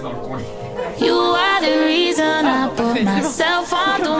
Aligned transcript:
reste 0.00 0.02
dans 0.02 0.12
le 0.12 0.26
coin. 0.26 0.38
You 1.00 1.14
are 1.14 1.60
the 1.60 1.84
reason 1.86 2.46
I 2.46 2.68
put 2.76 3.04
myself 3.04 3.72
on 3.72 4.02
the 4.02 4.10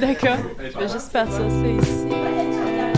D'accord. 0.00 0.36
Je 0.58 0.78
vais 0.78 0.88
juste 0.88 1.12
partir 1.12 1.50
ça 1.50 1.66
ici. 1.66 2.93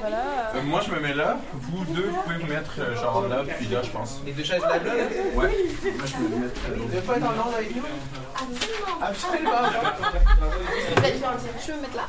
Voilà. 0.00 0.52
Euh, 0.54 0.62
moi, 0.62 0.80
je 0.86 0.90
me 0.90 1.00
mets 1.00 1.14
là. 1.14 1.38
Vous 1.52 1.84
deux, 1.86 2.08
vous 2.08 2.22
pouvez 2.22 2.38
vous 2.38 2.46
mettre 2.46 2.74
euh, 2.78 2.96
genre 2.96 3.28
là, 3.28 3.42
puis 3.58 3.68
là, 3.68 3.82
je 3.82 3.90
pense. 3.90 4.20
Les 4.24 4.32
deux 4.32 4.44
chaises 4.44 4.62
là, 4.62 4.78
là. 4.78 4.92
Ouais. 5.34 5.34
Moi, 5.34 5.50
je 6.06 6.16
me 6.16 6.28
mets 6.28 6.76
Vous 6.76 6.84
devez 6.86 7.00
pas 7.00 7.16
être 7.16 7.26
en 7.26 7.48
onde 7.48 7.54
avec 7.54 7.76
nous? 7.76 7.82
Absolument. 9.00 9.50
Je 11.66 11.72
veux 11.72 11.80
mettre 11.80 11.96
là. 11.96 12.06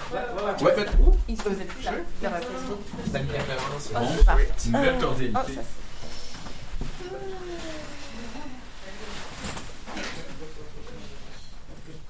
Ouais, 0.61 0.75
faites 0.75 0.93
où? 0.99 1.11
Il 1.27 1.37
se 1.37 1.43
faisait 1.43 1.65
plus 1.65 1.83
là. 1.83 1.91
Dans 2.21 2.29
ma 2.29 2.37
Facebook. 2.37 2.79
C'est 3.11 3.19
une 3.19 3.27
préférence. 3.27 3.91
Bon, 3.93 4.01
une 4.65 4.71
belle 4.71 4.99
cordialité. 4.99 5.59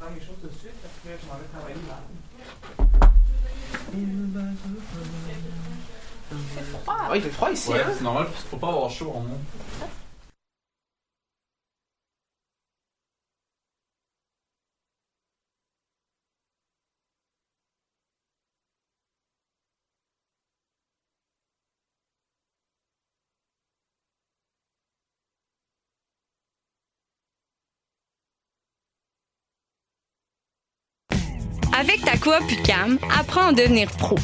prendre 0.03 0.15
les 0.19 0.25
choses 0.25 0.35
tout 0.41 0.47
de 0.47 0.59
suite 0.59 0.75
parce 0.81 0.95
que 1.03 1.09
je 1.21 1.27
m'en 1.27 1.37
vais 1.39 1.47
travailler 1.47 1.79
là. 1.87 1.99
Ah, 6.87 7.11
il 7.15 7.21
fait 7.21 7.29
froid 7.29 7.51
ici, 7.51 7.69
Ouais, 7.69 7.79
hein? 7.81 7.91
c'est 7.97 8.03
normal, 8.03 8.27
faut 8.51 8.57
pas 8.57 8.67
avoir 8.69 8.89
chaud 8.89 9.11
en 9.15 9.19
monde. 9.21 9.37
Avec 31.79 32.05
ta 32.05 32.17
coop 32.17 32.43
UCAM, 32.51 32.99
apprends 33.19 33.47
à 33.47 33.51
devenir 33.51 33.89
pro. 33.89 34.15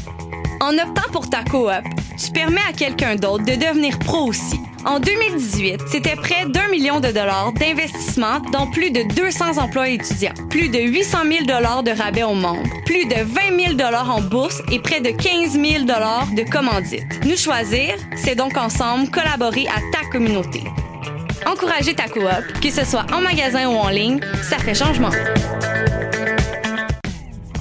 En 0.60 0.72
optant 0.74 1.10
pour 1.12 1.28
ta 1.28 1.42
coop, 1.42 1.70
tu 2.16 2.30
permets 2.30 2.60
à 2.68 2.72
quelqu'un 2.72 3.16
d'autre 3.16 3.44
de 3.44 3.54
devenir 3.54 3.98
pro 3.98 4.28
aussi. 4.28 4.60
En 4.84 5.00
2018, 5.00 5.82
c'était 5.88 6.14
près 6.14 6.46
d'un 6.46 6.68
million 6.68 7.00
de 7.00 7.08
dollars 7.08 7.52
d'investissement 7.52 8.40
dans 8.52 8.66
plus 8.70 8.90
de 8.90 9.02
200 9.14 9.58
emplois 9.58 9.88
étudiants, 9.88 10.32
plus 10.48 10.68
de 10.68 10.78
800 10.78 11.18
000 11.24 11.44
dollars 11.44 11.82
de 11.82 11.90
rabais 11.90 12.22
aux 12.22 12.34
membres, 12.34 12.62
plus 12.86 13.04
de 13.06 13.16
20 13.16 13.64
000 13.64 13.74
dollars 13.74 14.10
en 14.10 14.20
bourse 14.20 14.62
et 14.70 14.78
près 14.78 15.00
de 15.00 15.10
15 15.10 15.52
000 15.52 15.84
dollars 15.84 16.28
de 16.34 16.48
commandites. 16.48 17.24
Nous 17.26 17.36
choisir, 17.36 17.96
c'est 18.16 18.36
donc 18.36 18.56
ensemble 18.56 19.10
collaborer 19.10 19.66
à 19.66 19.80
ta 19.92 20.08
communauté. 20.08 20.62
Encourager 21.46 21.94
ta 21.94 22.04
coop, 22.04 22.60
que 22.62 22.70
ce 22.70 22.84
soit 22.84 23.06
en 23.12 23.20
magasin 23.20 23.68
ou 23.68 23.76
en 23.76 23.88
ligne, 23.88 24.20
ça 24.42 24.58
fait 24.58 24.74
changement. 24.74 25.10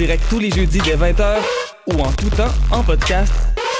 Direct 0.00 0.24
tous 0.30 0.38
les 0.38 0.50
jeudis 0.50 0.78
dès 0.78 0.96
20h 0.96 1.36
ou 1.88 2.00
en 2.00 2.10
tout 2.12 2.30
temps 2.30 2.48
en 2.70 2.82
podcast 2.82 3.30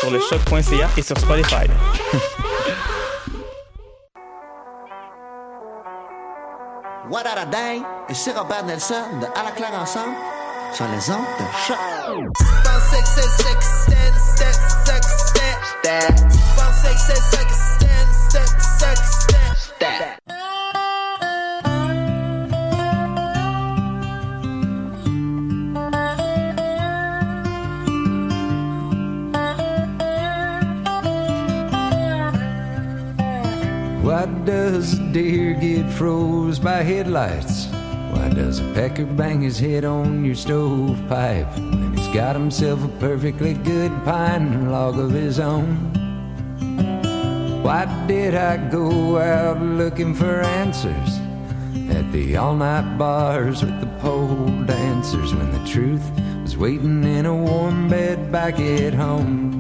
sur 0.01 0.11
le 0.11 0.21
choc.ca 0.21 0.91
et 0.99 1.03
sur 1.03 1.17
Spotify. 1.17 1.65
What 7.11 7.23
a? 7.27 7.47
Et 8.11 8.15
c'est 8.15 8.37
Robert 8.37 8.67
Nelson 8.67 9.03
de 9.19 9.25
À 9.39 9.45
la 9.45 9.53
claire 9.53 9.73
ensemble 9.81 10.15
sur 10.75 10.85
les 10.89 11.11
ondes 11.11 11.25
de 11.39 11.45
choc. 11.67 11.79
Why 34.21 34.27
does 34.45 34.99
a 34.99 35.13
deer 35.13 35.55
get 35.55 35.91
froze 35.91 36.59
by 36.59 36.83
headlights? 36.83 37.69
Why 38.13 38.29
does 38.29 38.61
a 38.61 38.71
pecker 38.75 39.07
bang 39.07 39.41
his 39.41 39.59
head 39.59 39.87
on 39.87 40.27
your 40.27 40.35
stovepipe 40.35 41.51
when 41.57 41.97
he's 41.97 42.09
got 42.09 42.37
himself 42.37 42.85
a 42.85 42.89
perfectly 43.01 43.55
good 43.55 43.91
pine 44.05 44.71
log 44.71 44.99
of 44.99 45.13
his 45.13 45.41
own? 45.41 45.75
Why 47.63 47.87
did 48.07 48.35
I 48.35 48.59
go 48.69 49.17
out 49.17 49.63
looking 49.63 50.15
for 50.15 50.43
answers 50.43 51.19
at 51.89 52.13
the 52.13 52.37
all 52.37 52.57
night 52.57 52.99
bars 52.99 53.65
with 53.65 53.81
the 53.81 54.01
pole 54.01 54.45
dancers 54.67 55.35
when 55.35 55.51
the 55.51 55.67
truth 55.67 56.05
was 56.43 56.59
waiting 56.59 57.05
in 57.05 57.25
a 57.25 57.35
warm 57.35 57.89
bed 57.89 58.31
back 58.31 58.61
at 58.61 58.93
home? 58.93 59.60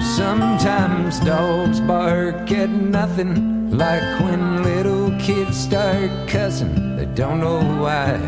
Sometimes 0.00 1.20
dogs 1.20 1.80
bark 1.80 2.50
at 2.52 2.70
nothing, 2.70 3.70
like 3.70 4.02
when 4.20 4.62
little 4.62 5.10
kids 5.18 5.56
start 5.56 6.10
cussing. 6.26 6.96
They 6.96 7.06
don't 7.06 7.40
know 7.40 7.60
why, 7.82 8.18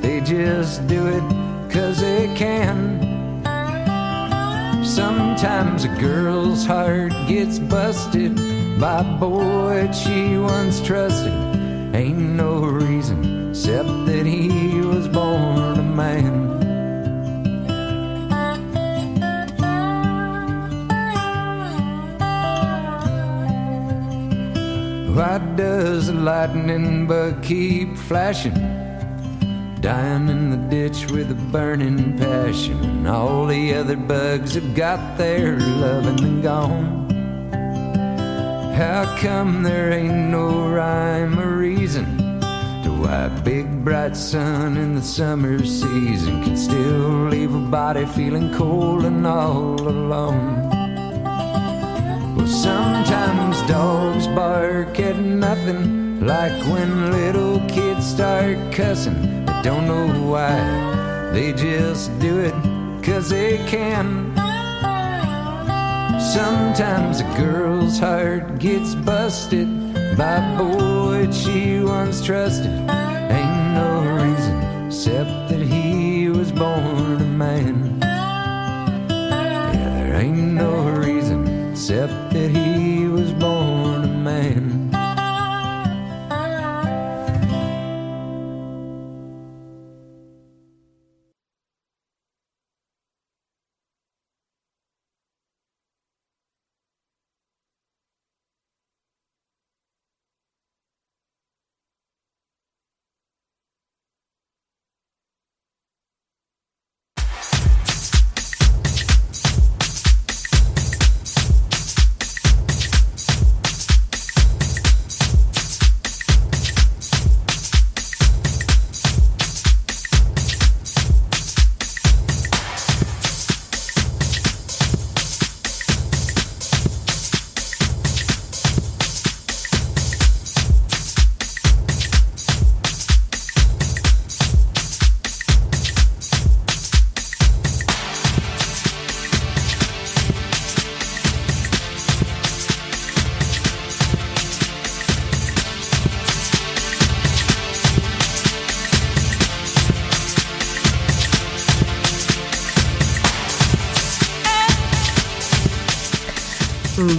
they 0.00 0.20
just 0.20 0.86
do 0.86 1.06
it 1.06 1.22
'cause 1.70 2.00
they 2.00 2.28
can. 2.34 3.00
Sometimes 4.84 5.84
a 5.84 5.88
girl's 6.00 6.66
heart 6.66 7.12
gets 7.26 7.58
busted 7.58 8.38
by 8.78 9.00
a 9.00 9.04
boy 9.04 9.90
she 9.92 10.36
once 10.36 10.80
trusted. 10.80 11.32
Ain't 11.94 12.18
no 12.36 12.64
reason 12.64 13.50
except 13.50 14.06
that 14.06 14.26
he 14.26 14.80
was 14.80 15.08
born 15.08 15.78
a 15.78 15.82
man. 15.82 16.41
Why 25.22 25.38
does 25.38 26.08
the 26.08 26.14
lightning 26.14 27.06
bug 27.06 27.44
keep 27.44 27.96
flashing? 27.96 28.54
Dying 29.80 30.28
in 30.28 30.50
the 30.50 30.56
ditch 30.68 31.12
with 31.12 31.30
a 31.30 31.36
burning 31.52 32.18
passion, 32.18 32.76
and 32.82 33.06
all 33.06 33.46
the 33.46 33.72
other 33.72 33.96
bugs 33.96 34.54
have 34.56 34.74
got 34.74 35.16
their 35.16 35.60
loving 35.60 36.24
and 36.24 36.42
gone. 36.42 37.08
How 38.74 39.16
come 39.20 39.62
there 39.62 39.92
ain't 39.92 40.30
no 40.32 40.68
rhyme 40.68 41.38
or 41.38 41.56
reason 41.56 42.40
to 42.82 42.90
why 42.90 43.26
a 43.26 43.42
big 43.42 43.84
bright 43.84 44.16
sun 44.16 44.76
in 44.76 44.96
the 44.96 45.02
summer 45.02 45.64
season 45.64 46.42
can 46.42 46.56
still 46.56 47.28
leave 47.28 47.54
a 47.54 47.60
body 47.70 48.06
feeling 48.06 48.52
cold 48.52 49.04
and 49.04 49.24
all 49.24 49.80
alone? 49.80 50.71
Sometimes 52.46 53.62
dogs 53.62 54.26
bark 54.28 54.98
at 54.98 55.16
nothing 55.16 56.26
like 56.26 56.52
when 56.66 57.10
little 57.10 57.60
kids 57.68 58.06
start 58.06 58.56
cussing. 58.72 59.44
They 59.46 59.62
don't 59.62 59.86
know 59.86 60.08
why, 60.30 61.30
they 61.32 61.52
just 61.52 62.10
do 62.18 62.40
it 62.40 62.54
'cause 63.02 63.30
they 63.30 63.58
can. 63.66 64.32
Sometimes 66.20 67.20
a 67.20 67.24
girl's 67.36 67.98
heart 67.98 68.58
gets 68.58 68.94
busted 68.94 69.68
by 70.16 70.36
a 70.36 70.58
boy 70.58 71.30
she 71.30 71.80
once 71.80 72.20
trusted. 72.22 72.72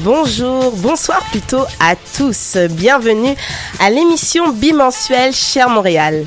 Bonjour, 0.03 0.73
bonsoir 0.75 1.21
plutôt 1.31 1.63
à 1.79 1.95
tous. 1.95 2.57
Bienvenue 2.71 3.35
à 3.79 3.89
l'émission 3.89 4.51
bimensuelle 4.51 5.33
Cher 5.33 5.69
Montréal. 5.69 6.25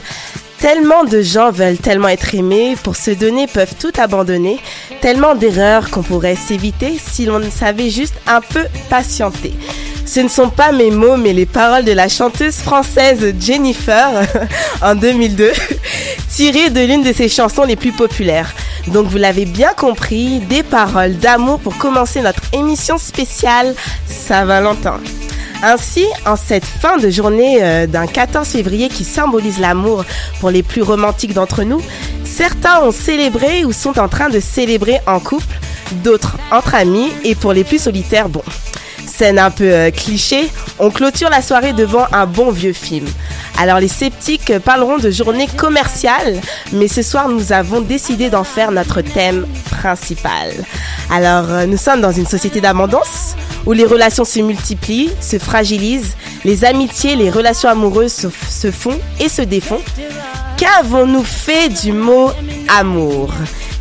Tellement 0.58 1.04
de 1.04 1.20
gens 1.20 1.50
veulent 1.50 1.76
tellement 1.76 2.08
être 2.08 2.34
aimés, 2.34 2.74
pour 2.82 2.96
se 2.96 3.10
donner 3.10 3.46
peuvent 3.46 3.74
tout 3.78 3.92
abandonner, 3.98 4.60
tellement 5.02 5.34
d'erreurs 5.34 5.90
qu'on 5.90 6.02
pourrait 6.02 6.36
s'éviter 6.36 6.96
si 6.98 7.26
l'on 7.26 7.42
savait 7.50 7.90
juste 7.90 8.14
un 8.26 8.40
peu 8.40 8.64
patienter. 8.88 9.52
Ce 10.06 10.20
ne 10.20 10.28
sont 10.28 10.48
pas 10.48 10.72
mes 10.72 10.90
mots, 10.90 11.18
mais 11.18 11.34
les 11.34 11.44
paroles 11.44 11.84
de 11.84 11.92
la 11.92 12.08
chanteuse 12.08 12.56
française 12.56 13.34
Jennifer 13.38 14.22
en 14.80 14.94
2002, 14.94 15.52
tirées 16.30 16.70
de 16.70 16.80
l'une 16.80 17.02
de 17.02 17.12
ses 17.12 17.28
chansons 17.28 17.64
les 17.64 17.76
plus 17.76 17.92
populaires. 17.92 18.54
Donc 18.88 19.06
vous 19.06 19.18
l'avez 19.18 19.44
bien 19.44 19.72
compris, 19.72 20.38
des 20.40 20.62
paroles 20.62 21.16
d'amour 21.16 21.58
pour 21.58 21.76
commencer 21.76 22.20
notre 22.20 22.42
émission 22.52 22.98
spéciale 22.98 23.74
Saint-Valentin. 24.06 25.00
Ainsi, 25.62 26.04
en 26.26 26.36
cette 26.36 26.64
fin 26.64 26.98
de 26.98 27.08
journée 27.08 27.58
euh, 27.62 27.86
d'un 27.86 28.06
14 28.06 28.46
février 28.46 28.88
qui 28.88 29.04
symbolise 29.04 29.58
l'amour 29.58 30.04
pour 30.40 30.50
les 30.50 30.62
plus 30.62 30.82
romantiques 30.82 31.32
d'entre 31.32 31.64
nous, 31.64 31.80
certains 32.24 32.80
ont 32.82 32.92
célébré 32.92 33.64
ou 33.64 33.72
sont 33.72 33.98
en 33.98 34.08
train 34.08 34.28
de 34.28 34.38
célébrer 34.38 35.00
en 35.06 35.18
couple, 35.18 35.58
d'autres 36.04 36.36
entre 36.52 36.74
amis 36.74 37.10
et 37.24 37.34
pour 37.34 37.52
les 37.52 37.64
plus 37.64 37.78
solitaires, 37.82 38.28
bon. 38.28 38.42
Scène 39.06 39.38
un 39.38 39.50
peu 39.50 39.64
euh, 39.64 39.90
cliché, 39.90 40.50
on 40.78 40.90
clôture 40.90 41.30
la 41.30 41.42
soirée 41.42 41.72
devant 41.72 42.06
un 42.12 42.26
bon 42.26 42.50
vieux 42.50 42.72
film. 42.72 43.06
Alors 43.58 43.80
les 43.80 43.88
sceptiques 43.88 44.58
parleront 44.58 44.98
de 44.98 45.10
journée 45.10 45.46
commerciale, 45.46 46.40
mais 46.72 46.88
ce 46.88 47.02
soir 47.02 47.28
nous 47.28 47.52
avons 47.52 47.80
décidé 47.80 48.28
d'en 48.28 48.44
faire 48.44 48.70
notre 48.70 49.00
thème 49.00 49.46
principal. 49.70 50.52
Alors 51.10 51.50
euh, 51.50 51.66
nous 51.66 51.78
sommes 51.78 52.00
dans 52.00 52.12
une 52.12 52.26
société 52.26 52.60
d'abondance 52.60 53.36
où 53.64 53.72
les 53.72 53.84
relations 53.86 54.24
se 54.24 54.40
multiplient, 54.40 55.10
se 55.20 55.38
fragilisent, 55.38 56.16
les 56.44 56.64
amitiés, 56.64 57.16
les 57.16 57.30
relations 57.30 57.68
amoureuses 57.68 58.12
se, 58.12 58.28
se 58.48 58.70
font 58.70 58.98
et 59.20 59.28
se 59.28 59.42
défont. 59.42 59.80
Qu'avons-nous 60.56 61.24
fait 61.24 61.68
du 61.68 61.92
mot 61.92 62.30
amour? 62.68 63.30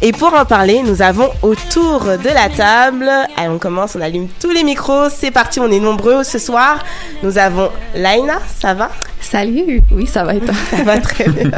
Et 0.02 0.12
pour 0.12 0.34
en 0.34 0.46
parler, 0.46 0.82
nous 0.84 1.02
avons 1.02 1.30
autour 1.42 2.04
de 2.04 2.30
la 2.34 2.50
table, 2.50 3.10
allez, 3.38 3.50
on 3.50 3.58
commence, 3.58 3.96
on 3.96 4.02
allume 4.02 4.28
tous 4.40 4.52
les 4.52 4.64
micros, 4.64 5.10
c'est 5.10 5.32
parti, 5.32 5.60
on 5.60 5.72
est 5.72 5.80
nombreux 5.80 6.24
ce 6.24 6.38
soir. 6.38 6.84
Nous 7.24 7.38
avons 7.38 7.70
Laina, 7.96 8.40
ça 8.60 8.74
va? 8.74 8.92
Salut, 9.22 9.82
oui, 9.92 10.06
ça 10.06 10.24
va 10.24 10.36
et 10.36 10.40
toi? 10.40 10.54
Ça 10.70 10.84
va 10.84 11.00
très 11.00 11.28
bien. 11.30 11.50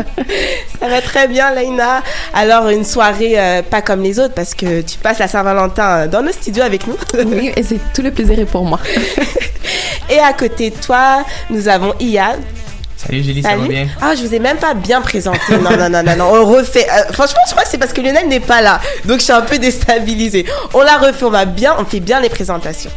ça 0.79 0.87
va 0.87 1.01
très 1.01 1.27
bien, 1.27 1.53
Laina. 1.53 2.01
Alors, 2.33 2.69
une 2.69 2.85
soirée 2.85 3.37
euh, 3.37 3.61
pas 3.61 3.81
comme 3.81 4.03
les 4.03 4.19
autres 4.19 4.33
parce 4.33 4.53
que 4.53 4.81
tu 4.81 4.97
passes 4.99 5.19
la 5.19 5.27
Saint-Valentin 5.27 5.89
euh, 5.89 6.07
dans 6.07 6.21
nos 6.21 6.31
studios 6.31 6.63
avec 6.63 6.87
nous. 6.87 6.95
oui, 7.25 7.51
et 7.55 7.63
c'est 7.63 7.79
tout 7.93 8.03
le 8.03 8.11
plaisir 8.11 8.39
est 8.39 8.45
pour 8.45 8.63
moi. 8.63 8.79
et 10.09 10.19
à 10.19 10.31
côté 10.33 10.69
de 10.69 10.75
toi, 10.75 11.25
nous 11.49 11.67
avons 11.67 11.93
Iyad. 11.99 12.39
Salut 12.97 13.23
Julie, 13.23 13.43
ça 13.43 13.55
va 13.55 13.67
bien? 13.67 13.87
Ah, 14.01 14.15
je 14.15 14.25
vous 14.25 14.33
ai 14.33 14.39
même 14.39 14.57
pas 14.57 14.73
bien 14.73 15.01
présenté. 15.01 15.39
Non, 15.51 15.77
non, 15.77 15.87
non, 15.89 16.01
non, 16.03 16.15
non. 16.17 16.25
On 16.33 16.45
refait. 16.45 16.87
Euh, 16.89 17.13
franchement, 17.13 17.41
je 17.45 17.51
crois 17.51 17.63
que 17.63 17.69
c'est 17.69 17.77
parce 17.77 17.93
que 17.93 18.01
Lionel 18.01 18.27
n'est 18.27 18.39
pas 18.39 18.61
là. 18.61 18.81
Donc, 19.05 19.19
je 19.19 19.25
suis 19.25 19.33
un 19.33 19.43
peu 19.43 19.59
déstabilisée. 19.59 20.45
On 20.73 20.81
la 20.81 20.97
refait, 20.97 21.23
on 21.23 21.29
va 21.29 21.45
bien, 21.45 21.75
on 21.77 21.85
fait 21.85 21.99
bien 21.99 22.19
les 22.19 22.29
présentations. 22.29 22.89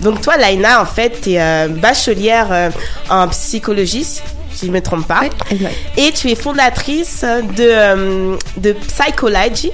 Donc, 0.00 0.20
toi, 0.20 0.36
Laina, 0.36 0.82
en 0.82 0.84
fait, 0.84 1.22
tu 1.22 1.32
es 1.32 1.40
euh, 1.40 1.68
bachelière 1.68 2.48
euh, 2.50 2.70
en 3.08 3.28
psychologie, 3.28 4.04
si 4.04 4.20
je 4.60 4.66
ne 4.66 4.72
me 4.72 4.82
trompe 4.82 5.08
pas. 5.08 5.22
Et 5.96 6.12
tu 6.12 6.30
es 6.30 6.34
fondatrice 6.34 7.22
de, 7.24 7.64
euh, 7.64 8.36
de 8.58 8.72
Psychology. 8.72 9.72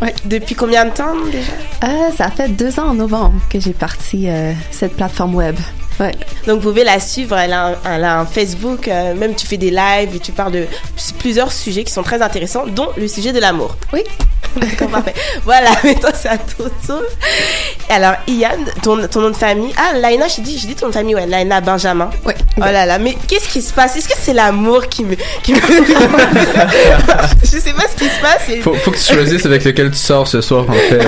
Ouais. 0.00 0.14
Depuis 0.24 0.54
combien 0.54 0.84
de 0.86 0.90
temps 0.90 1.14
déjà? 1.30 1.52
Euh, 1.84 2.10
ça 2.16 2.28
fait 2.30 2.48
deux 2.48 2.78
ans 2.80 2.88
en 2.90 2.94
novembre 2.94 3.40
que 3.50 3.60
j'ai 3.60 3.72
parti 3.72 4.28
euh, 4.28 4.52
cette 4.70 4.94
plateforme 4.96 5.34
web. 5.36 5.56
Ouais. 6.00 6.10
Donc 6.46 6.60
vous 6.60 6.70
pouvez 6.70 6.82
la 6.84 6.98
suivre, 6.98 7.36
elle 7.38 7.52
a 7.52 7.66
un, 7.68 7.74
elle 7.94 8.04
a 8.04 8.18
un 8.18 8.26
Facebook, 8.26 8.88
euh, 8.88 9.14
même 9.14 9.34
tu 9.34 9.46
fais 9.46 9.56
des 9.56 9.70
lives 9.70 10.14
et 10.14 10.18
tu 10.18 10.32
parles 10.32 10.52
de 10.52 10.66
plusieurs 11.18 11.52
sujets 11.52 11.84
qui 11.84 11.92
sont 11.92 12.02
très 12.02 12.20
intéressants, 12.20 12.66
dont 12.66 12.88
le 12.96 13.06
sujet 13.08 13.32
de 13.32 13.38
l'amour. 13.40 13.76
Oui. 13.92 14.00
D'accord, 14.56 14.88
parfait. 14.88 15.14
Voilà, 15.44 15.70
maintenant 15.84 16.10
c'est 16.14 16.28
à 16.28 16.38
ton 16.38 16.64
tour. 16.86 17.02
Alors 17.88 18.14
Ian, 18.28 18.50
ton, 18.82 19.06
ton 19.08 19.20
nom 19.20 19.30
de 19.30 19.36
famille, 19.36 19.72
ah 19.76 19.96
Laina, 19.96 20.26
j'ai 20.28 20.42
dit, 20.42 20.58
j'ai 20.58 20.66
dit 20.68 20.74
ton 20.74 20.86
nom 20.86 20.90
de 20.90 20.94
famille, 20.96 21.14
ouais, 21.14 21.26
Laina 21.26 21.60
Benjamin. 21.60 22.10
Oui. 22.24 22.34
Oh 22.56 22.60
là 22.60 22.86
là, 22.86 22.98
mais 22.98 23.16
qu'est-ce 23.28 23.48
qui 23.48 23.62
se 23.62 23.72
passe? 23.72 23.96
Est-ce 23.96 24.08
que 24.08 24.14
c'est 24.20 24.32
l'amour 24.32 24.86
qui 24.88 25.04
me... 25.04 25.16
Qui 25.42 25.54
me... 25.54 25.60
je 27.42 27.46
sais 27.46 27.72
pas 27.72 27.84
ce 27.88 27.96
qui 27.96 28.08
se 28.08 28.20
passe. 28.20 28.48
et- 28.48 28.60
Faut, 28.60 28.74
faut 28.74 28.90
que 28.90 28.96
tu 28.98 29.12
choisisses 29.14 29.46
avec 29.46 29.64
lequel 29.64 29.90
tu 29.90 29.96
sors 29.98 30.26
ce 30.28 30.40
soir, 30.40 30.66
en 30.68 30.72
fait. 30.72 31.04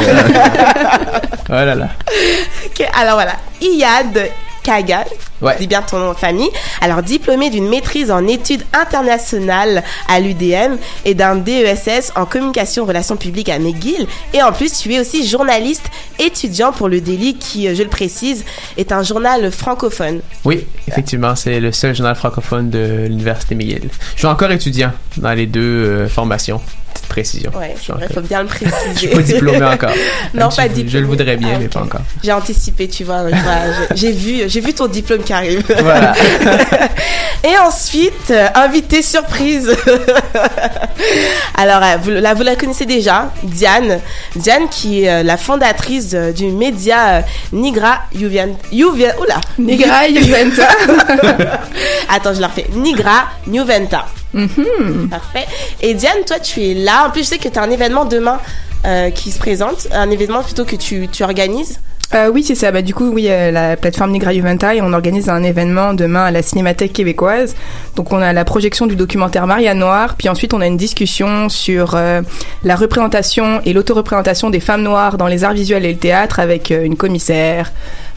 oh 1.49 1.53
là 1.53 1.75
là. 1.75 1.89
Ok, 2.67 2.87
alors 3.01 3.15
voilà, 3.15 3.33
Iyad 3.61 4.29
Kagal, 4.67 5.07
Ouais. 5.41 5.55
dis 5.61 5.67
bien 5.69 5.81
ton 5.83 5.99
nom 5.99 6.13
de 6.13 6.19
famille. 6.19 6.51
Alors 6.81 7.03
diplômé 7.03 7.51
d'une 7.51 7.69
maîtrise 7.69 8.11
en 8.11 8.27
études 8.27 8.65
internationales 8.73 9.85
à 10.09 10.19
l'UDM 10.19 10.77
et 11.05 11.15
d'un 11.15 11.37
DESS 11.37 12.13
en 12.17 12.25
communication 12.27 12.85
relations 12.85 13.17
publiques 13.17 13.49
à 13.49 13.59
McGill. 13.61 14.07
Et 14.35 14.43
en 14.43 14.51
plus, 14.53 14.73
tu 14.79 14.93
es 14.95 14.99
aussi 15.01 15.27
journaliste 15.27 15.85
étudiant 16.19 16.73
pour 16.73 16.89
le 16.89 17.01
Daily 17.01 17.35
qui, 17.37 17.69
euh, 17.69 17.75
je 17.77 17.83
le 17.85 17.89
précise, 17.89 18.45
est 18.77 18.91
un 18.93 19.03
journal 19.05 19.53
francophone. 19.53 20.21
Oui, 20.45 20.67
effectivement, 20.89 21.37
c'est 21.37 21.61
le 21.61 21.71
seul 21.71 21.95
journal 21.95 22.17
francophone 22.17 22.71
de 22.71 23.05
l'Université 23.09 23.55
McGill. 23.55 23.89
Je 24.15 24.19
suis 24.19 24.27
encore 24.27 24.51
étudiant 24.51 24.91
dans 25.19 25.33
les 25.33 25.47
deux 25.47 25.61
euh, 25.61 26.09
formations. 26.09 26.61
Précision. 27.09 27.51
Vrai, 27.53 27.75
que- 27.75 28.15
faut 28.15 28.21
bien 28.21 28.43
le 28.43 28.49
préciser. 28.49 28.75
Je 28.95 28.99
suis 28.99 29.09
pas 29.09 29.23
diplômé 29.23 29.65
encore. 29.65 29.91
non, 30.35 30.49
pas 30.49 30.65
je- 30.65 30.69
diplômé. 30.69 30.91
Je 30.91 30.99
le 30.99 31.07
voudrais 31.07 31.37
bien, 31.37 31.49
Ah, 31.55 31.59
mais 31.61 31.69
pas 31.69 31.81
encore. 31.83 32.01
J'ai 32.23 32.33
anticipé, 32.33 32.89
tu 32.89 33.05
vois. 33.05 33.23
j'ai- 33.95 34.13
vu, 34.13 34.43
j'ai 34.49 34.61
vu 34.61 34.73
ton 34.75 34.87
diplôme 34.87 35.23
qui 35.23 35.33
arrive. 35.33 35.65
Voilà. 35.83 36.13
Et 37.45 37.57
ensuite, 37.59 38.31
euh, 38.31 38.49
invité 38.55 39.03
surprise. 39.03 39.71
Alors 41.57 41.83
euh, 41.83 41.97
vous, 42.03 42.11
là, 42.11 42.35
vous 42.35 42.43
la 42.43 42.57
connaissez 42.57 42.87
déjà, 42.87 43.31
Diane. 43.43 44.01
Diane 44.35 44.69
qui 44.69 45.05
est 45.05 45.11
euh, 45.11 45.23
la 45.23 45.37
fondatrice 45.37 46.15
du 46.15 46.47
média 46.47 47.23
Nigra 47.53 48.01
Juvien, 48.15 48.49
Juvien, 48.73 49.13
oula, 49.21 49.41
Nigra 49.59 50.09
Juventa. 50.09 50.69
Attends, 52.09 52.35
je 52.35 52.41
la 52.41 52.49
refais. 52.49 52.67
Nigra 52.75 53.27
Juventa. 53.51 54.07
Mhm. 54.37 55.09
Parfait. 55.09 55.47
Et 55.81 55.95
Diane, 55.95 56.25
toi, 56.27 56.39
tu 56.39 56.63
es 56.63 56.75
là. 56.75 57.07
En 57.09 57.11
plus, 57.11 57.23
je 57.23 57.29
sais 57.29 57.39
que 57.39 57.49
tu 57.49 57.59
as 57.59 57.63
un 57.63 57.71
événement 57.71 58.05
demain 58.05 58.39
euh, 58.85 59.11
qui 59.11 59.33
se 59.33 59.39
présente, 59.39 59.89
un 59.93 60.11
événement 60.11 60.43
plutôt 60.43 60.65
que 60.65 60.77
tu, 60.77 61.09
tu 61.09 61.25
organises. 61.25 61.81
Euh, 62.15 62.31
oui, 62.33 62.43
c'est 62.45 62.55
ça. 62.55 62.71
Bah, 62.71 62.83
du 62.83 62.95
coup, 62.95 63.11
oui, 63.11 63.27
euh, 63.29 63.51
la 63.51 63.77
plateforme 63.77 64.13
Nigra 64.13 64.33
Juventa 64.33 64.73
on 64.81 64.93
organise 64.93 65.29
un 65.29 65.43
événement 65.43 65.93
demain 65.93 66.25
à 66.25 66.31
la 66.31 66.43
Cinémathèque 66.43 66.93
québécoise. 66.93 67.57
Donc, 67.97 68.13
on 68.13 68.19
a 68.23 68.33
la 68.33 68.45
projection 68.45 68.87
du 68.87 68.95
documentaire 68.97 69.47
Maria 69.47 69.75
Noire, 69.75 70.15
puis 70.17 70.29
ensuite 70.29 70.55
on 70.55 70.61
a 70.61 70.67
une 70.67 70.77
discussion 70.77 71.49
sur 71.49 71.95
euh, 71.95 72.23
la 72.63 72.77
représentation 72.77 73.61
et 73.65 73.73
l'autoreprésentation 73.73 74.51
des 74.51 74.61
femmes 74.61 74.83
noires 74.83 75.19
dans 75.19 75.27
les 75.27 75.45
arts 75.45 75.55
visuels 75.55 75.85
et 75.85 75.93
le 75.93 75.99
théâtre 75.99 76.39
avec 76.39 76.71
euh, 76.71 76.85
une 76.85 76.97
commissaire, 76.97 77.73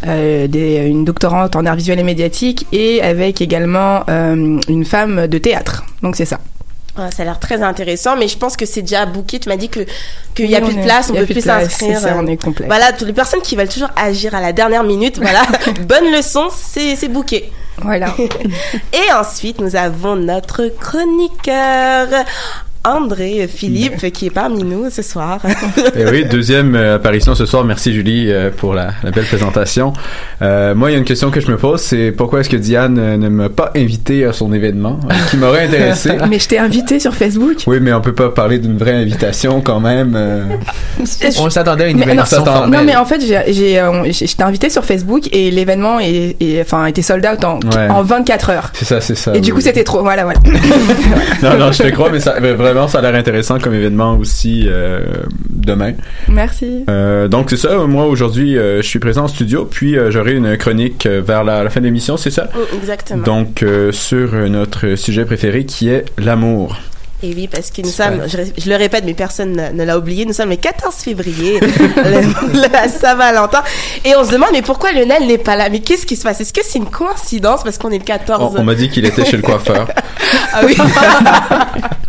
euh, 0.05 0.47
des, 0.47 0.85
une 0.85 1.03
doctorante 1.03 1.55
en 1.55 1.65
arts 1.65 1.75
visuels 1.75 1.99
et 1.99 2.03
médiatiques 2.03 2.67
et 2.71 3.01
avec 3.01 3.41
également 3.41 4.03
euh, 4.09 4.59
une 4.67 4.85
femme 4.85 5.27
de 5.27 5.37
théâtre. 5.39 5.83
Donc, 6.03 6.15
c'est 6.15 6.25
ça. 6.25 6.39
Ça 7.11 7.23
a 7.23 7.25
l'air 7.25 7.39
très 7.39 7.61
intéressant, 7.61 8.15
mais 8.15 8.27
je 8.27 8.37
pense 8.37 8.57
que 8.57 8.65
c'est 8.65 8.81
déjà 8.81 9.05
booké. 9.05 9.39
Tu 9.39 9.49
m'as 9.49 9.57
dit 9.57 9.69
que 9.69 9.81
qu'il 10.35 10.49
y 10.49 10.55
a 10.55 10.61
plus 10.61 10.75
de 10.75 10.81
place, 10.81 11.09
on 11.09 11.13
peut 11.13 11.25
plus 11.25 11.41
s'inscrire. 11.41 11.99
c'est 11.99 12.07
ça, 12.07 12.15
on 12.17 12.27
est 12.27 12.41
complet. 12.41 12.65
Voilà, 12.67 12.91
toutes 12.93 13.07
les 13.07 13.13
personnes 13.13 13.41
qui 13.41 13.55
veulent 13.55 13.69
toujours 13.69 13.91
agir 13.95 14.35
à 14.35 14.41
la 14.41 14.53
dernière 14.53 14.83
minute, 14.83 15.17
voilà, 15.21 15.43
bonne 15.87 16.11
leçon, 16.11 16.47
c'est 16.55 16.95
c'est 16.95 17.07
booké. 17.07 17.51
Voilà. 17.81 18.13
Et 18.93 19.13
ensuite, 19.13 19.59
nous 19.59 19.75
avons 19.75 20.15
notre 20.15 20.67
chroniqueur. 20.67 22.07
André 22.85 23.47
Philippe 23.53 24.11
qui 24.13 24.27
est 24.27 24.29
parmi 24.29 24.63
nous 24.63 24.89
ce 24.89 25.01
soir. 25.01 25.39
Eh 25.95 26.05
oui, 26.09 26.25
deuxième 26.25 26.75
euh, 26.75 26.95
apparition 26.95 27.35
ce 27.35 27.45
soir. 27.45 27.63
Merci 27.65 27.93
Julie 27.93 28.31
euh, 28.31 28.49
pour 28.55 28.73
la, 28.73 28.91
la 29.03 29.11
belle 29.11 29.25
présentation. 29.25 29.91
Euh, 30.41 30.73
moi, 30.75 30.89
il 30.89 30.93
y 30.93 30.95
a 30.95 30.99
une 30.99 31.03
question 31.05 31.29
que 31.31 31.39
je 31.41 31.51
me 31.51 31.57
pose, 31.57 31.81
c'est 31.81 32.11
pourquoi 32.11 32.39
est-ce 32.41 32.49
que 32.49 32.55
Diane 32.57 33.17
ne 33.17 33.29
m'a 33.29 33.49
pas 33.49 33.71
invité 33.75 34.25
à 34.25 34.33
son 34.33 34.53
événement, 34.53 34.99
qui 35.29 35.37
m'aurait 35.37 35.65
intéressé? 35.65 36.11
Mais 36.29 36.39
je 36.39 36.47
t'ai 36.47 36.57
invité 36.59 36.99
sur 36.99 37.13
Facebook. 37.15 37.57
Oui, 37.67 37.79
mais 37.81 37.91
on 37.93 38.01
peut 38.01 38.13
pas 38.13 38.29
parler 38.29 38.59
d'une 38.59 38.77
vraie 38.77 38.93
invitation 38.95 39.61
quand 39.61 39.79
même. 39.79 40.17
On 41.39 41.49
s'attendait 41.49 41.85
à 41.85 41.87
une 41.87 41.97
Mais 41.97 42.05
nouvelle 42.05 42.23
non. 42.45 42.67
Non, 42.67 42.83
mais 42.85 42.95
en 42.95 43.05
fait, 43.05 43.21
j'ai, 43.21 43.79
euh, 43.79 44.03
j'ai- 44.05 44.27
j'étais 44.27 44.43
invité 44.43 44.69
sur 44.69 44.85
Facebook 44.85 45.27
et 45.31 45.51
l'événement 45.51 45.99
est, 45.99 46.35
est- 46.39 46.61
enfin, 46.61 46.85
était 46.85 47.01
sold 47.01 47.25
out 47.25 47.43
en, 47.43 47.59
Ouais. 47.59 47.89
en 47.89 48.03
24 48.03 48.49
heures. 48.51 48.69
C'est 48.73 48.85
ça, 48.85 49.01
c'est 49.01 49.15
ça. 49.15 49.33
et 49.35 49.41
du 49.41 49.53
coup, 49.53 49.61
c'était 49.61 49.83
trop. 49.83 50.01
Voilà, 50.01 50.23
voilà. 50.23 50.39
Non, 51.43 51.57
non, 51.57 51.71
je 51.71 51.83
te 51.83 51.89
crois, 51.89 52.09
mais 52.11 52.19
ça, 52.19 52.39
vraiment, 52.39 52.68
ça 52.87 52.99
a 52.99 53.01
l'air 53.01 53.15
intéressant 53.15 53.59
comme 53.59 53.73
événement 53.73 54.15
aussi 54.17 54.65
euh, 54.67 55.01
demain. 55.49 55.93
Merci. 56.27 56.85
Euh, 56.89 57.27
donc 57.27 57.49
c'est 57.49 57.57
ça, 57.57 57.77
moi 57.85 58.05
aujourd'hui 58.05 58.57
euh, 58.57 58.81
je 58.81 58.87
suis 58.87 58.99
présent 58.99 59.23
en 59.23 59.27
studio, 59.27 59.65
puis 59.65 59.95
j'aurai 60.09 60.33
une 60.33 60.57
chronique 60.57 61.07
vers 61.07 61.43
la, 61.43 61.63
la 61.63 61.69
fin 61.69 61.79
de 61.79 61.85
l'émission, 61.85 62.17
c'est 62.17 62.31
ça? 62.31 62.45
Mm, 62.53 62.75
Exactement. 62.77 63.23
Donc 63.23 63.65
sur 63.91 64.33
notre 64.49 64.95
sujet 64.95 65.25
préféré 65.25 65.65
qui 65.65 65.89
est 65.89 66.05
l'amour. 66.17 66.77
Et 67.21 67.33
oui, 67.33 67.49
parce 67.51 67.69
que 67.69 67.81
nous 67.81 67.89
sommes, 67.89 68.21
je, 68.27 68.69
le 68.69 68.75
répète, 68.77 69.03
mais 69.05 69.13
personne 69.13 69.51
ne, 69.51 69.77
ne 69.77 69.83
l'a 69.83 69.97
oublié, 69.97 70.25
nous 70.25 70.31
sommes 70.31 70.51
le 70.51 70.55
14 70.55 70.95
février, 70.95 71.59
la 72.71 72.87
Saint-Valentin, 72.87 73.61
et 74.05 74.15
on 74.15 74.23
se 74.23 74.31
demande, 74.31 74.51
mais 74.53 74.61
pourquoi 74.61 74.93
Lionel 74.93 75.27
n'est 75.27 75.37
pas 75.37 75.57
là? 75.57 75.67
Mais 75.69 75.81
qu'est-ce 75.81 76.05
qui 76.05 76.15
se 76.15 76.23
passe? 76.23 76.39
Est-ce 76.39 76.53
que 76.53 76.61
c'est 76.63 76.79
une 76.79 76.89
coïncidence? 76.89 77.63
Parce 77.63 77.77
qu'on 77.77 77.89
est 77.91 77.97
le 77.97 78.05
14 78.05 78.55
On, 78.55 78.61
on 78.61 78.63
m'a 78.63 78.73
dit 78.73 78.89
qu'il 78.89 79.05
était 79.05 79.25
chez 79.25 79.35
le 79.35 79.43
coiffeur. 79.43 79.89
Ah 80.53 80.61
oui 80.65 80.75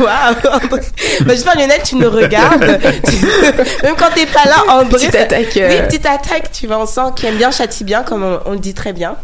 Waouh 0.00 0.54
André. 0.54 0.80
bah, 1.20 1.26
J'espère 1.34 1.56
Lionel 1.56 1.80
tu 1.84 1.96
nous 1.96 2.10
regardes 2.10 2.78
Tu- 3.06 3.26
même 3.84 3.94
quand 3.96 4.10
t'es 4.14 4.26
pas 4.26 4.44
là 4.46 4.56
André 4.68 4.88
Petite 4.98 5.14
attaque, 5.14 5.56
euh. 5.56 5.68
oui 5.68 5.86
petite 5.86 6.06
attaque 6.06 6.50
tu 6.52 6.66
vois 6.66 6.78
on 6.78 6.86
sent 6.86 7.00
qu'il 7.16 7.28
aime 7.28 7.36
bien 7.36 7.50
châtie 7.50 7.84
bien 7.84 8.02
comme 8.02 8.22
on, 8.24 8.40
on 8.46 8.52
le 8.52 8.58
dit 8.58 8.74
très 8.74 8.92
bien 8.92 9.16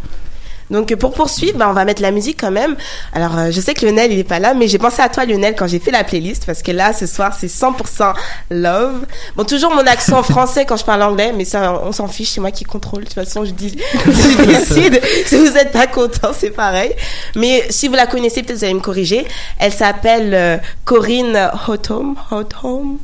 donc 0.71 0.95
pour 0.97 1.12
poursuivre 1.12 1.59
bah, 1.59 1.67
on 1.69 1.73
va 1.73 1.85
mettre 1.85 2.03
la 2.03 2.11
musique 2.11 2.41
quand 2.41 2.50
même. 2.50 2.77
Alors 3.12 3.37
euh, 3.39 3.50
je 3.50 3.61
sais 3.61 3.75
que 3.75 3.85
Lionel 3.85 4.12
il 4.12 4.19
est 4.19 4.25
pas 4.25 4.39
là 4.39 4.55
mais 4.55 4.69
j'ai 4.69 4.79
pensé 4.79 5.03
à 5.03 5.09
toi 5.09 5.25
Lionel 5.25 5.55
quand 5.57 5.67
j'ai 5.67 5.79
fait 5.79 5.91
la 5.91 6.05
playlist 6.05 6.47
parce 6.47 6.62
que 6.62 6.73
là 6.73 6.93
ce 6.93 7.07
soir 7.07 7.35
c'est 7.39 7.49
100% 7.49 8.15
love. 8.50 9.07
Bon 9.37 9.45
toujours 9.45 9.75
mon 9.75 9.87
accent 9.87 10.23
français 10.23 10.65
quand 10.65 10.77
je 10.77 10.85
parle 10.85 11.03
anglais 11.03 11.33
mais 11.37 11.45
ça 11.45 11.81
on 11.85 11.93
s'en 11.93 12.09
fiche 12.09 12.31
c'est 12.31 12.41
moi 12.41 12.50
qui 12.50 12.65
contrôle. 12.65 13.00
De 13.00 13.07
toute 13.07 13.15
façon 13.15 13.45
je 13.45 13.50
dis 13.53 13.77
je 14.07 14.45
décide. 14.45 15.00
Si 15.27 15.37
vous 15.37 15.57
êtes 15.57 15.73
pas 15.73 15.87
content 15.87 16.31
c'est 16.37 16.50
pareil. 16.50 16.95
Mais 17.37 17.67
si 17.71 17.89
vous 17.89 17.95
la 17.95 18.07
connaissez 18.07 18.43
peut-être 18.43 18.59
vous 18.59 18.65
allez 18.65 18.75
me 18.75 18.81
corriger. 18.81 19.27
Elle 19.59 19.73
s'appelle 19.73 20.35
euh, 20.35 20.57
Corinne 20.85 21.50
Hotham 21.69 22.17
Hotham 22.31 22.99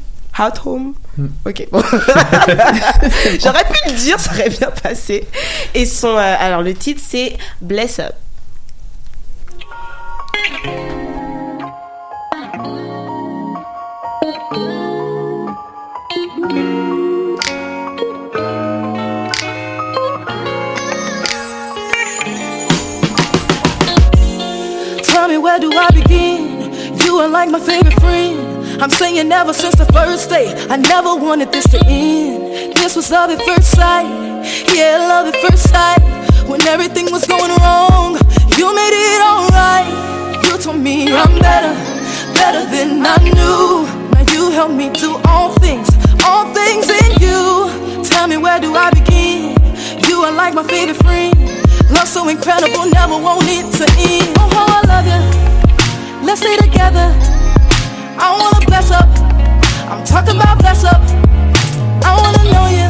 Hotham 1.16 1.32
Ok, 1.44 1.68
bon. 1.70 1.82
J'aurais 3.42 3.64
pu 3.64 3.90
le 3.90 3.92
dire, 3.92 4.20
ça 4.20 4.32
aurait 4.32 4.50
bien 4.50 4.70
passé. 4.70 5.26
Et 5.74 5.86
son, 5.86 6.16
euh, 6.16 6.34
alors 6.38 6.62
le 6.62 6.74
titre 6.74 7.00
c'est 7.04 7.36
Bless 7.60 7.98
Up. 7.98 8.14
Tell 25.02 25.28
me 25.28 25.38
where 25.38 25.58
do 25.58 25.70
I 25.72 25.88
begin? 25.92 26.72
You 27.04 27.18
are 27.18 27.28
like 27.28 27.50
my 27.50 27.60
favorite 27.60 27.98
friend. 28.00 28.55
I'm 28.78 28.90
saying 28.90 29.32
ever 29.32 29.54
since 29.54 29.74
the 29.76 29.86
first 29.86 30.28
day, 30.28 30.52
I 30.68 30.76
never 30.76 31.16
wanted 31.16 31.50
this 31.50 31.66
to 31.70 31.78
end. 31.86 32.76
This 32.76 32.94
was 32.94 33.10
love 33.10 33.30
at 33.30 33.40
first 33.42 33.70
sight, 33.72 34.04
yeah, 34.74 34.98
love 34.98 35.32
at 35.32 35.36
first 35.36 35.70
sight. 35.70 36.02
When 36.46 36.60
everything 36.68 37.10
was 37.10 37.26
going 37.26 37.50
wrong, 37.56 38.18
you 38.58 38.74
made 38.74 38.92
it 38.92 39.20
alright. 39.24 39.88
You 40.44 40.58
told 40.58 40.78
me 40.78 41.10
I'm 41.10 41.38
better, 41.40 41.72
better 42.34 42.68
than 42.70 43.00
I 43.00 43.16
knew. 43.24 43.88
Now 44.12 44.32
you 44.32 44.50
help 44.50 44.72
me 44.72 44.90
do 44.90 45.16
all 45.24 45.52
things, 45.54 45.88
all 46.24 46.52
things 46.52 46.90
in 46.90 47.10
you. 47.20 48.04
Tell 48.04 48.28
me 48.28 48.36
where 48.36 48.60
do 48.60 48.74
I 48.74 48.90
begin? 48.90 49.56
You 50.06 50.20
are 50.20 50.32
like 50.32 50.52
my 50.52 50.62
favorite 50.62 51.02
friend. 51.02 51.34
Love 51.90 52.08
so 52.08 52.28
incredible, 52.28 52.84
never 52.90 53.16
want 53.16 53.48
it 53.48 53.64
to 53.78 53.84
end. 53.98 54.36
Oh, 54.38 54.50
how 54.52 54.66
I 54.68 54.82
love 54.92 55.06
you. 55.08 56.26
Let's 56.26 56.40
stay 56.42 56.56
together. 56.58 57.35
I 58.18 58.32
wanna 58.32 58.64
bless 58.66 58.90
up. 58.90 59.08
I'm 59.90 60.04
talking 60.04 60.36
about 60.36 60.58
bless 60.58 60.84
up. 60.84 61.00
I 62.02 62.12
wanna 62.16 62.44
know 62.52 62.66
you, 62.72 62.88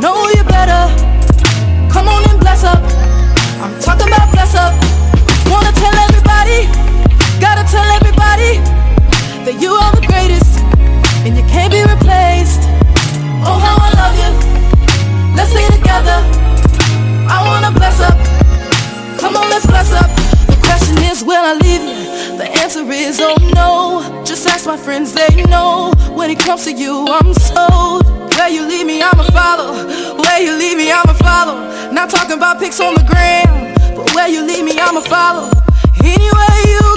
know 0.00 0.28
you 0.30 0.42
better. 0.44 0.82
Come 1.92 2.08
on 2.08 2.22
and 2.30 2.38
bless 2.40 2.64
up. 2.64 2.82
I'm 3.62 3.74
talking 3.80 4.08
about 4.08 4.30
bless 4.32 4.54
up. 4.54 4.74
Wanna 5.50 5.72
tell 5.72 5.94
everybody, 6.06 6.70
gotta 7.40 7.64
tell 7.66 7.84
everybody 7.98 8.62
that 9.44 9.58
you 9.60 9.72
are 9.74 9.92
the 9.92 10.06
greatest 10.06 10.60
and 11.26 11.36
you 11.36 11.44
can't 11.50 11.72
be 11.72 11.82
replaced. 11.82 12.62
Oh, 13.42 13.58
how 13.58 13.76
I 13.76 13.90
love 13.98 14.14
you. 14.22 14.30
Let's 15.36 15.50
stay 15.50 15.66
together. 15.66 16.18
I 17.26 17.42
wanna 17.44 17.72
bless 17.74 18.00
up. 18.00 18.18
Come 19.18 19.36
on, 19.36 19.50
let's 19.50 19.66
bless 19.66 19.92
up. 19.92 20.21
Question 20.92 21.10
is, 21.10 21.24
will 21.24 21.42
I 21.42 21.54
leave 21.54 21.80
you? 21.80 22.36
The 22.36 22.50
answer 22.60 22.90
is, 22.90 23.18
oh 23.22 23.34
no. 23.54 24.24
Just 24.24 24.46
ask 24.46 24.66
my 24.66 24.76
friends, 24.76 25.12
they 25.12 25.42
know. 25.44 25.92
When 26.14 26.30
it 26.30 26.38
comes 26.38 26.64
to 26.64 26.72
you, 26.72 27.06
I'm 27.08 27.32
sold. 27.34 28.04
Where 28.34 28.48
you 28.48 28.66
leave 28.66 28.86
me, 28.86 29.02
I'ma 29.02 29.24
follow. 29.24 29.72
Where 30.18 30.40
you 30.40 30.54
leave 30.56 30.76
me, 30.76 30.90
I'ma 30.90 31.14
follow. 31.14 31.92
Not 31.92 32.10
talking 32.10 32.36
about 32.36 32.58
pics 32.58 32.80
on 32.80 32.94
the 32.94 33.04
gram, 33.04 33.74
but 33.96 34.14
where 34.14 34.28
you 34.28 34.44
leave 34.44 34.64
me, 34.64 34.78
I'ma 34.78 35.00
follow. 35.00 35.50
Anywhere 36.02 36.60
you 36.66 36.91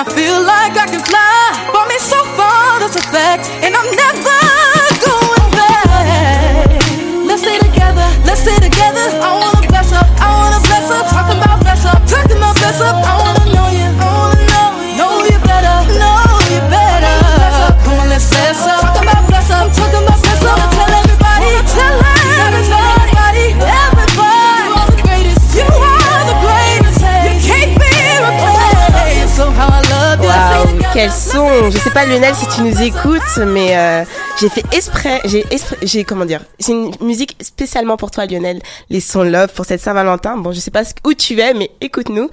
I 0.00 0.04
feel 0.04 0.40
like 0.46 0.49
quel 31.00 31.12
son 31.12 31.70
Je 31.70 31.78
sais 31.78 31.90
pas 31.90 32.04
Lionel 32.04 32.34
si 32.34 32.46
tu 32.54 32.60
nous 32.60 32.82
écoutes, 32.82 33.38
mais 33.46 33.74
euh, 33.74 34.04
j'ai 34.38 34.50
fait 34.50 34.64
exprès, 34.72 35.20
j'ai 35.24 35.46
j'ai 35.82 36.04
comment 36.04 36.26
dire, 36.26 36.42
c'est 36.58 36.72
une 36.72 36.90
musique 37.00 37.36
spécialement 37.40 37.96
pour 37.96 38.10
toi 38.10 38.26
Lionel, 38.26 38.60
les 38.90 39.00
sons 39.00 39.22
love 39.22 39.48
pour 39.54 39.64
cette 39.64 39.80
Saint-Valentin. 39.80 40.36
Bon, 40.36 40.52
je 40.52 40.60
sais 40.60 40.70
pas 40.70 40.82
où 41.06 41.14
tu 41.14 41.40
es, 41.40 41.54
mais 41.54 41.70
écoute-nous. 41.80 42.28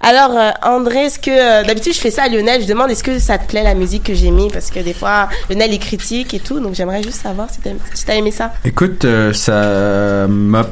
Alors 0.00 0.36
euh, 0.38 0.50
André, 0.62 1.06
est-ce 1.06 1.18
que 1.18 1.30
euh, 1.32 1.64
d'habitude 1.64 1.94
je 1.94 2.00
fais 2.00 2.12
ça 2.12 2.24
à 2.24 2.28
Lionel, 2.28 2.62
je 2.62 2.68
demande 2.68 2.92
est-ce 2.92 3.02
que 3.02 3.18
ça 3.18 3.38
te 3.38 3.48
plaît 3.48 3.64
la 3.64 3.74
musique 3.74 4.04
que 4.04 4.14
j'ai 4.14 4.30
mis? 4.30 4.48
Parce 4.50 4.70
que 4.70 4.78
des 4.78 4.94
fois 4.94 5.28
Lionel 5.50 5.72
il 5.72 5.80
critique 5.80 6.32
et 6.32 6.40
tout, 6.40 6.60
donc 6.60 6.74
j'aimerais 6.74 7.02
juste 7.02 7.20
savoir 7.20 7.50
si 7.50 7.60
t'as 7.60 7.70
si 7.92 8.04
t'as 8.04 8.14
aimé 8.14 8.30
ça. 8.30 8.52
Écoute, 8.64 9.04
euh, 9.04 9.32
ça 9.32 10.28
m'a. 10.28 10.66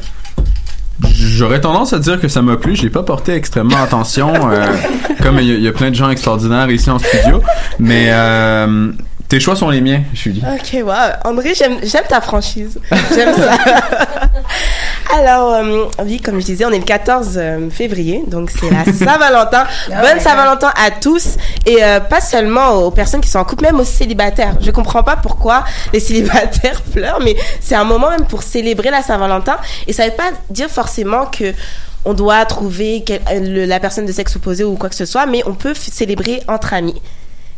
J'aurais 1.15 1.61
tendance 1.61 1.93
à 1.93 1.99
dire 1.99 2.21
que 2.21 2.29
ça 2.29 2.43
m'a 2.43 2.57
plu. 2.57 2.77
J'ai 2.77 2.91
pas 2.91 3.03
porté 3.03 3.33
extrêmement 3.35 3.83
attention, 3.83 4.33
euh, 4.51 4.67
comme 5.23 5.39
il 5.39 5.47
y, 5.47 5.51
a- 5.53 5.55
il 5.55 5.63
y 5.63 5.69
a 5.69 5.73
plein 5.73 5.91
de 5.91 5.95
gens 5.95 6.11
extraordinaires 6.11 6.71
ici 6.71 6.91
en 6.91 6.99
studio. 6.99 7.41
Mais 7.79 8.09
euh, 8.11 8.91
tes 9.31 9.41
choix 9.41 9.57
sont 9.57 9.71
les 9.71 9.81
miens, 9.81 10.03
Julie. 10.13 10.43
Ok, 10.47 10.83
wow. 10.85 10.93
André, 11.25 11.55
j'aime, 11.55 11.79
ta 12.09 12.21
franchise. 12.21 12.79
J'aime 13.15 13.35
ça. 13.35 13.53
Alors, 15.17 15.55
euh, 15.55 15.85
oui, 16.05 16.21
comme 16.21 16.39
je 16.41 16.45
disais, 16.47 16.65
on 16.65 16.71
est 16.71 16.79
le 16.79 16.85
14 16.85 17.35
euh, 17.37 17.71
février, 17.71 18.23
donc 18.27 18.51
c'est 18.51 18.71
la 18.71 18.85
Saint-Valentin. 18.93 19.65
Ah 19.93 20.03
Bonne. 20.03 20.21
Saint-Valentin 20.21 20.73
à 20.77 20.91
tous 20.91 21.37
et 21.67 21.83
euh, 21.83 22.01
pas 22.01 22.21
seulement 22.21 22.75
aux 22.75 22.91
personnes 22.91 23.21
qui 23.21 23.29
sont 23.29 23.39
en 23.39 23.45
couple, 23.45 23.65
même 23.65 23.81
aux 23.81 23.85
célibataires. 23.85 24.57
Je 24.61 24.71
comprends 24.71 25.03
pas 25.03 25.17
pourquoi 25.17 25.65
les 25.93 26.01
célibataires 26.01 26.81
pleurent, 26.93 27.21
mais 27.25 27.35
c'est 27.61 27.75
un 27.75 27.85
moment 27.85 28.11
même 28.11 28.27
pour 28.27 28.43
célébrer 28.43 28.91
la 28.91 29.03
Saint-Valentin 29.03 29.57
et 29.87 29.93
ça 29.93 30.05
veut 30.05 30.13
pas 30.13 30.31
dire 30.49 30.69
forcément 30.69 31.27
que 31.27 31.53
on 32.05 32.15
doit 32.15 32.45
trouver 32.47 33.03
quel- 33.05 33.21
le- 33.53 33.65
la 33.67 33.79
personne 33.81 34.07
de 34.07 34.13
sexe 34.13 34.37
opposé 34.37 34.65
ou 34.65 34.77
quoi 34.77 34.89
que 34.89 34.95
ce 34.95 35.05
soit, 35.05 35.27
mais 35.27 35.43
on 35.47 35.55
peut 35.55 35.75
célébrer 35.75 36.43
entre 36.49 36.73
amis. 36.73 37.01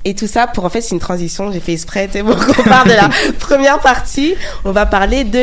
Et 0.05 0.15
tout 0.15 0.27
ça, 0.27 0.49
pour 0.49 0.65
en 0.65 0.69
fait, 0.69 0.81
c'est 0.81 0.95
une 0.95 1.01
transition. 1.01 1.53
J'ai 1.53 1.61
fait 1.61 1.73
exprès, 1.75 2.07
tu 2.09 2.15
sais, 2.15 2.23
pour 2.25 2.35
qu'on 2.37 2.63
parle 2.65 2.89
de 2.89 2.95
la 2.95 3.09
première 3.39 3.79
partie. 3.79 4.35
On 4.65 4.73
va 4.73 4.85
parler 4.85 5.23
de 5.23 5.39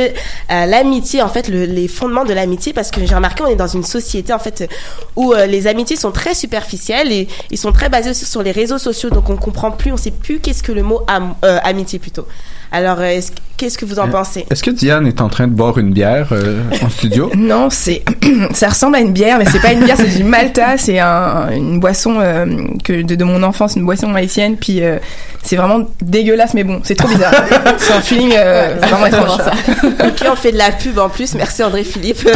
euh, 0.51 0.65
l'amitié, 0.65 1.21
en 1.21 1.29
fait, 1.29 1.47
le- 1.47 1.63
les 1.65 1.87
fondements 1.87 2.25
de 2.25 2.33
l'amitié, 2.33 2.73
parce 2.73 2.91
que 2.91 3.05
j'ai 3.05 3.15
remarqué, 3.15 3.41
on 3.43 3.47
est 3.47 3.55
dans 3.55 3.67
une 3.67 3.85
société, 3.85 4.33
en 4.33 4.39
fait, 4.39 4.69
où 5.15 5.33
euh, 5.33 5.45
les 5.45 5.65
amitiés 5.67 5.95
sont 5.95 6.11
très 6.11 6.33
superficielles 6.33 7.11
et 7.13 7.27
ils 7.51 7.57
sont 7.57 7.71
très 7.71 7.87
basés 7.87 8.09
aussi 8.09 8.25
sur 8.25 8.43
les 8.43 8.51
réseaux 8.51 8.77
sociaux. 8.79 9.09
Donc, 9.09 9.29
on 9.29 9.37
comprend 9.37 9.71
plus, 9.71 9.91
on 9.93 9.97
sait 9.97 10.11
plus 10.11 10.39
qu'est-ce 10.39 10.61
que 10.63 10.73
le 10.73 10.83
mot 10.83 11.01
am- 11.07 11.35
euh, 11.45 11.59
amitié 11.63 11.97
plutôt. 11.99 12.27
Alors, 12.71 12.99
euh, 12.99 13.05
est-ce- 13.05 13.31
qu'est-ce 13.57 13.77
que 13.77 13.85
vous 13.85 13.99
en 13.99 14.07
pensez? 14.07 14.45
Est-ce 14.51 14.63
que 14.63 14.69
Diane 14.71 15.07
est 15.07 15.21
en 15.21 15.27
train 15.29 15.47
de 15.47 15.53
boire 15.53 15.77
une 15.79 15.91
bière 15.91 16.27
euh, 16.31 16.61
en 16.83 16.89
studio? 16.89 17.31
Non, 17.35 17.69
c'est 17.71 18.03
ça 18.53 18.69
ressemble 18.69 18.95
à 18.97 18.99
une 18.99 19.11
bière, 19.11 19.37
mais 19.39 19.45
c'est 19.51 19.59
pas 19.59 19.73
une 19.73 19.83
bière, 19.83 19.97
c'est 19.97 20.17
du 20.17 20.23
Malta. 20.23 20.77
C'est 20.77 20.99
un, 20.99 21.49
une 21.51 21.79
boisson 21.79 22.19
euh, 22.19 22.45
que 22.83 23.01
de, 23.01 23.15
de 23.15 23.23
mon 23.23 23.41
enfance, 23.43 23.75
une 23.75 23.85
boisson 23.85 24.13
haïtienne. 24.13 24.55
Puis 24.55 24.83
euh, 24.83 24.97
c'est 25.43 25.55
vraiment 25.55 25.79
dégueulasse, 26.01 26.53
mais 26.53 26.63
bon, 26.63 26.79
c'est 26.83 26.95
trop 26.95 27.07
bizarre. 27.07 27.33
c'est 27.79 27.93
un 27.93 28.01
feeling 28.01 28.33
euh, 28.37 28.75
Ouais, 28.75 28.87
vraiment 28.87 29.05
c'est 29.09 29.17
étrange. 29.17 30.09
ok, 30.11 30.27
on 30.31 30.35
fait 30.35 30.51
de 30.51 30.57
la 30.57 30.71
pub 30.71 30.97
en 30.99 31.09
plus. 31.09 31.33
Merci 31.33 31.63
André 31.63 31.83
Philippe. 31.83 32.19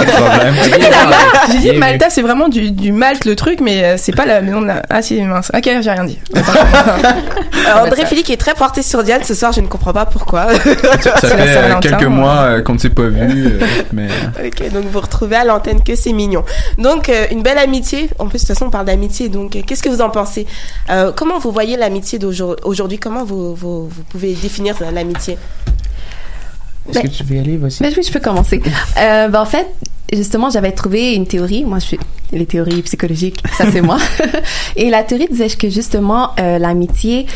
J'ai 1.52 1.58
dit 1.60 1.64
j'ai 1.64 1.74
Malta, 1.78 2.10
c'est 2.10 2.22
vraiment 2.24 2.48
du, 2.50 2.72
du 2.72 2.92
Malte 2.92 3.26
le 3.26 3.36
truc, 3.36 3.60
mais 3.62 3.84
euh, 3.84 3.96
c'est 3.98 4.16
pas 4.16 4.26
la 4.26 4.42
maison 4.42 4.62
de 4.62 4.68
la. 4.68 4.82
Ah 4.90 5.02
si, 5.02 5.22
mince. 5.22 5.52
Ok, 5.56 5.64
j'ai 5.64 5.92
rien 5.92 6.06
dit. 6.06 6.18
Euh, 6.36 7.86
André 7.86 8.06
Philippe 8.06 8.30
est 8.30 8.38
très 8.38 8.54
porté 8.56 8.82
sur 8.82 9.04
Diane 9.04 9.24
ce 9.24 9.34
soir, 9.36 9.52
je 9.52 9.62
ne 9.62 9.68
comprends 9.68 9.94
pas 9.94 10.06
pourquoi. 10.06 10.23
Ça 10.32 10.48
fait 11.28 11.58
euh, 11.58 11.80
quelques 11.80 12.04
mois 12.04 12.36
euh, 12.36 12.62
qu'on 12.62 12.74
ne 12.74 12.78
s'est 12.80 12.90
pas 12.90 13.08
vu, 13.08 13.48
euh, 13.48 13.60
mais 13.92 14.08
Ok, 14.46 14.72
donc 14.72 14.86
vous 14.86 15.00
retrouvez 15.00 15.36
à 15.36 15.44
l'antenne 15.46 15.84
que 15.84 15.96
c'est 15.96 16.14
mignon. 16.14 16.44
Donc 16.78 17.10
euh, 17.10 17.26
une 17.32 17.44
belle 17.44 17.58
amitié. 17.58 18.10
En 18.20 18.28
plus 18.28 18.40
de 18.40 18.48
toute 18.48 18.48
façon 18.48 18.66
on 18.66 18.70
parle 18.70 18.86
d'amitié. 18.86 19.30
Donc 19.30 19.56
euh, 19.56 19.62
qu'est-ce 19.66 19.84
que 19.84 19.90
vous 19.90 20.02
en 20.02 20.10
pensez? 20.10 20.46
Euh, 20.90 21.12
Comment 21.16 21.40
vous 21.40 21.52
voyez 21.52 21.78
l'amitié 21.78 22.20
d'aujourd'hui 22.20 22.98
Comment 22.98 23.24
vous, 23.24 23.56
vous, 23.56 23.88
vous 23.88 24.04
pouvez 24.10 24.34
définir 24.34 24.76
l'amitié? 24.94 25.38
Est-ce 26.90 27.00
que 27.00 27.08
tu 27.08 27.24
veux 27.24 27.36
y 27.36 27.40
aller, 27.40 27.58
vas-y? 27.58 27.80
Ben 27.82 27.94
oui, 27.96 28.04
je 28.06 28.12
peux 28.12 28.20
commencer. 28.20 28.62
Euh, 29.00 29.28
ben 29.30 29.40
en 29.40 29.46
fait, 29.46 29.68
justement, 30.12 30.50
j'avais 30.50 30.72
trouvé 30.74 31.14
une 31.14 31.26
théorie. 31.26 31.64
Moi, 31.64 31.80
je 31.80 31.86
suis 31.86 32.00
les 32.32 32.46
théories 32.46 32.82
psychologiques, 32.82 33.42
ça 33.58 33.66
c'est 33.72 33.82
moi. 33.82 33.98
Et 34.76 34.90
la 34.90 35.04
théorie 35.04 35.28
disait 35.30 35.50
que 35.50 35.70
justement, 35.70 36.32
euh, 36.40 36.58
l'amitié, 36.58 37.28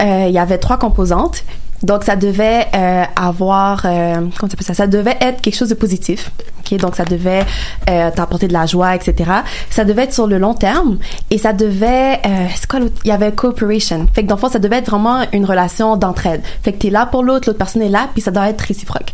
euh, 0.00 0.26
il 0.28 0.34
y 0.34 0.38
avait 0.38 0.58
trois 0.58 0.78
composantes. 0.78 1.42
Donc, 1.82 2.04
ça 2.04 2.16
devait 2.16 2.66
euh, 2.74 3.04
avoir, 3.16 3.82
euh, 3.84 4.14
comment 4.14 4.30
ça 4.42 4.48
s'appelle 4.48 4.66
ça? 4.66 4.74
Ça 4.74 4.86
devait 4.86 5.16
être 5.20 5.40
quelque 5.40 5.56
chose 5.56 5.68
de 5.68 5.74
positif. 5.74 6.30
Ok, 6.60 6.78
donc 6.78 6.94
ça 6.94 7.04
devait 7.04 7.44
euh, 7.90 8.10
t'apporter 8.14 8.46
de 8.46 8.52
la 8.52 8.66
joie, 8.66 8.94
etc. 8.94 9.30
Ça 9.70 9.84
devait 9.84 10.04
être 10.04 10.12
sur 10.12 10.26
le 10.28 10.38
long 10.38 10.54
terme 10.54 10.98
et 11.30 11.38
ça 11.38 11.52
devait, 11.52 12.20
euh, 12.24 12.46
c'est 12.54 12.68
quoi 12.68 12.80
Il 13.04 13.08
y 13.08 13.10
avait 13.10 13.32
cooperation. 13.32 14.06
Fait 14.12 14.22
que 14.22 14.28
dans 14.28 14.36
le 14.36 14.40
fond, 14.40 14.48
ça 14.48 14.60
devait 14.60 14.78
être 14.78 14.90
vraiment 14.90 15.22
une 15.32 15.44
relation 15.44 15.96
d'entraide. 15.96 16.42
Fait 16.62 16.72
que 16.72 16.78
t'es 16.78 16.90
là 16.90 17.06
pour 17.06 17.24
l'autre, 17.24 17.48
l'autre 17.48 17.58
personne 17.58 17.82
est 17.82 17.88
là, 17.88 18.08
puis 18.12 18.22
ça 18.22 18.30
doit 18.30 18.48
être 18.48 18.60
réciproque. 18.60 19.12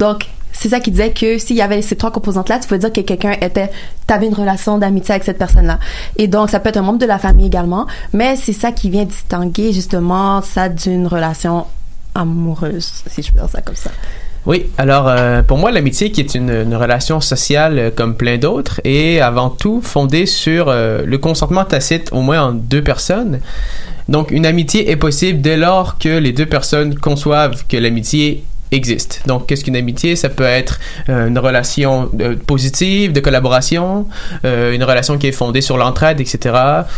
Donc, 0.00 0.26
c'est 0.52 0.70
ça 0.70 0.80
qui 0.80 0.90
disait 0.90 1.12
que 1.12 1.38
s'il 1.38 1.56
y 1.56 1.62
avait 1.62 1.82
ces 1.82 1.94
trois 1.94 2.10
composantes-là, 2.10 2.58
tu 2.58 2.66
pouvais 2.66 2.80
dire 2.80 2.92
que 2.92 3.00
quelqu'un 3.00 3.36
était, 3.40 3.70
t'avais 4.08 4.26
une 4.26 4.34
relation 4.34 4.76
d'amitié 4.76 5.12
avec 5.12 5.24
cette 5.24 5.38
personne-là. 5.38 5.78
Et 6.16 6.26
donc, 6.26 6.50
ça 6.50 6.58
peut 6.58 6.70
être 6.70 6.78
un 6.78 6.82
membre 6.82 6.98
de 6.98 7.06
la 7.06 7.18
famille 7.18 7.46
également, 7.46 7.86
mais 8.12 8.34
c'est 8.34 8.52
ça 8.52 8.72
qui 8.72 8.90
vient 8.90 9.04
distinguer 9.04 9.72
justement 9.72 10.42
ça 10.42 10.68
d'une 10.68 11.06
relation 11.06 11.66
amoureuse, 12.18 13.02
si 13.06 13.22
je 13.22 13.32
peux 13.32 13.38
dire 13.38 13.48
ça 13.48 13.62
comme 13.62 13.76
ça. 13.76 13.90
Oui, 14.48 14.66
alors 14.78 15.08
euh, 15.08 15.42
pour 15.42 15.58
moi, 15.58 15.70
l'amitié, 15.70 16.10
qui 16.10 16.20
est 16.20 16.34
une, 16.34 16.74
relation 16.74 17.20
sociale 17.20 17.78
euh, 17.78 17.90
comme 17.94 18.16
plein 18.16 18.38
d'autres, 18.38 18.80
est 18.82 19.20
avant 19.20 19.50
tout 19.50 19.82
fondée 19.82 20.24
sur 20.24 20.68
euh, 20.68 21.02
le 21.04 21.18
consentement 21.18 21.66
tacite, 21.66 22.08
au 22.12 22.22
moins 22.22 22.42
en 22.42 22.52
deux 22.52 22.82
personnes. 22.82 23.40
Donc, 24.08 24.30
une 24.30 24.46
amitié 24.46 24.90
est 24.90 24.96
possible 24.96 25.42
dès 25.42 25.58
lors 25.58 25.98
que 25.98 26.08
les 26.08 26.32
deux 26.32 26.46
personnes 26.46 26.94
conçoivent 26.94 27.66
que 27.68 27.76
l'amitié 27.76 28.44
existe. 28.70 29.22
Donc, 29.26 29.46
qu'est-ce 29.46 29.64
qu'une 29.64 29.76
amitié? 29.76 30.16
Ça 30.16 30.30
peut 30.30 30.44
être 30.44 30.80
une 31.08 31.38
relation 31.38 32.10
positive, 32.46 33.12
de 33.12 33.20
collaboration, 33.20 34.06
une 34.44 34.82
relation 34.82 35.18
qui 35.18 35.26
est 35.26 35.32
fondée 35.32 35.60
sur 35.60 35.76
l'entraide, 35.76 36.20
etc., 36.20 36.54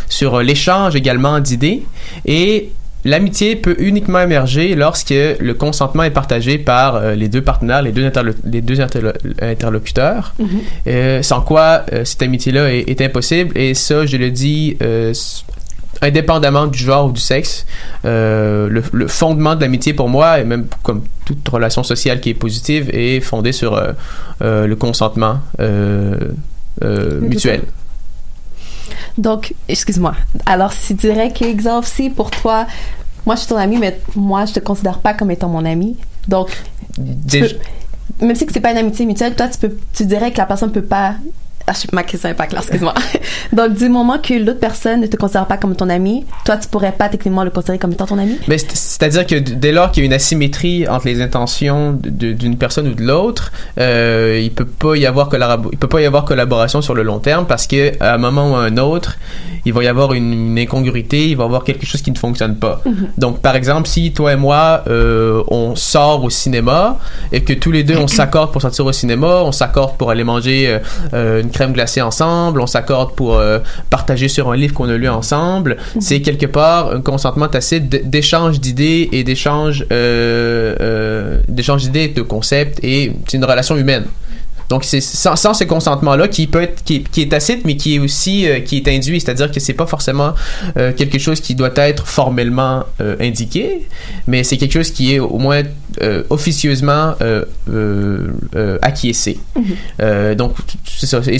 sur 0.08 0.40
l'échange 0.40 0.94
également 0.94 1.40
d'idées. 1.40 1.84
Et 2.26 2.70
L'amitié 3.04 3.56
peut 3.56 3.76
uniquement 3.78 4.20
émerger 4.20 4.74
lorsque 4.74 5.10
le 5.10 5.52
consentement 5.54 6.02
est 6.02 6.10
partagé 6.10 6.58
par 6.58 6.96
euh, 6.96 7.14
les 7.14 7.28
deux 7.28 7.42
partenaires, 7.42 7.80
les 7.82 7.92
deux, 7.92 8.06
interlo- 8.06 8.34
les 8.44 8.60
deux 8.60 8.76
interlo- 8.80 9.14
interlocuteurs, 9.40 10.34
euh, 10.86 11.22
sans 11.22 11.40
quoi 11.40 11.84
euh, 11.92 12.04
cette 12.04 12.22
amitié-là 12.22 12.72
est, 12.72 12.88
est 12.90 13.00
impossible. 13.00 13.56
Et 13.56 13.72
ça, 13.74 14.04
je 14.06 14.16
le 14.18 14.30
dis 14.30 14.76
indépendamment 16.02 16.66
du 16.66 16.78
genre 16.78 17.06
ou 17.08 17.12
du 17.12 17.20
sexe. 17.20 17.66
Euh, 18.04 18.68
le, 18.68 18.82
le 18.92 19.06
fondement 19.06 19.54
de 19.54 19.60
l'amitié 19.60 19.92
pour 19.92 20.08
moi, 20.08 20.40
et 20.40 20.44
même 20.44 20.66
comme 20.82 21.02
toute 21.26 21.46
relation 21.48 21.82
sociale 21.82 22.20
qui 22.20 22.30
est 22.30 22.34
positive, 22.34 22.90
est 22.92 23.20
fondé 23.20 23.52
sur 23.52 23.74
euh, 23.76 23.92
euh, 24.42 24.66
le 24.66 24.76
consentement 24.76 25.40
mutuel. 27.20 27.62
Donc, 29.18 29.54
excuse-moi. 29.68 30.14
Alors, 30.46 30.72
si 30.72 30.96
tu 30.96 31.06
dirais 31.08 31.32
qu'exemple, 31.32 31.86
si 31.86 32.10
pour 32.10 32.30
toi, 32.30 32.66
moi 33.26 33.34
je 33.34 33.40
suis 33.40 33.48
ton 33.48 33.56
ami, 33.56 33.76
mais 33.78 34.00
moi 34.16 34.44
je 34.46 34.54
te 34.54 34.60
considère 34.60 34.98
pas 34.98 35.14
comme 35.14 35.30
étant 35.30 35.48
mon 35.48 35.64
ami. 35.64 35.96
Donc, 36.28 36.48
tu 36.94 37.02
Déjà- 37.02 37.54
peux- 38.18 38.26
même 38.26 38.34
si 38.36 38.44
que 38.46 38.52
c'est 38.52 38.60
pas 38.60 38.72
une 38.72 38.78
amitié 38.78 39.06
mutuelle, 39.06 39.34
toi 39.34 39.48
tu 39.48 39.58
peux, 39.58 39.76
tu 39.94 40.04
dirais 40.04 40.30
que 40.32 40.38
la 40.38 40.46
personne 40.46 40.72
peut 40.72 40.82
pas 40.82 41.14
ma 41.92 42.02
question 42.02 42.28
n'est 42.28 42.34
pas 42.34 42.46
claire, 42.46 42.62
excuse-moi. 42.62 42.94
Donc, 43.52 43.74
du 43.74 43.88
moment 43.88 44.18
que 44.18 44.34
l'autre 44.34 44.60
personne 44.60 45.00
ne 45.00 45.06
te 45.06 45.16
considère 45.16 45.46
pas 45.46 45.56
comme 45.56 45.74
ton 45.76 45.88
ami, 45.88 46.24
toi, 46.44 46.56
tu 46.56 46.68
pourrais 46.68 46.92
pas 46.92 47.08
techniquement 47.08 47.44
le 47.44 47.50
considérer 47.50 47.78
comme 47.78 47.92
étant 47.92 48.06
ton 48.06 48.18
ami? 48.18 48.38
Mais 48.48 48.58
c'est- 48.58 48.74
c'est-à-dire 48.74 49.26
que 49.26 49.34
dès 49.36 49.72
lors 49.72 49.90
qu'il 49.90 50.02
y 50.02 50.04
a 50.04 50.06
une 50.06 50.12
asymétrie 50.12 50.86
entre 50.88 51.06
les 51.06 51.20
intentions 51.22 51.92
d'une 51.92 52.56
personne 52.56 52.88
ou 52.88 52.94
de 52.94 53.02
l'autre, 53.02 53.52
euh, 53.78 54.40
il 54.42 54.50
peut 54.52 54.64
pas 54.64 54.96
y 54.96 55.06
avoir 55.06 55.28
il 55.72 55.78
peut 55.78 55.88
pas 55.88 56.00
y 56.00 56.06
avoir 56.06 56.24
collaboration 56.24 56.82
sur 56.82 56.94
le 56.94 57.02
long 57.02 57.18
terme 57.18 57.46
parce 57.46 57.66
que 57.66 57.92
à 58.02 58.14
un 58.14 58.18
moment 58.18 58.52
ou 58.52 58.54
à 58.56 58.64
un 58.64 58.76
autre, 58.76 59.16
il 59.64 59.72
va 59.72 59.84
y 59.84 59.86
avoir 59.86 60.12
une, 60.12 60.32
une 60.32 60.58
incongruité, 60.58 61.28
il 61.30 61.36
va 61.36 61.44
y 61.44 61.46
avoir 61.46 61.64
quelque 61.64 61.86
chose 61.86 62.02
qui 62.02 62.10
ne 62.10 62.18
fonctionne 62.18 62.56
pas. 62.56 62.80
Mhm. 62.84 63.08
Donc 63.18 63.40
par 63.40 63.56
exemple, 63.56 63.88
si 63.88 64.12
toi 64.12 64.32
et 64.32 64.36
moi 64.36 64.84
euh, 64.88 65.42
on 65.48 65.76
sort 65.76 66.24
au 66.24 66.30
cinéma 66.30 66.98
et 67.32 67.42
que 67.42 67.52
tous 67.52 67.72
les 67.72 67.84
deux 67.84 67.96
on 67.96 68.08
s'accorde 68.18 68.52
pour 68.52 68.62
sortir 68.62 68.86
au 68.86 68.92
cinéma, 68.92 69.42
on 69.44 69.52
s'accorde 69.52 69.96
pour 69.96 70.10
aller 70.10 70.24
manger 70.24 70.68
euh, 70.68 70.78
euh, 71.14 71.42
une 71.42 71.50
crème 71.50 71.72
glacée 71.72 72.02
ensemble, 72.02 72.60
on 72.60 72.66
s'accorde 72.66 73.14
pour 73.14 73.36
euh, 73.36 73.58
partager 73.90 74.28
sur 74.28 74.50
un 74.50 74.56
livre 74.56 74.74
qu'on 74.74 74.88
a 74.88 74.96
lu 74.96 75.08
ensemble, 75.08 75.76
c'est 76.00 76.20
quelque 76.20 76.46
part 76.46 76.92
un 76.92 77.00
consentement 77.00 77.48
tacite 77.48 77.88
d'échange 78.08 78.60
d'idées 78.60 79.08
et 79.12 79.24
d'échange 79.24 79.86
d'échange 81.48 81.82
d'idées, 81.82 82.08
de 82.08 82.22
concepts 82.22 82.78
et 82.82 83.12
c'est 83.26 83.36
une 83.36 83.44
relation 83.44 83.76
humaine. 83.76 84.04
Donc 84.70 84.84
c'est 84.84 85.00
sans, 85.00 85.36
sans 85.36 85.52
ce 85.52 85.64
consentement 85.64 86.16
là 86.16 86.28
qui 86.28 86.46
peut 86.46 86.62
être 86.62 86.82
qui, 86.84 86.96
est- 86.96 87.08
qui 87.10 87.22
est 87.22 87.28
tacite 87.28 87.64
mais 87.64 87.76
qui 87.76 87.96
est 87.96 87.98
aussi 87.98 88.48
euh, 88.48 88.60
qui 88.60 88.76
est 88.78 88.88
induit, 88.88 89.20
c'est-à-dire 89.20 89.50
que 89.50 89.60
c'est 89.60 89.74
pas 89.74 89.86
forcément 89.86 90.32
euh, 90.78 90.92
quelque 90.92 91.18
chose 91.18 91.40
qui 91.40 91.54
doit 91.56 91.72
être 91.76 92.06
formellement 92.06 92.84
euh, 93.00 93.16
indiqué, 93.20 93.86
mais 94.28 94.44
c'est 94.44 94.56
quelque 94.56 94.72
chose 94.72 94.90
qui 94.92 95.14
est 95.14 95.18
au 95.18 95.38
moins 95.38 95.62
officieusement 96.30 97.14
acquiescé. 98.82 99.38
Euh, 100.00 100.34
donc 100.34 100.54
c'est 100.86 101.06
ça. 101.06 101.20
Et 101.26 101.38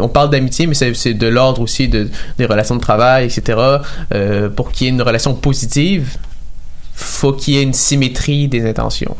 on 0.00 0.08
parle 0.08 0.30
d'amitié, 0.30 0.66
mais 0.66 0.74
c'est, 0.74 0.94
c'est 0.94 1.14
de 1.14 1.26
l'ordre 1.26 1.60
aussi 1.60 1.88
de, 1.88 2.08
des 2.38 2.46
relations 2.46 2.76
de 2.76 2.80
travail, 2.80 3.26
etc. 3.26 3.58
Pour 4.56 4.70
qu'il 4.72 4.86
y 4.86 4.90
ait 4.90 4.92
une 4.92 5.02
relation 5.02 5.34
positive, 5.34 6.16
faut 6.94 7.32
qu'il 7.32 7.54
y 7.54 7.58
ait 7.58 7.62
une 7.62 7.72
symétrie 7.72 8.48
des 8.48 8.64
intentions. 8.66 9.16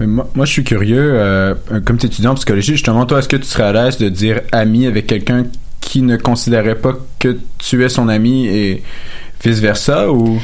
Mais 0.00 0.06
moi, 0.06 0.28
moi, 0.34 0.46
je 0.46 0.52
suis 0.52 0.64
curieux, 0.64 1.12
euh, 1.14 1.54
comme 1.84 1.98
tu 1.98 2.06
es 2.06 2.08
étudiant 2.08 2.32
en 2.32 2.34
psychologie, 2.34 2.72
justement, 2.72 3.04
toi, 3.06 3.18
est-ce 3.18 3.28
que 3.28 3.36
tu 3.36 3.44
serais 3.44 3.64
à 3.64 3.72
l'aise 3.72 3.98
de 3.98 4.08
dire 4.08 4.40
ami 4.50 4.86
avec 4.86 5.06
quelqu'un 5.06 5.44
qui 5.80 6.02
ne 6.02 6.16
considérait 6.16 6.74
pas 6.74 6.94
que 7.18 7.38
tu 7.58 7.84
es 7.84 7.88
son 7.88 8.08
ami 8.08 8.46
et 8.46 8.82
vice-versa 9.44 10.10
ou... 10.10 10.38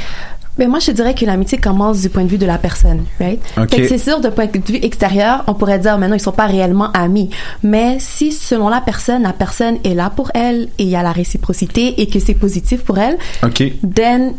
Ben 0.59 0.71
moi, 0.71 0.79
je 0.79 0.91
dirais 0.91 1.15
que 1.15 1.27
l'amitié 1.27 1.59
commence 1.59 2.01
du 2.01 2.09
point 2.09 2.25
de 2.25 2.29
vue 2.29 2.39
de 2.39 2.47
la 2.47 2.57
personne, 2.57 3.05
right? 3.21 3.43
Ok. 3.59 3.71
Fait 3.71 3.83
que 3.83 3.89
c'est 3.89 3.99
sûr, 3.99 4.21
de 4.21 4.31
point 4.31 4.47
de 4.47 4.73
vue 4.73 4.79
extérieur, 4.83 5.45
on 5.49 5.55
pourrait 5.55 5.79
dire, 5.79 5.99
maintenant, 5.99 6.17
ils 6.17 6.21
sont 6.21 6.33
pas 6.33 6.47
réellement 6.47 6.91
amis. 6.93 7.29
Mais 7.63 7.99
si, 8.01 8.33
selon 8.33 8.71
la 8.71 8.81
personne, 8.81 9.23
la 9.25 9.35
personne 9.35 9.77
est 9.85 9.93
là 9.93 10.09
pour 10.09 10.31
elle 10.35 10.69
et 10.79 10.85
il 10.85 10.89
y 10.89 10.97
a 10.97 11.03
la 11.03 11.13
réciprocité 11.13 12.01
et 12.01 12.09
que 12.09 12.19
c'est 12.21 12.35
positif 12.35 12.85
pour 12.85 12.99
elle, 12.99 13.19
OK. 13.43 13.65
then, 13.95 14.33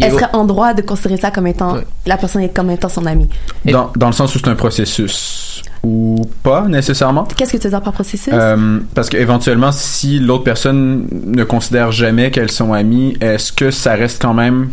elle 0.00 0.12
serait 0.12 0.30
en 0.32 0.44
droit 0.44 0.74
de 0.74 0.82
considérer 0.82 1.20
ça 1.20 1.30
comme 1.30 1.46
étant, 1.46 1.76
la 2.06 2.16
personne 2.16 2.42
est 2.42 2.54
comme 2.54 2.70
étant 2.70 2.88
son 2.88 3.06
ami. 3.06 3.28
Dans, 3.64 3.90
dans 3.96 4.06
le 4.06 4.12
sens 4.12 4.34
où 4.34 4.38
c'est 4.38 4.48
un 4.48 4.54
processus 4.54 5.62
ou 5.82 6.28
pas 6.42 6.66
nécessairement? 6.68 7.24
Qu'est-ce 7.36 7.52
que 7.52 7.56
tu 7.56 7.64
veux 7.64 7.70
dire 7.70 7.82
par 7.82 7.92
processus? 7.92 8.32
Euh, 8.32 8.80
parce 8.94 9.08
qu'éventuellement, 9.08 9.72
si 9.72 10.18
l'autre 10.18 10.44
personne 10.44 11.06
ne 11.26 11.44
considère 11.44 11.92
jamais 11.92 12.30
qu'elles 12.30 12.50
sont 12.50 12.72
amies, 12.72 13.16
est-ce 13.20 13.52
que 13.52 13.70
ça 13.70 13.94
reste 13.94 14.20
quand 14.20 14.34
même 14.34 14.70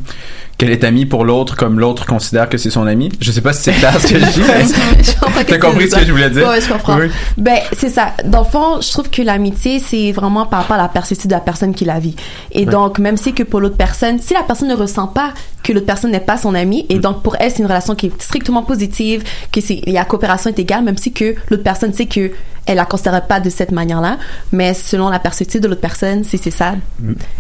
qu'elle 0.58 0.72
est 0.72 0.84
amie 0.84 1.06
pour 1.06 1.26
l'autre 1.26 1.56
comme 1.58 1.80
l'autre 1.80 2.06
considère 2.06 2.48
que 2.50 2.58
c'est 2.58 2.70
son 2.70 2.88
ami? 2.88 3.10
Je 3.20 3.32
sais 3.32 3.42
pas 3.42 3.52
si 3.54 3.64
c'est 3.64 3.74
clair 3.74 4.00
ce 4.00 4.08
que 4.08 4.20
je 4.20 4.26
dis. 4.26 4.42
mais- 4.48 5.44
T'as 5.48 5.58
compris 5.58 5.90
ce 5.90 5.96
que 5.98 6.06
je 6.06 6.12
voulais 6.12 6.30
dire? 6.30 6.48
Ouais, 6.48 6.62
je 6.62 6.70
comprends. 6.72 6.98
Oui. 6.98 7.08
Ben, 7.38 7.58
c'est 7.78 7.90
ça. 7.90 8.14
Dans 8.24 8.40
le 8.40 8.46
fond, 8.46 8.80
je 8.82 8.90
trouve 8.92 9.10
que 9.10 9.22
l'amitié, 9.22 9.80
c'est 9.80 10.12
vraiment 10.14 10.46
par 10.46 10.62
rapport 10.62 10.78
à 10.78 10.82
la 10.82 10.88
perspective 10.88 11.28
de 11.28 11.34
la 11.36 11.42
personne 11.42 11.74
qui 11.74 11.84
la 11.86 12.00
vit. 12.00 12.16
Et 12.52 12.60
Ouais. 12.66 12.72
donc, 12.72 13.00
même 13.00 13.18
si 13.18 13.34
que 13.34 13.44
pour 13.44 13.60
l'autre 13.60 13.76
personne, 13.78 14.20
si 14.20 14.34
la 14.34 14.44
personne 14.44 14.70
ne 14.70 14.76
ressent 14.76 15.08
pas 15.08 15.34
que 15.64 15.74
l'autre 15.74 15.86
personne 15.88 16.12
n'est 16.12 16.20
pas 16.20 16.38
son 16.38 16.54
ami, 16.56 16.86
et 16.90 17.00
donc 17.00 17.22
pour 17.24 17.36
elle, 17.40 17.50
c'est 17.52 17.60
une 17.60 17.66
relation 17.66 17.96
qui 17.96 18.08
est 18.08 18.22
strictement 18.22 18.64
positive, 18.64 19.24
que 19.52 19.60
c'est, 19.62 19.82
il 19.86 19.94
y 19.94 19.98
a 19.98 20.06
coopération 20.06 20.50
est 20.52 20.60
égale, 20.60 20.84
même 20.84 20.98
si 20.98 21.12
que 21.12 21.36
l'autre 21.50 21.64
personne 21.64 21.92
sait 21.92 22.06
que 22.06 22.32
elle 22.68 22.78
la 22.78 22.86
considère 22.86 23.22
pas 23.28 23.40
de 23.40 23.50
cette 23.52 23.72
manière-là, 23.72 24.18
mais 24.52 24.74
selon 24.74 25.10
la 25.10 25.20
perspective 25.20 25.62
de 25.62 25.68
l'autre 25.68 25.82
personne, 25.82 26.24
si 26.24 26.40
c'est 26.40 26.50
ça, 26.52 26.74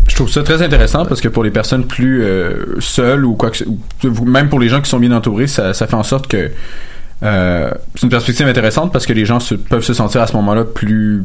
Je 0.07 0.13
trouve 0.15 0.29
ça 0.29 0.43
très 0.43 0.61
intéressant 0.61 1.03
parce 1.05 1.19
que 1.21 1.27
pour 1.29 1.43
les 1.43 1.49
personnes 1.49 1.85
plus 1.85 2.23
euh, 2.23 2.79
seules 2.79 3.04
ou 3.13 3.33
quoi 3.35 3.51
que 3.51 3.63
même 4.25 4.49
pour 4.49 4.59
les 4.59 4.69
gens 4.69 4.81
qui 4.81 4.89
sont 4.89 4.99
bien 4.99 5.11
entourés, 5.11 5.47
ça, 5.47 5.73
ça 5.73 5.87
fait 5.87 5.95
en 5.95 6.03
sorte 6.03 6.27
que 6.27 6.51
euh, 7.23 7.71
c'est 7.95 8.03
une 8.03 8.09
perspective 8.09 8.47
intéressante 8.47 8.91
parce 8.91 9.05
que 9.05 9.13
les 9.13 9.25
gens 9.25 9.39
se- 9.39 9.55
peuvent 9.55 9.83
se 9.83 9.93
sentir 9.93 10.21
à 10.21 10.27
ce 10.27 10.33
moment-là 10.33 10.63
plus 10.65 11.23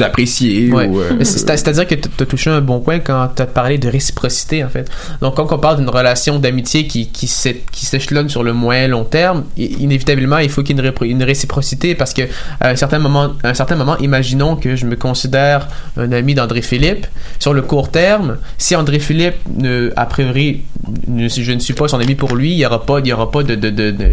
appréciés 0.00 0.72
Ouais. 0.72 0.88
ou 0.88 0.98
euh, 0.98 1.22
C'est-à-dire 1.22 1.86
que 1.86 1.94
tu 1.94 2.08
as 2.20 2.26
touché 2.26 2.50
un 2.50 2.60
bon 2.60 2.80
point 2.80 2.98
quand 2.98 3.28
tu 3.36 3.42
as 3.42 3.46
parlé 3.46 3.78
de 3.78 3.88
réciprocité, 3.88 4.64
en 4.64 4.68
fait. 4.68 4.90
Donc, 5.20 5.36
quand 5.36 5.52
on 5.52 5.58
parle 5.58 5.76
d'une 5.76 5.88
relation 5.88 6.40
d'amitié 6.40 6.88
qui, 6.88 7.08
qui 7.10 7.28
s'é- 7.28 7.62
qui 7.70 7.86
s'échelonne 7.86 8.28
sur 8.28 8.42
le 8.42 8.52
moyen 8.52 8.88
long 8.88 9.04
terme, 9.04 9.44
inévitablement, 9.56 10.38
il 10.38 10.50
faut 10.50 10.64
qu'il 10.64 10.76
y 10.76 10.80
ait 10.80 11.10
une, 11.10 11.22
réciprocité 11.22 11.94
parce 11.94 12.12
que 12.12 12.22
à 12.58 12.70
un 12.70 12.76
certain 12.76 12.98
moment, 12.98 13.34
à 13.44 13.50
un 13.50 13.54
certain 13.54 13.76
moment, 13.76 13.96
imaginons 13.98 14.56
que 14.56 14.74
je 14.74 14.84
me 14.84 14.96
considère 14.96 15.68
un 15.96 16.10
ami 16.10 16.34
d'André 16.34 16.60
Philippe. 16.62 17.06
Sur 17.38 17.54
le 17.54 17.62
court 17.62 17.90
terme, 17.92 18.38
si 18.58 18.74
André 18.74 18.98
Philippe, 18.98 19.36
ne, 19.56 19.92
a 19.94 20.06
priori, 20.06 20.62
je 21.08 21.52
ne 21.52 21.58
suis 21.58 21.74
pas 21.74 21.88
son 21.88 21.98
ami 22.00 22.14
pour 22.14 22.34
lui, 22.36 22.52
il 22.52 22.56
n'y 22.56 22.66
aura 22.66 22.84
pas, 22.84 22.98
il 23.00 23.06
y 23.06 23.12
aura 23.12 23.30
pas 23.30 23.42
de, 23.42 23.54
de, 23.54 23.70
de- 23.70 23.90
de- 23.90 24.04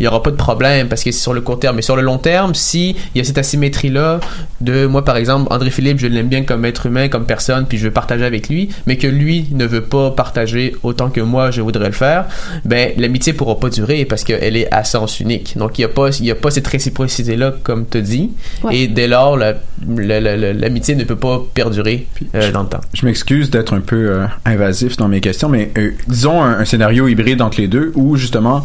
il 0.00 0.04
y 0.04 0.06
aura 0.06 0.22
pas 0.22 0.30
de 0.30 0.36
problème 0.36 0.88
parce 0.88 1.02
que 1.04 1.10
c'est 1.12 1.18
sur 1.20 1.32
le 1.34 1.40
court 1.40 1.58
terme. 1.58 1.76
Mais 1.76 1.82
sur 1.82 1.96
le 1.96 2.02
long 2.02 2.18
terme, 2.18 2.54
si 2.54 2.96
il 3.14 3.18
y 3.18 3.20
a 3.20 3.24
cette 3.24 3.38
asymétrie-là 3.38 4.20
de 4.60 4.86
moi, 4.86 5.04
par 5.04 5.16
exemple, 5.16 5.52
André 5.52 5.70
Philippe, 5.70 5.98
je 5.98 6.06
l'aime 6.06 6.28
bien 6.28 6.42
comme 6.44 6.64
être 6.64 6.86
humain, 6.86 7.08
comme 7.08 7.26
personne, 7.26 7.66
puis 7.66 7.78
je 7.78 7.84
veux 7.84 7.90
partager 7.92 8.24
avec 8.24 8.48
lui, 8.48 8.70
mais 8.86 8.96
que 8.96 9.06
lui 9.06 9.46
ne 9.52 9.66
veut 9.66 9.82
pas 9.82 10.10
partager 10.10 10.74
autant 10.82 11.10
que 11.10 11.20
moi 11.20 11.50
je 11.50 11.60
voudrais 11.60 11.86
le 11.86 11.92
faire, 11.92 12.26
ben 12.64 12.92
l'amitié 12.96 13.32
pourra 13.32 13.58
pas 13.60 13.68
durer 13.70 14.04
parce 14.04 14.24
qu'elle 14.24 14.56
est 14.56 14.72
à 14.72 14.84
sens 14.84 15.20
unique. 15.20 15.56
Donc 15.56 15.78
il 15.78 15.82
y 15.82 15.84
a 15.84 15.88
pas, 15.88 16.08
il 16.18 16.26
y 16.26 16.30
a 16.30 16.34
pas 16.34 16.50
cette 16.50 16.66
réciprocité-là 16.66 17.54
comme 17.62 17.86
tu 17.86 18.02
dis, 18.02 18.30
Ouais. 18.62 18.76
et 18.76 18.88
dès 18.88 19.06
lors 19.08 19.36
la- 19.36 19.54
la- 19.96 20.20
la- 20.20 20.36
la- 20.36 20.52
l'amitié 20.52 20.94
ne 20.94 21.04
peut 21.04 21.16
pas 21.16 21.42
perdurer 21.54 22.06
euh, 22.34 22.50
dans 22.52 22.62
le 22.62 22.68
temps. 22.68 22.80
Je 22.94 23.04
m'excuse 23.06 23.50
d'être 23.50 23.74
un 23.74 23.80
peu 23.80 23.96
euh, 24.10 24.26
invasif 24.44 24.96
dans 24.96 25.08
mes 25.08 25.20
questions, 25.20 25.48
mais 25.48 25.70
euh, 25.78 25.90
disons 26.16 26.42
un, 26.42 26.58
un 26.60 26.64
scénario 26.64 27.06
hybride 27.08 27.40
entre 27.42 27.60
les 27.60 27.68
deux 27.68 27.92
où 27.94 28.16
justement 28.16 28.64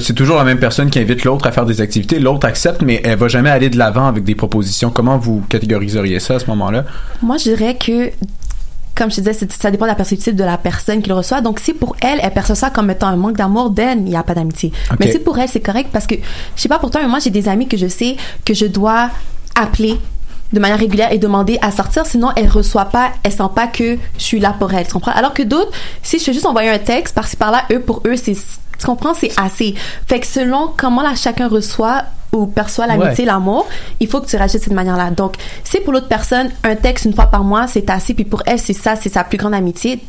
c'est 0.00 0.14
toujours 0.14 0.36
la 0.36 0.44
même 0.44 0.58
personne 0.58 0.90
qui 0.90 0.98
invite 0.98 1.24
l'autre 1.24 1.46
à 1.46 1.52
faire 1.52 1.64
des 1.64 1.80
activités, 1.80 2.18
l'autre 2.18 2.46
accepte, 2.46 2.82
mais 2.82 3.00
elle 3.04 3.16
va 3.18 3.28
jamais 3.28 3.50
aller 3.50 3.70
de 3.70 3.78
l'avant 3.78 4.06
avec 4.06 4.24
des 4.24 4.34
propositions. 4.34 4.90
Comment 4.90 5.16
vous 5.16 5.42
catégoriseriez 5.48 6.20
ça 6.20 6.34
à 6.34 6.38
ce 6.40 6.46
moment-là? 6.46 6.84
Moi, 7.22 7.36
je 7.38 7.44
dirais 7.44 7.76
que, 7.76 8.10
comme 8.96 9.10
je 9.10 9.16
te 9.16 9.20
disais, 9.20 9.32
c'est- 9.32 9.52
ça 9.52 9.70
dépend 9.70 9.84
de 9.86 9.90
la 9.90 9.94
perspective 9.94 10.34
de 10.34 10.44
la 10.44 10.58
personne 10.58 11.00
qui 11.02 11.08
le 11.08 11.14
reçoit. 11.14 11.40
Donc, 11.40 11.60
si 11.60 11.72
pour 11.72 11.96
elle, 12.00 12.18
elle 12.22 12.32
perçoit 12.32 12.56
ça 12.56 12.70
comme 12.70 12.90
étant 12.90 13.06
un 13.08 13.16
manque 13.16 13.36
d'amour, 13.36 13.72
then, 13.74 14.00
il 14.06 14.10
n'y 14.10 14.16
a 14.16 14.22
pas 14.24 14.34
d'amitié. 14.34 14.72
Mais 15.00 15.06
si 15.12 15.18
pour 15.20 15.38
elle, 15.38 15.48
c'est 15.48 15.60
correct 15.60 15.88
parce 15.92 16.06
que, 16.06 16.16
je 16.16 16.60
sais 16.60 16.68
pas 16.68 16.78
pour 16.80 16.90
toi, 16.90 17.00
mais 17.02 17.08
moi, 17.08 17.20
j'ai 17.20 17.30
des 17.30 17.48
amis 17.48 17.68
que 17.68 17.76
je 17.76 17.86
sais 17.86 18.16
que 18.44 18.52
je 18.54 18.66
dois 18.66 19.10
appeler 19.54 19.94
de 20.52 20.60
manière 20.60 20.78
régulière 20.78 21.12
et 21.12 21.18
demander 21.18 21.58
à 21.60 21.70
sortir, 21.70 22.06
sinon 22.06 22.30
elle 22.36 22.48
reçoit 22.48 22.86
pas, 22.86 23.10
elle 23.22 23.32
sent 23.32 23.42
pas 23.54 23.66
que 23.66 23.96
je 24.16 24.22
suis 24.22 24.40
là 24.40 24.54
pour 24.58 24.72
elle, 24.72 24.86
tu 24.86 24.92
comprends? 24.92 25.12
Alors 25.12 25.34
que 25.34 25.42
d'autres, 25.42 25.72
si 26.02 26.18
je 26.18 26.24
fais 26.24 26.32
juste 26.32 26.46
envoyer 26.46 26.70
un 26.70 26.78
texte 26.78 27.14
par-ci 27.14 27.36
par-là, 27.36 27.64
eux, 27.72 27.80
pour 27.80 28.02
eux, 28.06 28.16
c'est, 28.16 28.32
tu 28.34 28.86
comprends, 28.86 29.12
c'est 29.14 29.32
assez. 29.38 29.74
Fait 30.06 30.20
que 30.20 30.26
selon 30.26 30.72
comment 30.76 31.02
là 31.02 31.14
chacun 31.14 31.48
reçoit 31.48 32.04
ou 32.32 32.46
perçoit 32.46 32.86
l'amitié, 32.86 33.24
Ouais. 33.24 33.30
l'amour, 33.32 33.66
il 34.00 34.08
faut 34.08 34.20
que 34.20 34.26
tu 34.26 34.36
réagisses 34.36 34.60
de 34.60 34.64
cette 34.64 34.74
manière-là. 34.74 35.10
Donc, 35.10 35.34
si 35.64 35.80
pour 35.80 35.92
l'autre 35.94 36.08
personne, 36.08 36.50
un 36.62 36.76
texte 36.76 37.06
une 37.06 37.14
fois 37.14 37.26
par 37.26 37.42
mois, 37.42 37.66
c'est 37.66 37.88
assez, 37.90 38.12
puis 38.14 38.24
pour 38.24 38.42
elle, 38.46 38.58
c'est 38.58 38.74
ça, 38.74 38.96
c'est 38.96 39.08
sa 39.08 39.24
plus 39.24 39.38
grande 39.38 39.54
amitié, 39.54 40.02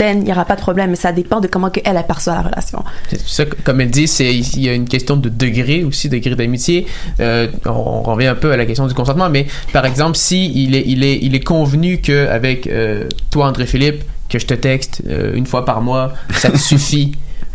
il 0.00 0.18
n'y 0.20 0.32
aura 0.32 0.44
pas 0.44 0.56
de 0.56 0.60
problème, 0.60 0.90
mais 0.90 0.96
ça 0.96 1.12
dépend 1.12 1.40
de 1.40 1.46
comment 1.46 1.70
elle, 1.84 1.96
elle 1.96 2.06
perçoit 2.06 2.34
la 2.34 2.42
relation. 2.42 2.82
Ça, 3.24 3.44
comme 3.64 3.80
elle 3.80 3.90
dit, 3.90 4.04
il 4.04 4.60
y 4.60 4.68
a 4.68 4.74
une 4.74 4.88
question 4.88 5.16
de 5.16 5.28
degré 5.28 5.84
aussi, 5.84 6.08
degré 6.08 6.34
d'amitié. 6.34 6.86
Euh, 7.20 7.48
on, 7.66 8.02
revient 8.02 8.26
un 8.26 8.34
peu 8.34 8.52
à 8.52 8.56
la 8.56 8.66
question 8.66 8.86
du 8.86 8.94
consentement, 8.94 9.30
mais 9.30 9.46
par 9.72 9.86
exemple, 9.86 10.16
si 10.16 10.50
il 10.64 10.74
est 10.74 10.84
il 10.86 11.04
est 11.04 11.18
il 11.22 11.34
est 11.34 11.44
convenu 11.44 12.00
que 12.00 12.26
avec 12.28 12.66
euh, 12.66 13.08
toi 13.30 13.46
André 13.46 13.66
Philippe 13.66 14.02
que 14.28 14.38
je 14.38 14.46
te 14.46 14.54
texte 14.54 15.02
euh, 15.06 15.34
une 15.34 15.46
fois 15.46 15.64
par 15.64 15.82
mois, 15.82 16.12
ça 16.32 16.50
te 16.50 16.56
suffit 16.72 17.12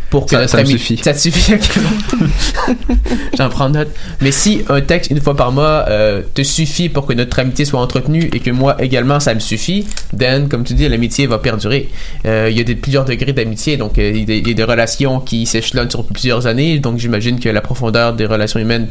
pour 0.10 0.26
que 0.26 0.32
Ça- 0.32 0.38
notre 0.40 0.52
ça 0.52 0.58
me 0.58 0.62
ami- 0.64 0.72
suffit. 0.72 0.98
ça 1.04 1.14
te 1.14 1.20
suffit. 1.20 1.54
J'en 3.38 3.50
prends 3.50 3.70
note. 3.70 3.90
Mais 4.22 4.32
si 4.32 4.62
un 4.70 4.82
texte 4.82 5.12
une 5.12 5.22
fois 5.22 5.36
par 5.36 5.52
mois 5.52 5.86
euh, 5.90 6.22
te 6.34 6.44
suffit 6.44 6.90
pour 6.90 7.06
que 7.06 7.14
notre 7.14 7.38
amitié 7.40 7.66
soit 7.66 7.80
entretenue 7.82 8.30
et 8.34 8.40
que 8.40 8.52
moi 8.52 8.76
également 8.82 9.20
ça 9.20 9.34
me 9.34 9.40
suffit, 9.40 9.86
then 10.18 10.48
comme 10.50 10.64
tu 10.64 10.74
dis 10.74 10.88
l'amitié 10.88 11.28
va 11.28 11.38
perdurer. 11.40 11.90
Euh, 12.26 12.48
Il 12.50 12.58
y 12.58 12.62
a 12.62 12.64
des, 12.64 12.76
plusieurs 12.76 13.06
degrés 13.06 13.34
d'amitié, 13.34 13.78
donc 13.78 13.98
euh, 13.98 14.10
il 14.14 14.20
y, 14.20 14.24
a 14.24 14.26
des- 14.26 14.38
il 14.38 14.48
y 14.48 14.52
a 14.52 14.54
des 14.54 14.64
relations 14.64 15.20
qui 15.20 15.46
s'échelonnent 15.46 15.90
sur 15.92 16.04
plusieurs 16.06 16.48
années, 16.48 16.80
donc 16.80 16.98
j'imagine 17.00 17.40
que 17.40 17.50
la 17.50 17.62
profondeur 17.62 18.14
des 18.14 18.26
relations 18.26 18.60
humaines 18.60 18.88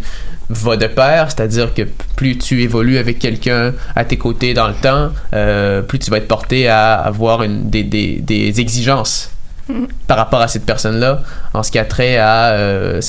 va 0.48 0.76
de 0.76 0.86
pair, 0.86 1.28
c'est-à-dire 1.30 1.74
que 1.74 1.82
plus 2.14 2.38
tu 2.38 2.62
évolues 2.62 2.98
avec 2.98 3.18
quelqu'un 3.18 3.72
à 3.96 4.04
tes 4.04 4.16
côtés 4.16 4.54
dans 4.54 4.68
le 4.68 4.74
temps, 4.74 5.10
euh, 5.34 5.82
plus 5.82 5.98
tu 5.98 6.10
vas 6.10 6.18
être 6.18 6.28
porté 6.28 6.68
à 6.68 6.94
avoir 6.94 7.42
une, 7.42 7.68
des, 7.68 7.82
des, 7.82 8.16
des 8.20 8.60
exigences 8.60 9.30
par 10.06 10.16
rapport 10.16 10.40
à 10.40 10.48
cette 10.48 10.64
personne-là, 10.64 11.22
en 11.54 11.62
ce 11.62 11.70
qui 11.70 11.78
a 11.78 11.84
trait 11.84 12.16
à 12.18 12.50
euh, 12.52 13.00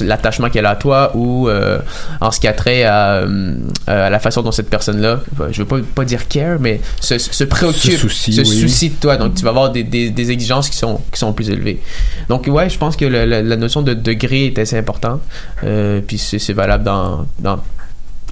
l'attachement 0.00 0.48
qu'elle 0.48 0.66
a 0.66 0.70
à 0.70 0.76
toi 0.76 1.12
ou 1.14 1.48
euh, 1.48 1.78
en 2.20 2.30
ce 2.30 2.40
qui 2.40 2.48
a 2.48 2.52
trait 2.52 2.84
à, 2.84 3.16
euh, 3.16 3.54
à 3.86 4.08
la 4.10 4.18
façon 4.18 4.42
dont 4.42 4.52
cette 4.52 4.70
personne-là, 4.70 5.20
je 5.50 5.62
veux 5.62 5.68
pas, 5.68 5.76
pas 5.94 6.04
dire 6.04 6.28
care, 6.28 6.58
mais 6.60 6.80
se, 7.00 7.18
se 7.18 7.44
préoccupe, 7.44 7.92
Se 7.92 7.96
soucie, 7.98 8.32
se 8.32 8.40
oui. 8.40 8.60
soucie 8.60 8.90
de 8.90 8.94
toi. 8.94 9.16
Donc, 9.16 9.34
tu 9.34 9.42
vas 9.44 9.50
avoir 9.50 9.70
des, 9.70 9.82
des, 9.82 10.10
des 10.10 10.30
exigences 10.30 10.70
qui 10.70 10.76
sont, 10.76 11.00
qui 11.12 11.18
sont 11.18 11.32
plus 11.32 11.50
élevées. 11.50 11.80
Donc, 12.28 12.46
ouais, 12.46 12.70
je 12.70 12.78
pense 12.78 12.96
que 12.96 13.04
le- 13.04 13.24
la, 13.26 13.42
la 13.42 13.56
notion 13.56 13.82
de 13.82 13.92
degré 13.94 14.46
est 14.46 14.58
assez 14.58 14.78
importante. 14.78 15.20
Euh, 15.64 16.00
puis 16.06 16.18
c'est 16.18 16.38
c'est 16.38 16.52
valable 16.54 16.84
dans, 16.84 17.26
dans 17.38 17.58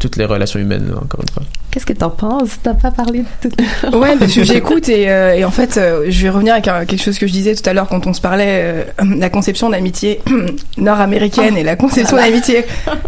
toutes 0.01 0.17
les 0.17 0.25
relations 0.25 0.61
humaines, 0.61 0.89
là, 0.89 0.97
encore 0.97 1.21
une 1.21 1.29
fois. 1.33 1.43
Qu'est-ce 1.79 1.87
que 1.87 1.93
t'en 1.93 2.11
penses? 2.11 2.59
T'as 2.61 2.75
pas 2.75 2.91
parlé 2.91 3.21
de 3.21 3.49
tout. 3.49 3.97
Ouais, 3.97 4.17
parce 4.19 4.35
que 4.35 4.43
j'écoute 4.43 4.89
et, 4.89 5.09
euh, 5.09 5.35
et 5.37 5.45
en 5.45 5.53
fait, 5.53 5.77
euh, 5.77 6.07
je 6.09 6.23
vais 6.25 6.29
revenir 6.29 6.55
avec 6.55 6.67
un- 6.67 6.85
quelque 6.85 7.01
chose 7.01 7.21
que 7.21 7.29
je 7.29 7.33
disais 7.33 7.55
tout 7.55 7.71
à 7.71 7.73
l'heure 7.73 7.87
quand 7.89 8.05
on 8.09 8.13
se 8.13 8.21
parlait, 8.21 8.63
euh, 8.65 8.83
la 9.17 9.31
conception 9.31 9.71
d'amitié 9.71 10.21
nord-américaine 10.77 11.57
et 11.57 11.63
la 11.63 11.77
conception 11.77 12.17
d'amitié 12.17 12.65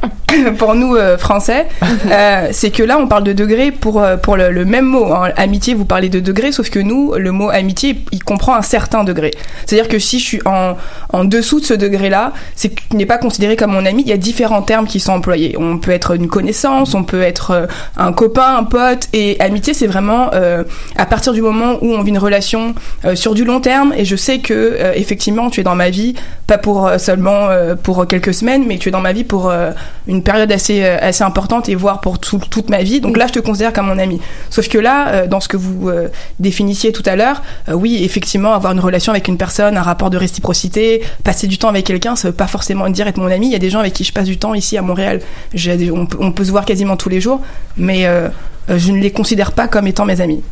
pour 0.59 0.76
nous 0.76 0.94
euh, 0.94 1.18
français. 1.18 1.66
C'est 2.52 2.70
que 2.70 2.85
là, 2.85 2.98
on 2.98 3.09
parle 3.09 3.24
de 3.24 3.33
degrés 3.33 3.72
pour 3.72 4.00
pour 4.22 4.37
le, 4.37 4.50
le 4.52 4.64
même 4.64 4.85
mot. 4.85 5.12
hein. 5.12 5.30
Amitié, 5.37 5.74
vous 5.74 5.85
parlez 5.85 6.09
de 6.09 6.20
degrés, 6.20 6.52
sauf 6.52 6.70
que 6.70 6.78
nous, 6.78 7.14
le 7.16 7.33
mot 7.33 7.48
amitié, 7.50 8.04
il 8.12 8.22
comprend 8.22 8.54
un 8.54 8.62
certain 8.62 9.02
degré. 9.02 9.33
C'est-à-dire 9.66 9.88
que 9.88 9.98
si 9.98 10.20
je 10.20 10.24
suis 10.24 10.40
en 10.44 10.76
en 11.12 11.24
dessous 11.24 11.59
de 11.59 11.64
ce 11.64 11.74
degré-là, 11.74 12.33
c'est 12.54 12.68
qu'il 12.72 12.96
n'est 12.98 13.06
pas 13.06 13.18
considéré 13.18 13.56
comme 13.56 13.72
mon 13.72 13.85
ami. 13.85 14.02
Il 14.02 14.09
y 14.09 14.12
a 14.12 14.16
différents 14.16 14.62
termes 14.62 14.87
qui 14.87 15.00
sont 15.00 15.12
employés. 15.12 15.56
On 15.59 15.78
peut 15.78 15.90
être 15.90 16.14
une 16.14 16.28
connaissance, 16.28 16.94
on 16.94 17.02
peut 17.02 17.22
être 17.22 17.66
un 17.96 18.12
copain, 18.12 18.59
un 18.60 18.64
pote. 18.64 19.08
Et 19.12 19.38
amitié, 19.40 19.74
c'est 19.74 19.86
vraiment 19.86 20.30
euh, 20.34 20.64
à 20.96 21.06
partir 21.06 21.32
du 21.32 21.42
moment 21.42 21.78
où 21.80 21.92
on 21.94 22.02
vit 22.02 22.10
une 22.10 22.18
relation 22.18 22.74
euh, 23.04 23.14
sur 23.16 23.34
du 23.34 23.44
long 23.44 23.60
terme. 23.60 23.92
Et 23.96 24.04
je 24.04 24.16
sais 24.16 24.38
que 24.38 24.54
euh, 24.54 24.92
effectivement, 24.94 25.50
tu 25.50 25.60
es 25.60 25.64
dans 25.64 25.74
ma 25.74 25.90
vie, 25.90 26.14
pas 26.46 26.58
pour 26.58 26.90
seulement 26.98 27.48
pour 27.82 28.06
quelques 28.06 28.34
semaines, 28.34 28.64
mais 28.66 28.76
tu 28.78 28.88
es 28.88 28.92
dans 28.92 29.00
ma 29.00 29.12
vie 29.12 29.24
pour 29.24 29.52
une 30.08 30.22
période 30.22 30.50
assez 30.50 30.82
assez 30.84 31.22
importante 31.22 31.68
et 31.68 31.74
voire 31.76 32.00
pour 32.00 32.18
tout- 32.18 32.40
toute 32.50 32.68
ma 32.70 32.82
vie. 32.82 33.00
Donc 33.00 33.16
là, 33.16 33.26
je 33.28 33.32
te 33.34 33.38
considère 33.38 33.72
comme 33.72 33.86
mon 33.86 33.98
ami. 33.98 34.20
Sauf 34.50 34.68
que 34.68 34.78
là, 34.78 35.26
dans 35.28 35.38
ce 35.40 35.46
que 35.48 35.56
vous 35.56 35.88
définissiez 36.40 36.90
tout 36.92 37.04
à 37.06 37.14
l'heure, 37.16 37.42
oui, 37.72 38.02
effectivement, 38.04 38.52
avoir 38.52 38.72
une 38.72 38.80
relation 38.80 39.12
avec 39.12 39.28
une 39.28 39.36
personne, 39.36 39.76
un 39.76 39.82
rapport 39.82 40.10
de 40.10 40.16
réciprocité, 40.18 41.02
passer 41.24 41.46
du 41.46 41.56
temps 41.58 41.68
avec 41.68 41.86
quelqu'un, 41.86 42.16
ça 42.16 42.28
veut 42.28 42.34
pas 42.34 42.48
forcément 42.48 42.88
dire 42.88 43.06
être 43.06 43.18
mon 43.18 43.30
ami. 43.30 43.46
Il 43.46 43.52
y 43.52 43.56
a 43.56 43.60
des 43.60 43.70
gens 43.70 43.80
avec 43.80 43.92
qui 43.92 44.04
je 44.04 44.12
passe 44.12 44.26
du 44.26 44.36
temps 44.36 44.54
ici 44.54 44.76
à 44.76 44.82
Montréal. 44.82 45.20
On, 45.94 46.06
peut, 46.06 46.18
on 46.20 46.32
peut 46.32 46.44
se 46.44 46.50
voir 46.50 46.64
quasiment 46.64 46.96
tous 46.96 47.08
les 47.08 47.20
jours, 47.20 47.40
mais 47.76 48.06
euh, 48.06 48.28
je 48.68 48.92
ne 48.92 48.98
les 48.98 49.11
considère 49.11 49.53
pas 49.53 49.68
comme 49.68 49.87
étant 49.87 50.05
mes 50.05 50.20
amis. 50.20 50.42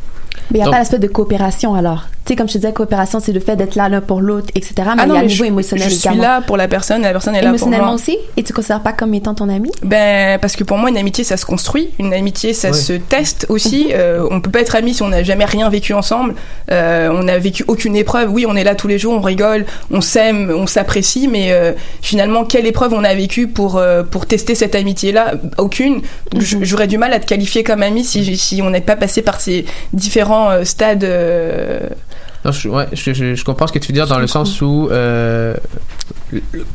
Mais 0.51 0.59
il 0.59 0.61
n'y 0.61 0.63
a 0.63 0.65
Donc- 0.67 0.73
pas 0.75 0.79
l'aspect 0.79 0.99
de 0.99 1.09
coopération 1.09 1.75
alors. 1.75 2.05
Tu 2.25 2.33
sais, 2.35 2.37
comme 2.37 2.49
je 2.49 2.53
te 2.55 2.59
disais, 2.59 2.75
coopération, 2.75 3.21
c'est 3.21 3.33
le 3.33 3.41
fait 3.41 3.57
d'être 3.57 3.75
là 3.75 3.89
l'un 3.89 4.03
pour 4.03 4.21
l'autre, 4.21 4.49
etc. 4.55 4.75
Mais 4.79 4.83
Ah 4.99 5.05
il 5.07 5.09
y 5.09 5.13
a 5.13 5.15
un 5.15 5.21
mais 5.23 5.27
niveau 5.29 5.45
je, 5.45 5.49
émotionnel 5.49 5.89
je 5.89 5.95
suis 5.95 6.09
également. 6.09 6.23
là 6.23 6.41
pour 6.43 6.59
la 6.59 6.69
personne 6.69 7.01
et 7.01 7.05
la 7.05 7.13
personne 7.13 7.35
est 7.35 7.39
là 7.41 7.49
pour 7.49 7.57
Émotionnellement 7.57 7.87
moi. 7.87 7.95
aussi? 7.95 8.19
Et 8.37 8.43
tu 8.43 8.53
ne 8.53 8.57
considères 8.57 8.83
pas 8.83 8.93
comme 8.93 9.15
étant 9.15 9.35
ton 9.35 9.49
ami? 9.49 9.71
Ben 9.83 10.39
parce 10.39 10.55
que 10.55 10.63
pour 10.63 10.77
moi 10.77 10.91
une 10.91 10.99
amitié 10.99 11.25
ça 11.25 11.39
se 11.39 11.47
construit, 11.47 11.89
une 11.99 12.13
amitié 12.13 12.53
ça 12.53 12.69
Ouais. 12.69 12.75
se 12.75 12.93
teste 12.95 13.47
aussi. 13.49 13.89
Euh, 13.99 14.29
on 14.31 14.41
peut 14.43 14.51
pas 14.51 14.61
être 14.61 14.77
amis 14.77 14.93
si 14.95 15.03
on 15.03 15.09
n'a 15.09 15.23
jamais 15.23 15.47
rien 15.47 15.69
vécu 15.71 15.95
ensemble. 15.95 16.35
Euh, 16.71 17.09
on 17.11 17.23
n'a 17.25 17.39
vécu 17.39 17.65
aucune 17.69 17.97
épreuve. 17.97 18.31
Oui, 18.31 18.45
on 18.47 18.55
est 18.55 18.63
là 18.65 18.75
tous 18.75 18.87
les 18.89 18.99
jours, 18.99 19.15
on 19.15 19.21
rigole, 19.23 19.65
on 19.91 20.01
s'aime, 20.03 20.53
on 20.55 20.67
s'apprécie, 20.67 21.27
mais 21.29 21.53
euh, 21.53 21.73
finalement 22.03 22.45
quelle 22.45 22.67
épreuve 22.67 22.93
on 22.93 23.03
a 23.05 23.15
vécu 23.15 23.49
pour 23.49 23.77
euh, 23.79 24.03
pour 24.03 24.27
tester 24.27 24.55
cette 24.55 24.75
amitié 24.75 25.13
là 25.13 25.33
Aucune. 25.57 26.03
Donc, 26.33 26.43
j- 26.43 26.59
J'aurais 26.61 26.87
du 26.87 26.99
mal 26.99 27.13
à 27.15 27.19
te 27.21 27.27
qualifier 27.27 27.65
comme 27.65 27.83
ami 27.83 28.05
si 28.05 28.37
si 28.37 28.61
on 28.61 28.69
n'est 28.71 28.83
pas 28.83 28.97
passé 28.97 29.23
par 29.23 29.41
ces 29.41 29.65
différents 29.95 30.18
euh, 30.51 30.65
stades. 30.65 31.05
euh, 31.05 31.81
Non, 32.45 32.53
je, 32.53 32.69
ouais, 32.69 32.87
je, 32.93 33.13
je, 33.13 33.35
je 33.35 33.45
comprends 33.45 33.67
ce 33.67 33.73
que 33.73 33.79
tu 33.79 33.89
veux 33.89 33.95
dire 33.95 34.07
dans 34.07 34.19
le 34.19 34.27
sens 34.27 34.61
où, 34.61 34.89
euh, 34.91 35.55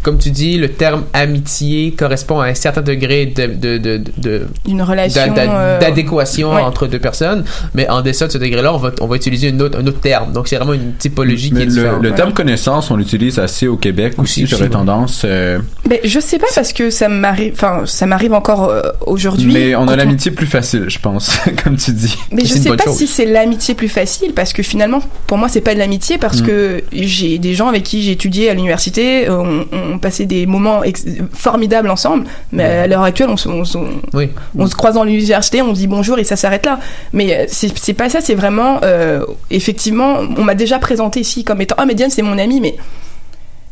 comme 0.01 0.17
tu 0.17 0.31
dis, 0.31 0.57
le 0.57 0.69
terme 0.69 1.03
amitié 1.13 1.91
correspond 1.97 2.39
à 2.39 2.47
un 2.47 2.53
certain 2.53 2.81
degré 2.81 3.25
de, 3.25 3.45
de, 3.47 3.77
de, 3.77 4.01
de- 4.17 4.47
Une 4.67 4.81
relation, 4.81 5.21
euh, 5.37 5.79
d'adéquation 5.79 6.55
ouais. 6.55 6.61
entre 6.61 6.87
deux 6.87 6.99
personnes, 6.99 7.43
mais 7.73 7.89
en 7.89 8.01
dessous 8.01 8.25
de 8.27 8.31
ce 8.31 8.37
degré-là, 8.37 8.73
on 8.73 8.77
va, 8.77 8.91
on 9.01 9.07
va 9.07 9.15
utiliser 9.15 9.49
une 9.49 9.61
autre, 9.61 9.77
un 9.79 9.85
autre 9.87 9.99
terme. 9.99 10.31
Donc 10.33 10.47
c'est 10.47 10.55
vraiment 10.57 10.73
une 10.73 10.93
typologie 10.95 11.49
qui 11.49 11.53
Mais 11.55 11.61
est 11.61 11.65
le, 11.65 11.71
différente. 11.71 12.03
le 12.03 12.11
terme 12.13 12.33
connaissance, 12.33 12.91
on 12.91 12.95
l'utilise 12.95 13.39
assez 13.39 13.67
au 13.67 13.77
Québec 13.77 14.13
aussi, 14.17 14.45
j'aurais 14.45 14.63
aussi, 14.63 14.63
ouais. 14.63 14.69
tendance. 14.69 15.21
euh, 15.25 15.59
Ben, 15.87 15.99
je 16.03 16.19
sais 16.19 16.37
pas 16.39 16.47
parce 16.53 16.73
que 16.73 16.89
ça 16.89 17.09
m'arrive, 17.09 17.53
enfin 17.53 17.81
ça 17.85 18.05
m'arrive 18.05 18.33
encore 18.33 18.69
euh, 18.69 18.81
aujourd'hui. 19.05 19.51
mais 19.53 19.75
on 19.75 19.87
a 19.87 19.95
l'amitié 19.95 20.31
plus 20.31 20.47
facile, 20.47 20.85
je 20.87 20.99
pense, 20.99 21.37
comme 21.63 21.77
tu 21.77 21.91
dis. 21.91 22.15
Mais 22.31 22.43
je 22.45 22.53
sais 22.53 22.75
pas 22.75 22.91
si 22.91 23.07
c'est 23.07 23.25
l'amitié 23.25 23.75
plus 23.75 23.89
facile 23.89 24.33
parce 24.33 24.53
que 24.53 24.63
finalement, 24.63 25.01
pour 25.27 25.37
moi, 25.37 25.47
c'est 25.49 25.61
pas 25.61 25.73
de 25.73 25.79
l'amitié 25.79 26.17
parce 26.17 26.41
Mm. 26.41 26.45
que 26.47 26.83
j'ai 26.91 27.37
des 27.37 27.53
gens 27.53 27.67
avec 27.67 27.83
qui 27.83 28.01
j'ai 28.01 28.11
étudié 28.11 28.49
à 28.49 28.53
l'université, 28.53 29.29
euh, 29.29 29.42
on, 29.43 29.65
on 29.93 29.99
passait 29.99 30.25
des 30.25 30.45
moments 30.45 30.83
ex- 30.83 31.05
formidables 31.33 31.89
ensemble, 31.89 32.25
mais 32.51 32.63
à 32.63 32.87
l'heure 32.87 33.03
actuelle, 33.03 33.29
on 33.29 33.37
se, 33.37 33.49
on, 33.49 33.65
se- 33.65 33.77
Oui. 34.13 34.29
on 34.57 34.67
se 34.67 34.75
croise 34.75 34.95
dans 34.95 35.03
l'université, 35.03 35.61
on 35.61 35.73
se 35.75 35.79
dit 35.79 35.87
bonjour 35.87 36.17
et 36.19 36.23
ça 36.23 36.35
s'arrête 36.35 36.65
là. 36.65 36.79
Mais 37.13 37.35
euh, 37.35 37.45
c'est 37.49 37.93
pas 37.93 38.09
ça, 38.09 38.21
c'est 38.21 38.35
vraiment, 38.35 38.79
euh, 38.83 39.25
effectivement, 39.51 40.19
on 40.37 40.43
m'a 40.43 40.55
déjà 40.55 40.79
présenté 40.79 41.19
ici 41.19 41.43
comme 41.43 41.61
étant, 41.61 41.75
ah, 41.77 41.85
mais 41.85 41.95
Diane, 41.95 42.09
c'est 42.09 42.21
mon 42.21 42.37
ami, 42.37 42.61
mais 42.61 42.75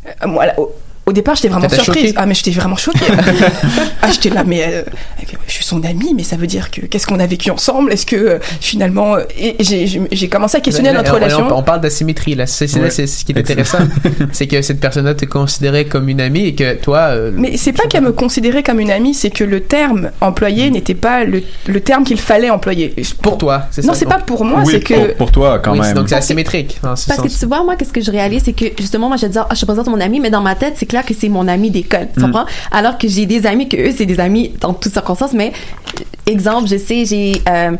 euh, 0.08 0.28
moi, 0.28 0.46
là, 0.48 0.56
au, 1.06 1.14
départ, 1.14 1.36
j'étais 1.36 1.48
vraiment 1.50 1.70
surprise. 1.70 2.14
Ah, 2.16 2.26
mais 2.26 2.34
j'étais 2.34 2.52
vraiment 2.52 2.76
choquée. 2.76 3.00
ah, 4.02 4.10
j'étais 4.12 4.30
là, 4.30 4.44
mais 4.46 4.64
euh, 4.66 4.84
je 5.48 5.54
suis 5.54 5.64
son 5.66 5.84
amie, 5.84 6.14
mais 6.16 6.24
ça 6.24 6.36
veut 6.36 6.48
dire 6.48 6.72
que 6.72 6.82
qu'est-ce 6.82 7.06
qu'on 7.08 7.20
a 7.20 7.26
vécu 7.28 7.52
ensemble? 7.52 7.92
Est-ce 7.94 8.06
que 8.06 8.16
euh, 8.16 8.40
finalement, 8.60 9.16
euh, 9.16 9.24
et 9.38 9.56
j'ai- 9.64 10.30
commencé 10.30 10.58
à 10.58 10.62
questionner 10.62 10.92
Là, 10.92 11.00
notre 11.00 11.12
on- 11.12 11.16
relation. 11.16 11.48
On, 11.50 11.58
on 11.60 11.64
parle 11.64 11.82
d'asymétrie 11.82 12.36
là. 12.36 12.46
C'est 12.46 12.68
c'est 12.68 12.78
là, 12.80 12.86
Ouais. 12.86 12.90
c'est 12.92 13.08
ce 13.08 13.26
qui 13.26 13.32
est 13.34 13.38
intéressant, 13.40 13.80
c'est 14.32 14.48
que 14.48 14.62
cette 14.62 14.80
personne-là 14.80 15.14
te 15.16 15.26
considérait 15.26 15.86
comme 15.86 16.08
une 16.10 16.22
amie 16.22 16.46
et 16.48 16.56
que 16.56 16.76
toi. 16.76 17.00
euh, 17.12 17.32
Mais 17.34 17.58
c'est 17.58 17.74
pas 17.74 17.88
qu'elle 17.88 18.04
me 18.04 18.12
considérait 18.14 18.64
comme 18.64 18.80
une 18.80 18.92
amie, 18.92 19.14
c'est 19.14 19.30
que 19.32 19.44
le 19.44 19.62
terme 19.62 20.12
employé 20.22 20.70
n'était 20.70 20.94
pas 20.96 21.24
le, 21.26 21.44
le 21.68 21.80
terme 21.82 22.04
qu'il 22.04 22.20
fallait 22.20 22.50
employer. 22.50 22.94
Pour 23.22 23.38
toi, 23.38 23.64
c'est 23.72 23.84
Non, 23.86 23.94
ça, 23.94 24.00
c'est 24.00 24.06
donc. 24.06 24.14
pas 24.18 24.20
pour 24.22 24.46
moi, 24.46 24.62
Oui, 24.66 24.72
c'est 24.74 24.80
que. 24.82 24.94
pour, 24.94 25.16
pour 25.16 25.32
toi 25.32 25.60
quand 25.60 25.74
Oui, 25.74 25.80
même. 25.80 25.94
donc 25.96 26.10
c'est 26.10 26.16
asymétrique. 26.16 26.80
Parce 26.82 27.06
que 27.06 27.28
tu 27.28 27.46
vois, 27.46 27.64
moi, 27.64 27.76
qu'est-ce 27.76 27.92
que 27.94 28.02
je 28.02 28.12
réalise, 28.12 28.44
c'est 28.46 28.54
que 28.54 28.66
justement, 28.80 29.08
moi, 29.10 29.18
je 29.18 29.24
vais 29.26 29.32
dire, 29.32 29.46
ah, 29.50 29.54
je 29.56 29.60
te 29.62 29.66
présente 29.66 29.88
mon 29.88 30.00
ami, 30.00 30.20
mais 30.20 30.30
dans 30.30 30.42
ma 30.42 30.56
tête, 30.56 30.76
c'est 30.78 30.86
clair 30.92 31.06
que 31.06 31.14
c'est 31.14 31.30
mon 31.30 31.48
ami 31.48 31.72
d'école. 31.72 32.08
Tu 32.14 32.20
Mm. 32.20 32.24
comprends? 32.24 32.46
Alors 32.72 32.98
que 32.98 33.08
j'ai 33.08 33.26
des 33.26 33.46
amis 33.48 33.68
que 33.68 33.78
eux, 33.78 33.94
c'est 33.98 34.06
des 34.06 34.20
amis 34.20 34.52
dans 34.60 34.74
toutes 34.74 34.92
circonstances, 34.94 35.34
mais 35.34 35.52
exemple, 36.28 36.68
je 36.68 36.78
sais, 36.78 37.06
j'ai. 37.06 37.42
euh, 37.50 37.72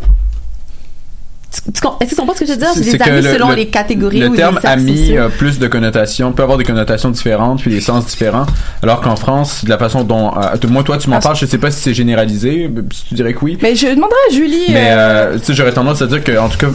Est-ce 1.52 2.10
tu 2.12 2.16
comprends 2.16 2.34
ce 2.34 2.40
que 2.40 2.46
je 2.46 2.52
veux 2.52 2.58
dire? 2.58 2.70
C'est 2.74 2.80
des 2.98 3.02
amis 3.02 3.22
le- 3.22 3.34
selon 3.34 3.50
le- 3.50 3.56
les 3.56 3.68
catégories 3.68 4.20
Le 4.22 4.30
ou 4.30 4.36
terme 4.36 4.60
ami 4.64 5.18
a 5.18 5.28
plus 5.28 5.60
de 5.60 5.68
connotations, 5.68 6.32
peut 6.32 6.44
avoir 6.44 6.58
des 6.58 6.64
connotations 6.64 7.10
différentes, 7.10 7.62
puis 7.62 7.70
des 7.72 7.82
sens 7.82 8.06
différents. 8.06 8.46
Alors 8.82 9.02
qu'en 9.02 9.18
France, 9.18 9.66
de 9.66 9.70
la 9.70 9.78
façon 9.78 10.04
dont, 10.04 10.32
euh, 10.38 10.68
moi 10.70 10.84
toi 10.84 10.98
tu 10.98 11.10
m'en 11.10 11.18
Ah, 11.18 11.20
parles, 11.20 11.36
je 11.36 11.46
sais 11.46 11.58
pas 11.58 11.70
si 11.70 11.82
c'est 11.82 11.94
généralisé, 11.94 12.72
si 12.94 13.06
tu 13.06 13.14
dirais 13.16 13.34
que 13.34 13.40
oui. 13.44 13.58
Mais 13.62 13.76
je 13.76 13.88
demanderai 13.88 14.18
à 14.30 14.34
Julie. 14.34 14.66
Mais 14.70 14.92
euh, 14.92 14.96
euh, 15.34 15.38
tu 15.40 15.46
sais, 15.48 15.54
j'aurais 15.54 15.74
tendance 15.74 16.02
à 16.02 16.08
dire 16.08 16.24
que 16.24 16.38
en 16.38 16.48
tout 16.48 16.58
cas, 16.58 16.68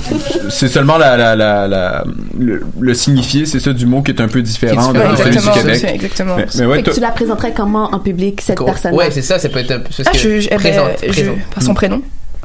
c'est 0.50 0.68
seulement 0.68 0.98
la, 0.98 1.16
la, 1.16 1.34
la, 1.34 1.66
la- 1.66 2.04
le, 2.38 2.62
le 2.78 2.94
signifié, 2.94 3.46
c'est 3.46 3.60
ça 3.60 3.72
du 3.72 3.86
mot 3.86 4.02
qui 4.02 4.10
est 4.10 4.20
un 4.20 4.28
peu 4.28 4.42
différent 4.42 4.92
de 4.92 4.98
celui 4.98 5.14
du 5.16 5.22
exactement, 5.38 5.54
Québec. 5.54 5.76
c'est- 5.80 5.94
exactement. 5.94 6.36
Mais, 6.36 6.46
mais 6.58 6.66
ouais, 6.66 6.76
Fait 6.76 6.80
que 6.82 6.84
toi- 6.86 6.94
tu 6.94 7.00
la 7.00 7.10
présenterais 7.12 7.52
comment 7.56 7.94
en 7.94 7.98
public, 7.98 8.40
cette 8.42 8.62
personne 8.62 8.94
Ouais, 8.94 9.10
c'est 9.10 9.22
ça, 9.22 9.38
ça 9.38 9.48
peut 9.48 9.60
être 9.60 9.70
un 9.72 9.80
Ah, 10.04 10.10
que 10.10 10.18
je, 10.18 10.40
je- 10.40 10.46
eh 10.48 10.50
ben, 10.50 10.58
présente, 10.58 10.88
je- 11.02 11.08
présente. 11.08 11.36
par 11.54 11.62
son 11.62 11.72
prénom. 11.74 12.02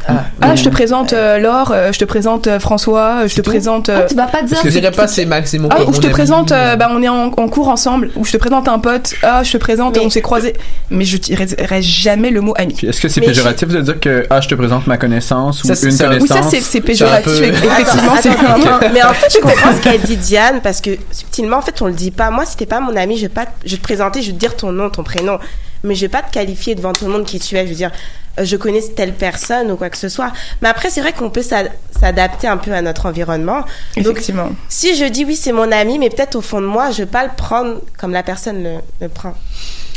Ah, 0.07 0.23
Ah, 0.41 0.55
je 0.55 0.63
te 0.63 0.69
présente 0.69 1.13
euh, 1.13 1.37
Laure, 1.37 1.71
euh, 1.71 1.91
je 1.91 1.99
te 1.99 2.05
présente 2.05 2.47
euh, 2.47 2.59
François, 2.59 3.21
euh, 3.23 3.27
je 3.27 3.35
te 3.35 3.41
présente. 3.41 3.89
euh, 3.89 3.99
Ah, 4.01 4.05
tu 4.09 4.15
vas 4.15 4.25
pas 4.25 4.41
dire. 4.41 4.49
Parce 4.51 4.61
que 4.63 4.69
je 4.69 4.73
c'est- 4.73 4.79
dirais 4.81 4.91
pas 4.91 5.07
c'est 5.07 5.25
Max 5.25 5.53
et 5.53 5.59
mon 5.59 5.69
Ah, 5.69 5.83
ou 5.83 5.93
je 5.93 5.99
te 5.99 6.07
présente, 6.07 6.51
euh, 6.51 6.75
bah, 6.75 6.89
on 6.91 7.01
est 7.03 7.07
en, 7.07 7.25
en 7.27 7.47
cours 7.47 7.67
ensemble, 7.69 8.09
ou 8.15 8.25
je 8.25 8.31
te 8.31 8.37
présente 8.37 8.67
un 8.67 8.79
pote, 8.79 9.13
ah, 9.23 9.43
je 9.43 9.51
te 9.51 9.57
présente, 9.57 9.97
on 9.97 10.09
s'est 10.09 10.21
croisés. 10.21 10.53
Mais 10.89 11.05
je 11.05 11.17
dirais 11.17 11.47
jamais 11.81 12.31
le 12.31 12.41
mot 12.41 12.53
ami. 12.57 12.75
Est-ce 12.83 12.99
que 12.99 13.07
c'est 13.09 13.21
péjoratif 13.21 13.67
de 13.69 13.81
dire 13.81 13.99
que 13.99 14.25
ah 14.29 14.41
je 14.41 14.47
te 14.49 14.55
présente 14.55 14.87
ma 14.87 14.97
connaissance 14.97 15.63
ou 15.63 15.67
Ça, 15.67 15.75
c'est 15.75 15.85
une 15.87 15.91
ça. 15.91 16.05
connaissance 16.07 16.29
Oui, 16.37 16.43
ça, 16.43 16.49
c'est- 16.49 16.61
c'est 16.61 16.81
péjoratif, 16.81 17.31
C'est 17.35 17.49
un 17.49 17.59
peu- 17.59 17.65
effectivement. 17.67 18.11
Attends, 18.13 18.21
c'est 18.21 18.29
attends, 18.29 18.89
mais 18.93 19.03
en 19.03 19.13
fait, 19.13 19.33
je 19.35 19.39
comprends 19.39 19.71
ce 19.75 19.81
qu'elle 19.81 20.01
dit 20.01 20.17
Diane 20.17 20.61
parce 20.63 20.81
que 20.81 20.91
subtilement, 21.11 21.57
en 21.57 21.61
fait, 21.61 21.81
on 21.81 21.87
le 21.87 21.93
dit 21.93 22.11
pas. 22.11 22.31
Moi, 22.31 22.45
si 22.45 22.57
t'es 22.57 22.65
pas 22.65 22.79
mon 22.79 22.95
ami, 22.95 23.17
je 23.17 23.23
vais 23.23 23.29
pas, 23.29 23.45
te- 23.45 23.51
je 23.65 23.71
vais 23.71 23.77
te 23.77 23.83
présenter, 23.83 24.21
je 24.21 24.27
vais 24.27 24.33
te 24.33 24.39
dire 24.39 24.55
ton 24.55 24.71
nom, 24.71 24.89
ton 24.89 25.03
prénom, 25.03 25.37
mais 25.83 25.95
je 25.95 26.01
vais 26.01 26.09
pas 26.09 26.21
te 26.21 26.31
qualifier 26.31 26.75
devant 26.75 26.91
tout 26.93 27.05
le 27.05 27.11
monde 27.11 27.25
qui 27.25 27.39
tu 27.39 27.55
es. 27.55 27.63
Je 27.65 27.69
veux 27.69 27.75
dire, 27.75 27.91
euh, 27.91 28.20
je 28.41 28.55
connais 28.55 28.81
telle 28.81 29.13
personne 29.13 29.71
ou 29.71 29.75
quoi 29.77 29.89
que 29.89 29.97
ce 29.97 30.09
soit. 30.09 30.31
Mais 30.61 30.69
après, 30.69 30.89
c'est 30.89 31.01
vrai 31.01 31.13
qu'on 31.13 31.29
peut 31.29 31.41
s'a- 31.41 31.65
s'adapter 31.99 32.47
un 32.47 32.57
peu 32.57 32.71
à 32.71 32.81
notre 32.81 33.05
environnement. 33.07 33.61
Donc, 33.97 34.07
Effectivement. 34.07 34.49
si 34.69 34.95
je 34.95 35.05
dis 35.05 35.25
oui, 35.25 35.35
c'est 35.35 35.51
mon 35.51 35.71
ami, 35.71 35.99
mais 35.99 36.09
peut-être 36.09 36.35
au 36.35 36.41
fond 36.41 36.61
de 36.61 36.65
moi, 36.65 36.91
je 36.91 36.99
vais 37.03 37.05
pas 37.09 37.23
le 37.23 37.31
prendre 37.35 37.81
comme 37.99 38.11
la 38.13 38.23
personne 38.23 38.63
le, 38.63 38.75
le 39.01 39.09
prend. 39.09 39.33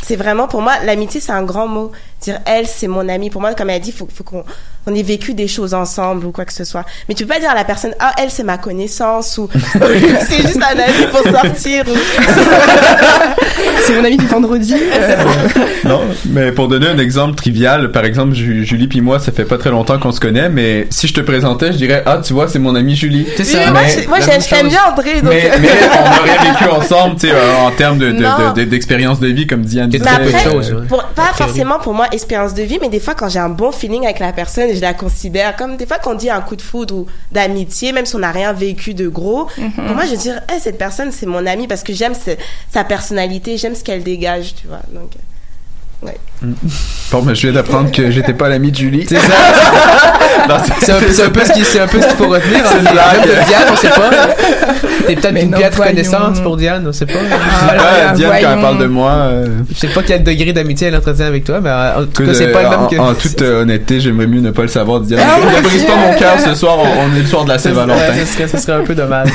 C'est 0.03 0.17
vraiment 0.17 0.49
pour 0.49 0.61
moi 0.61 0.75
l'amitié, 0.85 1.21
c'est 1.21 1.33
un 1.33 1.45
grand 1.45 1.67
mot. 1.67 1.91
Dire 2.21 2.41
elle, 2.45 2.67
c'est 2.67 2.89
mon 2.89 3.09
amie. 3.09 3.31
Pour 3.31 3.41
moi, 3.41 3.55
comme 3.55 3.71
elle 3.71 3.77
a 3.77 3.81
dit, 3.81 3.93
faut, 3.93 4.09
faut 4.13 4.25
qu'on 4.25 4.45
on 4.87 4.95
ait 4.95 5.03
vécu 5.03 5.35
des 5.35 5.49
choses 5.49 5.75
ensemble 5.75 6.27
ou 6.27 6.31
quoi 6.33 6.45
que 6.45 6.53
ce 6.53 6.65
soit. 6.65 6.85
Mais 7.09 7.15
tu 7.15 7.25
peux 7.27 7.35
pas 7.35 7.41
dire 7.41 7.51
à 7.51 7.55
la 7.55 7.65
personne 7.65 7.95
ah 8.01 8.13
elle, 8.21 8.31
c'est 8.31 8.43
ma 8.45 8.59
connaissance 8.59 9.39
ou 9.39 9.49
c'est 10.29 10.43
juste 10.43 10.61
un 10.63 10.79
ami 10.79 11.07
pour 11.11 11.23
sortir. 11.33 11.85
ou- 11.89 11.97
c'est 13.87 13.95
mon 13.97 14.05
ami 14.05 14.17
du 14.17 14.27
vendredi. 14.27 14.75
euh, 14.95 15.17
Non, 15.85 16.01
mais 16.27 16.53
pour 16.53 16.69
donner 16.69 16.89
un 16.89 16.99
exemple 16.99 17.35
trivial, 17.35 17.91
par 17.93 18.05
exemple, 18.05 18.35
Ju- 18.35 18.65
Julie 18.65 18.89
puis 18.89 19.01
moi, 19.01 19.19
ça 19.19 19.33
fait 19.33 19.45
pas 19.45 19.59
très 19.59 19.71
longtemps 19.71 19.99
qu'on 19.99 20.13
se 20.13 20.21
connaît, 20.21 20.49
mais 20.49 20.87
si 20.91 21.07
je 21.07 21.15
te 21.15 21.21
présentais, 21.21 21.73
je 21.73 21.77
dirais 21.79 22.03
ah 22.07 22.21
tu 22.25 22.33
vois 22.33 22.49
c'est 22.49 22.59
mon 22.59 22.75
ami 22.75 22.95
Julie. 22.97 23.27
Oui, 23.39 23.45
mais 23.73 24.07
moi, 24.09 24.19
j'aime 24.21 24.69
bien 24.69 24.81
André, 24.91 25.21
donc. 25.21 25.31
Mais, 25.33 25.51
mais 25.61 25.69
on 25.93 26.21
aurait 26.21 26.51
vécu 26.51 26.65
ensemble, 26.71 27.15
tu 27.17 27.29
sais, 27.29 27.33
euh, 27.35 27.57
en 27.67 27.71
termes 27.71 27.99
de, 27.99 28.11
de- 28.13 28.19
de- 28.19 28.55
de- 28.61 28.65
d'expérience 28.65 29.21
de, 29.21 29.29
vie, 29.29 29.47
comme 29.47 29.63
Diane 29.63 29.89
disait. 29.89 30.05
Mais 30.05 30.29
après, 30.37 30.87
pour- 30.89 31.05
pas 31.15 31.33
forcément 31.35 31.79
pour 31.79 31.95
moi 31.95 32.07
expérience 32.13 32.55
de 32.55 32.63
vie, 32.63 32.79
mais 32.81 32.89
des 32.89 33.01
fois 33.01 33.15
quand 33.15 33.29
j'ai 33.29 33.39
un 33.39 33.49
bon 33.49 33.73
feeling 33.73 34.05
avec 34.05 34.19
la 34.19 34.33
personne, 34.33 34.74
je 34.75 34.81
la 34.81 34.95
considère 34.95 35.57
comme 35.57 35.77
des 35.77 35.87
fois 35.87 35.99
qu'on 35.99 36.15
dit 36.15 36.31
un 36.31 36.41
coup 36.41 36.57
de 36.57 36.63
foudre 36.63 36.95
ou 36.95 37.07
d'amitié, 37.33 37.93
même 37.93 38.07
si 38.07 38.15
on 38.17 38.21
n'a 38.21 38.33
rien 38.33 38.53
vécu 38.53 38.95
de 38.95 39.09
gros. 39.09 39.47
Pour 39.75 39.95
moi, 39.95 40.05
je 40.07 40.15
dire, 40.17 40.41
Hey, 40.49 40.61
cette 40.61 40.79
personne 40.79 41.13
c'est 41.13 41.27
mon 41.27 41.47
amie 41.47 41.67
parce 41.67 41.83
que 41.83 41.93
j'aime 41.93 42.15
sa 42.71 42.85
personnalité, 42.85 43.57
j'aime 43.57 43.75
ce 43.75 43.85
qu'elle 43.85 44.03
dégage, 44.03 44.55
tu 44.55 44.67
vois. 44.67 44.83
Donc, 44.93 45.11
euh, 45.17 46.07
ouais. 46.07 46.17
Bon, 47.13 47.23
mais 47.23 47.35
je 47.35 47.43
viens 47.43 47.53
d'apprendre 47.53 47.93
que 47.93 48.11
j'étais 48.11 48.33
pas 48.35 48.49
l'ami 48.49 48.73
de 48.73 48.77
Julie. 48.77 49.07
C'est 49.09 49.17
ça. 49.17 49.23
C'est 50.81 50.93
un, 50.93 50.99
c'est 51.11 51.23
un 51.25 51.31
peu 51.31 51.41
ce 51.45 51.53
qui- 51.53 51.65
c'est 51.65 51.81
un 51.81 51.87
peu 51.87 52.01
ce 52.03 52.07
qu'il 52.09 52.17
faut 52.17 52.29
retenir. 52.29 52.59
C'est 52.67 52.77
hein. 52.79 52.93
blague. 52.93 53.27
Même 53.27 53.29
de 53.41 53.47
Diane, 53.47 53.63
on 53.73 53.77
sait 53.77 53.89
pas. 53.89 54.11
T'es 55.07 55.15
peut-être 55.15 55.33
Mais 55.33 55.43
une 55.45 55.51
non, 55.53 55.57
piètre 55.59 55.77
voyons. 55.77 55.93
connaissance 55.93 56.41
pour 56.41 56.57
Diane, 56.59 56.85
on 56.87 56.93
sait 56.93 57.07
pas. 57.07 57.13
Ah, 57.33 57.71
Ouais, 57.73 57.77
là, 57.79 58.13
Diane, 58.13 58.31
quand 58.31 58.37
elle 58.37 58.43
voyons. 58.45 58.61
parle 58.61 58.79
de 58.79 58.87
moi. 58.87 59.11
euh, 59.13 59.47
Je 59.73 59.79
sais 59.79 59.89
pas 59.89 60.03
quel 60.03 60.23
degré 60.23 60.53
d'amitié 60.53 60.89
elle 60.89 60.97
entretient 60.97 61.27
avec 61.27 61.45
toi, 61.45 61.61
mais 61.63 61.71
euh, 61.71 62.01
en 62.01 62.05
tout 62.05 62.09
cas, 62.09 62.25
écoute, 62.25 62.35
c'est 62.35 62.49
pas 62.53 62.61
le 62.63 62.67
euh, 62.67 62.71
même 62.71 62.81
en, 62.81 62.87
que. 62.89 62.97
en 62.97 63.15
toute 63.15 63.41
euh, 63.43 63.63
honnêteté, 63.63 64.01
j'aimerais 64.01 64.27
mieux 64.27 64.41
ne 64.41 64.51
pas 64.51 64.63
le 64.63 64.69
savoir, 64.69 65.01
Diane. 65.01 65.21
Ah, 65.25 65.39
ne 65.57 65.63
brise 65.63 65.79
Dieu. 65.85 65.87
pas 65.91 65.97
mon 65.97 66.15
cœur 66.19 66.39
ce 66.41 66.55
soir, 66.55 66.77
on, 66.79 66.83
on 67.13 67.17
est 67.17 67.21
le 67.21 67.27
soir 67.27 67.45
de 67.45 67.49
la 67.51 67.59
Saint-Valentin. 67.59 67.95
Ouais, 68.01 68.47
ce 68.49 68.59
serait, 68.59 68.73
un 68.73 68.85
peu 68.85 68.95
dommage. 68.95 69.29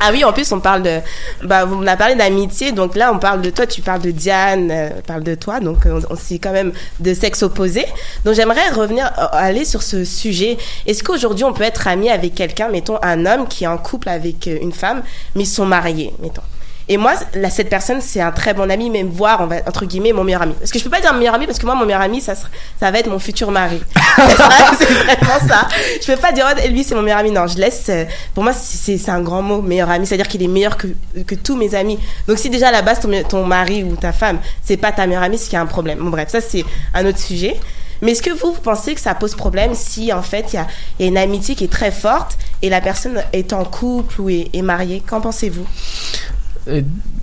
Ah 0.00 0.10
oui, 0.12 0.24
en 0.24 0.32
plus, 0.32 0.50
on 0.52 0.60
parle 0.60 0.82
de. 0.82 0.98
Bah, 1.44 1.66
on 1.70 1.86
a 1.86 1.96
parlé 1.96 2.16
d'amitié, 2.16 2.72
donc 2.72 2.96
là, 2.96 3.10
on 3.14 3.18
parle 3.18 3.40
de 3.40 3.50
toi, 3.50 3.66
tu 3.66 3.80
parles 3.80 4.02
de 4.02 4.10
Diane, 4.10 4.68
euh, 4.70 4.88
on 4.98 5.00
parle 5.00 5.22
de 5.22 5.34
toi, 5.34 5.58
donc 5.60 5.78
on, 5.86 5.98
on 5.98 6.01
c'est 6.18 6.38
quand 6.38 6.52
même 6.52 6.72
de 7.00 7.14
sexe 7.14 7.42
opposé. 7.42 7.84
Donc 8.24 8.34
j'aimerais 8.34 8.68
revenir, 8.70 9.06
euh, 9.18 9.26
aller 9.32 9.64
sur 9.64 9.82
ce 9.82 10.04
sujet. 10.04 10.58
Est-ce 10.86 11.02
qu'aujourd'hui, 11.02 11.44
on 11.44 11.52
peut 11.52 11.64
être 11.64 11.86
ami 11.88 12.10
avec 12.10 12.34
quelqu'un, 12.34 12.68
mettons 12.68 12.98
un 13.02 13.26
homme 13.26 13.48
qui 13.48 13.64
est 13.64 13.68
en 13.68 13.78
couple 13.78 14.08
avec 14.08 14.48
euh, 14.48 14.58
une 14.60 14.72
femme, 14.72 15.02
mais 15.34 15.42
ils 15.42 15.46
sont 15.46 15.66
mariés, 15.66 16.12
mettons? 16.20 16.42
Et 16.88 16.96
moi, 16.96 17.14
là, 17.34 17.48
cette 17.48 17.68
personne, 17.70 18.00
c'est 18.00 18.20
un 18.20 18.32
très 18.32 18.54
bon 18.54 18.70
ami, 18.70 18.90
même 18.90 19.08
voire, 19.08 19.40
on 19.40 19.46
va, 19.46 19.56
entre 19.66 19.84
guillemets, 19.86 20.12
mon 20.12 20.24
meilleur 20.24 20.42
ami. 20.42 20.52
Parce 20.58 20.70
que 20.70 20.78
je 20.78 20.84
peux 20.84 20.90
pas 20.90 21.00
dire 21.00 21.14
meilleur 21.14 21.34
ami, 21.34 21.46
parce 21.46 21.58
que 21.58 21.66
moi, 21.66 21.74
mon 21.74 21.86
meilleur 21.86 22.00
ami, 22.02 22.20
ça, 22.20 22.34
va 22.80 22.98
être 22.98 23.08
mon 23.08 23.18
futur 23.18 23.50
mari. 23.50 23.80
c'est 24.16 24.22
vrai, 24.36 24.54
c'est 24.78 24.84
vraiment 24.92 25.48
ça. 25.48 25.68
Je 26.00 26.06
peux 26.12 26.18
pas 26.20 26.32
dire, 26.32 26.46
oh, 26.50 26.68
lui, 26.68 26.82
c'est 26.84 26.94
mon 26.94 27.02
meilleur 27.02 27.20
ami. 27.20 27.30
Non, 27.30 27.46
je 27.46 27.56
laisse. 27.58 27.86
euh, 27.88 28.04
Pour 28.34 28.42
moi, 28.42 28.52
c'est- 28.52 29.08
un 29.08 29.20
grand 29.20 29.42
mot, 29.42 29.62
meilleur 29.62 29.90
ami. 29.90 30.06
C'est-à-dire 30.06 30.28
qu'il 30.28 30.42
est 30.42 30.48
meilleur 30.48 30.76
que, 30.76 30.88
que 31.26 31.34
tous 31.34 31.56
mes 31.56 31.74
amis. 31.74 31.98
Donc, 32.26 32.38
si 32.38 32.50
déjà 32.50 32.68
à 32.68 32.72
la 32.72 32.82
base, 32.82 33.00
ton, 33.00 33.10
ton 33.28 33.44
mari 33.44 33.84
ou 33.84 33.94
ta 33.96 34.12
femme, 34.12 34.38
c'est 34.62 34.76
pas 34.76 34.92
ta 34.92 35.06
meilleure 35.06 35.22
amie, 35.22 35.38
c'est 35.38 35.44
qu'il 35.46 35.54
y 35.54 35.56
a 35.56 35.62
un 35.62 35.66
problème. 35.66 35.98
Bon, 35.98 36.10
bref, 36.10 36.28
ça, 36.30 36.40
c'est 36.40 36.64
un 36.94 37.06
autre 37.06 37.18
sujet. 37.18 37.58
Mais 38.00 38.12
est-ce 38.12 38.22
que 38.22 38.30
vous, 38.30 38.52
vous 38.52 38.60
pensez 38.60 38.94
que 38.96 39.00
ça 39.00 39.14
pose 39.14 39.34
problème 39.36 39.74
si, 39.74 40.12
en 40.12 40.22
fait, 40.22 40.46
il 40.52 40.56
y 40.56 40.58
a, 40.58 40.66
il 40.98 41.02
y 41.04 41.08
a 41.08 41.08
une 41.12 41.18
amitié 41.18 41.54
qui 41.54 41.64
est 41.64 41.72
très 41.72 41.92
forte 41.92 42.36
et 42.60 42.68
la 42.68 42.80
personne 42.80 43.22
est 43.32 43.52
en 43.52 43.64
couple 43.64 44.20
ou 44.20 44.28
est, 44.28 44.48
est 44.52 44.62
mariée? 44.62 45.00
Qu'en 45.06 45.20
pensez-vous? 45.20 45.64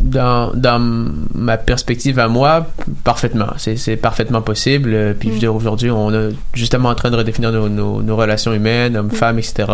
Dans, 0.01 0.51
dans 0.53 0.79
ma 1.33 1.57
perspective 1.57 2.19
à 2.19 2.27
moi, 2.27 2.67
parfaitement. 3.03 3.47
C'est 3.57 3.95
parfaitement 3.97 4.41
possible. 4.41 4.91
Euh, 4.93 5.13
Puis, 5.17 5.29
dire, 5.29 5.55
aujourd'hui, 5.55 5.91
on 5.91 6.11
est 6.13 6.33
justement 6.53 6.89
en 6.89 6.95
train 6.95 7.09
de 7.11 7.15
redéfinir 7.15 7.51
nos, 7.51 7.69
nos, 7.69 8.01
nos 8.01 8.15
relations 8.15 8.53
humaines, 8.53 8.97
hommes-femmes, 8.97 9.39
etc. 9.39 9.65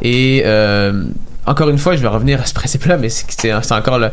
Et 0.00 0.42
euh, 0.46 1.04
encore 1.46 1.68
une 1.68 1.78
fois, 1.78 1.96
je 1.96 2.00
vais 2.02 2.08
revenir 2.08 2.40
à 2.40 2.46
ce 2.46 2.54
principe-là, 2.54 2.96
mais 2.96 3.08
c'est 3.08 3.52
encore, 3.72 3.98
le- 3.98 4.10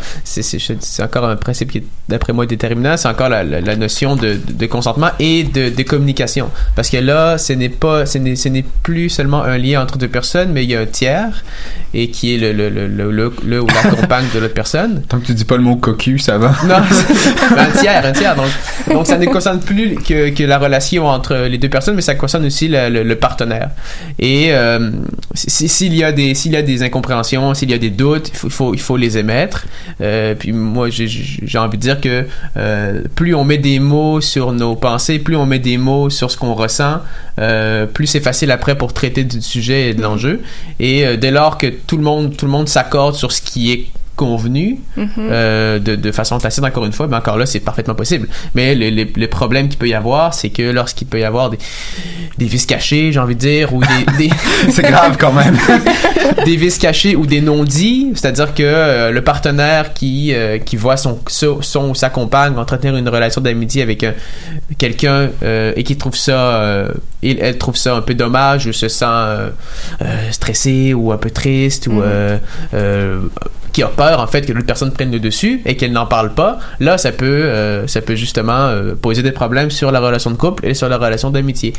encore 1.03 1.25
un 1.25 1.35
principe 1.35 1.71
qui 1.71 1.77
est, 1.79 1.83
d'après 2.09 2.33
moi, 2.33 2.45
déterminant. 2.45 2.97
C'est 2.97 3.07
encore 3.07 3.29
la, 3.29 3.43
la- 3.43 3.61
la 3.61 3.75
notion 3.75 4.15
de, 4.15 4.37
de 4.51 4.65
consentement 4.65 5.09
et 5.19 5.43
de, 5.43 5.69
de 5.69 5.83
communication. 5.83 6.49
Parce 6.75 6.89
que 6.89 6.97
là, 6.97 7.37
ce 7.37 7.53
n'est 7.53 7.69
pas, 7.69 8.05
ce 8.05 8.17
n'est 8.17 8.65
plus 8.83 9.09
seulement 9.09 9.43
un 9.43 9.57
lien 9.57 9.81
entre 9.81 9.97
deux 9.97 10.07
personnes, 10.07 10.51
mais 10.51 10.63
il 10.63 10.71
y 10.71 10.75
a 10.75 10.81
un 10.81 10.85
tiers 10.85 11.43
et 11.93 12.09
qui 12.09 12.33
est 12.35 12.37
le, 12.37 12.51
le, 12.53 12.69
le, 12.69 12.87
le, 13.11 13.33
le- 13.45 13.61
ou 13.61 13.67
la 13.67 13.89
compagne 13.91 14.25
de 14.33 14.39
l'autre 14.39 14.53
personne. 14.53 15.01
Tant 15.07 15.19
que 15.19 15.25
tu 15.25 15.33
dis 15.33 15.45
pas 15.45 15.57
le 15.57 15.63
mot 15.63 15.75
cocu, 15.75 16.19
ça 16.19 16.37
va. 16.37 16.49
Non, 16.65 16.75
ben, 17.51 17.57
un 17.59 17.79
tiers, 17.79 18.05
un 18.05 18.11
tiers. 18.11 18.35
Donc, 18.35 18.47
donc 18.93 19.07
ça 19.07 19.17
ne 19.17 19.25
concerne 19.25 19.59
plus 19.59 19.95
que, 19.95 20.29
que 20.29 20.43
la 20.43 20.57
relation 20.57 21.07
entre 21.07 21.35
les 21.35 21.57
deux 21.57 21.69
personnes, 21.69 21.95
mais 21.95 22.01
ça 22.01 22.15
concerne 22.15 22.45
aussi 22.45 22.67
le, 22.69 23.13
partenaire. 23.15 23.69
Et 24.19 24.47
euh, 24.53 24.91
si- 25.33 25.67
s'il 25.69 25.95
y 25.95 26.03
a 26.03 26.11
des 26.11 26.33
s'il 26.33 26.51
y 26.53 26.55
a 26.57 26.61
des 26.61 26.81
incompréhensions, 26.83 27.20
s'il 27.23 27.69
y 27.71 27.73
a 27.73 27.77
des 27.77 27.89
doutes, 27.89 28.29
il 28.29 28.35
faut 28.35 28.47
il 28.47 28.51
faut, 28.51 28.73
il 28.73 28.79
faut 28.79 28.97
les 28.97 29.17
émettre. 29.17 29.65
Euh, 30.01 30.35
puis 30.35 30.51
moi, 30.51 30.89
j'ai- 30.89 31.07
envie 31.59 31.77
de 31.77 31.81
dire 31.81 32.01
que 32.01 32.25
euh, 32.57 33.01
plus 33.15 33.35
on 33.35 33.43
met 33.43 33.57
des 33.57 33.79
mots 33.79 34.21
sur 34.21 34.51
nos 34.51 34.75
pensées, 34.75 35.19
plus 35.19 35.35
on 35.35 35.45
met 35.45 35.59
des 35.59 35.77
mots 35.77 36.09
sur 36.09 36.29
ce 36.31 36.37
qu'on 36.37 36.53
ressent, 36.53 36.99
euh, 37.39 37.85
plus 37.85 38.07
c'est 38.07 38.19
facile 38.19 38.51
après 38.51 38.75
pour 38.77 38.93
traiter 38.93 39.23
du 39.23 39.41
sujet 39.41 39.89
et 39.89 39.93
de 39.93 40.01
l'enjeu. 40.01 40.41
Et 40.79 41.17
dès 41.17 41.31
lors 41.31 41.57
que 41.57 41.67
tout 41.67 41.97
le 41.97 42.03
monde 42.03 42.35
tout 42.35 42.45
le 42.45 42.51
monde 42.51 42.67
s'accorde 42.67 43.15
sur 43.15 43.31
ce 43.31 43.41
qui 43.41 43.71
est 43.71 43.85
convenu 44.25 44.79
Mhm. 44.97 45.07
euh, 45.19 45.79
de, 45.79 45.95
de 45.95 46.11
façon 46.11 46.37
tacite 46.37 46.63
encore 46.63 46.85
une 46.85 46.91
fois 46.93 47.07
mais 47.07 47.15
encore 47.17 47.37
là 47.37 47.45
c'est 47.45 47.59
parfaitement 47.61 47.95
possible 47.95 48.27
mais 48.55 48.75
le, 48.75 48.89
le, 48.97 49.05
le 49.23 49.27
problème 49.27 49.67
qu'il 49.69 49.79
peut 49.79 49.87
y 49.87 49.93
avoir 49.95 50.33
c'est 50.33 50.49
que 50.57 50.63
lorsqu'il 50.77 51.07
peut 51.07 51.19
y 51.19 51.23
avoir 51.23 51.49
des, 51.49 51.57
des 52.37 52.45
vices 52.45 52.65
cachés 52.67 53.11
j'ai 53.11 53.19
envie 53.19 53.35
de 53.35 53.39
dire 53.39 53.73
ou 53.73 53.81
des, 53.81 54.03
des 54.27 54.29
C'est 54.75 54.83
grave 54.83 55.17
quand 55.19 55.33
même. 55.33 55.57
des 56.45 56.55
vices 56.55 56.77
cachés 56.77 57.15
ou 57.15 57.25
des 57.25 57.41
non-dits, 57.41 58.11
c'est-à-dire 58.15 58.53
que 58.53 58.63
euh, 58.63 59.11
le 59.11 59.21
partenaire 59.23 59.93
qui 59.93 60.33
euh, 60.33 60.59
qui 60.59 60.75
voit 60.77 60.97
son, 60.97 61.19
son 61.27 61.61
son 61.61 61.89
ou 61.89 61.95
sa 61.95 62.09
compagne 62.09 62.55
entretenir 62.57 62.95
une 62.95 63.09
relation 63.09 63.41
d'amitié 63.41 63.81
avec 63.81 64.03
un- 64.03 64.13
quelqu'un 64.77 65.29
euh, 65.43 65.73
et 65.75 65.83
qui 65.83 65.97
trouve 65.97 66.15
ça 66.15 66.39
euh, 66.61 66.89
il, 67.23 67.37
elle 67.41 67.57
trouve 67.57 67.75
ça 67.75 67.95
un 67.95 68.01
peu 68.01 68.13
dommage 68.13 68.67
ou 68.67 68.73
se 68.73 68.87
sent 68.87 69.05
euh, 69.07 69.49
euh, 70.01 70.31
stressé 70.31 70.93
ou 70.93 71.11
un 71.11 71.17
peu 71.17 71.31
triste 71.31 71.87
ou 71.87 71.93
Mhm. 71.93 72.01
euh, 72.05 72.37
euh, 72.73 73.19
qui 73.71 73.83
a 73.83 73.87
peur 73.87 74.19
en 74.19 74.27
fait 74.27 74.45
que 74.45 74.53
l'autre 74.53 74.67
personne 74.67 74.91
prenne 74.91 75.11
le 75.11 75.19
dessus 75.19 75.61
et 75.65 75.75
qu'elle 75.75 75.91
n'en 75.91 76.05
parle 76.05 76.33
pas, 76.33 76.59
là 76.79 76.97
ça 76.97 77.11
peut 77.11 77.25
euh, 77.25 77.87
ça 77.87 78.01
peut 78.01 78.15
justement 78.15 78.67
euh, 78.67 78.95
poser 78.95 79.23
des 79.23 79.31
problèmes 79.31 79.71
sur 79.71 79.91
la 79.91 79.99
relation 79.99 80.31
de 80.31 80.35
couple 80.35 80.65
et 80.65 80.73
sur 80.73 80.89
la 80.89 80.97
relation 80.97 81.29
d'amitié 81.29 81.73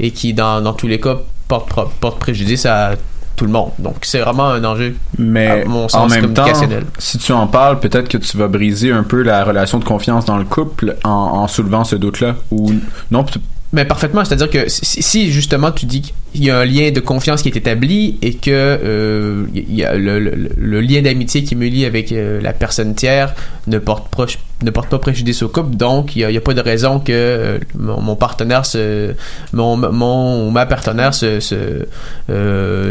et 0.00 0.10
qui 0.10 0.34
dans, 0.34 0.60
dans 0.60 0.72
tous 0.72 0.86
les 0.86 1.00
cas 1.00 1.18
porte, 1.48 1.70
porte 2.00 2.18
préjudice 2.18 2.66
à 2.66 2.94
tout 3.36 3.46
le 3.46 3.50
monde. 3.50 3.70
Donc 3.78 3.96
c'est 4.02 4.20
vraiment 4.20 4.48
un 4.50 4.64
enjeu 4.64 4.94
Mais 5.18 5.62
à 5.62 5.64
mon 5.64 5.84
en 5.84 5.88
sens 5.88 6.10
même 6.10 6.32
temps, 6.32 6.44
communicationnel. 6.44 6.84
si 6.98 7.18
tu 7.18 7.32
en 7.32 7.46
parles, 7.46 7.80
peut-être 7.80 8.08
que 8.08 8.18
tu 8.18 8.36
vas 8.36 8.48
briser 8.48 8.92
un 8.92 9.02
peu 9.02 9.22
la 9.22 9.44
relation 9.44 9.78
de 9.78 9.84
confiance 9.84 10.24
dans 10.24 10.38
le 10.38 10.44
couple 10.44 10.96
en, 11.04 11.10
en 11.10 11.48
soulevant 11.48 11.84
ce 11.84 11.96
doute-là. 11.96 12.36
Ou 12.50 12.72
non, 13.10 13.24
Mais 13.72 13.84
parfaitement, 13.84 14.24
c'est-à-dire 14.24 14.50
que 14.50 14.68
si, 14.68 15.02
si, 15.02 15.32
justement 15.32 15.72
tu 15.72 15.86
dis 15.86 16.14
qu'il 16.34 16.44
y 16.44 16.50
a 16.50 16.58
un 16.58 16.64
lien 16.64 16.90
de 16.90 17.00
confiance 17.00 17.42
qui 17.42 17.48
est 17.48 17.56
établi 17.56 18.18
et 18.20 18.34
que 18.34 18.50
euh, 18.50 19.46
il 19.54 19.84
le, 19.84 20.80
lien 20.80 21.00
d'amitié 21.00 21.44
qui 21.44 21.54
me 21.54 21.66
lie 21.66 21.84
avec 21.84 22.10
euh, 22.10 22.40
la 22.40 22.52
personne 22.52 22.94
tiers 22.94 23.34
ne 23.68 23.78
porte, 23.78 24.08
proche, 24.08 24.38
ne 24.62 24.70
porte 24.70 24.90
pas 24.90 24.98
préjudice 24.98 25.42
au 25.42 25.48
couple, 25.48 25.76
donc 25.76 26.16
il 26.16 26.18
n'y 26.18 26.24
a, 26.24 26.30
il 26.30 26.40
pas 26.40 26.52
de 26.52 26.60
raison 26.60 26.98
que 26.98 27.12
euh, 27.12 27.58
mon, 27.78 28.16
partenaire 28.16 28.66
se, 28.66 29.12
mon, 29.52 29.76
mon 29.76 30.50
ma 30.50 30.66
partenaire 30.66 31.14
se, 31.14 31.38
se, 31.38 31.86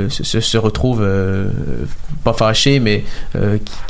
se, 0.09 0.57
retrouve 0.57 1.05
pas 2.23 2.33
fâché, 2.33 2.79
mais 2.79 3.03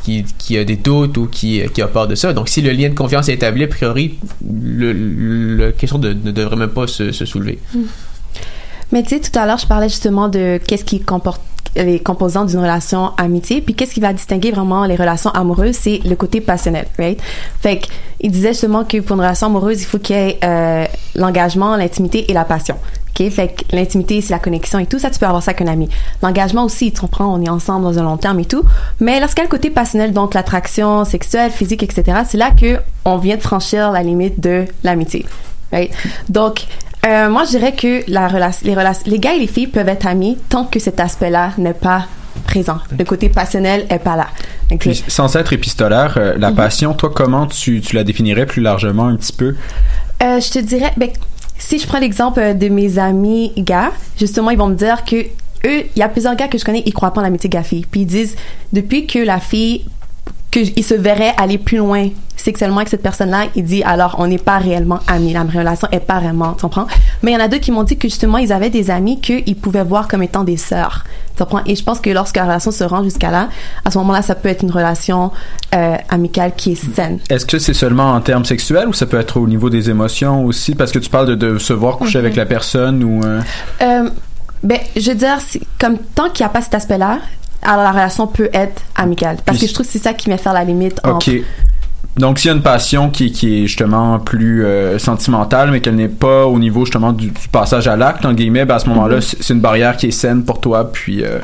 qui, 0.04 0.26
qui, 0.40 0.58
a 0.58 0.64
des 0.64 0.78
doutes 0.78 1.18
ou 1.18 1.28
qui, 1.28 1.62
qui 1.74 1.82
a 1.82 1.88
peur 1.88 2.08
de 2.08 2.16
ça. 2.16 2.34
Donc 2.34 2.50
si 2.50 2.62
le 2.62 2.72
lien 2.72 2.90
de 2.90 2.96
confiance 2.96 3.30
est 3.30 3.34
établi, 3.34 3.64
a 3.64 3.68
priori, 3.68 4.16
la 4.42 5.72
question 5.72 6.00
de- 6.00 6.14
ne 6.14 6.32
devrait 6.32 6.56
même 6.56 6.70
pas 6.70 6.88
se, 6.88 7.12
se 7.12 7.26
soulever. 7.26 7.60
Mais 8.94 9.04
tu 9.04 9.10
sais, 9.10 9.20
tout 9.20 9.38
à 9.38 9.46
l'heure, 9.46 9.58
je 9.58 9.68
parlais 9.68 9.90
justement 9.90 10.30
de 10.30 10.60
qu'est-ce 10.66 10.86
qui 10.86 11.02
comporte 11.02 11.42
les 11.76 12.00
composants 12.00 12.46
d'une 12.46 12.60
relation 12.60 13.12
amitié, 13.18 13.60
puis 13.60 13.74
qu'est-ce 13.74 13.96
qui 13.96 14.00
va 14.00 14.14
distinguer 14.14 14.52
vraiment 14.52 14.86
les 14.86 14.96
relations 14.96 15.32
amoureuses, 15.32 15.76
c'est 15.76 16.02
le 16.06 16.16
côté 16.16 16.40
passionnel, 16.40 16.86
right? 17.00 17.20
Fait 17.60 17.80
que, 17.80 17.88
il 18.22 18.32
disait 18.32 18.50
justement 18.50 18.84
que 18.84 19.00
pour 19.00 19.16
une 19.16 19.22
relation 19.22 19.48
amoureuse, 19.48 19.82
il 19.82 19.86
faut 19.86 19.98
qu'il 19.98 20.16
y 20.16 20.20
ait 20.20 20.40
euh, 20.44 20.86
l'engagement, 21.16 21.76
l'intimité 21.76 22.30
et 22.30 22.34
la 22.34 22.46
passion. 22.46 22.76
OK? 23.10 23.28
Fait 23.30 23.48
que 23.48 23.76
l'intimité, 23.76 24.22
c'est 24.22 24.34
la 24.34 24.40
connexion 24.40 24.78
et 24.78 24.86
tout. 24.86 25.00
Ça, 25.00 25.10
tu 25.10 25.20
peux 25.20 25.26
avoir 25.26 25.42
ça 25.42 25.54
qu'un 25.54 25.68
ami. 25.68 25.90
L'engagement 26.22 26.64
aussi, 26.64 26.92
tu 26.92 27.02
comprends, 27.02 27.34
on 27.34 27.42
est 27.42 27.50
ensemble 27.50 27.86
dans 27.86 27.98
un 27.98 28.04
long 28.04 28.18
terme 28.18 28.40
et 28.40 28.46
tout. 28.46 28.64
Mais 29.00 29.20
lorsqu'il 29.20 29.40
y 29.40 29.46
a 29.46 29.50
le 29.50 29.52
côté 29.52 29.70
passionnel, 29.72 30.14
donc 30.14 30.36
l'attraction 30.36 31.06
sexuelle, 31.06 31.52
physique, 31.52 31.84
etc., 31.84 32.20
c'est 32.28 32.38
là 32.38 32.52
que 32.52 32.80
on 33.06 33.18
vient 33.18 33.36
de 33.36 33.42
franchir 33.42 33.92
la 33.92 34.04
limite 34.04 34.40
de 34.40 34.66
l'amitié. 34.84 35.26
Right? 35.72 35.92
Donc, 36.30 36.68
euh, 37.06 37.30
moi, 37.30 37.44
je 37.46 37.50
dirais 37.52 37.74
que 37.74 38.10
la 38.10 38.28
relation, 38.28 38.66
les, 38.68 38.76
relations, 38.76 39.04
les 39.12 39.20
gars 39.20 39.34
et 39.34 39.40
les 39.40 39.48
filles 39.48 39.68
peuvent 39.68 39.90
être 39.90 40.08
amis 40.08 40.38
tant 40.50 40.66
que 40.66 40.80
cet 40.80 41.00
aspect-là 41.00 41.52
n'est 41.58 41.74
pas 41.74 42.06
présent. 42.46 42.78
Le 42.98 43.04
côté 43.06 43.30
passionnel 43.30 43.86
est 43.90 44.00
pas 44.00 44.16
là. 44.16 44.28
Puis, 44.80 45.04
sans 45.08 45.36
être 45.36 45.54
épistolaire, 45.54 46.16
euh, 46.18 46.34
la 46.38 46.50
Mhm. 46.50 46.56
passion, 46.56 46.94
toi, 46.94 47.12
comment 47.14 47.46
tu, 47.48 47.82
tu 47.82 47.96
la 47.96 48.04
définirais 48.04 48.46
plus 48.46 48.62
largement 48.62 49.08
un 49.08 49.16
petit 49.16 49.34
peu? 49.34 49.56
Euh, 50.24 50.40
je 50.40 50.50
te 50.52 50.60
dirais, 50.60 50.92
ben, 50.98 51.10
si 51.58 51.78
je 51.80 51.86
prends 51.88 52.00
l'exemple 52.00 52.58
de 52.58 52.70
mes 52.70 52.98
amis 52.98 53.52
gars, 53.58 53.92
justement, 54.18 54.50
ils 54.52 54.58
vont 54.58 54.68
me 54.68 54.76
dire 54.76 55.04
que 55.06 55.18
eux, 55.66 55.84
il 55.96 56.00
y 56.00 56.02
a 56.02 56.10
plusieurs 56.10 56.36
gars 56.36 56.48
que 56.48 56.58
je 56.58 56.66
connais, 56.66 56.84
ils 56.86 56.94
croient 56.94 57.14
pas 57.14 57.22
en 57.22 57.24
l'amitié 57.24 57.50
gars-fille. 57.50 57.86
Puis 57.90 58.02
ils 58.02 58.06
disent, 58.06 58.36
depuis 58.74 59.06
que 59.08 59.20
la 59.20 59.40
fille, 59.40 59.86
qu'ils 60.54 60.84
se 60.84 60.94
verraient 60.94 61.34
aller 61.38 61.58
plus 61.58 61.78
loin 61.78 62.10
sexuellement 62.36 62.78
avec 62.78 62.90
cette 62.90 63.02
personne-là, 63.02 63.46
il 63.56 63.64
dit 63.64 63.84
alors 63.84 64.16
on 64.20 64.28
n'est 64.28 64.38
pas 64.38 64.58
réellement 64.58 65.00
amis, 65.08 65.32
la 65.34 65.44
relation 65.44 65.88
est 65.92 66.02
pas 66.02 66.20
vraiment, 66.20 66.54
tu 66.54 66.62
comprends? 66.62 66.88
Mais 67.22 67.32
il 67.32 67.34
y 67.36 67.38
en 67.38 67.40
a 67.40 67.48
d'autres 67.48 67.64
qui 67.64 67.72
m'ont 67.72 67.84
dit 67.84 67.98
que 67.98 68.10
justement 68.10 68.38
ils 68.38 68.52
avaient 68.52 68.70
des 68.70 68.92
amis 68.92 69.22
qu'ils 69.22 69.56
pouvaient 69.56 69.84
voir 69.84 70.08
comme 70.10 70.24
étant 70.24 70.44
des 70.44 70.58
sœurs, 70.58 71.06
tu 71.38 71.44
comprends? 71.44 71.62
Et 71.66 71.76
je 71.76 71.84
pense 71.84 72.02
que 72.02 72.10
lorsque 72.10 72.36
la 72.36 72.44
relation 72.44 72.72
se 72.72 72.84
rend 72.84 73.02
jusqu'à 73.04 73.32
là, 73.32 73.48
à 73.86 73.92
ce 73.92 73.98
moment-là, 74.00 74.22
ça 74.22 74.36
peut 74.36 74.50
être 74.50 74.62
une 74.64 74.72
relation 74.72 75.32
euh, 75.74 75.96
amicale 76.10 76.52
qui 76.58 76.74
est 76.74 76.96
saine. 76.96 77.20
Est-ce 77.30 77.46
que 77.46 77.60
c'est 77.60 77.74
seulement 77.74 78.12
en 78.12 78.20
termes 78.20 78.46
sexuels 78.46 78.88
ou 78.90 78.94
ça 78.94 79.06
peut 79.06 79.20
être 79.20 79.40
au 79.40 79.48
niveau 79.48 79.70
des 79.70 79.90
émotions 79.90 80.44
aussi? 80.46 80.76
Parce 80.76 80.92
que 80.92 81.00
tu 81.00 81.10
parles 81.10 81.28
de, 81.28 81.36
de 81.36 81.58
se 81.60 81.72
voir 81.74 81.98
coucher 81.98 82.20
avec 82.20 82.36
la 82.36 82.46
personne 82.46 83.04
ou... 83.04 83.22
euh, 83.24 83.42
Euh, 83.82 84.10
ben, 84.64 84.80
je 84.96 85.12
veux 85.12 85.18
dire, 85.18 85.38
comme 85.80 85.98
tant 86.16 86.30
qu'il 86.30 86.44
n'y 86.44 86.48
a 86.48 86.54
pas 86.54 86.62
cet 86.62 86.76
aspect-là, 86.76 87.20
alors 87.66 87.84
la 87.84 87.92
relation 87.92 88.28
peut 88.28 88.50
être 88.54 88.82
amicale. 88.96 89.38
Parce 89.46 89.58
Puis- 89.58 89.68
que 89.68 89.70
je 89.70 89.74
trouve 89.76 89.86
que 89.86 89.92
c'est 89.92 90.00
ça 90.00 90.14
qui 90.14 90.30
met 90.30 90.38
faire 90.38 90.54
la 90.54 90.64
limite 90.64 91.00
OK. 91.04 91.12
entre 91.14 91.32
Donc, 92.18 92.38
s'il 92.40 92.50
y 92.50 92.54
a 92.54 92.56
une 92.56 92.62
passion 92.62 93.10
qui, 93.10 93.32
qui 93.32 93.64
est 93.64 93.68
justement 93.68 94.20
plus 94.20 94.64
euh, 94.66 95.00
sentimentale, 95.00 95.72
mais 95.72 95.80
qu'elle 95.82 95.96
n'est 95.96 96.08
pas 96.08 96.46
au 96.46 96.60
niveau 96.60 96.86
justement 96.86 97.12
du, 97.12 97.28
du 97.32 97.48
passage 97.52 97.88
à 97.88 97.96
l'acte, 97.96 98.24
en 98.26 98.34
guillemets, 98.34 98.66
ben 98.66 98.76
à 98.76 98.80
ce 98.80 98.88
moment-là, 98.90 99.16
Mhm. 99.16 99.22
c'est 99.22 99.44
c'est 99.44 99.54
une 99.54 99.62
barrière 99.62 99.98
qui 99.98 100.08
est 100.08 100.12
saine 100.12 100.44
pour 100.44 100.60
toi, 100.62 100.92
puis... 100.92 101.24
euh, 101.24 101.40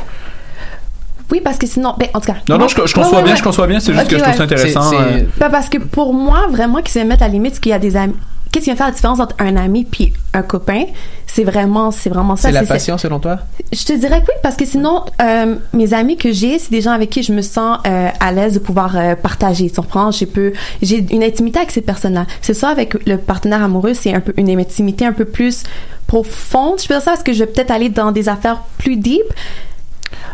Oui, 1.32 1.42
parce 1.44 1.58
que 1.58 1.68
sinon, 1.68 1.94
ben, 1.98 2.08
en 2.14 2.20
tout 2.20 2.28
cas. 2.32 2.38
Non, 2.50 2.58
non, 2.58 2.68
je, 2.68 2.76
conçois 2.76 3.18
ouais, 3.18 3.24
bien, 3.24 3.34
ouais. 3.34 3.38
je 3.38 3.44
conçois 3.44 3.68
bien, 3.68 3.80
c'est 3.80 3.94
juste 3.94 4.08
que 4.08 4.18
je 4.18 4.24
trouve 4.24 4.36
ça 4.36 4.44
intéressant. 4.44 4.92
euh, 4.94 5.22
Ben, 5.40 5.50
parce 5.50 5.70
que 5.70 5.78
pour 5.78 6.14
moi, 6.14 6.48
vraiment, 6.50 6.82
qui 6.82 6.92
se 6.92 7.00
mettre 7.00 7.22
la 7.22 7.28
limite, 7.30 7.56
c'est 7.56 7.62
qu'il 7.62 7.70
y 7.72 7.74
a 7.76 7.80
des 7.80 7.96
amis. 7.96 8.16
Qu'est-ce 8.52 8.66
qui 8.66 8.72
va 8.72 8.76
faire 8.76 8.88
la 8.88 8.94
différence 8.94 9.20
entre 9.20 9.36
un 9.40 9.56
ami 9.58 9.86
puis 9.86 10.14
un 10.34 10.42
copain? 10.42 10.86
C'est 11.28 11.44
vraiment, 11.44 11.92
c'est 11.92 12.10
vraiment 12.10 12.36
ça. 12.36 12.50
C'est 12.50 12.54
la 12.54 12.64
passion, 12.64 12.98
selon 12.98 13.20
toi? 13.20 13.40
Je 13.72 13.84
te 13.84 13.94
dirais 13.94 14.22
que 14.22 14.28
oui, 14.28 14.40
parce 14.42 14.56
que 14.56 14.66
sinon, 14.66 15.04
euh, 15.22 15.56
mes 15.74 15.94
amis 15.94 16.18
que 16.18 16.32
j'ai, 16.32 16.58
c'est 16.58 16.72
des 16.72 16.82
gens 16.82 16.92
avec 16.92 17.12
qui 17.12 17.22
je 17.22 17.32
me 17.32 17.44
sens 17.44 17.78
euh, 17.86 18.10
à 18.20 18.32
l'aise 18.32 18.56
de 18.56 18.60
pouvoir 18.60 18.98
euh, 18.98 19.16
partager. 19.16 19.70
Tu 19.70 19.76
comprends? 19.76 20.10
J'ai 20.10 20.26
peu, 20.26 20.54
j'ai 20.82 21.06
une 21.14 21.24
intimité 21.24 21.60
avec 21.60 21.72
ces 21.72 21.82
personnes-là. 21.82 22.26
C'est 22.42 22.56
ça 22.56 22.70
avec 22.70 22.96
le 23.06 23.18
partenaire 23.18 23.62
amoureux, 23.64 23.94
c'est 23.94 24.14
un 24.14 24.20
peu 24.20 24.34
une 24.38 24.50
intimité 24.60 25.06
un 25.06 25.14
peu 25.14 25.26
plus 25.26 25.64
profonde. 26.08 26.82
Je 26.82 26.88
peux 26.88 26.96
dire 26.96 27.04
ça 27.04 27.12
parce 27.12 27.24
que 27.24 27.34
je 27.34 27.40
vais 27.40 27.52
peut-être 27.52 27.72
aller 27.72 27.90
dans 27.90 28.12
des 28.12 28.30
affaires 28.30 28.62
plus 28.80 28.98
deep. 28.98 29.22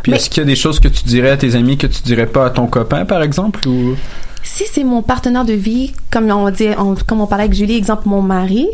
Puis 0.03 0.13
est-ce 0.13 0.29
qu'il 0.29 0.41
y 0.41 0.45
a 0.45 0.47
des 0.47 0.55
choses 0.55 0.79
que 0.79 0.87
tu 0.87 1.03
dirais 1.03 1.31
à 1.31 1.37
tes 1.37 1.55
amis 1.55 1.77
que 1.77 1.87
tu 1.87 2.01
dirais 2.03 2.27
pas 2.27 2.45
à 2.45 2.49
ton 2.49 2.67
copain, 2.67 3.05
par 3.05 3.21
exemple, 3.21 3.67
ou... 3.67 3.95
Si 4.47 4.63
c'est 4.71 4.83
mon 4.83 5.01
partenaire 5.01 5.43
de 5.43 5.53
vie, 5.53 5.91
comme 6.11 6.29
on 6.31 6.49
dit, 6.51 6.67
on- 6.77 6.95
comme 7.07 7.19
on 7.19 7.25
parlait 7.27 7.45
avec 7.45 7.55
Julie, 7.55 7.75
exemple 7.75 8.07
mon 8.07 8.21
mari, 8.21 8.67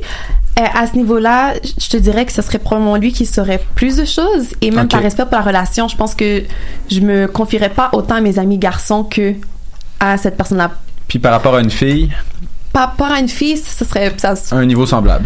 euh, 0.60 0.64
à 0.76 0.86
ce 0.86 0.96
niveau-là, 0.98 1.54
je 1.80 1.88
te 1.90 1.96
dirais 1.98 2.26
que 2.26 2.32
ce 2.34 2.42
serait 2.42 2.60
probablement 2.60 2.98
lui 2.98 3.14
qui 3.14 3.26
saurait 3.26 3.64
plus 3.74 3.96
de 3.96 4.04
choses. 4.06 4.50
Et 4.62 4.70
même 4.70 4.88
par 4.90 5.02
respect 5.02 5.24
pour 5.24 5.32
la 5.38 5.42
relation, 5.42 5.88
je 5.88 5.96
pense 5.96 6.14
que 6.14 6.44
je 6.92 7.00
me 7.00 7.28
confierais 7.28 7.70
pas 7.70 7.90
autant 7.94 8.16
à 8.16 8.22
mes 8.22 8.38
amis 8.38 8.58
garçons 8.58 9.04
que 9.06 9.34
à 10.00 10.18
cette 10.18 10.36
personne-là. 10.36 10.72
Puis 11.08 11.20
par 11.20 11.32
rapport 11.32 11.56
à 11.56 11.62
une 11.62 11.72
fille, 11.72 12.12
Par 12.74 12.90
rapport 12.90 13.08
à 13.12 13.20
une 13.20 13.30
fille, 13.30 13.58
ce 13.58 13.84
serait 13.86 14.14
ça. 14.18 14.34
un 14.52 14.66
niveau 14.66 14.86
semblable. 14.86 15.26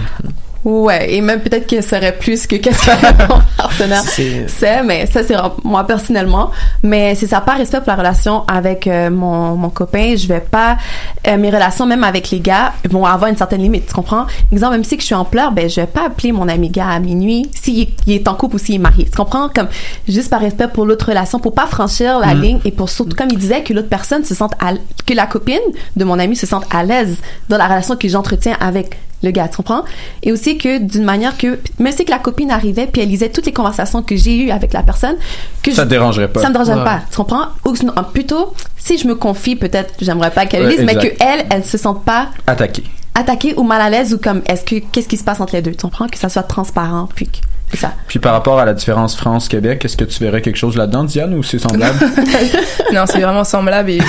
Ouais, 0.65 1.13
et 1.13 1.21
même 1.21 1.41
peut-être 1.41 1.67
qu'elle 1.67 1.83
serait 1.83 2.11
plus 2.17 2.47
que 2.47 2.55
qu'est-ce 2.55 2.85
que 2.87 3.27
mon 3.29 3.39
partenaire. 3.57 4.01
C'est- 4.01 4.81
mais 4.83 5.05
ça 5.05 5.21
c'est 5.23 5.35
moi 5.63 5.85
personnellement. 5.85 6.49
Mais 6.81 7.13
c'est 7.13 7.27
ça, 7.27 7.39
par 7.39 7.57
respect 7.57 7.77
pour 7.77 7.87
la 7.89 7.95
relation 7.95 8.43
avec 8.47 8.87
euh, 8.87 9.11
mon, 9.11 9.55
mon 9.55 9.69
copain, 9.69 10.15
je 10.17 10.27
vais 10.27 10.39
pas 10.39 10.77
euh, 11.27 11.37
mes 11.37 11.51
relations 11.51 11.85
même 11.85 12.03
avec 12.03 12.31
les 12.31 12.39
gars 12.39 12.73
vont 12.89 13.05
avoir 13.05 13.29
une 13.29 13.37
certaine 13.37 13.61
limite, 13.61 13.85
tu 13.87 13.93
comprends? 13.93 14.25
Exemple, 14.51 14.73
même 14.73 14.83
si 14.83 14.95
que 14.97 15.01
je 15.01 15.05
suis 15.05 15.15
en 15.15 15.23
pleurs, 15.25 15.51
ben 15.51 15.69
je 15.69 15.81
vais 15.81 15.87
pas 15.87 16.07
appeler 16.07 16.31
mon 16.31 16.47
ami 16.47 16.69
gars 16.69 16.89
à 16.89 16.99
minuit. 16.99 17.49
S'il 17.53 17.81
est- 17.81 17.89
il 18.07 18.13
est 18.13 18.27
en 18.27 18.33
couple 18.33 18.55
ou 18.55 18.59
s'il 18.59 18.75
est 18.75 18.79
marié, 18.79 19.05
tu 19.05 19.11
comprends? 19.15 19.49
Comme 19.53 19.67
juste 20.07 20.31
par 20.31 20.41
respect 20.41 20.67
pour 20.73 20.85
l'autre 20.87 21.07
relation, 21.09 21.37
pour 21.39 21.53
pas 21.53 21.67
franchir 21.67 22.17
la 22.19 22.33
Mm. 22.33 22.41
ligne 22.41 22.59
et 22.65 22.71
pour 22.71 22.89
surtout 22.89 23.15
comme 23.15 23.27
il 23.29 23.37
disait 23.37 23.61
que 23.61 23.71
l'autre 23.71 23.89
personne 23.89 24.25
se 24.25 24.33
sente 24.33 24.53
à 24.59 24.73
que 25.05 25.13
la 25.13 25.27
copine 25.27 25.59
de 25.95 26.03
mon 26.03 26.17
ami 26.17 26.35
se 26.35 26.47
sente 26.47 26.65
à 26.71 26.83
l'aise 26.83 27.17
dans 27.49 27.57
la 27.57 27.65
relation 27.67 27.95
que 27.95 28.07
j'entretiens 28.07 28.57
avec 28.59 28.97
le 29.25 29.31
gars, 29.31 29.47
tu 29.49 29.57
comprends? 29.57 29.83
Et 30.23 30.31
aussi 30.31 30.57
que 30.57 30.77
d'une 30.79 31.03
manière 31.03 31.35
que, 31.37 31.59
même 31.79 31.91
si 31.91 32.05
que 32.05 32.11
la 32.11 32.19
copine 32.19 32.51
arrivait 32.51 32.87
puis 32.87 33.01
elle 33.01 33.09
lisait 33.09 33.29
toutes 33.29 33.45
les 33.45 33.51
conversations 33.53 34.01
que 34.03 34.15
j'ai 34.15 34.37
eues 34.37 34.51
avec 34.51 34.71
la 34.71 34.83
personne, 34.83 35.15
que 35.61 35.71
Ça 35.71 35.81
je- 35.81 35.87
te 35.87 35.89
dérangerait 35.89 36.29
pas. 36.29 36.41
Ça 36.41 36.47
me 36.49 36.53
dérangerait 36.53 36.77
Ouais. 36.77 36.83
pas, 36.85 37.01
tu 37.09 37.17
comprends? 37.17 37.47
Ou 37.65 37.75
sinon, 37.75 37.93
plutôt, 38.13 38.53
si 38.77 38.97
je 38.97 39.07
me 39.07 39.15
confie, 39.15 39.55
peut-être, 39.55 39.93
j'aimerais 39.99 40.31
pas 40.31 40.45
qu'elle 40.45 40.63
Ouais, 40.65 40.77
lise, 40.77 40.85
mais 40.85 40.95
que 40.95 41.07
elle, 41.19 41.45
elle 41.49 41.65
se 41.65 41.77
sente 41.77 42.03
pas 42.05 42.29
Attaqué. 42.47 42.83
attaquée 43.15 43.53
ou 43.57 43.63
mal 43.63 43.81
à 43.81 43.89
l'aise 43.89 44.13
ou 44.13 44.17
comme, 44.17 44.41
est-ce 44.47 44.63
que, 44.63 44.75
qu'est-ce 44.91 45.07
qui 45.07 45.17
se 45.17 45.23
passe 45.23 45.39
entre 45.41 45.55
les 45.55 45.61
deux, 45.61 45.71
tu 45.71 45.81
comprends? 45.81 46.07
Que 46.07 46.17
ça 46.17 46.29
soit 46.29 46.43
transparent, 46.43 47.09
puis 47.15 47.25
que, 47.27 47.37
ça. 47.75 47.93
Puis 48.07 48.19
par 48.19 48.33
rapport 48.33 48.59
à 48.59 48.65
la 48.65 48.73
différence 48.73 49.15
France-Québec, 49.15 49.83
est-ce 49.85 49.97
que 49.97 50.03
tu 50.05 50.23
verrais 50.23 50.41
quelque 50.41 50.57
chose 50.57 50.75
là-dedans, 50.77 51.03
Diane, 51.03 51.33
ou 51.33 51.43
c'est 51.43 51.59
semblable? 51.59 51.97
non, 52.93 53.05
c'est 53.05 53.19
vraiment 53.19 53.43
semblable. 53.43 53.89
Et, 53.91 53.97
et, 53.97 53.99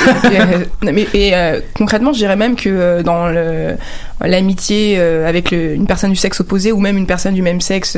euh, 0.40 1.04
et, 1.14 1.34
euh, 1.34 1.60
concrètement, 1.76 2.12
je 2.12 2.18
dirais 2.18 2.36
même 2.36 2.56
que 2.56 2.68
euh, 2.68 3.02
dans 3.02 3.28
le- 3.28 3.76
l'amitié 4.24 4.96
euh, 4.98 5.28
avec 5.28 5.50
le- 5.50 5.74
une 5.74 5.86
personne 5.86 6.10
du 6.10 6.16
sexe 6.16 6.40
opposé 6.40 6.72
ou 6.72 6.80
même 6.80 6.96
une 6.96 7.06
personne 7.06 7.34
du 7.34 7.42
même 7.42 7.60
sexe, 7.60 7.96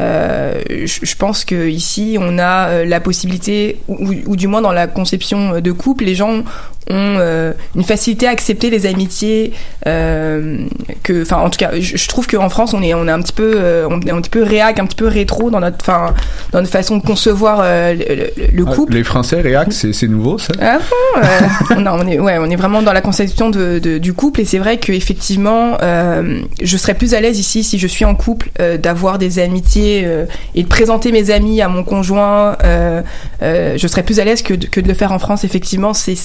je, 0.00 0.86
je 1.02 1.16
pense 1.16 1.44
que 1.44 1.68
ici, 1.68 2.16
on 2.20 2.38
a 2.38 2.68
euh, 2.68 2.84
la 2.84 3.00
possibilité, 3.00 3.80
ou, 3.88 4.10
ou 4.26 4.36
du 4.36 4.46
moins 4.48 4.60
dans 4.62 4.72
la 4.72 4.86
conception 4.86 5.60
de 5.60 5.72
couple, 5.72 6.04
les 6.04 6.14
gens 6.14 6.42
ont 6.90 7.16
euh, 7.18 7.52
une 7.76 7.84
facilité 7.84 8.26
à 8.26 8.30
accepter 8.30 8.70
les 8.70 8.86
amitiés 8.86 9.52
euh, 9.86 10.58
que 11.02 11.22
enfin 11.22 11.38
en 11.38 11.50
tout 11.50 11.58
cas 11.58 11.70
je, 11.78 11.96
je 11.96 12.08
trouve 12.08 12.26
qu'en 12.26 12.48
France 12.48 12.74
on 12.74 12.82
est 12.82 12.94
on 12.94 13.06
est 13.08 13.10
un 13.10 13.20
petit 13.22 13.32
peu 13.32 13.52
euh, 13.56 13.86
on 13.90 14.00
est 14.00 14.10
un 14.10 14.20
petit 14.20 14.30
peu 14.30 14.42
réac 14.42 14.78
un 14.78 14.86
petit 14.86 14.96
peu 14.96 15.06
rétro 15.06 15.50
dans 15.50 15.60
notre 15.60 15.76
enfin 15.80 16.14
dans 16.52 16.60
notre 16.60 16.72
façon 16.72 16.96
de 16.98 17.02
concevoir 17.02 17.60
euh, 17.62 17.94
le, 17.94 18.54
le- 18.56 18.64
Ah, 18.68 18.74
couple 18.74 18.94
Les 18.94 19.04
Français 19.04 19.40
réactent, 19.40 19.72
c'est 19.72 19.92
c'est 19.92 20.08
nouveau, 20.08 20.38
ça? 20.38 20.52
ah 20.60 20.78
bon 20.78 21.22
euh, 21.22 21.74
non, 21.80 21.92
on 22.00 22.06
est 22.06 22.18
ouais, 22.18 22.38
on 22.38 22.48
est 22.50 22.56
vraiment 22.56 22.82
dans 22.82 22.92
la 22.92 23.00
conception 23.00 23.50
de, 23.50 23.78
de- 23.78 23.98
du 23.98 24.12
couple 24.12 24.40
et 24.40 24.44
c'est 24.44 24.58
vrai 24.58 24.78
que 24.78 24.92
effectivement, 24.92 25.76
euh, 25.82 26.40
je 26.62 26.76
serais 26.76 26.94
plus 26.94 27.14
à 27.14 27.20
l'aise 27.20 27.38
ici 27.38 27.62
si 27.64 27.78
je 27.78 27.86
suis 27.86 28.04
en 28.04 28.14
couple 28.14 28.50
euh, 28.60 28.76
d'avoir 28.78 29.18
des 29.18 29.38
amitiés 29.38 30.02
euh, 30.04 30.26
et 30.54 30.62
de 30.62 30.68
présenter 30.68 31.12
mes 31.12 31.30
amis 31.30 31.60
à 31.60 31.68
mon 31.68 31.84
conjoint. 31.84 32.56
euh, 32.64 33.02
euh, 33.42 33.76
je 33.76 33.86
serais 33.88 34.02
plus 34.02 34.20
à 34.20 34.24
l'aise 34.24 34.42
que 34.42 34.54
de, 34.54 34.66
que 34.66 34.80
de 34.80 34.88
le 34.88 34.94
faire 34.94 35.12
en 35.12 35.18
France. 35.18 35.44
Effectivement, 35.44 35.92
c'est 35.94 36.16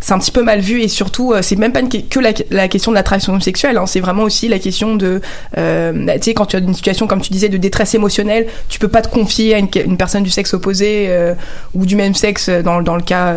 c'est 0.00 0.12
un 0.12 0.18
petit 0.18 0.30
peu 0.30 0.42
mal 0.42 0.60
vu 0.60 0.80
et 0.80 0.88
surtout 0.88 1.32
euh, 1.32 1.42
c'est 1.42 1.56
même 1.56 1.72
pas 1.72 1.82
que 1.82 2.20
la, 2.50 2.68
question 2.68 2.92
de 2.92 2.96
l'attraction 2.96 3.38
sexuelle. 3.40 3.76
Hein, 3.76 3.86
c'est 3.86 4.00
vraiment 4.00 4.22
aussi 4.22 4.48
la 4.48 4.58
question 4.58 4.96
de 4.96 5.20
euh, 5.56 5.92
bah, 5.92 6.18
tu 6.18 6.24
sais 6.24 6.34
quand 6.34 6.46
tu 6.46 6.56
as 6.56 6.60
une 6.60 6.74
situation 6.74 7.06
comme 7.06 7.20
tu 7.20 7.32
disais 7.32 7.48
de 7.48 7.56
détresse 7.56 7.94
émotionnelle, 7.94 8.46
tu 8.68 8.78
peux 8.78 8.88
pas 8.88 9.02
te 9.02 9.08
confier 9.08 9.54
à 9.54 9.58
une, 9.58 9.96
personne 9.96 10.22
du 10.22 10.30
sexe 10.30 10.54
opposé 10.54 11.06
euh, 11.08 11.34
ou 11.74 11.86
du 11.86 11.96
même 11.96 12.14
sexe 12.14 12.48
dans, 12.48 12.82
dans 12.82 12.96
le 12.96 13.02
cas 13.02 13.34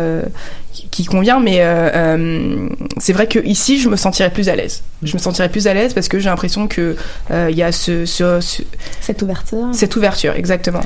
qui, 0.90 1.04
convient, 1.04 1.40
mais 1.40 1.60
euh, 1.60 1.90
euh, 1.94 2.68
c'est 2.98 3.12
vrai 3.12 3.26
que 3.26 3.38
ici 3.44 3.78
je 3.78 3.88
me 3.88 3.96
sentirais 3.96 4.30
plus 4.30 4.48
à 4.48 4.56
l'aise. 4.56 4.82
Je 5.02 5.14
me 5.14 5.18
sentirais 5.20 5.48
plus 5.48 5.66
à 5.66 5.74
l'aise 5.74 5.92
parce 5.94 6.08
que 6.08 6.18
j'ai 6.18 6.28
l'impression 6.30 6.66
que 6.68 6.96
euh, 7.30 7.48
il 7.50 7.56
y 7.56 7.62
a 7.62 7.72
ce, 7.72 8.06
ce- 8.06 8.40
ce- 8.40 8.62
cette 9.00 9.20
ouverture. 9.22 9.68
Cette 9.72 9.94
ouverture, 9.96 10.34
exactement. 10.34 10.80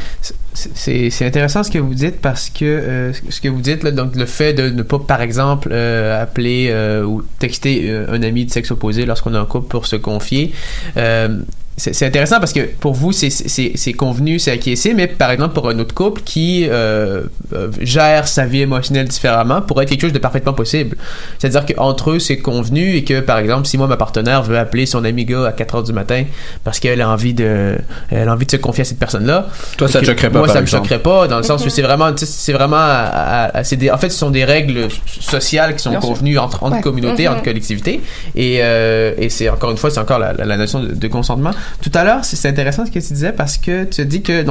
C'est 0.54 1.10
c'est 1.10 1.26
intéressant 1.26 1.62
ce 1.62 1.70
que 1.70 1.78
vous 1.78 1.94
dites 1.94 2.20
parce 2.20 2.48
que 2.48 2.64
euh, 2.64 3.12
ce 3.28 3.40
que 3.40 3.48
vous 3.48 3.60
dites 3.60 3.82
là, 3.82 3.90
donc 3.90 4.16
le 4.16 4.24
fait 4.26 4.54
de 4.54 4.70
ne 4.70 4.82
pas 4.82 4.98
par 4.98 5.20
exemple 5.20 5.68
euh, 5.70 6.20
appeler 6.22 6.68
euh, 6.70 7.04
ou 7.04 7.22
texter 7.38 7.90
euh, 7.90 8.06
un 8.10 8.22
ami 8.22 8.46
de 8.46 8.50
sexe 8.50 8.70
opposé 8.70 9.04
lorsqu'on 9.04 9.34
est 9.34 9.38
en 9.38 9.44
couple 9.46 9.68
pour 9.68 9.86
se 9.86 9.96
confier 9.96 10.52
euh, 10.96 11.40
c'est 11.78 12.06
intéressant 12.06 12.38
parce 12.40 12.54
que 12.54 12.60
pour 12.60 12.94
vous 12.94 13.12
c'est 13.12 13.28
c'est 13.28 13.72
c'est 13.74 13.92
convenu 13.92 14.38
c'est 14.38 14.50
acquiescé 14.50 14.94
mais 14.94 15.06
par 15.06 15.30
exemple 15.30 15.52
pour 15.54 15.68
un 15.68 15.78
autre 15.78 15.94
couple 15.94 16.22
qui 16.22 16.66
euh, 16.70 17.24
euh, 17.52 17.68
gère 17.82 18.26
sa 18.28 18.46
vie 18.46 18.62
émotionnelle 18.62 19.06
différemment 19.08 19.60
pourrait 19.60 19.84
être 19.84 19.90
quelque 19.90 20.00
chose 20.00 20.12
de 20.14 20.18
parfaitement 20.18 20.54
possible 20.54 20.96
c'est 21.38 21.48
à 21.54 21.60
dire 21.60 21.66
qu'entre 21.66 22.12
eux 22.12 22.18
c'est 22.18 22.38
convenu 22.38 22.96
et 22.96 23.04
que 23.04 23.20
par 23.20 23.36
exemple 23.38 23.66
si 23.66 23.76
moi 23.76 23.86
ma 23.88 23.98
partenaire 23.98 24.42
veut 24.42 24.56
appeler 24.58 24.86
son 24.86 25.04
ami 25.04 25.26
gars 25.26 25.44
à 25.46 25.52
4 25.52 25.74
heures 25.74 25.82
du 25.82 25.92
matin 25.92 26.24
parce 26.64 26.80
qu'elle 26.80 27.02
a 27.02 27.10
envie 27.10 27.34
de 27.34 27.76
elle 28.10 28.28
a 28.28 28.32
envie 28.32 28.46
de 28.46 28.50
se 28.52 28.56
confier 28.56 28.80
à 28.80 28.84
cette 28.86 28.98
personne 28.98 29.26
là 29.26 29.46
Toi, 29.76 29.86
ça 29.88 30.00
te 30.00 30.06
choquerait 30.06 30.30
pas, 30.30 30.38
moi 30.38 30.46
par 30.46 30.54
ça 30.54 30.60
me 30.62 30.66
exemple. 30.66 30.84
choquerait 30.88 31.02
pas 31.02 31.28
dans 31.28 31.36
le 31.36 31.42
sens 31.42 31.60
où 31.60 31.64
Mhm. 31.66 31.70
c'est 31.70 31.82
vraiment 31.82 32.10
tu 32.14 32.24
sais, 32.24 32.32
c'est 32.34 32.52
vraiment 32.54 32.76
à- 32.78 33.50
à- 33.54 33.62
des- 33.62 33.90
en 33.90 33.98
fait 33.98 34.08
ce 34.08 34.16
sont 34.18 34.30
des 34.30 34.46
règles 34.46 34.88
sociales 35.20 35.76
qui 35.76 35.82
sont 35.82 35.90
Bien 35.90 36.00
sûr. 36.00 36.08
convenues 36.08 36.38
entre, 36.38 36.62
entre 36.62 36.76
Ouais. 36.76 36.80
communautés 36.80 37.26
Mhm. 37.28 37.34
entre 37.34 37.42
collectivités 37.42 38.00
et, 38.34 38.60
euh, 38.62 39.12
et 39.18 39.28
c'est 39.28 39.50
encore 39.50 39.70
une 39.72 39.76
fois 39.76 39.90
c'est 39.90 40.00
encore 40.00 40.18
la, 40.18 40.32
la, 40.32 40.46
la 40.46 40.56
notion 40.56 40.80
de, 40.80 40.94
de 40.94 41.08
consentement 41.08 41.50
tout 41.82 41.92
à 41.94 42.04
l'heure 42.04 42.24
c'est 42.24 42.48
intéressant 42.48 42.86
ce 42.86 42.90
que 42.90 42.98
tu 42.98 43.12
disais 43.12 43.32
parce 43.32 43.56
que 43.58 43.84
tu 43.84 44.04
dis 44.04 44.22
que 44.22 44.44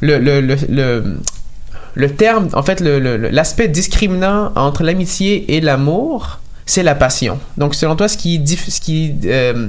le 0.00 1.16
le 1.96 2.10
terme, 2.10 2.48
en 2.52 2.62
fait, 2.62 2.80
l'aspect 2.80 3.68
discriminant 3.68 4.52
entre 4.54 4.84
l'amitié 4.84 5.56
et 5.56 5.62
l'amour, 5.62 6.40
c'est 6.68 6.82
la 6.82 6.94
passion. 6.96 7.38
Donc, 7.56 7.74
selon 7.76 7.94
toi, 7.94 8.08
ce 8.08 8.16
qui, 8.16 8.40
diff- 8.40 8.68
ce 8.70 8.80
qui, 8.80 9.14
euh, 9.26 9.68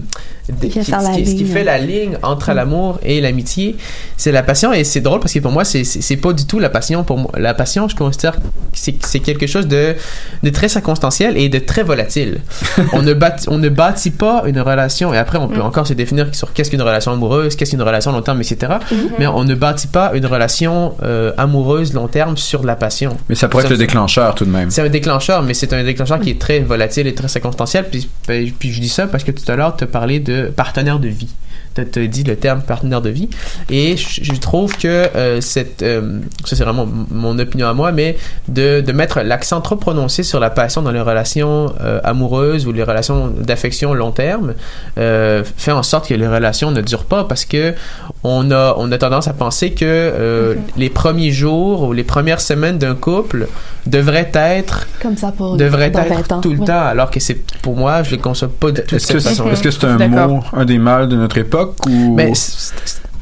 Qui 0.61 0.69
qui- 0.69 0.83
ce 0.83 0.89
la 0.91 0.97
qui- 0.97 1.25
ce 1.27 1.31
qui 1.31 1.37
ligne. 1.43 1.47
fait 1.53 1.63
la 1.63 1.77
ligne 1.77 2.17
entre 2.23 2.51
Mm. 2.51 2.55
l'amour 2.55 2.99
et 3.03 3.21
l'amitié, 3.21 3.75
c'est 4.15 4.31
la 4.31 4.41
passion. 4.41 4.73
Et 4.73 4.83
c'est 4.83 5.01
drôle 5.01 5.19
parce 5.19 5.31
que 5.33 5.39
pour 5.39 5.51
moi, 5.51 5.63
c'est- 5.63 6.15
pas 6.17 6.33
du 6.33 6.45
tout 6.47 6.57
la 6.57 6.69
passion. 6.69 7.03
Pour 7.03 7.17
moi, 7.19 7.31
la 7.37 7.53
passion, 7.53 7.87
je 7.87 7.95
considère 7.95 8.37
que 8.37 8.41
c'est 8.73 8.95
c'est 9.05 9.19
quelque 9.19 9.45
chose 9.45 9.67
de, 9.67 9.95
de 10.41 10.49
très 10.49 10.69
circonstanciel 10.69 11.37
et 11.37 11.49
de 11.49 11.59
très 11.59 11.83
volatile. 11.83 12.39
on, 12.93 13.01
ne 13.03 13.13
bâtit, 13.13 13.45
on 13.49 13.57
ne 13.59 13.69
bâtit 13.69 14.09
pas 14.11 14.43
une 14.47 14.59
relation, 14.59 15.13
et 15.13 15.17
après, 15.17 15.37
on 15.37 15.47
peut 15.49 15.59
Mm. 15.59 15.69
encore 15.69 15.85
se 15.85 15.93
définir 15.93 16.33
sur 16.33 16.51
qu'est-ce 16.53 16.71
qu'une 16.71 16.81
relation 16.81 17.11
amoureuse, 17.11 17.55
qu'est-ce 17.55 17.71
qu'une 17.71 17.81
relation 17.83 18.11
long 18.11 18.21
terme, 18.23 18.41
etc. 18.41 18.73
Mhm. 18.91 18.97
Mais 19.19 19.27
on 19.27 19.43
ne 19.43 19.53
bâtit 19.53 19.87
pas 19.87 20.11
une 20.15 20.25
relation 20.25 20.95
euh, 21.03 21.31
amoureuse 21.37 21.93
long 21.93 22.07
terme 22.07 22.37
sur 22.37 22.61
de 22.61 22.67
la 22.67 22.75
passion. 22.75 23.15
Mais 23.29 23.35
ça 23.35 23.47
pourrait 23.49 23.65
être 23.65 23.69
le 23.69 23.77
déclencheur 23.77 24.33
tout 24.33 24.45
de 24.45 24.49
même. 24.49 24.71
c'est 24.71 24.81
un 24.81 24.89
déclencheur, 24.89 25.43
mais 25.43 25.53
c'est 25.53 25.71
un 25.73 25.83
déclencheur 25.83 26.19
qui 26.19 26.31
est 26.31 26.39
très 26.39 26.59
volatile. 26.61 26.86
Volatile 26.88 27.07
et 27.07 27.13
très 27.13 27.27
circonstancielle. 27.27 27.88
Puis, 27.89 28.09
ben, 28.27 28.49
puis 28.57 28.71
je 28.71 28.81
dis 28.81 28.89
ça 28.89 29.07
parce 29.07 29.23
que 29.23 29.31
tout 29.31 29.49
à 29.51 29.55
l'heure, 29.55 29.75
tu 29.75 29.83
as 29.83 29.88
parlé 29.88 30.19
de 30.19 30.51
partenaire 30.55 30.99
de 30.99 31.07
vie. 31.07 31.29
Tu 31.75 31.81
as 31.81 32.07
dit 32.07 32.23
le 32.23 32.35
terme 32.35 32.61
partenaire 32.61 33.03
de 33.03 33.11
vie. 33.11 33.29
Et 33.69 33.97
je, 33.97 34.33
trouve 34.39 34.75
que 34.77 34.88
euh, 34.88 35.41
cette, 35.41 35.83
euh, 35.83 36.21
ça 36.43 36.55
c'est 36.55 36.63
vraiment 36.63 36.88
mon 37.11 37.38
opinion 37.38 37.67
à 37.67 37.73
moi, 37.75 37.91
mais 37.91 38.17
de, 38.47 38.81
de 38.81 38.91
mettre 38.91 39.21
l'accent 39.21 39.61
trop 39.61 39.75
prononcé 39.75 40.23
sur 40.23 40.39
la 40.39 40.49
passion 40.49 40.81
dans 40.81 40.91
les 40.91 41.01
relations 41.01 41.71
euh, 41.81 41.99
amoureuses 42.03 42.65
ou 42.65 42.71
les 42.71 42.81
relations 42.81 43.27
d'affection 43.27 43.93
long 43.93 44.11
terme 44.11 44.55
fait 44.95 45.71
en 45.71 45.83
sorte 45.83 46.07
que 46.07 46.15
les 46.15 46.27
relations 46.27 46.71
ne 46.71 46.81
durent 46.81 47.05
pas 47.05 47.25
parce 47.25 47.45
que 47.45 47.75
on 48.24 48.49
a, 48.51 48.74
on 48.78 48.91
a 48.91 48.97
tendance 48.97 49.28
à 49.28 49.34
penser 49.34 49.72
que 49.72 49.86
euh, 49.86 50.55
les 50.76 50.89
premiers 50.89 51.32
jours 51.32 51.84
ou 51.84 51.93
les 51.93 52.03
premières 52.03 52.41
semaines 52.41 52.78
d'un 52.78 52.95
couple 52.95 53.47
devraient 53.86 54.32
être 54.34 54.88
Comme 55.01 55.15
ça 55.15 55.32
pour 55.32 55.55
devraient 55.55 55.91
dans 55.91 56.01
être 56.01 56.09
20 56.30 56.32
ans. 56.34 56.41
tout 56.41 56.51
le 56.53 56.59
Ouais. 56.59 56.65
temps 56.65 56.86
alors 56.86 57.11
que 57.11 57.20
c'est 57.20 57.36
pour 57.61 57.76
moi 57.78 58.03
je 58.03 58.11
le 58.15 58.22
conçois 58.22 58.49
pas 58.49 58.72
de 58.72 58.82
toute 58.82 58.93
Est-ce 58.93 59.07
cette 59.07 59.15
que 59.18 59.20
c'est 59.22 59.30
façon 59.30 59.49
est-ce 59.51 59.61
que 59.63 59.72
c'est 59.72 59.86
un 59.86 60.07
mot, 60.07 60.43
un 60.53 60.65
des 60.65 60.78
mâles 60.80 61.07
de 61.07 61.15
notre 61.15 61.38
époque 61.38 61.76
ou 61.88 62.15
mais 62.15 62.34
c'est- 62.34 62.74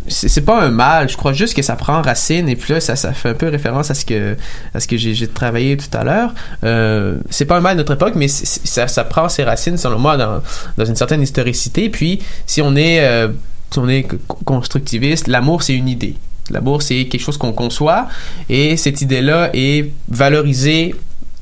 c'est 0.08 0.30
c'est 0.30 0.42
pas 0.42 0.62
un 0.62 0.70
mal 0.70 1.10
je 1.10 1.18
crois 1.18 1.34
juste 1.34 1.56
que 1.56 1.62
ça 1.64 1.76
prend 1.76 2.02
racine 2.02 2.48
et 2.48 2.56
puis 2.56 2.74
là 2.74 2.80
ça, 2.80 2.96
ça 2.96 3.12
fait 3.12 3.30
un 3.30 3.34
peu 3.34 3.50
référence 3.50 3.90
à 3.92 3.96
ce 3.96 4.06
que 4.06 4.38
à 4.74 4.80
ce 4.80 4.88
que 4.88 4.98
j'ai 4.98 5.14
j'ai 5.16 5.28
travaillé 5.28 5.78
tout 5.78 5.96
à 5.98 6.04
l'heure. 6.04 6.32
Euh, 6.64 7.18
c'est 7.32 7.46
pas 7.46 7.58
un 7.58 7.62
mal 7.62 7.74
de 7.76 7.80
notre 7.82 7.94
époque 7.96 8.14
mais 8.16 8.28
c'est- 8.28 8.46
c'est- 8.46 8.68
ça, 8.68 8.88
ça 8.88 9.04
prend 9.04 9.30
ses 9.30 9.44
racines 9.44 9.78
selon 9.78 9.98
moi 10.00 10.16
dans, 10.16 10.42
dans 10.78 10.86
une 10.86 10.96
certaine 10.96 11.22
historicité. 11.24 11.90
Puis 11.90 12.20
si 12.46 12.62
on 12.62 12.76
est 12.76 13.00
euh, 13.04 13.30
on 13.78 13.88
est 13.88 14.04
co- 14.04 14.18
constructiviste 14.46 15.28
l'amour 15.28 15.64
c'est 15.64 15.76
une 15.76 15.88
idée 15.88 16.16
l'amour 16.50 16.82
c'est 16.82 17.06
quelque 17.06 17.22
chose 17.22 17.38
qu'on 17.38 17.54
conçoit 17.54 18.08
et 18.50 18.78
cette 18.78 19.02
idée 19.02 19.22
là 19.22 19.50
est 19.54 19.92
valorisée 20.10 20.96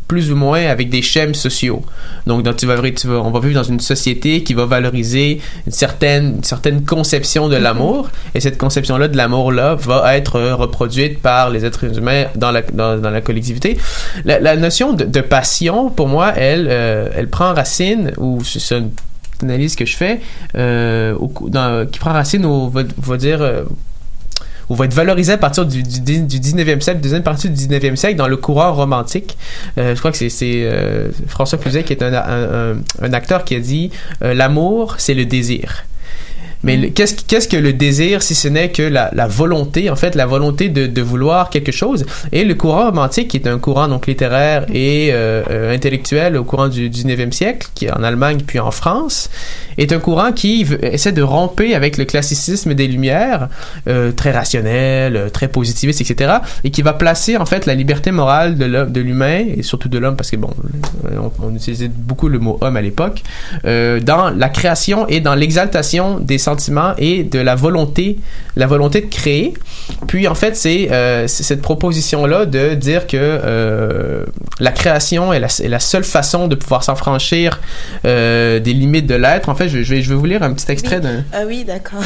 plus 0.08 0.32
ou 0.32 0.36
moins 0.36 0.66
avec 0.68 0.90
des 0.90 1.02
schèmes 1.02 1.34
sociaux. 1.34 1.84
Donc, 2.28 2.44
donc, 2.44 2.58
tu 2.58 2.66
vas, 2.66 2.78
tu 2.92 3.08
on 3.08 3.32
va 3.32 3.40
vivre 3.40 3.56
dans 3.56 3.64
une 3.64 3.80
société 3.80 4.44
qui 4.44 4.54
va 4.54 4.66
valoriser 4.66 5.42
une 5.66 5.72
certaine, 5.72 6.42
une 6.66 6.86
conception 6.86 7.50
de 7.50 7.56
l'amour, 7.56 8.10
et 8.36 8.40
cette 8.40 8.58
conception-là 8.58 9.08
de 9.08 9.18
l'amour-là 9.18 9.76
va 9.76 10.16
être 10.16 10.40
reproduite 10.40 11.20
par 11.20 11.50
les 11.50 11.66
êtres 11.66 11.98
humains 11.98 12.26
dans 12.36 12.52
la, 12.52 12.62
dans, 12.62 13.00
dans 13.00 13.10
la 13.10 13.22
collectivité. 13.22 13.78
La, 14.26 14.56
notion 14.56 14.94
de, 14.94 15.22
passion, 15.22 15.90
pour 15.90 16.08
moi, 16.08 16.34
elle, 16.36 16.68
euh, 16.70 17.10
elle 17.16 17.30
prend 17.30 17.54
racine, 17.54 18.12
ou 18.18 18.44
c'est 18.44 18.60
analyse 19.44 19.76
que 19.76 19.86
je 19.86 19.96
fais, 19.96 20.20
euh, 20.56 21.16
qui 21.92 22.00
prend 22.00 22.12
racine, 22.12 22.46
au, 22.46 22.70
va, 22.70 23.18
dire... 23.18 23.42
euh, 23.42 23.64
ou 24.70 24.76
va 24.76 24.86
être 24.86 24.94
valorisé 24.94 25.34
à 25.34 25.38
partir 25.38 25.66
du, 25.66 25.84
du, 25.84 26.00
du 26.00 26.40
19e 26.40 26.80
siècle, 26.80 27.02
deuxième 27.02 27.24
partie 27.24 27.50
du 27.50 27.68
19e 27.68 27.96
siècle, 27.96 28.16
dans 28.16 28.30
le 28.30 28.38
courant 28.38 28.74
romantique. 28.74 29.38
Euh, 29.78 29.94
je 29.94 30.00
crois 30.00 30.12
que 30.12 30.18
c'est 30.18 30.30
euh, 30.44 31.10
François 31.28 31.58
Cluzet 31.58 31.84
qui 31.84 31.94
est 31.94 32.02
un, 32.02 32.78
un, 33.02 33.14
acteur 33.14 33.44
qui 33.44 33.56
a 33.56 33.60
dit 33.60 33.92
L'amour, 34.22 34.96
c'est 35.00 35.14
le 35.14 35.26
désir. 35.26 35.84
Mais 36.64 36.78
le- 36.78 36.88
qu'est-ce 36.90 37.16
qu'est-ce 37.28 37.48
que 37.48 37.58
le 37.58 37.74
désir 37.74 38.22
si 38.24 38.36
ce 38.36 38.48
n'est 38.48 38.70
que 38.72 38.84
la, 38.84 39.10
la 39.14 39.28
volonté, 39.28 39.90
en 39.90 39.96
fait, 39.96 40.16
la 40.16 40.26
volonté 40.26 40.70
de, 40.70 40.88
de 40.88 41.02
vouloir 41.02 41.50
quelque 41.50 41.72
chose? 41.72 42.06
Et 42.32 42.46
le 42.46 42.56
courant 42.56 42.86
romantique, 42.86 43.28
qui 43.30 43.38
est 43.38 43.48
un 43.48 43.60
courant 43.60 43.88
donc 43.90 44.08
littéraire 44.08 44.66
et 44.74 45.10
euh, 45.12 45.44
euh, 45.50 45.76
intellectuel 45.76 46.38
au 46.38 46.44
courant 46.46 46.70
du 46.70 46.90
19e 46.90 47.32
siècle, 47.32 47.68
qui 47.76 47.86
est 47.86 47.92
en 47.92 48.02
Allemagne 48.04 48.40
puis 48.48 48.60
en 48.60 48.72
France, 48.72 49.30
est 49.78 49.92
un 49.92 50.00
courant 50.00 50.32
qui 50.32 50.66
essaie 50.82 51.12
de 51.12 51.22
romper 51.22 51.76
avec 51.76 51.98
le 51.98 52.06
classicisme 52.06 52.74
des 52.74 52.88
Lumières, 52.88 53.50
euh, 53.88 54.12
très 54.12 54.32
rationnel, 54.32 55.30
très 55.34 55.48
positiviste, 55.50 56.00
etc., 56.02 56.36
et 56.64 56.72
qui 56.72 56.82
va 56.82 56.94
placer 56.94 57.36
en 57.38 57.46
fait 57.46 57.66
la 57.66 57.74
liberté 57.76 58.12
morale 58.12 58.58
de 58.58 59.02
l'humain 59.02 59.44
et 59.58 59.64
surtout 59.64 59.90
de 59.90 59.98
l'homme, 59.98 60.16
parce 60.16 60.32
que 60.32 60.38
bon, 60.38 60.52
on, 61.12 61.32
on 61.46 61.56
utilisait 61.56 61.90
beaucoup 61.90 62.30
le 62.30 62.40
mot 62.40 62.58
homme 62.62 62.78
à 62.78 62.82
l'époque, 62.82 63.22
euh, 63.66 64.00
dans 64.00 64.30
la 64.30 64.50
création 64.50 65.08
et 65.08 65.20
dans 65.20 65.36
l'exaltation 65.36 66.20
des 66.20 66.38
sentiments 66.38 66.53
et 66.98 67.24
de 67.24 67.40
la 67.40 67.56
volonté, 67.56 68.18
la 68.56 68.68
volonté 68.68 69.02
de 69.02 69.08
créer. 69.10 69.54
Puis 70.08 70.28
en 70.28 70.36
fait, 70.36 70.56
c'est 70.56 70.90
euh, 70.92 71.28
cette 71.28 71.62
proposition 71.62 72.26
là 72.26 72.46
de 72.46 72.74
dire 72.76 73.08
que 73.08 73.18
euh, 73.18 74.26
la 74.60 74.72
création 74.72 75.34
est 75.34 75.40
la, 75.40 75.48
est 75.48 75.68
la 75.70 75.80
seule 75.80 76.04
façon 76.04 76.48
de 76.48 76.56
pouvoir 76.56 76.84
s'affranchir 76.84 77.60
euh, 78.06 78.60
des 78.60 78.74
limites 78.74 79.08
de 79.08 79.16
l'être. 79.16 79.50
En 79.50 79.56
fait, 79.56 79.68
je, 79.70 79.82
je 79.84 79.96
vais 79.96 80.02
je 80.02 80.10
vais 80.10 80.16
vous 80.16 80.26
lire 80.26 80.44
un 80.44 80.54
petit 80.54 80.72
extrait 80.72 81.00
d'un 81.00 81.24
Ah 81.34 81.42
oui, 81.48 81.64
d'accord. 81.64 82.00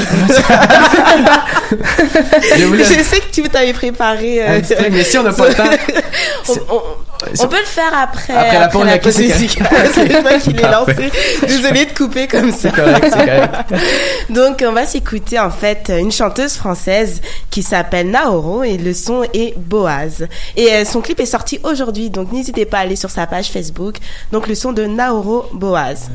Je 2.56 3.04
sais 3.04 3.20
que 3.20 3.32
tu 3.32 3.44
t'avais 3.50 3.74
préparé. 3.74 4.44
Un 4.46 4.60
petit 4.62 4.76
truc, 4.76 4.88
mais 4.92 5.04
si 5.04 5.18
on 5.18 5.24
n'a 5.24 5.34
pas 5.34 5.48
le 5.50 5.54
temps, 5.54 5.64
on, 6.50 6.54
on- 6.76 6.82
on 7.40 7.48
peut 7.48 7.58
le 7.60 7.66
faire 7.66 7.92
après. 8.00 8.34
Après 8.34 8.60
la 8.60 8.68
pause, 8.68 8.86
la. 8.86 9.00
C'est 9.94 10.22
moi 10.22 10.34
qui 10.40 10.54
l'ai 10.54 10.62
lancé. 10.64 11.10
Désolée 11.48 11.86
de 11.86 11.92
couper 11.98 12.28
comme 12.28 12.52
ça. 12.52 12.58
C'est 12.70 12.76
correct, 12.76 13.06
c'est 13.12 13.26
correct. 13.26 13.52
Donc, 14.38 14.64
on 14.64 14.72
va 14.72 14.86
s'écouter 14.86 15.40
en 15.40 15.50
fait 15.50 15.90
une 15.90 16.12
chanteuse 16.12 16.54
française 16.54 17.22
qui 17.50 17.64
s'appelle 17.64 18.12
Naoro 18.12 18.62
et 18.62 18.78
le 18.78 18.94
son 18.94 19.24
est 19.34 19.58
Boaz. 19.58 20.28
Et 20.56 20.72
euh, 20.74 20.86
son 20.86 21.02
clip 21.02 21.20
est 21.20 21.26
sorti 21.26 21.60
aujourd'hui, 21.64 22.12
donc 22.12 22.32
n'hésitez 22.32 22.68
pas 22.68 22.78
à 22.78 22.82
aller 22.82 22.96
sur 22.96 23.10
sa 23.10 23.26
page 23.26 23.50
Facebook. 23.50 23.96
Donc, 24.32 24.48
le 24.48 24.54
son 24.54 24.74
de 24.74 24.86
Naoro 24.86 25.48
Boaz. 25.54 26.12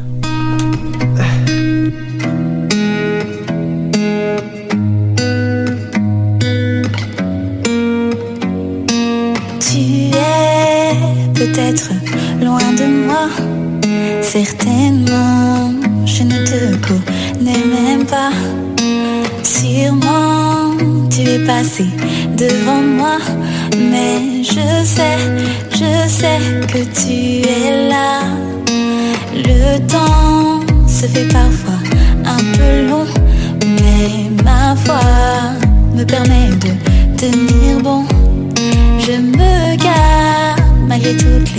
Tu 9.59 10.13
es 10.15 10.95
peut-être 11.35 11.91
loin 12.41 12.73
de 12.73 12.85
moi, 13.05 13.27
certainement 14.23 15.73
je 16.07 16.23
ne 16.23 16.45
te 16.45 16.77
connais 16.87 17.65
même 17.65 18.07
pas. 18.07 18.31
Sûrement 19.43 20.77
tu 21.11 21.23
es 21.23 21.39
passé 21.41 21.87
devant 22.37 22.81
moi, 22.81 23.19
mais 23.77 24.43
je 24.43 24.85
sais, 24.85 25.19
je 25.71 26.09
sais 26.09 26.41
que 26.67 26.79
tu 26.99 27.47
es 27.49 27.89
là. 27.89 28.23
Le 29.35 29.79
temps 29.87 30.61
se 30.87 31.07
fait 31.07 31.29
parfois 31.29 31.81
un 32.25 32.43
peu 32.57 32.89
long, 32.89 33.07
mais 33.63 34.31
ma 34.43 34.75
foi 34.77 35.01
me 35.95 36.05
permet 36.05 36.49
de 36.65 36.73
tenir 37.17 37.81
bon. 37.83 38.05
Je 38.99 39.13
me 39.13 39.77
garde 39.77 40.61
malgré 40.89 41.17
toutes 41.17 41.52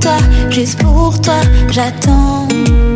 toi, 0.00 0.16
juste 0.50 0.80
pour 0.82 1.20
toi, 1.20 1.40
j'attends 1.70 2.48
mon. 2.52 2.90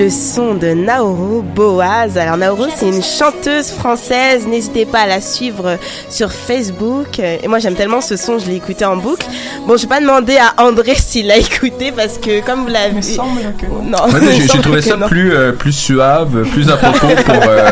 Le 0.00 0.08
son 0.08 0.54
de 0.54 0.68
Naoro 0.68 1.42
Boaz. 1.42 2.16
Alors 2.16 2.38
Naoro, 2.38 2.66
c'est 2.74 2.88
une 2.88 3.02
chanteuse 3.02 3.70
française. 3.70 4.46
N'hésitez 4.46 4.86
pas 4.86 5.00
à 5.00 5.06
la 5.06 5.20
suivre 5.20 5.76
sur 6.08 6.32
Facebook. 6.32 7.18
Et 7.18 7.46
moi, 7.48 7.58
j'aime 7.58 7.74
tellement 7.74 8.00
ce 8.00 8.16
son, 8.16 8.38
je 8.38 8.46
l'ai 8.46 8.56
écouté 8.56 8.84
en 8.86 8.96
boucle. 8.96 9.26
Bon, 9.66 9.76
je 9.76 9.82
vais 9.82 9.88
pas 9.88 10.00
demander 10.00 10.38
à 10.38 10.62
André 10.62 10.94
s'il 10.96 11.26
l'a 11.26 11.36
écouté 11.36 11.92
parce 11.92 12.16
que 12.16 12.40
comme 12.44 12.62
vous 12.62 12.68
l'avez 12.68 12.98
vu, 13.00 13.16
non, 13.18 13.98
Ouais, 14.06 14.20
il 14.22 14.26
me 14.26 14.30
j'ai- 14.32 14.40
J'ai 14.40 14.46
semble 14.48 14.62
trouvé 14.62 14.78
que 14.80 14.88
ça 14.88 14.96
non. 14.96 15.06
plus, 15.08 15.34
euh, 15.34 15.52
plus 15.52 15.72
suave, 15.72 16.44
plus 16.50 16.70
à 16.70 16.76
propos 16.78 17.06
pour 17.26 17.34
euh, 17.48 17.70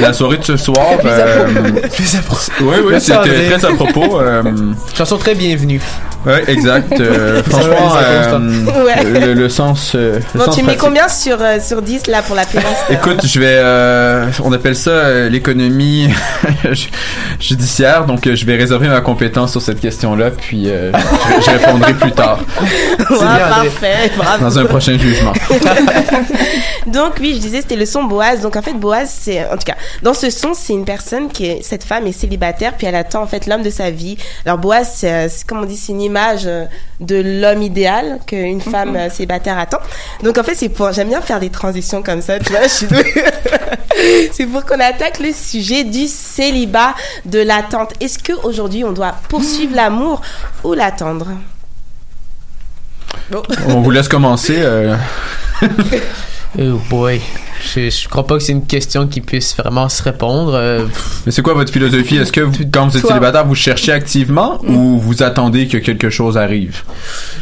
la 0.00 0.12
soirée 0.12 0.38
de 0.38 0.44
ce 0.44 0.56
soir. 0.56 0.98
Plus 0.98 1.08
à 1.08 1.12
euh, 1.12 1.46
Plus 1.94 2.14
à 2.16 2.22
propos. 2.22 2.42
Oui, 2.62 2.76
oui, 2.84 3.00
c'était 3.00 3.50
très 3.58 3.64
à 3.64 3.74
propos. 3.74 4.20
euh, 4.20 4.42
Chanson 4.96 5.18
très 5.18 5.34
bienvenue. 5.36 5.80
Oui, 6.26 6.32
exact. 6.48 6.92
euh, 7.00 7.42
franchement, 7.48 7.94
euh. 8.02 8.84
Ouais. 8.84 9.04
le, 9.04 9.34
le 9.34 9.48
sens. 9.48 9.92
euh, 9.94 10.18
le 10.34 10.38
Bon, 10.38 10.44
sens 10.46 10.54
tu 10.56 10.60
mets 10.62 10.74
pratique. 10.74 10.80
combien 10.82 11.08
sur, 11.08 11.36
euh, 11.40 11.58
sur 11.60 11.82
10 11.82 12.06
là 12.06 12.22
pour 12.22 12.34
la 12.36 12.44
playlist 12.44 12.84
Écoute, 12.90 13.26
je 13.26 13.38
vais, 13.40 13.46
euh, 13.58 14.26
on 14.42 14.52
appelle 14.52 14.76
ça 14.76 14.90
euh, 14.90 15.28
l'économie 15.28 16.08
ju- 16.72 16.88
judiciaire, 17.40 18.06
donc 18.06 18.26
euh, 18.26 18.34
je 18.34 18.44
vais 18.46 18.56
réserver 18.56 18.88
ma 18.88 19.00
compétence 19.00 19.52
sur 19.52 19.60
cette 19.62 19.80
question-là, 19.80 20.30
puis 20.30 20.64
euh, 20.70 20.92
je, 21.40 21.44
je 21.44 21.50
répondrai 21.50 21.94
plus 21.94 22.12
tard 22.12 22.40
Ouais, 23.10 23.16
parfait, 23.18 24.10
bravo. 24.16 24.44
dans 24.44 24.58
un 24.58 24.64
prochain 24.64 24.98
jugement. 24.98 25.32
Donc 26.86 27.14
oui, 27.20 27.32
je 27.36 27.40
disais 27.40 27.60
c'était 27.60 27.76
le 27.76 27.86
son 27.86 28.04
Boaz. 28.04 28.40
Donc 28.40 28.56
en 28.56 28.62
fait 28.62 28.74
Boaz 28.74 29.08
c'est 29.10 29.44
en 29.46 29.52
tout 29.56 29.64
cas 29.64 29.74
dans 30.02 30.14
ce 30.14 30.30
son 30.30 30.52
c'est 30.54 30.72
une 30.72 30.84
personne 30.84 31.28
qui 31.28 31.46
est 31.46 31.62
cette 31.62 31.84
femme 31.84 32.06
est 32.06 32.12
célibataire 32.12 32.74
puis 32.76 32.86
elle 32.86 32.94
attend 32.94 33.22
en 33.22 33.26
fait 33.26 33.46
l'homme 33.46 33.62
de 33.62 33.70
sa 33.70 33.90
vie. 33.90 34.16
Alors 34.44 34.58
Boaz 34.58 34.88
c'est 34.96 35.28
c'est- 35.28 35.46
comme 35.46 35.60
on 35.60 35.64
dit 35.64 35.76
c'est 35.76 35.92
une 35.92 36.00
image 36.14 36.42
euh, 36.46 36.66
de 37.00 37.16
l'homme 37.40 37.62
idéal 37.62 38.20
qu'une 38.26 38.60
femme 38.60 38.94
euh, 38.96 39.10
célibataire 39.10 39.58
attend. 39.58 39.80
Donc 40.22 40.38
en 40.38 40.44
fait 40.44 40.54
c'est 40.54 40.68
pour 40.68 40.92
j'aime 40.92 41.08
bien 41.08 41.20
faire 41.20 41.40
des 41.40 41.50
transitions 41.50 42.02
comme 42.02 42.22
ça, 42.22 42.38
tu 42.38 42.52
vois, 42.52 42.62
je 42.62 42.68
suis 42.68 42.86
douée. 42.86 43.12
c'est 44.32 44.46
pour 44.46 44.64
qu'on 44.64 44.78
attaque 44.78 45.18
le 45.18 45.32
sujet 45.32 45.82
du 45.82 46.06
célibat, 46.06 46.94
de 47.24 47.40
l'attente. 47.40 47.92
Est-ce 48.00 48.18
que 48.18 48.32
aujourd'hui 48.46 48.84
on 48.84 48.92
doit 48.92 49.14
poursuivre 49.28 49.74
l'amour 49.74 50.20
ou 50.62 50.74
l'attendre? 50.74 51.28
Bon. 53.30 53.42
On 53.68 53.80
vous 53.80 53.90
laisse 53.90 54.08
commencer. 54.08 54.56
euh, 54.58 54.96
Oh 56.56 56.78
boy. 56.88 57.20
Je, 57.74 57.90
je 57.90 58.08
crois 58.08 58.26
pas 58.26 58.36
que 58.36 58.42
c'est 58.42 58.52
une 58.52 58.66
question 58.66 59.06
qui 59.06 59.20
puisse 59.20 59.56
vraiment 59.56 59.88
se 59.88 60.02
répondre. 60.02 60.54
Euh, 60.54 60.86
Mais 61.26 61.32
c'est 61.32 61.42
quoi 61.42 61.54
votre 61.54 61.72
philosophie? 61.72 62.16
Est-ce 62.16 62.32
que 62.32 62.40
vous- 62.40 62.52
quand 62.72 62.86
vous 62.88 62.96
êtes 62.96 63.02
Toi. 63.02 63.10
célibataire, 63.12 63.46
vous 63.46 63.54
cherchez 63.54 63.92
activement 63.92 64.60
ou 64.66 64.98
vous 64.98 65.22
attendez 65.22 65.66
que 65.68 65.78
quelque 65.78 66.10
chose 66.10 66.36
arrive? 66.36 66.82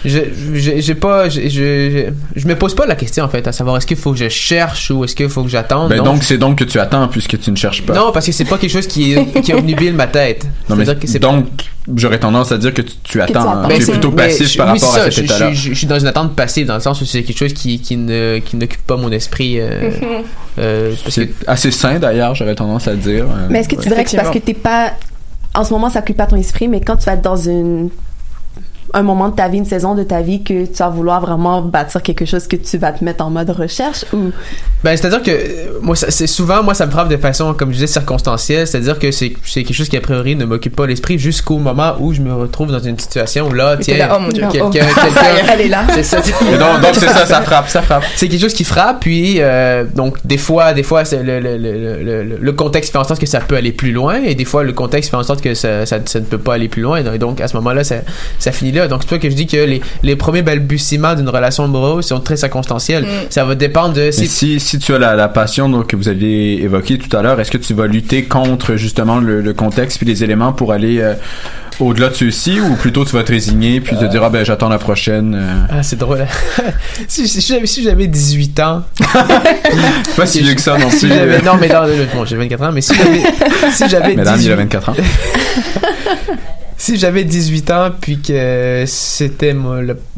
Je 0.04 0.18
je- 0.54 0.80
j'ai 0.80 0.94
pas 0.94 1.28
je, 1.28 1.42
je, 1.42 1.48
je, 1.48 2.04
je 2.40 2.46
me 2.48 2.56
pose 2.56 2.74
pas 2.74 2.86
la 2.86 2.94
question 2.96 3.24
en 3.24 3.28
fait 3.28 3.46
à 3.46 3.52
savoir 3.52 3.76
est-ce 3.76 3.86
qu'il 3.86 3.96
faut 3.96 4.12
que 4.12 4.18
je 4.18 4.28
cherche 4.28 4.90
ou 4.90 5.04
est-ce 5.04 5.14
qu'il 5.14 5.28
faut 5.28 5.42
que 5.44 5.48
j'attende 5.50 5.90
Ben 5.90 5.98
non, 5.98 6.04
donc 6.04 6.24
c'est 6.24 6.38
donc 6.38 6.58
que 6.58 6.64
tu 6.64 6.78
attends 6.78 7.08
puisque 7.08 7.38
tu 7.38 7.50
ne 7.50 7.56
cherches 7.56 7.82
pas. 7.82 7.94
non 7.94 8.10
parce 8.12 8.26
que 8.26 8.32
c'est 8.32 8.44
pas 8.44 8.58
quelque 8.58 8.72
chose 8.72 8.86
qui 8.86 9.14
qui 9.42 9.54
obnubile 9.54 9.94
ma 9.94 10.06
tête 10.08 10.44
Non, 10.68 10.76
mais 10.76 10.84
C'est-à-dire 10.84 11.00
que 11.02 11.06
c'est 11.08 11.18
donc 11.18 11.46
j'aurais 11.96 12.18
tendance 12.20 12.52
à 12.52 12.58
dire 12.58 12.72
que 12.74 12.82
tu, 12.82 12.94
tu 13.02 13.20
attends. 13.20 13.40
hein. 13.54 13.62
Ben, 13.68 13.74
tu 13.76 13.82
es 13.82 13.84
c'est- 13.86 13.92
plutôt 13.92 14.12
passif 14.12 14.56
par 14.56 14.72
oui, 14.72 14.78
rapport 14.78 14.94
c'est 14.94 15.00
à 15.00 15.04
ça, 15.04 15.10
cet 15.10 15.14
je- 15.14 15.22
état-là. 15.24 15.52
Je, 15.52 15.56
je- 15.60 15.68
je 15.70 15.74
suis 15.78 15.86
dans 15.88 15.98
une 15.98 16.06
attente 16.06 16.36
passive 16.36 16.66
dans 16.66 16.74
le 16.74 16.80
sens 16.80 17.00
où 17.00 17.04
c'est 17.04 17.22
quelque 17.24 17.38
chose 17.38 17.52
qui, 17.54 17.80
qui 17.80 17.96
ne 17.96 18.38
qui 18.38 18.56
n'occupe 18.56 18.86
pas 18.86 18.96
mon 18.96 19.10
esprit. 19.10 19.56
euh, 19.60 19.90
Mhm. 19.90 20.01
euh, 20.58 20.94
que- 21.04 21.10
C'est 21.10 21.30
assez 21.46 21.70
sain 21.70 21.98
d'ailleurs, 21.98 22.34
j'aurais 22.34 22.54
tendance 22.54 22.88
à 22.88 22.94
dire. 22.94 23.24
euh, 23.24 23.46
Mais 23.50 23.60
est-ce 23.60 23.68
que 23.68 23.74
tu 23.76 23.80
ouais. 23.82 23.88
dirais 23.88 24.04
que 24.04 24.10
c'est 24.10 24.16
parce 24.16 24.30
que 24.30 24.38
t'es 24.38 24.54
pas. 24.54 24.92
En 25.54 25.64
ce 25.64 25.72
moment, 25.72 25.90
ça 25.90 25.98
occupe 26.00 26.16
pas 26.16 26.26
ton 26.26 26.36
esprit, 26.36 26.66
mais 26.68 26.80
quand 26.80 26.96
tu 26.96 27.04
vas 27.06 27.12
être 27.14 27.22
dans 27.22 27.36
une 27.36 27.90
un 28.94 29.02
moment 29.02 29.28
de 29.28 29.34
ta 29.36 29.48
vie, 29.48 29.58
une 29.58 29.64
saison 29.64 29.94
de 29.94 30.02
ta 30.02 30.20
vie 30.20 30.42
que 30.42 30.66
tu 30.66 30.72
vas 30.78 30.88
vouloir 30.88 31.20
vraiment 31.20 31.62
bâtir 31.62 32.02
quelque 32.02 32.24
chose 32.24 32.46
que 32.46 32.56
tu 32.56 32.78
vas 32.78 32.92
te 32.92 33.02
mettre 33.04 33.24
en 33.24 33.30
mode 33.30 33.50
recherche 33.50 34.04
ou? 34.12 34.30
Ben, 34.84 34.96
c'est-à-dire 34.96 35.22
que 35.22 35.80
moi, 35.80 35.94
c'est 35.94 36.26
souvent, 36.26 36.62
moi, 36.62 36.74
ça 36.74 36.86
me 36.86 36.90
frappe 36.90 37.08
de 37.08 37.16
façon, 37.16 37.54
comme 37.54 37.68
je 37.70 37.74
disais, 37.74 37.86
circonstancielle. 37.86 38.66
C'est-à-dire 38.66 38.98
que 38.98 39.10
c'est 39.12 39.32
c'est 39.44 39.62
quelque 39.62 39.76
chose 39.76 39.88
qui 39.88 39.96
a 39.96 40.00
priori 40.00 40.34
ne 40.34 40.44
m'occupe 40.44 40.74
pas 40.74 40.86
l'esprit 40.86 41.18
jusqu'au 41.18 41.58
moment 41.58 41.94
où 42.00 42.12
je 42.12 42.20
me 42.20 42.34
retrouve 42.34 42.72
dans 42.72 42.80
une 42.80 42.98
situation 42.98 43.46
où 43.48 43.52
là, 43.52 43.76
Et 43.78 43.84
tiens, 43.84 44.08
oh 44.12 44.28
quelqu'un, 44.32 44.48
Oh. 44.64 44.70
quelqu'un, 44.70 44.88
est, 44.88 45.52
elle 45.52 45.60
est 45.62 45.68
là. 45.68 45.84
C'est 45.94 46.02
ça. 46.02 46.16
Donc- 46.40 46.80
donc, 46.82 46.94
c'est 46.94 47.06
ça, 47.08 47.26
ça 47.26 47.42
frappe, 47.42 47.68
ça 47.68 47.82
frappe. 47.82 48.02
C'est 48.16 48.28
quelque 48.28 48.40
chose 48.40 48.54
qui 48.54 48.64
frappe, 48.64 49.00
puis 49.00 49.36
euh, 49.38 49.84
donc 49.94 50.16
des 50.24 50.36
fois, 50.38 50.72
des 50.72 50.82
fois, 50.82 51.04
c'est 51.04 51.22
le, 51.22 51.38
le, 51.40 51.56
le, 51.56 52.02
le, 52.02 52.24
le- 52.24 52.36
le 52.40 52.52
contexte 52.52 52.90
fait 52.92 52.98
en 52.98 53.04
sorte 53.04 53.20
que 53.20 53.26
ça 53.26 53.40
peut 53.40 53.54
aller 53.56 53.72
plus 53.72 53.92
loin, 53.92 54.16
et 54.22 54.34
des 54.34 54.44
fois, 54.44 54.64
le 54.64 54.72
contexte 54.72 55.10
fait 55.10 55.16
en 55.16 55.22
sorte 55.22 55.40
que 55.40 55.54
ça, 55.54 55.86
ça, 55.86 55.98
ça 56.04 56.18
ne 56.20 56.24
peut 56.24 56.38
pas 56.38 56.54
aller 56.54 56.68
plus 56.68 56.82
loin. 56.82 56.98
Et 56.98 57.18
donc, 57.18 57.40
à 57.40 57.46
ce 57.48 57.56
moment-là, 57.56 57.84
ça, 57.84 57.96
ça 58.38 58.50
finit 58.52 58.72
là. 58.72 58.81
Donc, 58.88 59.02
c'est 59.02 59.08
pour 59.08 59.16
ça 59.16 59.22
que 59.22 59.30
je 59.30 59.34
dis 59.34 59.46
que 59.46 59.56
les, 59.56 59.80
les 60.02 60.16
premiers 60.16 60.42
balbutiements 60.42 61.14
d'une 61.14 61.28
relation 61.28 61.64
amoureuse 61.64 62.06
sont 62.06 62.20
très 62.20 62.36
circonstanciels. 62.36 63.04
Mm. 63.04 63.08
Ça 63.30 63.44
va 63.44 63.54
dépendre 63.54 63.94
de 63.94 64.10
si 64.10 64.26
si, 64.26 64.60
si 64.60 64.78
tu 64.78 64.94
as 64.94 64.98
la, 64.98 65.14
la 65.14 65.28
passion 65.28 65.68
donc, 65.68 65.88
que 65.88 65.96
vous 65.96 66.08
aviez 66.08 66.62
évoquée 66.62 66.98
tout 66.98 67.14
à 67.16 67.22
l'heure, 67.22 67.40
est-ce 67.40 67.50
que 67.50 67.58
tu 67.58 67.74
vas 67.74 67.86
lutter 67.86 68.24
contre 68.24 68.76
justement 68.76 69.18
le, 69.18 69.40
le 69.40 69.52
contexte 69.54 69.98
puis 69.98 70.06
les 70.06 70.24
éléments 70.24 70.52
pour 70.52 70.72
aller 70.72 71.00
euh, 71.00 71.14
au-delà 71.80 72.08
de 72.10 72.14
ceux-ci 72.14 72.60
ou 72.60 72.74
plutôt 72.74 73.04
tu 73.04 73.12
vas 73.12 73.22
te 73.24 73.32
résigner 73.32 73.80
puis 73.80 73.96
te 73.96 74.04
dire 74.04 74.22
ah 74.22 74.30
ben 74.30 74.44
j'attends 74.44 74.68
la 74.68 74.78
prochaine 74.78 75.34
euh? 75.34 75.64
Ah, 75.78 75.82
c'est 75.82 75.98
drôle. 75.98 76.26
si 77.08 77.26
si 77.28 77.40
j'avais 77.40 77.66
si 77.66 77.82
j'avais 77.82 78.06
18 78.06 78.60
ans. 78.60 78.82
Pas 80.16 80.26
si 80.26 80.42
vieux 80.42 80.54
que 80.54 80.60
ça 80.60 80.76
non 80.78 80.90
Si 80.90 81.06
plus. 81.06 81.08
j'avais- 81.08 81.42
non, 81.42 81.52
mais 81.60 81.68
non, 81.68 81.82
bon, 82.14 82.24
j'ai 82.24 82.36
24 82.36 82.62
ans, 82.64 82.72
mais 82.72 82.80
si 82.80 82.94
j'avais 82.94 83.22
si 83.72 83.88
j'avais 83.88 84.14
Mesdames, 84.14 84.38
il 84.40 84.52
a 84.52 84.56
18 84.56 84.56
24 84.56 84.88
ans. 84.90 84.94
si 86.84 86.96
j'avais 86.98 87.22
18 87.22 87.70
ans 87.70 87.90
puis 88.00 88.20
que 88.20 88.82
c'était 88.88 89.54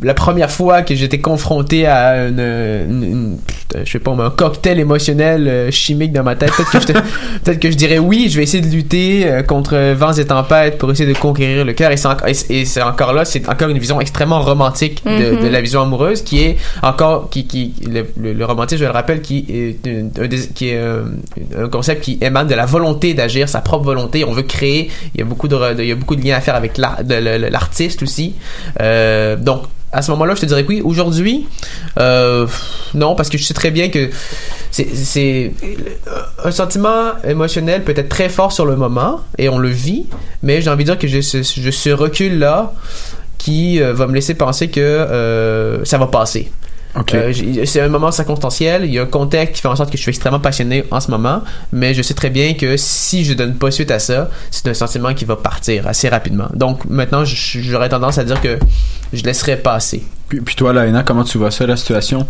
la 0.03 0.15
première 0.15 0.51
fois 0.51 0.81
que 0.83 0.95
j'étais 0.95 1.19
confronté 1.21 1.87
à 1.87 2.27
une, 2.29 2.41
une- 2.41 3.03
une- 3.05 3.39
putain, 3.47 3.81
je 3.85 3.91
sais 3.93 3.99
pas 3.99 4.13
un 4.13 4.31
cocktail 4.31 4.79
émotionnel 4.81 5.47
euh, 5.47 5.71
chimique 5.71 6.13
dans 6.13 6.23
ma 6.23 6.37
tête 6.37 6.53
peut-être 6.57 7.03
que, 7.45 7.51
que 7.61 7.71
je 7.71 7.77
dirais 7.77 7.99
oui 7.99 8.29
je 8.31 8.39
vais 8.39 8.45
essayer 8.45 8.63
de 8.63 8.71
lutter 8.75 9.27
euh, 9.27 9.43
contre 9.43 9.77
vents 9.93 10.15
et 10.15 10.25
tempêtes 10.25 10.79
pour 10.79 10.91
essayer 10.91 11.13
de 11.13 11.19
conquérir 11.19 11.67
le 11.67 11.75
cœur. 11.75 11.91
Et 11.91 11.97
c'est 11.97 12.83
encore, 12.83 13.13
là 13.13 13.27
c'est 13.27 13.47
encore 13.49 13.69
une 13.69 13.79
vision 13.79 14.01
extrêmement 14.01 14.41
romantique 14.41 15.03
de, 15.05 15.11
Mhm. 15.37 15.43
de 15.45 15.49
la 15.49 15.61
vision 15.61 15.83
amoureuse 15.83 16.23
qui 16.23 16.43
est 16.45 16.57
encore 16.83 17.29
qui, 17.29 17.47
qui 17.47 17.75
le, 17.91 18.07
le, 18.19 18.33
le 18.33 18.45
romantisme 18.47 18.81
je 18.81 18.85
le 18.87 18.91
rappelle 18.91 19.21
qui 19.21 19.45
est 19.51 19.87
une- 19.87 20.11
un, 20.19 20.29
qui 20.55 20.69
est 20.71 20.77
euh, 20.79 21.03
un 21.59 21.69
concept 21.69 22.03
qui 22.05 22.17
émane 22.23 22.47
de 22.47 22.55
la 22.55 22.65
volonté 22.65 23.13
d'agir 23.13 23.49
sa 23.51 23.61
propre 23.61 23.85
volonté. 23.85 24.25
On 24.25 24.33
veut 24.33 24.43
créer. 24.45 24.91
Il 25.15 25.19
y 25.19 25.23
a 25.23 25.27
beaucoup 25.27 25.49
de- 25.49 25.59
il 25.79 25.87
y 25.89 25.93
a 25.93 25.95
beaucoup 25.95 26.17
de 26.17 26.23
liens 26.25 26.37
à 26.37 26.41
faire 26.41 26.54
avec 26.55 26.79
l'artiste 26.79 28.03
aussi 28.03 28.35
Euh, 28.81 29.37
donc 29.37 29.65
à 29.95 30.03
ce 30.03 30.11
moment-là, 30.11 30.35
je 30.35 30.41
te 30.41 30.47
dirais 30.47 30.65
oui. 30.69 30.83
Aujourd'hui, 30.85 31.47
euh, 31.99 32.47
non, 32.95 33.15
parce 33.15 33.29
que 33.29 33.39
je 33.39 33.45
sais 33.45 33.55
très 33.55 33.71
bien 33.71 33.89
que 33.89 34.11
c'est, 34.71 34.89
c'est 34.93 35.53
un 36.45 36.51
sentiment 36.51 37.13
émotionnel 37.23 37.85
peut 37.85 37.95
être 37.97 38.09
très 38.09 38.29
fort 38.29 38.51
sur 38.51 38.67
le 38.67 38.75
moment 38.77 39.21
et 39.39 39.49
on 39.49 39.59
le 39.59 39.69
vit, 39.69 40.07
mais 40.43 40.61
j'ai 40.61 40.71
envie 40.71 40.85
de 40.85 40.91
dire 40.91 40.99
que 40.99 41.07
j'ai 41.07 41.23
ce, 41.23 41.91
recul-là 41.91 42.75
qui 43.39 43.81
euh, 43.81 43.93
va 43.93 44.07
me 44.09 44.15
laisser 44.15 44.35
penser 44.35 44.69
que 44.69 44.81
euh, 44.81 45.85
ça 45.85 45.97
va 45.97 46.09
passer. 46.09 46.51
Euh, 46.97 47.33
c'est 47.65 47.81
un 47.81 47.89
moment 47.89 48.13
circonstanciel, 48.13 48.85
il 48.85 48.95
y 48.95 48.99
a 48.99 49.03
un 49.03 49.07
contexte 49.07 49.57
qui 49.57 49.63
fait 49.63 49.69
en 49.69 49.77
sorte 49.77 49.91
que 49.91 49.97
je 49.97 50.03
suis 50.03 50.11
extrêmement 50.11 50.41
passionné 50.41 50.85
en 50.91 51.01
ce 51.01 51.11
moment, 51.11 51.43
mais 51.73 51.93
je 51.93 52.03
sais 52.03 52.15
très 52.15 52.31
bien 52.31 52.55
que 52.55 52.77
si 52.77 53.25
je 53.25 53.35
donne 53.35 53.57
pas 53.57 53.71
suite 53.71 53.91
à 53.91 53.99
ça, 53.99 54.31
c'est 54.51 54.69
un 54.69 54.75
sentiment 54.75 55.13
qui 55.13 55.25
va 55.25 55.37
partir 55.37 55.89
assez 55.89 56.09
rapidement. 56.09 56.49
Donc 56.55 56.85
maintenant, 56.85 57.25
j'aurais 57.25 57.89
tendance 57.89 58.19
à 58.19 58.25
dire 58.25 58.41
que 58.41 58.59
je 59.13 59.23
laisserai 59.25 59.57
passer. 59.57 60.05
Puis, 60.29 60.41
puis 60.41 60.55
toi, 60.55 60.73
Laina, 60.73 61.03
comment 61.03 61.25
tu 61.25 61.39
vois 61.39 61.51
ça, 61.51 61.67
la 61.67 61.77
situation? 61.77 62.27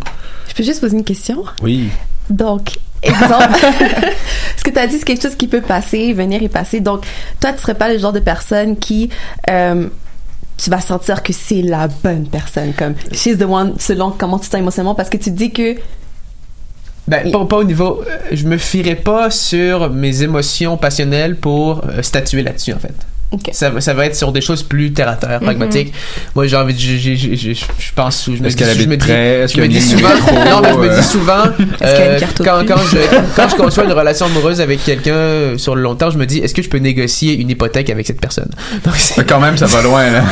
Je 0.49 0.55
peux 0.55 0.63
juste 0.63 0.81
poser 0.81 0.97
une 0.97 1.05
question? 1.05 1.45
Oui. 1.63 1.91
Donc, 2.31 2.79
exemple, 3.03 3.59
ce 4.57 4.65
que 4.65 4.71
tu 4.71 4.79
as 4.79 4.87
dit, 4.87 4.99
c'est 4.99 5.05
quelque 5.05 5.23
chose 5.23 5.37
qui 5.37 5.47
peut 5.47 5.61
passer, 5.61 6.13
venir 6.15 6.43
et 6.43 6.49
passer. 6.49 6.81
Donc, 6.81 7.05
toi, 7.41 7.53
tu 7.53 7.61
serais 7.61 7.75
pas 7.75 7.93
le 7.93 7.99
genre 7.99 8.13
de 8.13 8.21
personne 8.21 8.77
qui, 8.77 9.11
euh, 9.51 9.89
tu 10.57 10.71
vas 10.71 10.81
sentir 10.81 11.23
que 11.23 11.33
c'est 11.33 11.63
la 11.63 11.89
bonne 11.89 12.27
personne, 12.29 12.73
comme 12.75 12.95
she's 13.13 13.39
the 13.39 13.43
one, 13.49 13.75
selon 13.79 14.11
comment 14.13 14.39
tu 14.39 14.47
te 14.47 14.53
sens 14.53 14.61
émotionnellement, 14.61 14.95
parce 14.95 15.11
que 15.11 15.17
tu 15.17 15.31
dis 15.31 15.51
que 15.51 15.77
Ben, 17.09 17.31
pas, 17.31 17.45
pas 17.45 17.57
au 17.59 17.65
niveau. 17.65 18.03
euh, 18.09 18.19
Je 18.33 18.47
me 18.47 18.57
fierai 18.57 18.95
pas 18.95 19.31
sur 19.31 19.91
mes 19.91 20.23
émotions 20.23 20.77
passionnelles 20.77 21.37
pour 21.37 21.85
euh, 21.85 22.03
statuer 22.03 22.43
là-dessus, 22.43 22.73
en 22.73 22.79
fait. 22.79 22.95
Ça, 23.53 23.71
va- 23.71 23.81
ça 23.81 23.95
va 23.95 24.07
être 24.07 24.17
sur 24.17 24.33
des 24.33 24.41
choses 24.41 24.63
plus 24.63 24.93
terre 24.93 25.09
à 25.09 25.15
terre, 25.17 25.39
Mhm. 25.41 25.45
pragmatiques. 25.45 25.93
Moi, 26.35 26.47
j'ai 26.47 26.57
envie 26.57 26.75
de. 26.75 26.79
Je, 26.79 26.97
je, 26.97 27.15
je, 27.15 27.35
je- 27.35 27.53
je 27.55 27.93
pense. 27.95 28.25
Je 28.27 28.31
me 28.43 28.49
dis, 28.49 28.57
je 28.59 28.89
me 28.89 28.97
dis, 28.97 29.07
je 29.55 29.61
me 29.61 29.69
dis 29.69 29.81
souvent. 29.81 30.09
non, 30.09 30.61
mais 30.63 30.73
je 30.73 30.79
me 30.79 30.97
dis 30.97 31.07
souvent. 31.07 31.43
Euh, 31.83 32.19
quand, 32.39 32.63
je, 32.91 32.97
quand 33.37 33.49
je 33.49 33.57
conçois 33.57 33.85
une 33.85 33.93
relation 33.93 34.27
amoureuse 34.27 34.61
avec 34.61 34.83
quelqu'un 34.85 35.13
euh, 35.15 35.59
sur 35.59 35.75
le 35.75 35.83
long 35.83 35.95
terme, 35.95 36.13
je 36.13 36.19
me 36.19 36.25
dis, 36.27 36.39
est-ce 36.39 36.55
que 36.55 36.63
je 36.63 36.69
peux 36.69 36.79
négocier 36.79 37.35
une 37.35 37.51
hypothèque 37.51 37.91
avec 37.91 38.07
cette 38.07 38.21
personne? 38.21 38.49
Donc, 38.85 38.95
Quand 39.29 39.41
même, 39.41 39.57
ça 39.57 39.67
va 39.67 39.83
loin 39.83 40.11
là. 40.11 40.23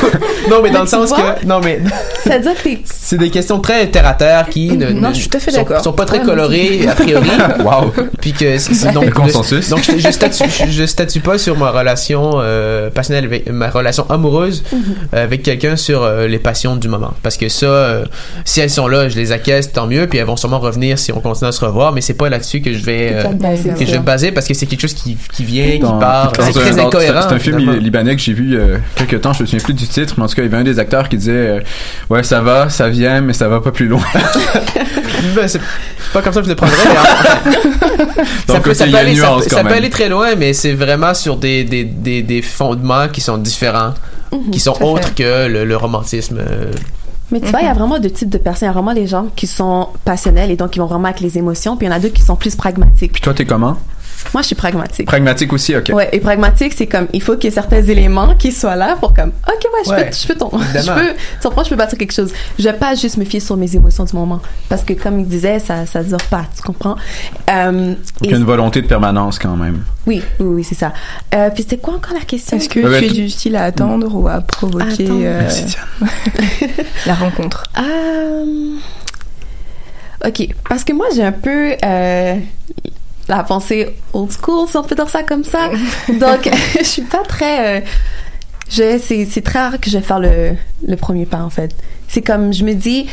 non, 0.51 0.61
mais 0.63 0.71
dans 0.71 0.79
Mais 0.79 0.85
le 0.85 0.87
sens 0.87 1.09
vois? 1.09 1.33
que. 1.41 1.47
Non, 1.47 1.61
mais. 1.63 1.81
ça 2.25 2.39
veut 2.39 2.43
dire 2.43 2.63
que 2.63 2.69
C'est 2.85 3.19
des 3.19 3.31
questions 3.31 3.61
très 3.61 3.87
terre 3.89 4.07
à 4.07 4.15
terre 4.15 4.47
qui 4.49 4.71
ne, 4.73 4.91
Non, 4.91 5.09
ne- 5.09 5.15
je 5.15 5.21
suis 5.21 5.29
tout 5.29 5.37
à 5.37 5.41
fait 5.41 5.51
sont, 5.51 5.59
d'accord. 5.59 5.83
sont 5.83 5.93
pas 5.93 6.05
très 6.07 6.21
colorées 6.23 6.87
a 6.89 6.95
priori. 6.95 7.29
Wow. 7.65 7.93
Puis 8.21 8.33
que 8.33 8.93
donc 8.93 9.05
Le 9.07 9.11
consensus. 9.11 9.69
Donc 9.69 9.83
je, 9.85 9.99
je 9.99 10.11
statue 10.11 10.45
je, 10.49 10.71
je 10.71 10.85
statue 10.87 11.21
pas 11.21 11.39
sur 11.39 11.57
ma 11.57 11.71
relation 11.71 12.33
euh, 12.37 12.91
passionnel 12.93 13.25
avec 13.25 13.51
ma 13.51 13.69
relation 13.71 14.07
amoureuse 14.11 14.63
Mhm. 14.73 14.79
euh, 15.15 15.25
avec 15.25 15.43
quelqu'un 15.43 15.77
sur 15.77 16.03
euh, 16.03 16.27
les 16.27 16.39
passions 16.39 16.77
du 16.77 16.89
moment. 16.89 17.15
Parce 17.23 17.37
que 17.37 17.49
ça, 17.49 17.67
euh, 17.67 18.05
si 18.45 18.61
elles 18.61 18.71
sont 18.71 18.89
là, 18.89 19.09
je 19.09 19.17
les 19.17 19.33
acquiesce, 19.33 19.73
tant 19.73 19.87
mieux, 19.87 20.07
puis 20.07 20.19
elles 20.19 20.27
vont 20.27 20.37
sûrement 20.37 20.59
revenir 20.61 20.99
si 20.99 21.13
on 21.13 21.21
continue 21.21 21.49
à 21.49 21.53
se 21.53 21.65
revoir, 21.65 21.93
mais 21.93 22.01
c'est 22.01 22.15
pas 22.15 22.29
là-dessus 22.29 22.61
que 22.61 22.73
je 22.73 22.85
vais, 22.85 23.11
euh, 23.15 23.23
Que 23.25 23.29
je 23.81 23.87
vais 23.87 23.93
ça. 23.93 23.99
me 24.01 24.05
baser 24.05 24.33
parce 24.33 24.47
que 24.47 24.55
c'est 24.55 24.67
quelque 24.67 24.81
chose 24.83 24.95
qui, 24.95 25.17
qui 25.33 25.45
vient, 25.45 25.79
Dans- 25.81 25.93
qui 25.95 26.01
part. 26.01 26.33
C'est 26.41 26.53
très 26.53 26.71
dans- 26.73 26.87
incohérent. 26.87 27.23
C'est 27.29 27.35
un 27.35 27.39
film 27.39 27.59
li- 27.59 27.81
libanais 27.81 28.17
que 28.17 28.23
j'ai 28.23 28.33
vu 28.33 28.57
euh, 28.57 28.79
quelques 28.95 29.21
temps, 29.21 29.33
je 29.33 29.43
me 29.43 29.47
souviens 29.47 29.65
plus 29.65 29.75
du 29.75 29.87
titre, 29.87 30.15
mais 30.19 30.25
en 30.25 30.29
tout 30.29 30.35
cas, 30.35 30.43
il 30.43 30.47
y 30.47 30.49
avait 30.49 30.59
un 30.59 30.65
des 30.65 30.79
acteurs 30.79 31.09
qui 31.09 31.17
disait 31.17 31.33
euh, 31.33 31.61
Ouais, 32.11 32.23
ça 32.23 32.41
va, 32.41 32.69
ça 32.69 32.89
vient, 32.89 33.21
mais 33.21 33.33
ça 33.33 33.49
va 33.49 33.61
pas 33.61 33.73
plus 33.73 33.87
loin. 33.89 34.03
Ben, 35.37 35.47
c'est 35.47 35.61
pas 36.13 36.21
comme 36.21 36.33
ça 36.33 36.41
que 36.41 36.47
je 36.47 36.51
le 36.51 36.57
prendrais. 36.57 36.77
mais 37.47 37.53
en- 38.51 38.55
Donc, 38.55 38.67
aussi, 38.67 38.83
il 38.87 38.91
y 38.91 38.97
a 38.97 38.99
aller, 38.99 39.13
une 39.13 39.19
ça 39.19 39.29
peut- 39.29 39.45
quand 39.49 39.57
ça 39.57 39.65
peut 39.65 39.75
aller 39.75 39.89
très 39.91 40.09
loin, 40.09 40.35
mais 40.37 40.53
c'est 40.53 40.73
vraiment 40.73 41.15
sur 41.15 41.37
des, 41.37 41.63
des, 41.65 41.85
des, 41.85 42.23
des 42.23 42.43
fondements 42.83 43.09
qui 43.09 43.21
sont 43.21 43.39
différents, 43.39 43.95
Mhm, 44.33 44.51
qui 44.51 44.61
sont 44.61 44.77
autres 44.83 45.15
que 45.15 45.47
le, 45.49 45.65
le 45.65 45.77
romantisme. 45.77 46.39
euh, 46.41 46.73
Mais 47.31 47.41
tu 47.41 47.49
vois, 47.49 47.61
il 47.61 47.67
y 47.67 47.69
a 47.69 47.75
vraiment 47.75 47.99
deux 47.99 48.11
types 48.11 48.31
de 48.31 48.39
personnes. 48.39 48.67
Il 48.67 48.71
y 48.71 48.71
a 48.71 48.73
vraiment 48.73 48.95
des 48.95 49.07
gens 49.07 49.27
qui 49.37 49.47
sont 49.47 49.89
passionnels 50.05 50.51
et 50.51 50.57
donc 50.57 50.71
qui 50.71 50.79
vont 50.79 50.87
vraiment 50.87 51.05
avec 51.09 51.21
les 51.21 51.37
émotions, 51.39 51.77
puis 51.77 51.87
il 51.87 51.91
y 51.91 51.93
en 51.93 51.97
a 51.97 52.01
d'autres 52.01 52.15
qui 52.15 52.23
sont 52.23 52.37
plus 52.37 52.55
pragmatiques. 52.57 53.13
Puis 53.13 53.21
toi, 53.23 53.35
t'es 53.35 53.45
comment? 53.45 53.77
Moi, 54.33 54.43
je 54.43 54.47
suis 54.49 54.55
pragmatique. 54.57 55.07
Pragmatique 55.07 55.53
aussi, 55.53 55.77
ok. 55.77 55.91
Ouais, 55.93 56.09
et 56.13 56.21
pragmatique, 56.21 56.73
c'est 56.77 56.87
comme, 56.87 57.07
il 57.13 57.23
faut 57.23 57.37
qu'il 57.37 57.45
y 57.45 57.49
ait 57.49 57.55
certains 57.55 57.83
éléments 57.83 58.35
qui 58.35 58.51
soient 58.53 58.77
là 58.77 58.97
pour 58.99 59.13
comme, 59.15 59.31
ok, 59.47 59.65
ouais, 59.65 59.81
je 59.85 59.91
Ouais, 59.91 60.05
peux, 60.11 60.13
je 60.17 60.27
peux 60.27 60.35
ton, 60.35 60.51
je 60.75 60.91
peux, 60.93 61.15
tu 61.41 61.49
comprends, 61.49 61.65
je 61.65 61.71
peux 61.71 61.77
bâtir 61.77 61.99
quelque 61.99 62.13
chose. 62.15 62.33
Je 62.59 62.65
vais 62.65 62.73
pas 62.73 62.95
juste 62.95 63.17
me 63.19 63.25
fier 63.25 63.41
sur 63.41 63.57
mes 63.57 63.75
émotions 63.77 64.05
du 64.05 64.15
moment. 64.17 64.41
Parce 64.69 64.83
que, 64.83 64.93
comme 64.95 65.21
il 65.21 65.27
disait, 65.27 65.59
ça, 65.59 65.85
ça 65.87 66.03
dure 66.03 66.17
pas, 66.31 66.47
tu 66.57 66.63
comprends? 66.63 66.97
Euh, 67.51 67.95
il 68.23 68.31
y 68.31 68.35
a 68.35 68.37
une 68.37 68.45
volonté 68.45 68.81
de 68.81 68.87
permanence 68.87 69.39
quand 69.39 69.57
même. 69.57 69.85
oui, 70.07 70.23
oui, 70.41 70.47
oui, 70.47 70.65
c'est 70.65 70.75
ça. 70.77 70.93
Euh, 71.35 71.51
puis 71.51 71.63
c'était 71.65 71.79
quoi 71.79 71.95
encore 71.95 72.15
la 72.15 72.25
question? 72.25 72.57
Est-ce 72.57 72.69
que 72.69 72.81
Ouais, 72.81 73.01
tu 73.01 73.07
es 73.07 73.11
du 73.11 73.29
style 73.31 73.57
à 73.57 73.65
attendre 73.65 74.09
ou 74.15 74.29
à 74.29 74.41
provoquer 74.41 75.09
euh, 75.11 75.41
Merci, 75.41 75.77
la 77.07 77.15
rencontre? 77.15 77.65
Euh, 77.79 78.77
Ok, 80.25 80.47
parce 80.69 80.85
que 80.85 80.93
moi 80.93 81.07
j'ai 81.15 81.25
un 81.25 81.33
peu 81.33 81.75
euh, 81.85 82.37
la 83.37 83.43
pensée 83.45 83.95
old 84.13 84.31
school, 84.33 84.69
si 84.69 84.77
on 84.77 84.83
peut 84.85 84.95
dire 84.95 85.09
ça 85.09 85.23
comme 85.23 85.45
ça. 85.45 85.69
Donc, 86.09 86.49
je 86.79 86.85
suis 86.85 87.03
pas 87.03 87.23
très. 87.29 87.79
euh, 87.79 87.81
je, 88.71 88.99
c'est, 89.05 89.27
c'est 89.27 89.43
très 89.43 89.59
rare 89.59 89.81
que 89.81 89.91
je 89.91 89.99
vais 89.99 90.05
faire 90.05 90.21
le, 90.21 90.53
le 90.87 90.97
premier 90.97 91.27
pas 91.27 91.43
en 91.43 91.51
fait. 91.51 91.75
C'est 92.09 92.23
comme 92.23 92.53
je 92.53 92.65
me 92.65 92.75
dis. 92.75 93.07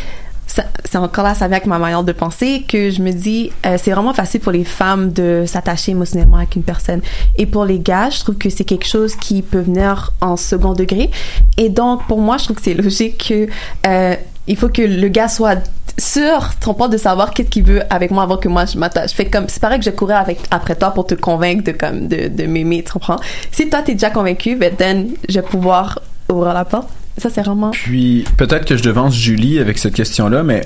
ça- 0.48 0.66
C'est 0.86 0.98
encore 0.98 1.24
là, 1.26 1.34
ça 1.36 1.48
vient 1.48 1.58
avec 1.58 1.68
ma 1.68 1.78
manière 1.80 2.04
de 2.04 2.12
penser 2.14 2.64
que 2.68 2.90
je 2.92 3.02
me 3.02 3.12
dis, 3.12 3.52
euh, 3.66 3.78
c'est 3.82 3.92
vraiment 3.92 4.14
facile 4.14 4.40
pour 4.42 4.52
les 4.52 4.64
femmes 4.64 5.12
de 5.12 5.44
s'attacher 5.46 5.92
émotionnellement 5.92 6.38
avec 6.38 6.56
une 6.56 6.64
personne. 6.64 7.02
Et 7.38 7.46
pour 7.46 7.66
les 7.66 7.80
gars, 7.80 8.10
je 8.10 8.20
trouve 8.20 8.36
que 8.38 8.50
c'est 8.50 8.64
quelque 8.64 8.88
chose 8.88 9.16
qui 9.16 9.42
peut 9.42 9.60
venir 9.62 10.12
en 10.22 10.38
second 10.38 10.74
degré. 10.74 11.12
Et 11.58 11.70
donc, 11.70 12.08
pour 12.08 12.20
moi, 12.22 12.38
je 12.38 12.46
trouve 12.46 12.56
que 12.58 12.64
c'est 12.64 12.74
logique 12.74 13.28
que 13.30 13.48
euh, 13.88 14.16
il 14.48 14.56
faut 14.58 14.70
que 14.70 14.82
le 14.82 15.08
gars 15.10 15.28
soit 15.28 15.58
sûr, 15.98 16.50
ton 16.60 16.74
point 16.74 16.90
de 16.90 16.98
savoir 16.98 17.32
qu'est-ce 17.32 17.50
qu'il 17.50 17.64
veut 17.64 17.82
avec 17.90 18.12
moi 18.12 18.24
avant 18.24 18.38
que 18.38 18.48
moi 18.48 18.66
je 18.66 18.78
m'attache. 18.78 19.12
Fait 19.12 19.26
comme 19.30 19.48
c'est 19.48 19.62
pareil 19.62 19.80
que 19.80 19.86
je 19.86 19.92
courais 19.92 20.16
avec 20.16 20.40
après 20.52 20.76
toi 20.76 20.92
pour 20.92 21.08
te 21.08 21.16
convaincre 21.16 21.64
de 21.64 21.72
comme 21.72 22.08
de, 22.08 22.28
de 22.28 22.46
m'aimer, 22.46 22.84
tu 22.84 22.94
comprends? 22.94 23.20
Si 23.52 23.70
toi 23.70 23.82
t'es 23.82 23.94
déjà 23.94 24.10
convaincu, 24.10 24.56
ben 24.56 24.76
then 24.76 25.12
je 25.28 25.40
vais 25.40 25.46
pouvoir 25.46 26.00
ouvrir 26.30 26.54
la 26.54 26.66
porte. 26.66 26.90
Ça 27.20 27.30
c'est 27.30 27.42
vraiment. 27.42 27.72
Puis 27.72 28.26
peut-être 28.38 28.66
que 28.66 28.78
je 28.78 28.84
devance 28.84 29.16
Julie 29.16 29.60
avec 29.60 29.78
cette 29.78 29.94
question-là, 29.94 30.44
mais 30.44 30.62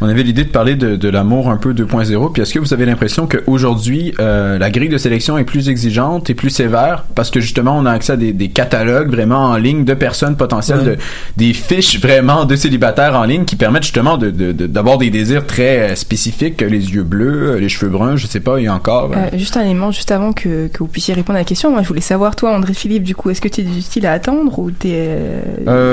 on 0.00 0.08
avait 0.08 0.22
l'idée 0.22 0.44
de 0.44 0.50
parler 0.50 0.74
de, 0.76 0.96
de 0.96 1.08
l'amour 1.08 1.50
un 1.50 1.56
peu 1.56 1.72
2.0. 1.72 2.32
Puis 2.32 2.42
est-ce 2.42 2.54
que 2.54 2.58
vous 2.58 2.72
avez 2.72 2.86
l'impression 2.86 3.26
qu'aujourd'hui, 3.26 4.14
euh, 4.20 4.58
la 4.58 4.70
grille 4.70 4.88
de 4.88 4.98
sélection 4.98 5.38
est 5.38 5.44
plus 5.44 5.68
exigeante 5.68 6.30
et 6.30 6.34
plus 6.34 6.50
sévère 6.50 7.04
parce 7.14 7.30
que 7.30 7.40
justement, 7.40 7.76
on 7.76 7.86
a 7.86 7.92
accès 7.92 8.12
à 8.12 8.16
des, 8.16 8.32
des 8.32 8.48
catalogues 8.48 9.10
vraiment 9.10 9.46
en 9.46 9.56
ligne 9.56 9.84
de 9.84 9.94
personnes 9.94 10.36
potentielles, 10.36 10.78
Ouais. 10.78 10.84
de, 10.84 10.96
des 11.36 11.52
fiches 11.52 12.00
vraiment 12.00 12.44
de 12.44 12.54
célibataires 12.56 13.16
en 13.16 13.24
ligne 13.24 13.44
qui 13.44 13.56
permettent 13.56 13.84
justement 13.84 14.16
de, 14.18 14.30
de- 14.30 14.52
de- 14.52 14.66
d'avoir 14.66 14.98
des 14.98 15.10
désirs 15.10 15.46
très 15.46 15.90
euh, 15.90 15.94
spécifiques, 15.94 16.60
les 16.60 16.92
yeux 16.94 17.02
bleus, 17.02 17.52
euh, 17.52 17.58
les 17.58 17.68
cheveux 17.68 17.90
bruns, 17.90 18.16
je 18.16 18.26
sais 18.26 18.40
pas, 18.40 18.58
et 18.58 18.68
encore. 18.68 19.10
euh, 19.12 19.16
Euh, 19.32 19.38
juste 19.38 19.56
un 19.56 19.62
élément, 19.62 19.90
juste 19.90 20.10
avant 20.10 20.32
que, 20.32 20.68
que 20.68 20.78
vous 20.78 20.86
puissiez 20.86 21.14
répondre 21.14 21.36
à 21.36 21.40
la 21.40 21.44
question, 21.44 21.70
moi 21.70 21.82
je 21.82 21.88
voulais 21.88 22.00
savoir, 22.00 22.36
toi 22.36 22.54
André 22.54 22.74
Philippe, 22.74 23.02
du 23.04 23.14
coup, 23.14 23.30
est-ce 23.30 23.40
que 23.40 23.48
tu 23.48 23.62
es 23.62 23.64
du 23.64 23.80
style 23.82 24.06
à 24.06 24.12
attendre 24.12 24.58
ou 24.58 24.70
t'es 24.70 24.92
euh, 24.94 25.40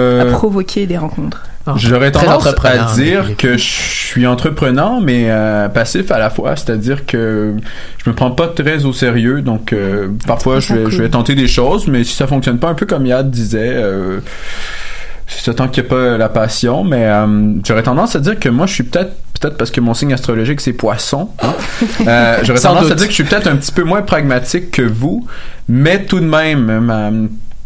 Euh, 0.03 0.21
à 0.21 0.25
provoquer 0.25 0.85
des 0.85 0.97
rencontres 0.97 1.43
J'aurais 1.77 2.11
Très 2.11 2.25
tendance 2.25 2.45
à 2.45 2.93
dire 2.95 3.37
que 3.37 3.53
je 3.57 3.63
suis 3.63 4.27
entreprenant, 4.27 4.99
mais 4.99 5.27
euh, 5.29 5.69
passif 5.69 6.11
à 6.11 6.19
la 6.19 6.29
fois. 6.29 6.57
C'est-à-dire 6.57 7.05
que 7.05 7.53
je 8.03 8.09
me 8.09 8.13
prends 8.15 8.31
pas 8.31 8.49
très 8.49 8.83
au 8.83 8.91
sérieux, 8.91 9.41
donc 9.41 9.71
euh, 9.71 10.09
parfois 10.27 10.59
je 10.59 10.73
vais, 10.73 10.83
cool. 10.83 10.91
je 10.91 11.01
vais 11.03 11.09
tenter 11.09 11.35
des 11.35 11.47
choses, 11.47 11.87
mais 11.87 12.03
si 12.03 12.15
ça 12.15 12.27
fonctionne 12.27 12.59
pas, 12.59 12.67
un 12.67 12.73
peu 12.73 12.85
comme 12.85 13.05
Yad 13.05 13.31
disait, 13.31 13.71
euh, 13.75 14.19
c'est 15.25 15.39
ça 15.45 15.53
tant 15.53 15.69
qu'il 15.69 15.83
n'y 15.83 15.87
a 15.87 15.89
pas 15.91 16.17
la 16.17 16.27
passion. 16.27 16.83
Mais 16.83 17.05
euh, 17.07 17.53
j'aurais 17.65 17.83
tendance 17.83 18.15
à 18.17 18.19
dire 18.19 18.37
que 18.39 18.49
moi, 18.49 18.65
je 18.65 18.73
suis 18.73 18.83
peut-être 18.83 19.13
peut-être 19.39 19.57
parce 19.57 19.71
que 19.71 19.79
mon 19.81 19.93
signe 19.93 20.13
astrologique 20.13 20.59
c'est 20.61 20.73
Poisson. 20.73 21.29
hein. 21.41 21.53
Euh, 22.07 22.39
j'aurais 22.43 22.59
tendance 22.59 22.91
à 22.91 22.95
dire 22.95 23.05
que 23.05 23.11
je 23.11 23.15
suis 23.15 23.23
peut-être 23.23 23.47
un 23.47 23.55
petit 23.55 23.71
peu 23.71 23.83
moins 23.83 24.01
pragmatique 24.01 24.71
que 24.71 24.81
vous, 24.81 25.25
mais 25.69 26.03
tout 26.03 26.19
de 26.19 26.25
même. 26.25 26.79
ma- 26.81 27.11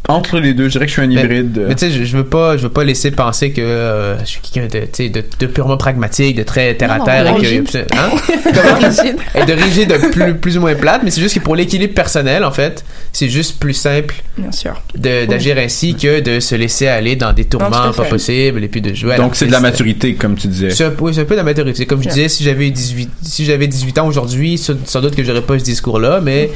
entre 0.07 0.39
les 0.39 0.53
deux, 0.53 0.65
je 0.65 0.71
dirais 0.73 0.85
que 0.85 0.89
je 0.89 0.93
suis 0.93 1.01
un 1.01 1.11
hybride. 1.11 1.65
Mais 1.67 1.75
tu 1.75 1.85
sais, 1.87 1.91
je, 1.91 2.03
je 2.03 2.17
veux 2.17 2.25
pas, 2.25 2.55
je 2.57 2.63
veux 2.63 2.69
pas 2.69 2.83
laisser 2.83 3.11
penser 3.11 3.51
que 3.51 3.61
euh, 3.61 4.17
je 4.19 4.25
suis 4.25 4.39
quelqu'un 4.41 4.67
de, 4.79 4.85
tu 4.85 4.89
sais, 4.93 5.09
de, 5.09 5.23
de 5.39 5.45
purement 5.47 5.77
pragmatique, 5.77 6.37
de 6.37 6.43
très 6.43 6.73
terre 6.75 6.91
à 6.91 6.99
terre, 7.01 7.25
non, 7.25 7.37
et 7.37 7.41
que, 7.41 7.47
rigide. 7.47 7.85
hein? 7.93 8.09
Rigide. 8.87 9.15
et 9.35 9.45
de 9.45 9.53
rigide, 9.53 9.89
de 9.89 10.07
plus, 10.09 10.33
plus 10.35 10.57
ou 10.57 10.61
moins 10.61 10.75
plate, 10.75 11.01
mais 11.03 11.11
c'est 11.11 11.21
juste 11.21 11.35
que 11.35 11.39
pour 11.43 11.55
l'équilibre 11.55 11.93
personnel, 11.93 12.43
en 12.43 12.51
fait, 12.51 12.85
c'est 13.11 13.29
juste 13.29 13.59
plus 13.59 13.73
simple 13.73 14.15
Bien 14.37 14.51
sûr. 14.51 14.81
de- 14.95 15.25
d'agir 15.25 15.57
ainsi 15.57 15.95
que 15.95 16.19
de 16.21 16.39
se 16.39 16.55
laisser 16.55 16.87
aller 16.87 17.15
dans 17.15 17.33
des 17.33 17.45
tourments 17.45 17.69
pas 17.69 17.91
possibles 18.05 18.63
et 18.63 18.67
puis 18.67 18.81
de 18.81 18.93
jouer 18.93 19.13
à 19.13 19.17
Donc 19.17 19.35
c'est 19.35 19.47
de 19.47 19.51
la 19.51 19.59
maturité, 19.59 20.15
comme 20.15 20.35
tu 20.35 20.47
disais. 20.47 20.69
C'est 20.69 20.85
un, 20.85 20.93
oui, 20.99 21.13
c'est 21.13 21.21
un 21.21 21.25
peu 21.25 21.33
de 21.33 21.39
la 21.39 21.43
maturité. 21.43 21.85
Comme 21.85 22.01
je 22.03 22.09
disais, 22.09 22.29
si 22.29 22.43
j'avais 22.43 22.69
18, 22.69 23.09
si 23.23 23.45
j'avais 23.45 23.67
18 23.67 23.97
ans 23.99 24.07
aujourd'hui, 24.07 24.57
sans, 24.57 25.01
doute 25.01 25.15
que 25.15 25.23
j'aurais 25.23 25.41
pas 25.41 25.57
ce 25.59 25.63
discours-là, 25.63 26.21
mais 26.23 26.51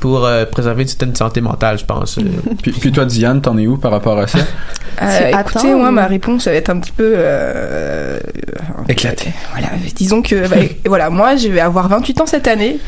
pour 0.00 0.24
euh, 0.26 0.44
préserver 0.44 0.82
une 0.82 0.88
certaine 0.88 1.14
santé 1.16 1.40
mentale, 1.40 1.78
je 1.78 1.84
pense. 1.84 2.18
euh, 2.18 2.22
Puis, 2.62 2.85
puis 2.86 2.92
toi, 2.92 3.04
Diane, 3.04 3.40
t'en 3.40 3.58
es 3.58 3.66
où 3.66 3.76
par 3.76 3.90
rapport 3.90 4.18
à 4.18 4.26
ça? 4.28 4.38
Euh, 5.02 5.28
écoutez, 5.28 5.34
attends 5.34 5.76
moi, 5.76 5.88
ou- 5.88 5.92
ma 5.92 6.06
réponse 6.06 6.44
ça 6.44 6.50
va 6.52 6.56
être 6.56 6.70
un 6.70 6.78
petit 6.80 6.92
peu 6.92 7.12
euh, 7.16 8.18
Éclaté. 8.88 9.30
Voilà, 9.52 9.66
disons 9.94 10.22
que 10.22 10.46
bah, 10.48 10.56
voilà, 10.86 11.10
moi, 11.10 11.36
je 11.36 11.48
vais 11.48 11.60
avoir 11.60 11.88
28 11.88 12.20
ans 12.20 12.26
cette 12.26 12.46
année. 12.48 12.78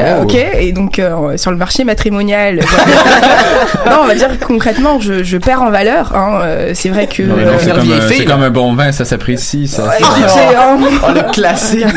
Euh, 0.00 0.18
Oh. 0.20 0.24
ok, 0.24 0.34
et 0.58 0.72
donc 0.72 0.98
euh, 0.98 1.36
sur 1.36 1.50
le 1.52 1.56
marché 1.56 1.84
matrimonial, 1.84 2.56
non, 3.86 4.00
on 4.02 4.06
va 4.06 4.14
dire 4.16 4.36
que 4.38 4.44
concrètement, 4.44 4.98
je, 5.00 5.22
je 5.22 5.38
perds 5.38 5.62
en 5.62 5.70
valeur. 5.70 6.14
hein, 6.16 6.40
euh, 6.42 6.70
c'est 6.74 6.88
vrai 6.90 7.06
que 7.06 7.22
Non, 7.22 7.36
mais 7.36 7.44
non, 7.44 7.52
euh, 7.52 7.58
c'est 7.60 7.70
comme, 7.70 7.78
un- 7.92 8.00
fille, 8.00 8.18
c'est 8.18 8.24
là. 8.24 8.34
comme 8.34 8.42
un 8.42 8.50
bon 8.50 8.74
vin, 8.74 8.90
ça 8.92 9.04
s'apprécie. 9.04 9.68
Ça, 9.68 9.94
écoutez, 9.98 10.56
hein, 10.56 10.78
Oh, 11.02 11.12
le 11.14 11.32
classique. 11.32 11.86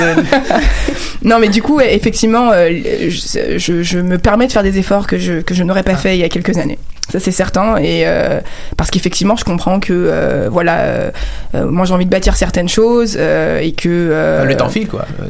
Non, 1.24 1.40
mais 1.40 1.50
du 1.50 1.62
coup, 1.62 1.78
ouais, 1.78 1.94
effectivement, 1.96 2.52
euh, 2.54 2.70
je, 3.10 3.58
je, 3.58 3.84
je 3.84 4.00
me 4.00 4.18
permets 4.18 4.48
de 4.48 4.52
faire 4.52 4.64
des 4.64 4.78
efforts 4.78 5.08
que 5.08 5.18
je, 5.18 5.42
que 5.42 5.54
je 5.56 5.64
n'aurais 5.64 5.84
pas 5.84 5.96
fait 5.96 6.16
il 6.16 6.22
y 6.22 6.24
a 6.24 6.30
quelques 6.30 6.58
années. 6.58 6.78
Ça, 7.12 7.20
c'est 7.22 7.32
certain. 7.32 7.78
Et 7.78 8.04
euh, 8.06 8.40
parce 8.76 8.92
qu'effectivement, 8.92 9.36
je 9.38 9.46
comprends 9.46 9.80
que, 9.80 9.94
euh, 9.94 10.50
voilà, 10.52 10.80
euh, 10.80 11.12
moi, 11.56 11.86
j'ai 11.86 11.94
envie 11.94 12.06
de 12.06 12.10
bâtir 12.10 12.36
certaines 12.36 12.68
choses 12.68 13.16
euh, 13.18 13.60
et 13.60 13.72
que. 13.72 13.88
euh, 13.88 14.44
le 14.44 14.56
temps 14.58 14.70
file, 14.70 14.88
quoi. 14.88 15.06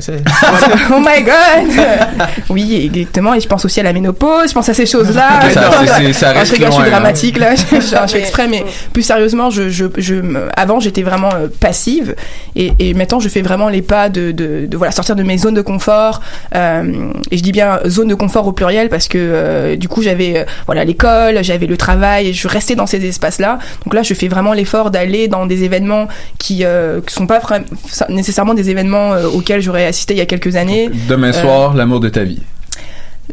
Oh 0.91 0.99
my 0.99 1.23
god 1.23 1.85
Oui, 2.49 2.89
exactement. 2.93 3.33
Et 3.33 3.39
je 3.39 3.47
pense 3.47 3.63
aussi 3.65 3.79
à 3.79 3.83
la 3.83 3.93
ménopause, 3.93 4.49
je 4.49 4.53
pense 4.53 4.69
à 4.69 4.73
ces 4.73 4.85
ça- 5.53 5.71
c'est- 6.13 6.25
Ah, 6.25 6.31
reste 6.39 6.51
je 6.51 6.53
rigole, 6.53 6.71
je 6.71 6.75
loin, 6.77 6.85
suis 6.85 6.87
hein. 6.87 6.89
dramatique 6.99 7.37
là, 7.37 7.55
je, 7.55 7.75
je- 7.79 8.07
fais 8.11 8.19
exprès, 8.19 8.47
mais 8.47 8.63
plus 8.93 9.03
sérieusement, 9.03 9.49
je, 9.49 9.69
je, 9.69 9.85
je, 9.97 10.15
avant 10.55 10.79
j'étais 10.79 11.03
vraiment 11.03 11.29
passive 11.59 12.15
et, 12.55 12.71
et 12.79 12.93
maintenant 12.93 13.19
je 13.19 13.29
fais 13.29 13.41
vraiment 13.41 13.69
les 13.69 13.81
pas 13.81 14.09
de, 14.09 14.31
de, 14.31 14.65
de, 14.65 14.77
voilà 14.77 14.91
sortir 14.91 15.15
de 15.15 15.23
mes 15.23 15.37
zones 15.37 15.53
de 15.55 15.61
confort. 15.61 16.21
euh, 16.55 16.83
et 17.31 17.37
je 17.37 17.43
dis 17.43 17.51
bien 17.51 17.79
zone 17.87 18.07
de 18.07 18.15
confort 18.15 18.47
au 18.47 18.51
pluriel 18.51 18.89
parce 18.89 19.07
que 19.07 19.17
euh, 19.19 19.75
du 19.75 19.87
coup 19.87 20.01
j'avais 20.01 20.45
voilà 20.65 20.83
l'école, 20.85 21.43
j'avais 21.43 21.66
le 21.67 21.77
travail, 21.77 22.27
et 22.29 22.33
je 22.33 22.47
restais 22.47 22.75
dans 22.75 22.87
ces 22.87 23.05
espaces-là. 23.05 23.59
Donc 23.85 23.93
là, 23.93 24.03
je 24.03 24.13
fais 24.13 24.27
vraiment 24.27 24.53
l'effort 24.53 24.91
d'aller 24.91 25.27
dans 25.27 25.45
des 25.45 25.63
événements 25.63 26.07
qui 26.39 26.63
euh, 26.63 27.01
qui 27.01 27.13
sont 27.13 27.27
pas 27.27 27.39
nécessairement 28.09 28.53
des 28.53 28.69
événements 28.69 29.13
euh, 29.13 29.27
auxquels 29.27 29.61
j'aurais 29.61 29.85
assisté 29.85 30.13
il 30.13 30.17
y 30.17 30.21
a 30.21 30.25
quelques 30.25 30.55
années. 30.55 30.89
Demain 31.07 31.27
Euh, 31.29 31.41
soir, 31.41 31.73
l'amour 31.73 31.99
de 31.99 32.09
ta 32.09 32.23
vie. 32.23 32.41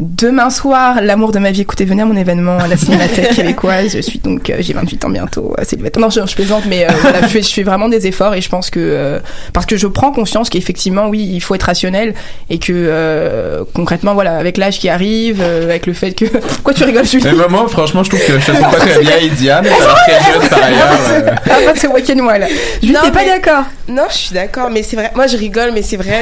Demain 0.01 0.51
soir, 0.51 1.01
l'amour 1.03 1.31
de 1.31 1.39
ma 1.39 1.53
vie. 1.53 1.61
Écoutez, 1.61 1.85
venez 1.85 2.03
à 2.03 2.05
mon 2.05 2.17
événement 2.17 2.59
à 2.59 2.67
la 2.67 2.77
Cinémathèque 2.77 3.31
québécoise. 3.37 3.93
Je 3.95 4.01
suis 4.01 4.19
donc, 4.19 4.51
euh, 4.51 4.57
j'ai 4.59 4.73
28 4.73 5.05
ans 5.05 5.09
bientôt, 5.09 5.55
euh, 5.57 5.63
célibataire. 5.63 6.03
Non, 6.03 6.11
je, 6.11 6.21
je 6.27 6.35
plaisante, 6.35 6.65
mais 6.67 6.85
euh, 6.85 6.89
voilà, 7.01 7.23
je, 7.23 7.29
fais, 7.29 7.43
je 7.43 7.53
fais 7.53 7.63
vraiment 7.63 7.89
des 7.89 8.09
efforts 8.09 8.35
et 8.35 8.41
je 8.41 8.49
pense 8.49 8.71
que 8.71 8.81
euh, 8.81 9.21
parce 9.53 9.67
que 9.67 9.77
je 9.77 9.87
prends 9.87 10.11
conscience 10.11 10.49
qu'effectivement, 10.51 11.07
oui, 11.07 11.31
il 11.33 11.41
faut 11.41 11.55
être 11.55 11.63
rationnel 11.63 12.15
et 12.51 12.59
que 12.59 12.73
euh, 12.75 13.63
concrètement, 13.73 14.15
voilà, 14.15 14.37
avec 14.37 14.57
l'âge 14.57 14.81
qui 14.81 14.89
arrive, 14.89 15.41
euh, 15.41 15.63
avec 15.71 15.87
le 15.87 15.93
fait 15.93 16.11
que 16.13 16.25
quoi 16.65 16.75
tu 16.75 16.83
rigoles, 16.83 17.07
Julie? 17.07 17.25
Mais 17.25 17.49
moi, 17.49 17.69
franchement, 17.69 18.03
je 18.03 18.09
trouve 18.11 18.27
que 18.27 18.41
je 18.41 18.47
te 18.47 18.51
trouve 18.51 18.71
pas 18.73 18.81
très 18.81 19.01
vieille, 19.01 19.31
Diane. 19.31 19.65
Très 19.65 20.33
jeune 20.33 20.49
par 20.49 20.61
ailleurs. 20.65 21.35
Ah, 21.49 21.55
pas 21.67 21.73
de 21.73 21.79
ce 21.79 21.87
week-end, 21.87 22.21
moi 22.21 22.39
là. 22.39 22.49
Julie, 22.83 22.95
Non, 22.95 23.01
t'es 23.05 23.13
pas 23.13 23.25
d'accord? 23.25 23.65
Non, 23.89 24.05
je 24.11 24.15
suis 24.17 24.35
d'accord, 24.35 24.71
mais 24.71 24.83
c'est 24.83 24.97
vrai. 24.97 25.13
Moi, 25.15 25.29
je 25.29 25.37
rigole, 25.37 25.71
mais 25.73 25.83
c'est 25.83 25.99
vrai. 25.99 26.21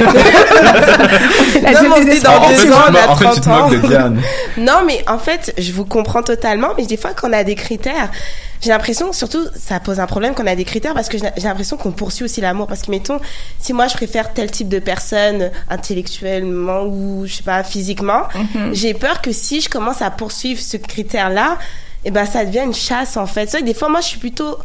La 1.63 1.71
non, 1.71 1.89
on 1.95 1.99
dans 1.99 2.49
deux 2.49 2.71
ans, 2.71 2.83
on 2.89 2.93
a 2.95 3.07
en 3.09 3.15
fait, 3.15 3.25
tu 3.33 3.41
30 3.41 3.41
te 3.41 3.49
ans. 3.49 3.62
TikTok 3.69 3.81
de 3.83 3.87
Diane. 3.87 4.21
non, 4.57 4.81
mais 4.85 5.03
en 5.07 5.17
fait, 5.19 5.53
je 5.57 5.71
vous 5.71 5.85
comprends 5.85 6.23
totalement, 6.23 6.69
mais 6.77 6.85
des 6.85 6.97
fois, 6.97 7.11
quand 7.13 7.29
on 7.29 7.33
a 7.33 7.43
des 7.43 7.55
critères, 7.55 8.09
j'ai 8.61 8.69
l'impression, 8.69 9.11
surtout, 9.11 9.45
ça 9.55 9.79
pose 9.81 9.99
un 9.99 10.05
problème 10.07 10.33
quand 10.33 10.43
on 10.43 10.47
a 10.47 10.55
des 10.55 10.63
critères 10.63 10.93
parce 10.93 11.09
que 11.09 11.17
j'ai 11.17 11.43
l'impression 11.47 11.75
qu'on 11.75 11.91
poursuit 11.91 12.23
aussi 12.25 12.39
l'amour. 12.39 12.67
Parce 12.67 12.81
que, 12.83 12.91
mettons, 12.91 13.19
si 13.59 13.73
moi 13.73 13.87
je 13.87 13.93
préfère 13.95 14.33
tel 14.33 14.49
type 14.49 14.69
de 14.69 14.79
personne 14.79 15.51
intellectuellement 15.69 16.83
ou, 16.83 17.23
je 17.25 17.35
sais 17.35 17.43
pas, 17.43 17.63
physiquement, 17.63 18.23
Mhm. 18.35 18.73
j'ai 18.73 18.93
peur 18.93 19.21
que 19.21 19.31
si 19.31 19.61
je 19.61 19.69
commence 19.69 20.01
à 20.01 20.09
poursuivre 20.11 20.61
ce 20.61 20.77
critère-là, 20.77 21.57
et 22.05 22.11
ben 22.11 22.25
ça 22.25 22.43
devient 22.45 22.63
une 22.65 22.73
chasse 22.73 23.15
en 23.17 23.25
fait. 23.25 23.45
C'est 23.47 23.57
vrai 23.57 23.61
que 23.61 23.65
des 23.65 23.73
fois, 23.73 23.89
moi 23.89 24.01
je 24.01 24.07
suis 24.07 24.19
plutôt 24.19 24.57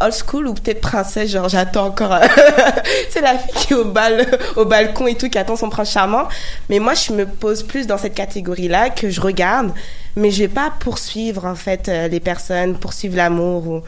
old 0.00 0.12
school 0.12 0.46
ou 0.48 0.54
peut-être 0.54 0.80
princesse, 0.80 1.30
genre 1.30 1.48
j'attends 1.48 1.86
encore. 1.86 2.18
c'est 3.10 3.20
la 3.20 3.38
fille 3.38 3.54
qui 3.54 3.72
est 3.72 3.76
au, 3.76 3.84
bal, 3.84 4.26
au 4.56 4.64
balcon 4.64 5.06
et 5.06 5.14
tout, 5.14 5.28
qui 5.28 5.38
attend 5.38 5.56
son 5.56 5.68
prince 5.70 5.90
charmant. 5.92 6.28
Mais 6.68 6.78
moi, 6.78 6.94
je 6.94 7.12
me 7.12 7.26
pose 7.26 7.62
plus 7.62 7.86
dans 7.86 7.98
cette 7.98 8.14
catégorie-là 8.14 8.90
que 8.90 9.10
je 9.10 9.20
regarde, 9.20 9.70
mais 10.16 10.30
je 10.30 10.38
vais 10.40 10.48
pas 10.48 10.72
poursuivre 10.78 11.44
en 11.44 11.54
fait 11.54 11.88
euh, 11.88 12.08
les 12.08 12.20
personnes, 12.20 12.76
poursuivre 12.76 13.16
l'amour 13.16 13.66
ou. 13.68 13.82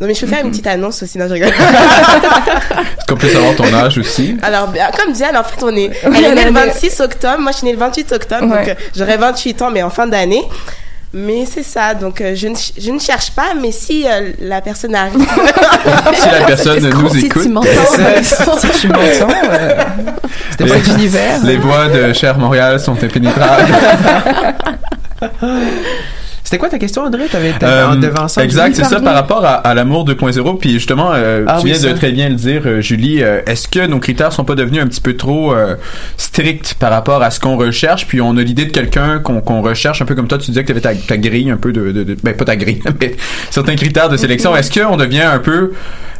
Non 0.00 0.08
mais 0.08 0.14
je 0.14 0.22
peux 0.22 0.26
faire 0.26 0.44
une 0.44 0.50
petite 0.50 0.66
annonce 0.66 1.04
aussi, 1.04 1.18
non 1.18 1.28
je 1.28 1.34
rigole. 1.34 1.50
Est-ce 1.50 3.06
qu'on 3.08 3.16
peut 3.16 3.28
savoir 3.28 3.54
ton 3.54 3.72
âge 3.72 3.96
aussi? 3.96 4.36
Alors, 4.42 4.66
ben, 4.66 4.88
comme 4.98 5.12
Diane, 5.12 5.36
en 5.36 5.44
fait, 5.44 5.62
on 5.62 5.68
est, 5.76 5.90
Oui, 6.08 6.16
elle 6.18 6.24
est 6.24 6.34
née 6.34 6.44
le 6.46 6.50
née- 6.50 6.66
26 6.66 6.98
octobre, 7.00 7.38
moi 7.38 7.52
je 7.52 7.58
suis 7.58 7.66
née 7.66 7.72
le 7.74 7.78
28 7.78 8.12
octobre, 8.12 8.42
Ouais. 8.50 8.58
donc 8.58 8.68
euh, 8.70 8.74
j'aurai 8.96 9.16
28 9.16 9.62
ans, 9.62 9.70
mais 9.70 9.84
en 9.84 9.90
fin 9.90 10.08
d'année. 10.08 10.42
Mais 11.16 11.44
c'est 11.46 11.62
ça, 11.62 11.94
donc 11.94 12.20
euh, 12.20 12.34
je, 12.34 12.48
ne, 12.48 12.56
ch- 12.56 12.72
je 12.76 12.90
ne 12.90 12.98
cherche 12.98 13.30
pas, 13.30 13.54
mais 13.60 13.70
si 13.70 14.04
euh, 14.04 14.32
la 14.40 14.60
personne 14.60 14.94
arrive. 14.96 15.14
Si 16.16 16.28
la 16.28 16.44
personne 16.46 16.88
nous 16.90 17.16
écoute. 17.24 17.42
C'est 17.92 18.22
ça. 18.24 18.44
Si 18.58 18.80
tu 18.80 18.88
m'entends, 18.88 19.28
euh, 19.48 19.84
c'était 20.50 20.66
pas 20.66 20.78
d'univers. 20.80 21.38
Les 21.44 21.56
voix 21.56 21.86
de 21.88 22.12
Cher 22.12 22.36
Montréal 22.38 22.80
sont 22.80 22.92
impénétrables. 23.00 23.72
C'était 26.54 26.60
quoi 26.60 26.68
ta 26.68 26.78
question, 26.78 27.02
André? 27.02 27.24
T'avais, 27.26 27.50
t'avais 27.58 27.72
Euh, 27.72 27.88
en 27.88 27.96
devançant 27.96 28.40
exact, 28.40 28.76
c'est 28.76 28.84
ça 28.84 29.00
par 29.00 29.14
rapport 29.14 29.44
à, 29.44 29.54
à 29.54 29.74
l'amour 29.74 30.04
2.0. 30.04 30.56
Puis 30.60 30.70
justement, 30.74 31.10
euh, 31.12 31.42
Ah 31.48 31.58
tu 31.60 31.66
viens 31.66 31.74
ça. 31.74 31.88
de 31.88 31.94
très 31.94 32.12
bien 32.12 32.28
le 32.28 32.36
dire, 32.36 32.62
euh, 32.64 32.80
Julie. 32.80 33.24
euh, 33.24 33.40
Est-ce 33.44 33.66
que 33.66 33.84
nos 33.88 33.98
critères 33.98 34.32
sont 34.32 34.44
pas 34.44 34.54
devenus 34.54 34.80
un 34.80 34.86
petit 34.86 35.00
peu 35.00 35.16
trop 35.16 35.52
euh, 35.52 35.74
stricts 36.16 36.74
par 36.74 36.92
rapport 36.92 37.24
à 37.24 37.32
ce 37.32 37.40
qu'on 37.40 37.56
recherche? 37.56 38.06
Puis 38.06 38.20
on 38.20 38.36
a 38.36 38.42
l'idée 38.42 38.66
de 38.66 38.70
quelqu'un 38.70 39.18
qu'on 39.18 39.62
recherche, 39.62 40.00
un 40.00 40.04
peu 40.04 40.14
comme 40.14 40.28
toi, 40.28 40.38
tu 40.38 40.52
disais 40.52 40.62
que 40.62 40.66
tu 40.68 40.72
avais 40.72 40.80
ta, 40.80 40.94
ta 40.94 41.16
grille, 41.16 41.50
un 41.50 41.56
peu 41.56 41.72
de, 41.72 41.90
de, 41.90 42.04
de- 42.04 42.16
ben 42.22 42.36
pas 42.36 42.44
ta 42.44 42.54
grille, 42.54 42.80
mais 43.00 43.16
certains 43.50 43.74
critères 43.74 44.08
de 44.08 44.16
sélection. 44.16 44.52
Mhm. 44.52 44.58
Est-ce 44.58 44.78
qu'on 44.80 44.96
devient 44.96 45.22
un 45.22 45.40
peu 45.40 45.72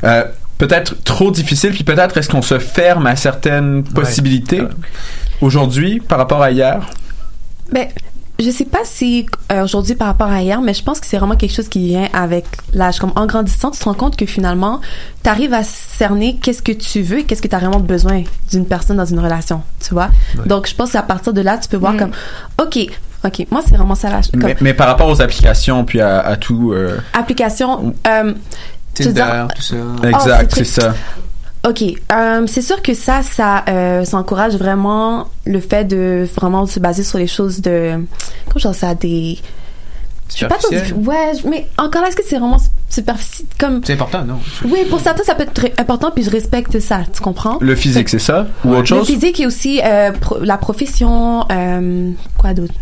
euh, 0.02 0.24
peut-être 0.58 0.96
trop 1.04 1.30
difficile, 1.30 1.70
puis 1.70 1.84
peut-être 1.84 2.16
est-ce 2.16 2.28
qu'on 2.28 2.42
se 2.42 2.58
ferme 2.58 3.06
à 3.06 3.14
certaines 3.14 3.84
possibilités 3.84 4.62
aujourd'hui 5.40 6.00
par 6.00 6.18
rapport 6.18 6.42
à 6.42 6.50
hier? 6.50 6.80
Ben, 7.72 7.86
je 8.40 8.50
sais 8.50 8.64
pas 8.64 8.80
si 8.84 9.26
euh, 9.52 9.62
aujourd'hui 9.64 9.94
par 9.94 10.08
rapport 10.08 10.28
à 10.28 10.42
hier, 10.42 10.60
mais 10.60 10.74
je 10.74 10.82
pense 10.82 10.98
que 11.00 11.06
c'est 11.06 11.18
vraiment 11.18 11.36
quelque 11.36 11.54
chose 11.54 11.68
qui 11.68 11.86
vient 11.86 12.08
avec 12.12 12.44
l'âge. 12.72 12.98
Comme 12.98 13.12
en 13.16 13.26
grandissant, 13.26 13.70
tu 13.70 13.78
te 13.78 13.84
rends 13.84 13.94
compte 13.94 14.16
que 14.16 14.26
finalement, 14.26 14.80
tu 15.22 15.30
arrives 15.30 15.54
à 15.54 15.62
cerner 15.62 16.36
qu'est-ce 16.42 16.62
que 16.62 16.72
tu 16.72 17.02
veux 17.02 17.20
et 17.20 17.24
qu'est-ce 17.24 17.40
que 17.42 17.48
tu 17.48 17.54
as 17.54 17.58
vraiment 17.60 17.80
besoin 17.80 18.24
d'une 18.50 18.66
personne 18.66 18.96
dans 18.96 19.04
une 19.04 19.20
relation, 19.20 19.62
tu 19.80 19.94
vois? 19.94 20.08
Donc, 20.46 20.68
je 20.68 20.74
pense 20.74 20.92
qu'à 20.92 21.02
partir 21.02 21.32
de 21.32 21.40
là, 21.40 21.58
tu 21.58 21.68
peux 21.68 21.76
voir 21.76 21.96
comme, 21.96 22.10
OK, 22.60 22.78
OK, 23.24 23.46
moi, 23.50 23.62
c'est 23.66 23.76
vraiment 23.76 23.94
ça 23.94 24.10
l'âge. 24.10 24.30
Comme 24.32 24.42
mais, 24.42 24.56
mais 24.60 24.74
par 24.74 24.86
rapport 24.88 25.08
aux 25.08 25.22
applications, 25.22 25.84
puis 25.84 26.00
à, 26.00 26.18
à 26.20 26.36
tout. 26.36 26.72
euh, 26.72 26.98
application, 27.14 27.94
euh, 28.06 28.34
Tinder, 28.94 29.12
dire- 29.12 29.48
tout 29.56 29.62
ça. 29.62 29.76
exact, 30.08 30.52
c'est 30.54 30.64
c'est 30.64 30.80
ça. 30.82 30.94
OK. 31.66 31.82
Euh, 32.12 32.46
c'est 32.46 32.62
sûr 32.62 32.82
que 32.82 32.92
ça, 32.94 33.22
ça, 33.22 33.64
euh, 33.68 34.04
ça 34.04 34.16
encourage 34.18 34.54
vraiment 34.56 35.28
le 35.46 35.60
fait 35.60 35.84
de 35.84 36.28
vraiment 36.36 36.66
se 36.66 36.78
baser 36.80 37.02
sur 37.04 37.18
les 37.18 37.26
choses 37.26 37.60
de... 37.60 37.92
Comment 38.48 38.58
je 38.58 38.68
dis 38.68 38.74
ça? 38.78 38.94
Des... 38.94 39.38
Je 40.34 40.38
sais 40.40 40.46
pas 40.48 40.56
trop... 40.56 40.74
Ouais, 40.74 41.32
mais 41.48 41.66
encore 41.78 42.02
là, 42.02 42.08
est-ce 42.08 42.16
que 42.16 42.22
c'est 42.26 42.38
vraiment 42.38 42.58
superficiel? 42.88 43.46
Comme... 43.58 43.80
C'est 43.84 43.92
important, 43.92 44.24
non? 44.24 44.38
Oui, 44.64 44.80
pour 44.90 45.00
certains, 45.00 45.22
ça 45.24 45.34
peut 45.34 45.42
être 45.44 45.52
très 45.54 45.72
important, 45.78 46.10
puis 46.10 46.22
je 46.24 46.30
respecte 46.30 46.78
ça, 46.80 47.00
tu 47.12 47.20
comprends? 47.20 47.58
Le 47.60 47.74
physique, 47.76 48.08
c'est 48.08 48.18
ça? 48.18 48.46
Ou 48.64 48.70
autre 48.70 48.80
Le 48.80 48.84
chose? 48.86 49.06
physique 49.06 49.40
et 49.40 49.46
aussi 49.46 49.80
euh, 49.84 50.12
pro- 50.12 50.38
la 50.40 50.56
profession, 50.58 51.44
euh, 51.50 52.10
quoi 52.38 52.54
d'autre? 52.54 52.74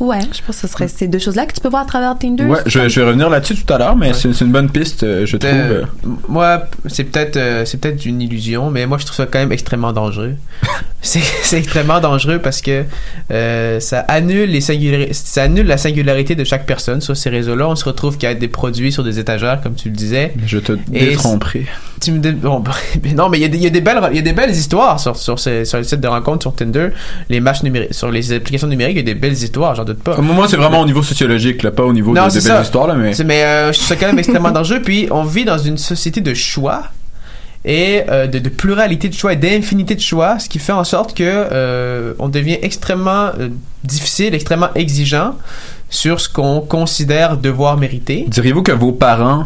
Ouais, 0.00 0.20
je 0.20 0.40
pense 0.46 0.56
que 0.60 0.62
ce 0.62 0.68
serait 0.68 0.86
ces 0.88 1.08
deux 1.08 1.18
choses-là 1.18 1.46
que 1.46 1.54
tu 1.54 1.60
peux 1.60 1.68
voir 1.68 1.82
à 1.82 1.86
travers 1.86 2.16
Tinder. 2.16 2.44
Ouais, 2.44 2.60
je, 2.66 2.88
je 2.88 3.00
vais 3.00 3.06
revenir 3.06 3.28
là-dessus 3.28 3.56
tout 3.56 3.72
à 3.72 3.78
l'heure, 3.78 3.96
mais 3.96 4.12
c'est 4.14 4.32
c'est 4.32 4.44
une 4.44 4.52
bonne 4.52 4.70
piste, 4.70 5.02
euh, 5.02 5.26
je 5.26 5.36
trouve. 5.36 5.50
Euh, 5.52 5.82
euh. 5.82 6.08
moi, 6.28 6.62
c'est 6.86 7.04
peut-être 7.04 7.36
euh, 7.36 7.64
c'est 7.64 7.80
peut-être 7.80 8.06
une 8.06 8.20
illusion, 8.22 8.70
mais 8.70 8.86
moi 8.86 8.98
je 8.98 9.04
trouve 9.06 9.16
ça 9.16 9.26
quand 9.26 9.40
même 9.40 9.50
extrêmement 9.50 9.92
dangereux. 9.92 10.34
c'est 11.00 11.58
extrêmement 11.58 12.00
dangereux 12.00 12.38
parce 12.40 12.60
que 12.60 12.84
euh, 13.30 13.80
ça 13.80 14.00
annule 14.00 14.50
les 14.50 14.60
singulari- 14.60 15.12
ça 15.12 15.42
annule 15.44 15.66
la 15.66 15.78
singularité 15.78 16.34
de 16.34 16.44
chaque 16.44 16.66
personne 16.66 17.00
sur 17.00 17.16
ces 17.16 17.30
réseaux-là. 17.30 17.68
On 17.68 17.76
se 17.76 17.84
retrouve 17.84 18.18
qu'à 18.18 18.32
être 18.32 18.38
des 18.38 18.48
produits 18.48 18.92
sur 18.92 19.02
des 19.04 19.18
étagères, 19.18 19.60
comme 19.62 19.74
tu 19.74 19.88
le 19.88 19.94
disais. 19.96 20.32
Je 20.46 20.58
te 20.58 20.72
détromperai. 20.88 21.66
Tu 22.00 22.12
me 22.12 22.18
dé- 22.18 22.32
bon, 22.32 22.62
non, 23.16 23.28
mais 23.28 23.38
il 23.38 23.42
y, 23.42 23.44
a 23.44 23.48
des- 23.48 23.56
il 23.58 23.64
y 23.64 23.66
a 23.66 23.70
des 23.70 23.80
belles 23.80 23.98
il 24.10 24.16
y 24.16 24.20
a 24.20 24.22
des 24.22 24.32
belles 24.32 24.50
histoires 24.50 25.00
sur 25.00 25.16
sur 25.16 25.38
ces 25.40 25.64
sur 25.64 25.78
les 25.78 25.84
sites 25.84 26.00
de 26.00 26.08
rencontres 26.08 26.42
sur 26.42 26.54
Tinder, 26.54 26.88
les 27.28 27.40
matchs 27.40 27.62
numériques 27.62 27.94
sur 27.94 28.10
les 28.10 28.32
applications 28.32 28.68
numériques, 28.68 28.96
il 28.96 29.00
y 29.06 29.10
a 29.10 29.14
des 29.14 29.18
belles 29.18 29.32
histoires, 29.32 29.74
j'en 29.74 29.87
doute 29.88 30.02
pas. 30.02 30.16
Moi, 30.20 30.46
c'est 30.48 30.56
vraiment 30.56 30.80
au 30.80 30.86
niveau 30.86 31.02
sociologique, 31.02 31.62
là, 31.62 31.70
pas 31.70 31.82
au 31.84 31.92
niveau 31.92 32.14
Non, 32.14 32.26
de, 32.26 32.30
c'est 32.30 32.42
de 32.44 32.48
belles 32.48 32.62
histoires, 32.62 32.86
là, 32.86 32.94
mais. 32.94 33.12
C'est- 33.14 33.24
Mais 33.24 33.42
euh, 33.44 33.72
je 33.72 33.94
quand 33.94 34.06
même 34.06 34.18
extrêmement 34.18 34.50
dangereux. 34.50 34.80
Puis 34.82 35.08
on 35.10 35.24
vit 35.24 35.44
dans 35.44 35.58
une 35.58 35.76
société 35.78 36.20
de 36.20 36.34
choix 36.34 36.84
et 37.64 38.02
euh, 38.08 38.26
de, 38.26 38.38
de 38.38 38.48
pluralité 38.48 39.08
de 39.08 39.14
choix 39.14 39.32
et 39.32 39.36
d'infinité 39.36 39.94
de 39.96 40.00
choix, 40.00 40.38
ce 40.38 40.48
qui 40.48 40.58
fait 40.58 40.72
en 40.72 40.84
sorte 40.84 41.14
que 41.16 41.24
euh, 41.24 42.14
on 42.18 42.28
devient 42.28 42.58
extrêmement 42.62 43.30
euh, 43.38 43.48
difficile, 43.84 44.34
extrêmement 44.34 44.72
exigeant 44.74 45.34
sur 45.90 46.20
ce 46.20 46.28
qu'on 46.28 46.60
considère 46.60 47.36
devoir 47.36 47.76
mériter. 47.76 48.24
Diriez-vous 48.28 48.62
que 48.62 48.72
vos 48.72 48.92
parents 48.92 49.44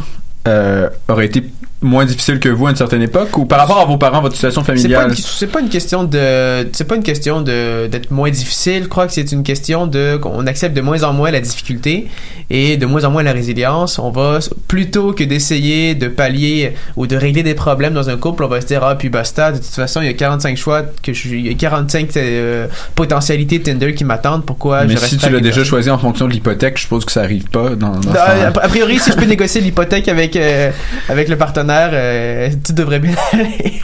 auraient 1.08 1.26
été 1.26 1.44
moins 1.82 2.04
difficiles 2.04 2.40
que 2.40 2.48
vous 2.48 2.66
à 2.66 2.70
une 2.70 2.76
certaine 2.76 3.02
époque 3.02 3.36
ou 3.36 3.44
par 3.44 3.58
rapport 3.58 3.80
à 3.80 3.84
vos 3.84 3.98
parents, 3.98 4.20
votre 4.20 4.34
situation 4.34 4.62
pas, 4.62 4.74
familiale? 4.74 5.14
c'est 5.16 5.46
pas 5.46 5.60
une 5.60 5.68
question 5.68 6.04
de 6.04 6.68
c'est 6.72 6.84
pas 6.84 6.96
une 6.96 7.02
question 7.02 7.42
de 7.42 7.88
d'être 7.90 8.10
moins 8.10 8.30
difficile. 8.30 8.84
Je 8.84 8.88
crois 8.88 9.06
que 9.06 9.12
c'est 9.12 9.32
une 9.32 9.42
question 9.42 9.86
de 9.86 10.16
qu'on 10.16 10.46
accepte 10.46 10.76
de 10.76 10.80
moins 10.80 11.02
en 11.02 11.12
moins 11.12 11.30
la 11.30 11.40
difficulté 11.40 12.08
et 12.50 12.76
de 12.76 12.86
moins 12.86 13.04
en 13.04 13.10
moins 13.10 13.22
la 13.22 13.32
résilience. 13.32 13.98
On 13.98 14.10
va 14.10 14.38
plutôt 14.68 15.12
que 15.12 15.24
d'essayer 15.24 15.94
de 15.94 16.08
pallier 16.08 16.74
ou 16.96 17.06
de 17.06 17.16
régler 17.16 17.42
des 17.42 17.54
problèmes 17.54 17.94
dans 17.94 18.08
un 18.10 18.16
couple, 18.16 18.44
on 18.44 18.48
va 18.48 18.60
se 18.60 18.66
dire 18.66 18.84
ah 18.84 18.94
puis 18.94 19.08
basta. 19.08 19.52
De 19.52 19.58
toute 19.58 19.66
façon, 19.66 20.00
il 20.00 20.06
y 20.06 20.10
a 20.10 20.14
45 20.14 20.56
choix 20.56 20.82
que 21.02 21.12
je 21.12 21.28
il 21.28 21.46
y 21.46 21.50
a 21.50 21.54
45 21.54 22.16
euh, 22.16 22.66
potentialités 22.94 23.60
Tinder 23.60 23.94
qui 23.94 24.04
m'attendent. 24.04 24.44
Pourquoi 24.44 24.84
Mais 24.84 24.94
je 24.94 24.98
si 24.98 25.16
tu 25.16 25.30
l'as 25.30 25.40
déjà 25.40 25.64
choisi 25.64 25.90
en 25.90 25.98
fonction 25.98 26.26
de 26.28 26.32
l'hypothèque, 26.32 26.76
je 26.76 26.82
suppose 26.82 27.04
que 27.04 27.12
ça 27.12 27.22
arrive 27.22 27.44
pas 27.44 27.70
dans, 27.70 27.90
dans 27.90 28.12
Non, 28.12 28.20
a 28.20 28.46
a 28.46 28.68
priori, 28.68 28.98
si 28.98 29.10
je 29.10 29.16
peux 29.16 29.24
négocier 29.24 29.60
l'hypothèque 29.60 30.08
avec 30.08 30.36
euh, 30.36 30.70
avec 31.08 31.28
le 31.28 31.36
partenaire, 31.36 31.71
euh, 31.92 32.48
tout 32.64 32.72
devrait 32.72 32.98
bien 33.00 33.14
aller. 33.32 33.80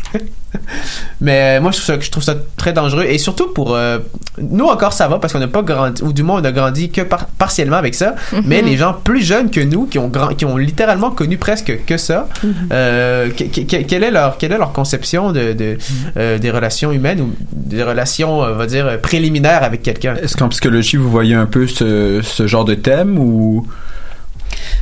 Mais 1.20 1.59
euh, 1.59 1.61
moi, 1.61 1.72
je 1.72 1.76
trouve, 1.78 1.86
ça, 1.97 2.01
je 2.01 2.11
trouve 2.11 2.22
ça 2.22 2.34
très 2.57 2.72
dangereux 2.72 3.05
et 3.05 3.18
surtout 3.18 3.49
pour 3.53 3.74
euh, 3.74 3.99
nous 4.41 4.64
encore 4.66 4.93
ça 4.93 5.09
va 5.09 5.18
parce 5.18 5.32
qu'on 5.32 5.39
n'a 5.41 5.49
pas 5.49 5.62
grandi 5.62 6.03
ou 6.03 6.12
du 6.12 6.22
moins 6.22 6.41
on 6.41 6.45
a 6.45 6.53
grandi 6.53 6.91
que 6.91 7.03
par- 7.03 7.26
partiellement 7.26 7.76
avec 7.76 7.95
ça. 7.95 8.14
Mhm. 8.32 8.43
Mais 8.47 8.62
les 8.62 8.76
gens 8.76 8.95
plus 8.95 9.20
jeunes 9.22 9.51
que 9.51 9.61
nous 9.61 9.86
qui 9.86 9.99
ont 9.99 10.09
grand, 10.09 10.28
qui 10.28 10.45
ont 10.45 10.57
littéralement 10.57 11.11
connu 11.11 11.36
presque 11.36 11.84
que 11.86 11.97
ça, 11.97 12.28
Mhm. 12.43 12.55
euh, 12.72 13.28
que- 13.30 13.45
que- 13.45 13.82
quelle 13.82 14.05
est 14.05 14.11
leur 14.11 14.39
quelle 14.39 14.53
est 14.53 14.59
leur 14.59 14.72
conception 14.72 15.32
de, 15.32 15.53
de 15.53 15.76
euh, 16.16 16.39
des 16.39 16.51
relations 16.51 16.93
humaines 16.93 17.20
ou 17.20 17.32
des 17.53 17.82
relations, 17.82 18.39
on 18.41 18.55
va 18.55 18.66
dire 18.66 18.99
préliminaires 19.03 19.64
avec 19.64 19.82
quelqu'un? 19.82 20.14
Est-ce 20.22 20.36
qu'en 20.36 20.49
psychologie, 20.49 20.97
vous 20.97 21.11
voyez 21.11 21.34
un 21.34 21.47
peu 21.47 21.66
ce, 21.66 22.20
ce 22.22 22.47
genre 22.47 22.64
de 22.64 22.74
thème 22.74 23.18
ou 23.18 23.66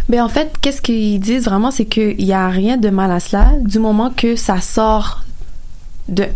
Ben 0.09 0.23
en 0.23 0.29
fait, 0.29 0.53
qu'est-ce 0.61 0.81
qu'ils 0.81 1.21
disent 1.21 1.45
vraiment, 1.45 1.71
c'est 1.71 1.85
qu'il 1.85 2.17
n'y 2.17 2.33
a 2.33 2.49
rien 2.49 2.77
de 2.77 2.91
mal 2.91 3.11
à 3.11 3.21
cela 3.21 3.53
du 3.61 3.79
moment 3.79 4.11
que 4.11 4.37
ça 4.37 4.61
sort 4.61 5.23
de... 6.09 6.27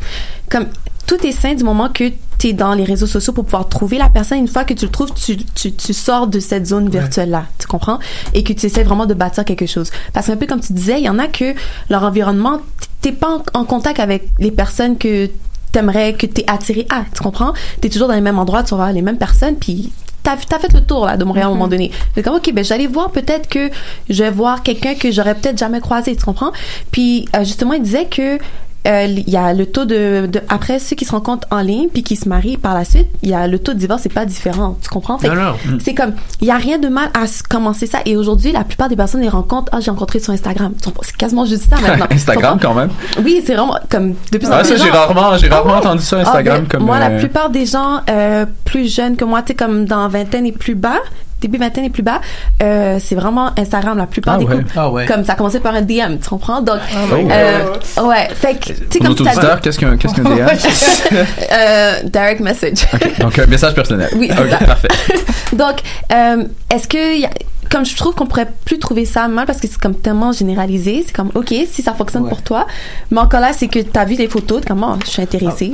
Comme 0.50 0.66
tout 1.06 1.24
est 1.26 1.32
sain 1.32 1.54
du 1.54 1.64
moment 1.64 1.88
que 1.88 2.12
tu 2.38 2.48
es 2.48 2.52
dans 2.52 2.74
les 2.74 2.84
réseaux 2.84 3.06
sociaux 3.06 3.32
pour 3.32 3.44
pouvoir 3.44 3.68
trouver 3.68 3.98
la 3.98 4.08
personne. 4.08 4.38
Une 4.38 4.48
fois 4.48 4.64
que 4.64 4.74
tu 4.74 4.86
le 4.86 4.90
trouves, 4.90 5.12
tu, 5.12 5.36
tu, 5.36 5.72
tu 5.72 5.92
sors 5.92 6.26
de 6.26 6.40
cette 6.40 6.66
zone 6.66 6.88
virtuelle-là, 6.88 7.46
tu 7.58 7.66
comprends? 7.66 7.98
Et 8.32 8.42
que 8.42 8.52
tu 8.52 8.66
essaies 8.66 8.82
vraiment 8.82 9.06
de 9.06 9.14
bâtir 9.14 9.44
quelque 9.44 9.66
chose. 9.66 9.90
Parce 10.12 10.26
qu'un 10.26 10.36
peu 10.36 10.46
comme 10.46 10.60
tu 10.60 10.72
disais, 10.72 11.00
il 11.00 11.04
y 11.04 11.08
en 11.08 11.18
a 11.18 11.26
que 11.26 11.54
leur 11.90 12.04
environnement, 12.04 12.60
t'es 13.00 13.12
pas 13.12 13.38
en, 13.38 13.60
en 13.60 13.64
contact 13.64 14.00
avec 14.00 14.28
les 14.38 14.50
personnes 14.50 14.96
que 14.96 15.28
t'aimerais, 15.72 16.14
que 16.14 16.26
t'es 16.26 16.44
attiré 16.46 16.86
à, 16.90 17.04
tu 17.14 17.22
comprends? 17.22 17.52
T'es 17.80 17.88
toujours 17.88 18.08
dans 18.08 18.14
les 18.14 18.20
mêmes 18.20 18.38
endroits, 18.38 18.62
tu 18.62 18.70
vas 18.70 18.76
voir 18.76 18.92
les 18.92 19.02
mêmes 19.02 19.18
personnes, 19.18 19.56
puis 19.56 19.92
t'as 20.22 20.32
as 20.32 20.58
fait 20.58 20.72
le 20.72 20.80
tour 20.80 21.06
là 21.06 21.16
de 21.16 21.24
Montréal 21.24 21.46
à 21.46 21.48
un 21.48 21.52
moment 21.54 21.68
donné. 21.68 21.90
C'est 22.14 22.22
comme 22.22 22.34
ok, 22.36 22.52
ben 22.52 22.64
j'allais 22.64 22.86
voir 22.86 23.10
peut-être 23.10 23.48
que 23.48 23.70
je 24.08 24.22
vais 24.22 24.30
voir 24.30 24.62
quelqu'un 24.62 24.94
que 24.94 25.10
j'aurais 25.10 25.34
peut-être 25.34 25.58
jamais 25.58 25.80
croisé, 25.80 26.16
tu 26.16 26.24
comprends? 26.24 26.52
Puis 26.90 27.26
euh, 27.34 27.44
justement, 27.44 27.72
il 27.74 27.82
disait 27.82 28.06
que 28.06 28.38
euh, 28.86 29.04
il 29.08 29.28
y 29.28 29.36
a 29.36 29.52
le 29.52 29.66
taux 29.66 29.84
de, 29.84 30.26
de 30.26 30.40
après 30.48 30.78
ceux 30.78 30.96
qui 30.96 31.04
se 31.04 31.12
rencontrent 31.12 31.46
en 31.50 31.60
ligne 31.60 31.88
puis 31.92 32.02
qui 32.02 32.16
se 32.16 32.28
marient 32.28 32.56
par 32.56 32.74
la 32.74 32.84
suite, 32.84 33.08
il 33.22 33.28
y 33.30 33.34
a 33.34 33.46
le 33.46 33.58
taux 33.58 33.72
de 33.74 33.78
divorce 33.78 34.02
c'est 34.02 34.12
pas 34.12 34.24
différent, 34.24 34.78
tu 34.82 34.88
comprends? 34.88 35.18
Fait 35.18 35.28
non. 35.28 35.54
C'est 35.82 35.94
comme 35.94 36.12
il 36.40 36.46
y 36.46 36.50
a 36.50 36.56
rien 36.56 36.78
de 36.78 36.88
mal 36.88 37.10
à 37.14 37.24
commencer 37.48 37.86
ça 37.86 37.98
et 38.06 38.16
aujourd'hui 38.16 38.52
la 38.52 38.64
plupart 38.64 38.88
des 38.88 38.96
personnes 38.96 39.20
les 39.20 39.28
rencontrent 39.28 39.70
ah 39.72 39.80
j'ai 39.80 39.90
rencontré 39.90 40.18
sur 40.18 40.32
Instagram. 40.32 40.72
C'est 41.02 41.16
quasiment 41.16 41.44
juste 41.44 41.68
ça 41.68 41.76
maintenant. 41.80 42.06
Instagram 42.10 42.58
quand 42.60 42.74
même. 42.74 42.90
Oui, 43.22 43.42
c'est 43.44 43.54
vraiment 43.54 43.76
comme 43.90 44.14
de 44.32 44.38
plus 44.38 44.48
en 44.48 44.52
Ah, 44.52 44.64
ça, 44.64 44.76
j'ai 44.76 44.90
rarement, 44.90 45.36
j'ai 45.36 45.48
rarement 45.48 45.72
Ah 45.74 45.80
ouais? 45.80 45.86
entendu 45.86 46.02
ça 46.02 46.16
Ah, 46.18 46.28
Instagram 46.28 46.60
ben, 46.62 46.68
comme. 46.68 46.84
moi, 46.84 46.98
la 46.98 47.10
euh, 47.10 47.18
plupart 47.18 47.50
des 47.50 47.66
gens 47.66 48.00
euh, 48.08 48.46
plus 48.64 48.92
jeunes 48.92 49.16
que 49.16 49.24
moi, 49.24 49.42
tu 49.42 49.48
sais, 49.48 49.54
comme 49.54 49.84
dans 49.84 50.08
vingtaine 50.08 50.46
et 50.46 50.52
plus 50.52 50.74
bas, 50.74 51.00
début 51.41 51.59
vingtaine 51.59 51.84
et 51.84 51.91
plus 51.91 52.03
bas, 52.03 52.20
euh, 52.62 52.99
c'est 53.03 53.14
vraiment 53.14 53.51
Instagram 53.59 53.97
la 53.99 54.07
plupart 54.07 54.34
Ah 54.34 54.38
des 54.38 54.45
ouais. 54.45 54.57
couples. 54.57 54.72
Ah 54.76 54.91
ouais. 54.91 55.07
Comme 55.07 55.24
ça 55.24 55.32
a 55.32 55.36
commencé 55.36 55.61
par 55.61 55.74
un 55.74 55.82
DM, 55.82 56.18
tu 56.22 56.28
comprends? 56.28 56.61
Donc, 56.62 56.78
my 57.12 57.26
euh, 57.30 58.03
ouais, 58.05 58.28
fait 58.34 58.55
que, 58.55 58.66
tu 58.66 58.74
sais, 58.91 58.99
comme 58.99 59.14
dit- 59.14 59.22
qu'est-ce 59.62 59.78
qu'un 59.78 59.97
qu'est-ce 59.97 60.14
qu'un 60.14 60.22
DM 60.22 60.47
euh, 61.53 61.93
direct 62.05 62.41
message. 62.41 62.86
Ok, 62.93 63.18
Donc, 63.20 63.38
un 63.38 63.47
message 63.47 63.74
personnel. 63.74 64.09
Oui, 64.16 64.30
c'est 64.34 64.41
Ok, 64.43 64.51
ça. 64.51 64.59
parfait. 64.66 64.88
Donc, 65.53 65.76
euh, 66.12 66.45
est-ce 66.72 66.86
que, 66.88 67.18
y 67.18 67.24
a- 67.24 67.30
comme 67.70 67.84
je 67.86 67.94
trouve 67.96 68.14
qu'on 68.14 68.26
pourrait 68.26 68.50
plus 68.64 68.78
trouver 68.78 69.04
ça 69.04 69.28
mal 69.28 69.46
parce 69.46 69.60
que 69.60 69.68
c'est 69.68 69.78
comme 69.80 69.94
tellement 69.94 70.32
généralisé, 70.32 71.04
c'est 71.06 71.14
comme, 71.14 71.30
OK, 71.34 71.54
si 71.70 71.82
ça 71.82 71.94
fonctionne 71.94 72.28
pour 72.28 72.42
toi, 72.42 72.66
mais 73.10 73.20
encore 73.20 73.40
là, 73.40 73.52
c'est 73.52 73.68
que 73.68 73.78
t'as 73.78 74.04
vu 74.04 74.16
les 74.16 74.28
photos, 74.28 74.60
comment 74.66 74.98
je 75.04 75.10
suis 75.10 75.22
intéressée. 75.22 75.72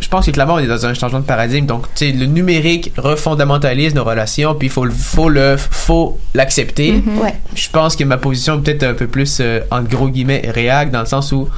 je 0.00 0.08
pense 0.08 0.26
que 0.26 0.30
clairement 0.32 0.54
on 0.54 0.58
est 0.58 0.66
dans 0.66 0.84
un 0.86 0.94
changement 0.94 1.20
de 1.20 1.24
paradigme 1.26 1.66
donc 1.66 1.84
tu 1.94 2.06
sais 2.06 2.12
le 2.12 2.24
numérique 2.26 2.90
refondamentalise 2.96 3.94
nos 3.94 4.02
relations 4.02 4.54
puis 4.54 4.68
il 4.68 4.70
faut 4.70 4.86
faut 4.90 5.28
le 5.28 5.56
faut 5.58 6.18
l'accepter 6.34 6.92
Mhm. 6.92 7.18
Ouais. 7.18 7.34
je 7.54 7.68
pense 7.70 7.96
que 7.96 8.04
ma 8.04 8.16
position 8.16 8.54
est 8.58 8.62
peut-être 8.62 8.82
un 8.84 8.94
peu 8.94 9.06
plus 9.06 9.38
euh, 9.40 9.60
entre 9.70 9.88
gros 9.88 10.08
guillemets 10.08 10.42
réac 10.52 10.90
dans 10.90 11.00
le 11.00 11.06
sens 11.06 11.32
où 11.32 11.48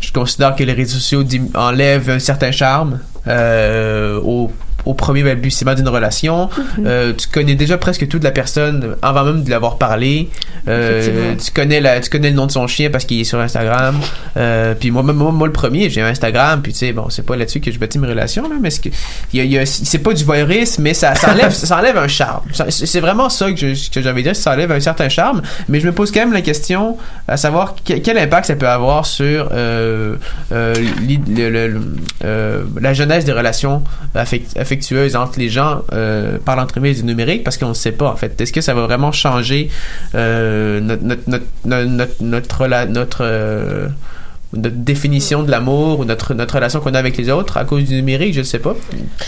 je 0.00 0.12
considère 0.12 0.54
que 0.54 0.64
les 0.64 0.74
réseaux 0.74 0.98
sociaux 0.98 1.24
enlèvent 1.54 2.10
un 2.10 2.18
certain 2.18 2.50
charme 2.52 3.00
euh, 3.26 4.20
au 4.20 4.50
au 4.88 4.94
premier 4.94 5.22
balbutiement 5.22 5.74
d'une 5.74 5.88
relation, 5.88 6.48
Mhm. 6.78 6.84
Euh, 6.86 7.12
tu 7.12 7.28
connais 7.28 7.54
déjà 7.54 7.76
presque 7.78 8.08
toute 8.08 8.24
la 8.24 8.30
personne 8.30 8.96
avant 9.02 9.24
même 9.24 9.44
de 9.44 9.50
l'avoir 9.50 9.76
parlé. 9.78 10.28
Euh, 10.66 11.34
tu 11.42 11.50
connais 11.52 11.80
la, 11.80 12.00
tu 12.00 12.08
connais 12.10 12.30
le 12.30 12.36
nom 12.36 12.46
de 12.46 12.52
son 12.52 12.66
chien 12.66 12.88
parce 12.90 13.04
qu'il 13.04 13.20
est 13.20 13.24
sur 13.24 13.38
Instagram. 13.40 13.96
Euh, 14.36 14.74
puis 14.78 14.90
moi, 14.90 15.02
moi, 15.02 15.30
moi, 15.32 15.46
le 15.46 15.52
premier, 15.52 15.90
j'ai 15.90 16.00
un 16.00 16.06
Instagram. 16.06 16.60
Puis 16.62 16.72
tu 16.72 16.78
sais, 16.78 16.92
bon, 16.92 17.08
c'est 17.10 17.24
pas 17.24 17.36
là-dessus 17.36 17.60
que 17.60 17.70
je 17.70 17.78
bâtis 17.78 17.98
mes 17.98 18.08
relations 18.08 18.48
là, 18.48 18.56
mais 18.60 18.70
c'est 18.70 19.98
pas 19.98 20.12
du 20.14 20.24
voyeurisme, 20.24 20.82
mais 20.82 20.94
ça, 20.94 21.14
ça 21.14 21.32
enlève, 21.32 21.52
ça 21.52 21.78
enlève 21.78 21.96
un 21.98 22.08
charme. 22.08 22.42
C'est 22.70 23.00
vraiment 23.00 23.28
ça 23.28 23.52
que 23.52 24.00
j'avais 24.00 24.22
dit, 24.22 24.34
ça 24.34 24.52
enlève 24.52 24.72
un 24.72 24.80
certain 24.80 25.08
charme. 25.08 25.42
Mais 25.68 25.80
je 25.80 25.86
me 25.86 25.92
pose 25.92 26.10
quand 26.12 26.20
même 26.20 26.32
la 26.32 26.40
question 26.42 26.96
à 27.26 27.36
savoir 27.36 27.74
que- 27.84 27.94
quel 27.98 28.18
impact 28.18 28.46
ça 28.46 28.56
peut 28.56 28.68
avoir 28.68 29.04
sur 29.06 29.50
euh, 29.52 30.16
l'i- 31.06 31.20
le- 31.28 31.50
le- 31.50 31.68
le- 32.22 32.66
la 32.80 32.94
jeunesse 32.94 33.24
des 33.24 33.32
relations 33.32 33.82
affect- 34.14 34.56
entre 35.16 35.38
les 35.38 35.48
gens 35.48 35.82
euh, 35.92 36.38
par 36.44 36.56
l'entremise 36.56 36.98
du 37.00 37.04
numérique, 37.04 37.44
parce 37.44 37.56
qu'on 37.58 37.68
ne 37.70 37.74
sait 37.74 37.92
pas 37.92 38.08
en 38.10 38.16
fait. 38.16 38.40
Est-ce 38.40 38.52
que 38.52 38.60
ça 38.60 38.74
va 38.74 38.82
vraiment 38.82 39.12
changer 39.12 39.68
euh, 40.14 40.80
notre 40.80 41.02
notre 41.04 41.22
notre 41.64 41.86
notre 41.88 42.22
notre 42.22 42.56
rela- 42.64 42.86
notre, 44.52 44.74
euh, 44.74 44.78
définition 44.78 45.42
de 45.42 45.50
l'amour 45.50 46.00
ou 46.00 46.04
notre 46.04 46.34
notre 46.34 46.54
relation 46.54 46.80
qu'on 46.80 46.94
a 46.94 46.98
avec 46.98 47.16
les 47.16 47.30
autres 47.30 47.56
à 47.56 47.64
cause 47.64 47.84
du 47.84 47.94
numérique 47.94 48.34
Je 48.34 48.40
ne 48.40 48.44
sais 48.44 48.58
pas. 48.58 48.74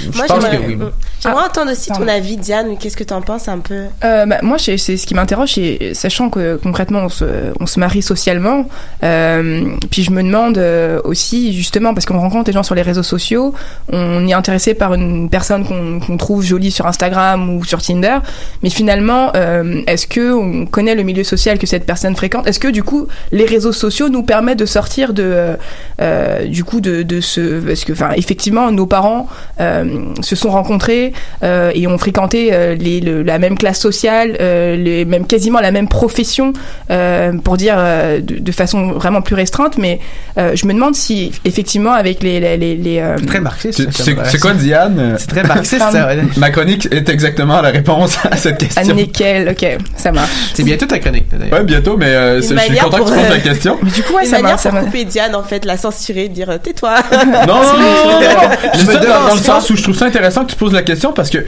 Je 0.01 0.17
Moi, 0.17 0.27
pense 0.27 0.45
que 0.45 0.51
j'aimerais 0.51 0.67
oui. 0.67 0.77
moi. 0.77 0.93
j'aimerais 1.23 1.45
entendre 1.45 1.73
aussi 1.73 1.91
ton 1.91 2.09
avis, 2.09 2.37
Diane. 2.37 2.77
Qu'est-ce 2.79 2.97
que 2.97 3.05
tu 3.05 3.15
en 3.15 3.23
penses 3.23 3.49
un 3.49 3.59
peu? 3.59 3.85
Euh, 4.05 4.27
bah, 4.27 4.39
moi, 4.43 4.59
c'est 4.59 4.79
c'est 4.79 4.97
ce 4.97 5.07
qui 5.07 5.15
m'interroge, 5.15 5.55
c'est 5.55 5.95
sachant 5.95 6.31
que 6.31 6.57
concrètement, 6.63 7.01
on 7.01 7.09
se, 7.09 7.25
on 7.61 7.67
se 7.67 7.79
marie 7.79 8.03
socialement. 8.03 8.67
Euh, 9.03 9.65
puis 9.91 10.03
je 10.03 10.11
me 10.11 10.23
demande 10.23 10.59
euh, 10.59 11.01
aussi, 11.05 11.53
justement, 11.53 11.95
parce 11.95 12.07
qu'on 12.07 12.19
rencontre 12.19 12.45
des 12.45 12.53
gens 12.53 12.63
sur 12.63 12.75
les 12.75 12.83
réseaux 12.83 13.03
sociaux, 13.03 13.55
on 13.93 14.27
est 14.27 14.33
intéressé 14.33 14.75
par 14.75 14.95
une 14.95 15.29
personne 15.29 15.65
qu'on 15.65 16.01
qu'on 16.01 16.17
trouve 16.17 16.43
jolie 16.43 16.71
sur 16.71 16.87
Instagram 16.87 17.55
ou 17.55 17.65
sur 17.65 17.83
Tinder, 17.83 18.19
mais 18.63 18.71
finalement, 18.71 19.33
euh, 19.37 19.83
est-ce 19.87 20.07
que 20.07 20.33
on 20.33 20.67
connaît 20.67 20.95
le 20.95 21.03
milieu 21.03 21.25
social 21.25 21.59
que 21.59 21.67
cette 21.67 21.87
personne 21.87 22.17
fréquente? 22.17 22.47
Est-ce 22.47 22.61
que 22.61 22.69
du 22.69 22.83
coup, 22.83 23.09
les 23.33 23.45
réseaux 23.45 23.73
sociaux 23.73 24.09
nous 24.09 24.23
permettent 24.23 24.59
de 24.59 24.67
sortir 24.67 25.10
de, 25.13 25.23
euh, 25.25 25.57
euh, 26.01 26.47
du 26.47 26.65
coup, 26.65 26.81
de, 26.81 27.03
de 27.03 27.21
ce, 27.21 27.61
parce 27.61 27.85
que, 27.85 27.93
enfin, 27.93 28.11
effectivement, 28.17 28.71
nos 28.73 28.87
parents 28.87 29.29
euh, 29.61 29.85
se 30.23 30.37
sont 30.37 30.51
rencontrés 30.51 31.13
euh, 31.43 31.71
et 31.75 31.87
ont 31.87 31.99
fréquenté 31.99 32.51
euh, 32.53 32.75
les, 32.75 33.01
le- 33.01 33.23
la 33.23 33.39
même 33.39 33.57
classe 33.59 33.79
sociale, 33.81 34.37
euh, 34.41 34.77
les, 34.77 35.05
même 35.05 35.27
quasiment 35.27 35.61
la 35.61 35.71
même 35.73 35.89
profession, 35.89 36.53
euh, 36.91 37.33
pour 37.45 37.57
dire 37.57 37.75
euh, 37.79 38.21
de, 38.21 38.39
de 38.39 38.53
façon 38.53 38.93
vraiment 38.93 39.23
plus 39.23 39.35
restreinte. 39.35 39.79
Mais 39.79 40.01
euh, 40.39 40.53
je 40.55 40.67
me 40.67 40.73
demande 40.73 40.95
si 40.95 41.33
effectivement 41.45 41.93
avec 41.93 42.23
les 42.23 42.41
les, 42.41 42.57
les, 42.57 42.77
les, 42.77 42.99
euh, 43.01 43.17
très 43.27 43.41
marxiste. 43.41 43.83
C'est 43.93 44.17
c'est 44.25 44.39
quoi, 44.39 44.53
Diane? 44.55 45.17
C'est 45.19 45.27
très 45.29 45.43
marxiste, 45.43 45.83
ça, 45.91 46.07
ouais. 46.07 46.19
Ma 46.37 46.51
chronique 46.51 46.89
est 46.93 47.09
exactement 47.09 47.61
la 47.61 47.71
réponse 47.71 48.19
à 48.31 48.37
cette 48.37 48.63
Ah, 48.77 48.83
question. 48.83 48.95
nickel, 48.95 49.49
ok, 49.51 49.79
ça 49.97 50.13
marche. 50.13 50.31
C'est 50.55 50.63
bientôt 50.63 50.87
ta 50.87 50.99
chronique. 50.99 51.27
Ouais, 51.53 51.65
bientôt, 51.65 51.97
mais 51.97 52.07
euh, 52.07 52.37
je 52.41 52.47
suis 52.47 52.77
content 52.79 52.99
que 52.99 53.03
tu 53.05 53.09
pour, 53.11 53.15
poses 53.15 53.25
euh, 53.25 53.29
la 53.31 53.39
question. 53.39 53.79
Mais 53.83 53.91
du 53.91 54.03
coup, 54.03 54.15
ouais, 54.15 54.25
ça 54.25 54.41
m'a, 54.41 54.57
ça 54.57 54.71
Diane, 55.05 55.35
en 55.35 55.43
fait, 55.43 55.65
la 55.65 55.77
censurer, 55.77 56.29
dire 56.29 56.51
euh, 56.51 56.59
tais-toi. 56.59 56.97
Non, 57.13 57.23
non, 57.23 57.47
non, 57.47 57.79
non, 57.79 58.05
non, 58.05 58.21
non. 58.21 58.51
Je 58.75 58.87
me 58.87 58.95
dans, 58.95 59.01
demande 59.01 59.29
dans 59.29 59.35
le 59.35 59.41
sens 59.41 59.71
où 59.71 59.77
je 59.77 59.83
trouve 59.83 59.97
ça 59.97 60.07
intéressant 60.07 60.45
que 60.45 60.51
tu 60.51 60.57
poses 60.57 60.73
la 60.73 60.83
question 60.83 61.13
parce 61.13 61.31
que 61.31 61.39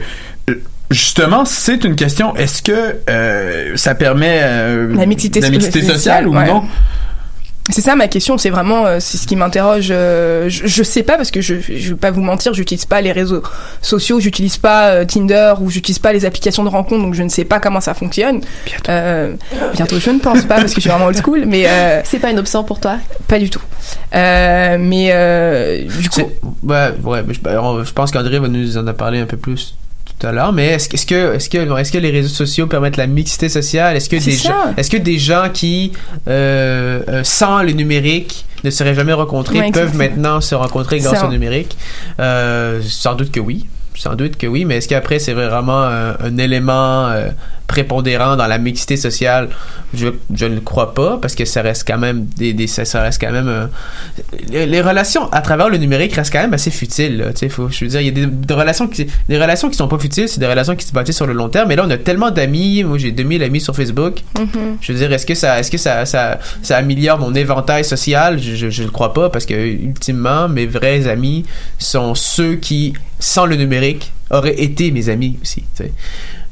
euh, 0.49 0.55
justement, 0.91 1.45
c'est 1.45 1.83
une 1.83 1.95
question. 1.95 2.35
Est-ce 2.35 2.61
que 2.61 2.97
euh, 3.09 3.75
ça 3.75 3.95
permet 3.95 4.39
euh, 4.41 4.95
La 4.95 5.05
mixité 5.05 5.39
la 5.41 5.49
mixité 5.49 5.81
sociale, 5.81 5.95
sociale 5.95 6.27
ou 6.27 6.35
ouais. 6.35 6.47
non? 6.47 6.63
C'est 7.69 7.81
ça 7.81 7.95
ma 7.95 8.09
question, 8.09 8.37
c'est 8.37 8.49
vraiment 8.49 8.85
euh, 8.85 8.97
c'est 8.99 9.17
ce 9.17 9.25
qui 9.25 9.37
m'interroge. 9.37 9.87
euh, 9.89 10.49
je, 10.49 10.67
je 10.67 10.83
sais 10.83 11.01
pas 11.01 11.15
parce 11.15 11.31
que 11.31 11.39
je 11.39 11.55
je 11.61 11.89
vais 11.89 11.95
pas 11.95 12.11
vous 12.11 12.21
mentir, 12.21 12.53
j'utilise 12.53 12.85
pas 12.85 12.99
les 12.99 13.13
réseaux 13.13 13.41
sociaux, 13.81 14.19
j'utilise 14.19 14.57
pas 14.57 14.89
euh, 14.89 15.05
Tinder 15.05 15.53
ou 15.61 15.69
j'utilise 15.69 15.99
pas 15.99 16.11
les 16.11 16.25
applications 16.25 16.65
de 16.65 16.69
rencontre, 16.69 17.01
donc 17.01 17.13
je 17.13 17.23
ne 17.23 17.29
sais 17.29 17.45
pas 17.45 17.61
comment 17.61 17.79
ça 17.79 17.93
fonctionne. 17.93 18.41
Bientôt. 18.65 19.37
bientôt, 19.73 19.99
je 19.99 20.09
ne 20.09 20.19
pense 20.19 20.41
pas 20.41 20.55
parce 20.55 20.71
que 20.73 20.75
je 20.75 20.81
suis 20.81 20.89
vraiment 20.89 21.05
old 21.05 21.17
school, 21.17 21.45
mais 21.47 21.67
euh, 21.67 22.01
c'est 22.03 22.19
pas 22.19 22.31
une 22.31 22.39
option 22.39 22.65
pour 22.65 22.81
toi? 22.81 22.97
Pas 23.27 23.39
du 23.39 23.49
tout. 23.49 23.61
Euh, 24.13 24.77
mais 24.79 25.09
euh, 25.11 25.87
du 26.01 26.09
coup, 26.09 26.21
Ouais, 26.63 26.93
ouais, 27.03 27.23
mais 27.25 27.33
je, 27.33 27.93
pense 27.93 28.11
qu'André 28.11 28.39
va 28.39 28.47
nous 28.47 28.77
en 28.77 28.87
a 28.87 28.93
parlé 28.93 29.19
un 29.19 29.25
peu 29.25 29.37
plus 29.37 29.75
tout 30.23 30.29
à 30.29 30.31
l'heure, 30.31 30.53
mais 30.53 30.67
est-ce 30.67 30.87
que, 30.87 30.95
est-ce 30.95 31.05
que, 31.05 31.35
est-ce 31.35 31.49
que, 31.49 31.77
est-ce 31.77 31.91
que 31.91 31.97
les 31.97 32.09
réseaux 32.09 32.33
sociaux 32.33 32.67
permettent 32.67 32.95
la 32.95 33.07
mixité 33.07 33.49
sociale? 33.49 33.97
Est-ce 33.97 34.07
que 34.07 34.15
des 34.15 34.31
ça. 34.31 34.49
gens, 34.49 34.73
est-ce 34.77 34.89
que 34.89 34.95
des 34.95 35.19
gens 35.19 35.49
qui, 35.53 35.91
euh, 36.29 37.01
euh, 37.09 37.21
sans 37.25 37.61
le 37.61 37.73
numérique, 37.73 38.45
ne 38.63 38.69
seraient 38.69 38.95
jamais 38.95 39.11
rencontrés, 39.11 39.69
peuvent 39.73 39.97
maintenant 39.97 40.39
se 40.39 40.55
rencontrer 40.55 40.99
grâce 40.99 41.19
Ça. 41.19 41.27
au 41.27 41.29
numérique? 41.29 41.77
Euh, 42.21 42.79
sans 42.87 43.15
doute 43.15 43.31
que 43.31 43.41
oui. 43.41 43.65
Sans 44.03 44.15
doute 44.15 44.35
que 44.35 44.47
oui, 44.47 44.65
mais 44.65 44.79
est-ce 44.79 44.89
qu'après 44.89 45.17
c'est 45.17 45.31
vraiment 45.31 45.81
un, 45.81 46.17
un 46.19 46.37
élément 46.37 47.07
euh, 47.07 47.29
prépondérant 47.67 48.35
dans 48.35 48.47
la 48.47 48.57
mixité 48.57 48.97
sociale? 48.97 49.47
Je, 49.93 50.09
je 50.33 50.45
ne 50.45 50.55
le 50.55 50.59
crois 50.59 50.93
pas 50.93 51.17
parce 51.21 51.35
que 51.35 51.45
ça 51.45 51.61
reste 51.61 51.87
quand 51.87 51.97
même 51.97 52.25
des, 52.25 52.51
des 52.51 52.67
ça, 52.67 53.01
reste 53.01 53.21
quand 53.21 53.31
même 53.31 53.47
euh, 53.47 53.67
les, 54.49 54.65
les 54.65 54.81
relations 54.81 55.31
à 55.31 55.39
travers 55.39 55.69
le 55.69 55.77
numérique 55.77 56.15
restent 56.15 56.33
quand 56.33 56.41
même 56.41 56.53
assez 56.53 56.69
futiles. 56.69 57.19
là, 57.19 57.31
tu 57.31 57.37
sais, 57.37 57.49
faut, 57.49 57.69
je 57.69 57.85
veux 57.85 57.91
dire, 57.91 58.01
il 58.01 58.07
y 58.07 58.09
a 58.09 58.11
des, 58.11 58.25
des 58.25 58.53
relations 58.53 58.89
qui 58.89 59.07
des 59.29 59.41
relations 59.41 59.69
qui 59.69 59.77
sont 59.77 59.87
pas 59.87 59.97
futiles, 59.97 60.27
c'est 60.27 60.41
des 60.41 60.47
relations 60.47 60.75
qui 60.75 60.85
se 60.85 60.91
bâtissent 60.91 61.15
sur 61.15 61.25
le 61.27 61.31
long 61.31 61.47
terme. 61.47 61.69
Mais 61.69 61.77
là, 61.77 61.85
on 61.87 61.89
a 61.89 61.97
tellement 61.97 62.29
d'amis. 62.29 62.83
Moi, 62.83 62.97
j'ai 62.97 63.13
2000 63.13 63.41
amis 63.41 63.61
sur 63.61 63.73
Facebook. 63.73 64.19
Mhm. 64.37 64.79
Je 64.81 64.91
veux 64.91 64.99
dire, 64.99 65.13
est-ce 65.13 65.25
que 65.25 65.35
ça, 65.35 65.59
est-ce 65.61 65.71
que 65.71 65.77
ça, 65.77 66.05
ça, 66.05 66.39
ça 66.61 66.75
améliore 66.75 67.19
mon 67.19 67.33
éventail 67.33 67.85
social? 67.85 68.37
Je, 68.37 68.55
je, 68.55 68.69
je 68.69 68.83
le 68.83 68.89
crois 68.89 69.13
pas 69.13 69.29
parce 69.29 69.45
que 69.45 69.53
ultimement, 69.53 70.49
mes 70.49 70.65
vrais 70.65 71.07
amis 71.07 71.45
sont 71.79 72.15
ceux 72.15 72.55
qui, 72.55 72.93
sans 73.23 73.45
le 73.45 73.55
numérique, 73.55 74.11
auraient 74.31 74.61
été 74.61 74.91
mes 74.91 75.07
amis 75.07 75.39
aussi. 75.41 75.63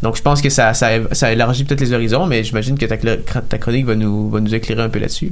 Donc, 0.01 0.15
je 0.15 0.21
pense 0.21 0.41
que 0.41 0.49
ça, 0.49 0.73
ça, 0.73 0.89
ça 1.11 1.31
élargit 1.31 1.63
peut-être 1.63 1.81
les 1.81 1.93
horizons, 1.93 2.25
mais 2.25 2.43
j'imagine 2.43 2.77
que 2.77 2.85
ta, 2.85 3.57
chronique 3.57 3.85
va 3.85 3.95
nous, 3.95 4.29
va 4.29 4.39
nous 4.39 4.53
éclairer 4.53 4.81
un 4.81 4.89
peu 4.89 4.99
là-dessus. 4.99 5.31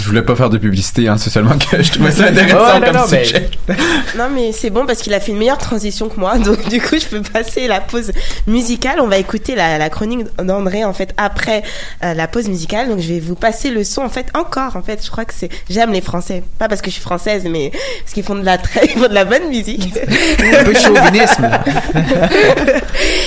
Je 0.00 0.06
voulais 0.06 0.22
pas 0.22 0.36
faire 0.36 0.50
de 0.50 0.58
publicité, 0.58 1.08
hein, 1.08 1.16
c'est 1.16 1.30
seulement 1.30 1.56
que 1.58 1.82
je 1.82 1.90
trouvais 1.92 2.10
ça 2.10 2.24
intéressant 2.26 2.58
Ouais, 2.74 2.80
non, 2.80 2.86
comme 2.86 2.96
non, 2.96 3.02
mais- 3.10 3.24
sujet. 3.24 3.50
Non, 4.18 4.28
mais 4.34 4.52
c'est 4.52 4.68
bon 4.70 4.84
parce 4.84 5.00
qu'il 5.00 5.14
a 5.14 5.20
fait 5.20 5.32
une 5.32 5.38
meilleure 5.38 5.56
transition 5.58 6.08
que 6.08 6.20
moi. 6.20 6.36
Donc, 6.44 6.68
du 6.68 6.80
coup, 6.80 6.96
je 6.98 7.06
peux 7.06 7.22
passer 7.22 7.66
la 7.66 7.80
pause 7.80 8.12
musicale. 8.46 9.00
On 9.00 9.06
va 9.06 9.16
écouter 9.18 9.54
la, 9.54 9.78
la 9.78 9.88
chronique 9.88 10.26
d'André, 10.42 10.84
en 10.84 10.92
fait, 10.92 11.14
après 11.16 11.62
euh, 12.04 12.12
la 12.14 12.28
pause 12.28 12.48
musicale. 12.48 12.88
Donc, 12.88 13.00
je 13.00 13.08
vais 13.08 13.20
vous 13.20 13.34
passer 13.34 13.70
le 13.70 13.82
son, 13.84 14.02
en 14.02 14.08
fait, 14.10 14.26
encore. 14.34 14.76
En 14.76 14.82
fait, 14.82 15.02
je 15.04 15.10
crois 15.10 15.24
que 15.24 15.32
c'est. 15.34 15.48
J'aime 15.70 15.92
les 15.92 16.00
Français. 16.02 16.42
Pas 16.58 16.68
parce 16.68 16.82
que 16.82 16.88
je 16.90 16.94
suis 16.94 17.02
française, 17.02 17.44
mais 17.50 17.70
parce 18.02 18.12
qu'ils 18.12 18.22
font 18.24 18.34
de 18.34 18.44
la 18.44 18.58
très, 18.58 18.84
ils 18.94 19.00
font 19.00 19.08
de 19.08 19.14
la 19.14 19.24
bonne 19.24 19.48
musique. 19.48 19.94
Un 19.96 20.64
peu 20.64 20.72
de 20.74 20.78
chauvinisme. 20.78 21.48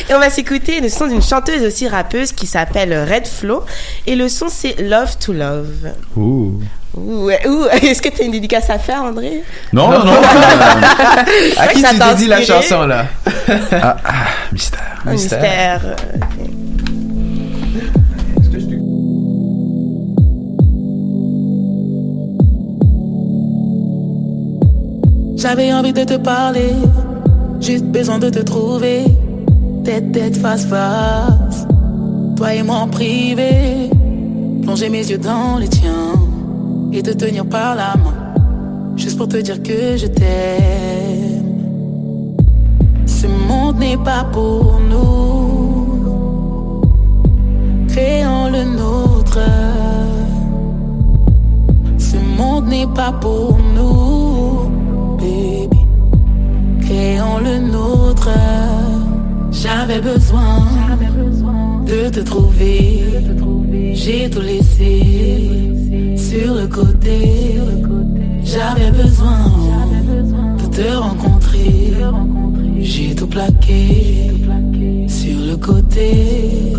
Et 0.10 0.14
on 0.14 0.20
va 0.20 0.30
s'écouter 0.30 0.75
le 0.82 0.90
son 0.90 1.08
d'une 1.08 1.22
chanteuse 1.22 1.64
aussi 1.64 1.88
rappeuse 1.88 2.32
qui 2.32 2.48
s'appelle 2.48 2.94
Red 3.10 3.28
Flow. 3.28 3.64
Et 4.08 4.16
le 4.16 4.30
son, 4.30 4.48
c'est 4.50 4.80
Love 4.82 5.18
to 5.18 5.34
Love. 5.34 5.92
Ouh. 6.16 6.60
Ouh. 6.98 7.30
Est-ce 7.82 8.02
que 8.02 8.10
tu 8.10 8.22
as 8.22 8.26
une 8.26 8.32
dédicace 8.32 8.70
à 8.70 8.80
faire, 8.80 9.04
André? 9.04 9.44
Non, 9.74 9.90
non, 9.90 10.06
non. 10.06 10.14
À 11.58 11.68
qui 11.68 11.82
ça 11.82 11.90
tu 11.90 12.00
dédies 12.00 12.28
la 12.28 12.42
chanson 12.42 12.86
là? 12.88 13.06
Ah, 13.72 13.98
ah, 14.04 14.14
mystère. 14.52 15.04
Mystère. 15.06 15.82
euh, 15.86 15.96
J'avais 25.38 25.72
envie 25.74 25.94
de 25.94 26.04
te 26.04 26.16
parler, 26.16 26.72
juste 27.62 27.86
besoin 27.86 28.20
de 28.20 28.30
te 28.30 28.40
trouver. 28.40 29.04
Tête, 29.86 30.12
tête, 30.12 30.38
face, 30.38 30.66
face. 30.66 31.68
Toi 32.36 32.56
et 32.56 32.64
moi 32.64 32.78
en 32.78 32.88
privé. 32.88 33.92
Plonger 34.64 34.90
mes 34.90 35.08
yeux 35.08 35.20
dans 35.20 35.60
les 35.60 35.68
tiens 35.68 36.14
et 36.92 37.04
te 37.04 37.12
tenir 37.12 37.46
par 37.46 37.76
la 37.76 37.96
main. 37.96 38.34
Juste 38.96 39.16
pour 39.16 39.28
te 39.28 39.38
dire 39.38 39.62
que 39.62 39.96
je 39.96 40.08
t'aime. 40.08 41.46
Ce 43.06 43.28
monde 43.28 43.78
n'est 43.78 43.98
pas 43.98 44.26
pour 44.34 44.80
nous. 44.90 46.02
Créons 47.90 48.50
le 48.50 48.64
nôtre. 48.64 49.40
Ce 52.00 52.18
monde 52.18 52.68
n'est 52.70 52.88
pas 52.88 53.12
pour 53.12 53.56
nous, 53.76 54.68
baby. 55.20 55.75
J'avais 59.88 60.02
besoin 60.02 60.66
de 61.86 62.10
te 62.10 62.20
trouver. 62.22 63.04
J'ai 63.94 64.28
tout 64.32 64.42
laissé 64.42 66.18
sur 66.18 66.56
le 66.56 66.66
côté. 66.66 67.60
J'avais 68.44 68.90
besoin 68.90 69.46
de 70.58 70.76
te 70.76 70.96
rencontrer. 70.96 71.94
J'ai 72.80 73.14
tout 73.14 73.28
plaqué 73.28 74.32
sur 75.08 75.40
le 75.52 75.56
côté. 75.56 76.74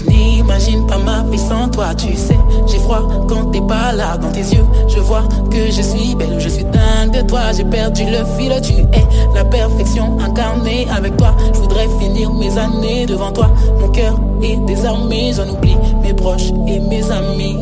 Je 0.00 0.10
n'imagine 0.10 0.86
pas 0.86 0.98
ma 0.98 1.22
vie 1.30 1.38
sans 1.38 1.68
toi, 1.68 1.94
tu 1.94 2.16
sais. 2.16 2.38
J'ai 2.66 2.78
froid 2.78 3.08
quand 3.28 3.46
t'es 3.50 3.60
pas 3.60 3.92
là 3.92 4.16
dans 4.16 4.30
tes 4.30 4.40
yeux. 4.40 4.64
Je 4.88 4.98
vois 5.00 5.24
que 5.50 5.70
je 5.70 5.82
suis 5.82 6.14
belle, 6.14 6.40
je 6.40 6.48
suis 6.48 6.64
dingue 6.64 7.12
de 7.12 7.22
toi. 7.26 7.52
J'ai 7.56 7.64
perdu 7.64 8.04
le 8.04 8.24
fil, 8.36 8.52
tu 8.62 8.72
es 8.72 9.06
la 9.34 9.44
perfection 9.44 10.18
incarnée 10.18 10.86
avec 10.90 11.16
toi. 11.16 11.34
Je 11.52 11.58
voudrais 11.60 11.88
finir 12.00 12.32
mes 12.32 12.56
années 12.58 13.06
devant 13.06 13.32
toi. 13.32 13.50
Mon 13.80 13.88
cœur 13.88 14.18
est 14.42 14.56
désarmé, 14.66 15.32
j'en 15.34 15.48
oublie 15.48 15.76
mes 16.02 16.14
proches 16.14 16.50
et 16.66 16.80
mes 16.80 17.10
amis. 17.10 17.56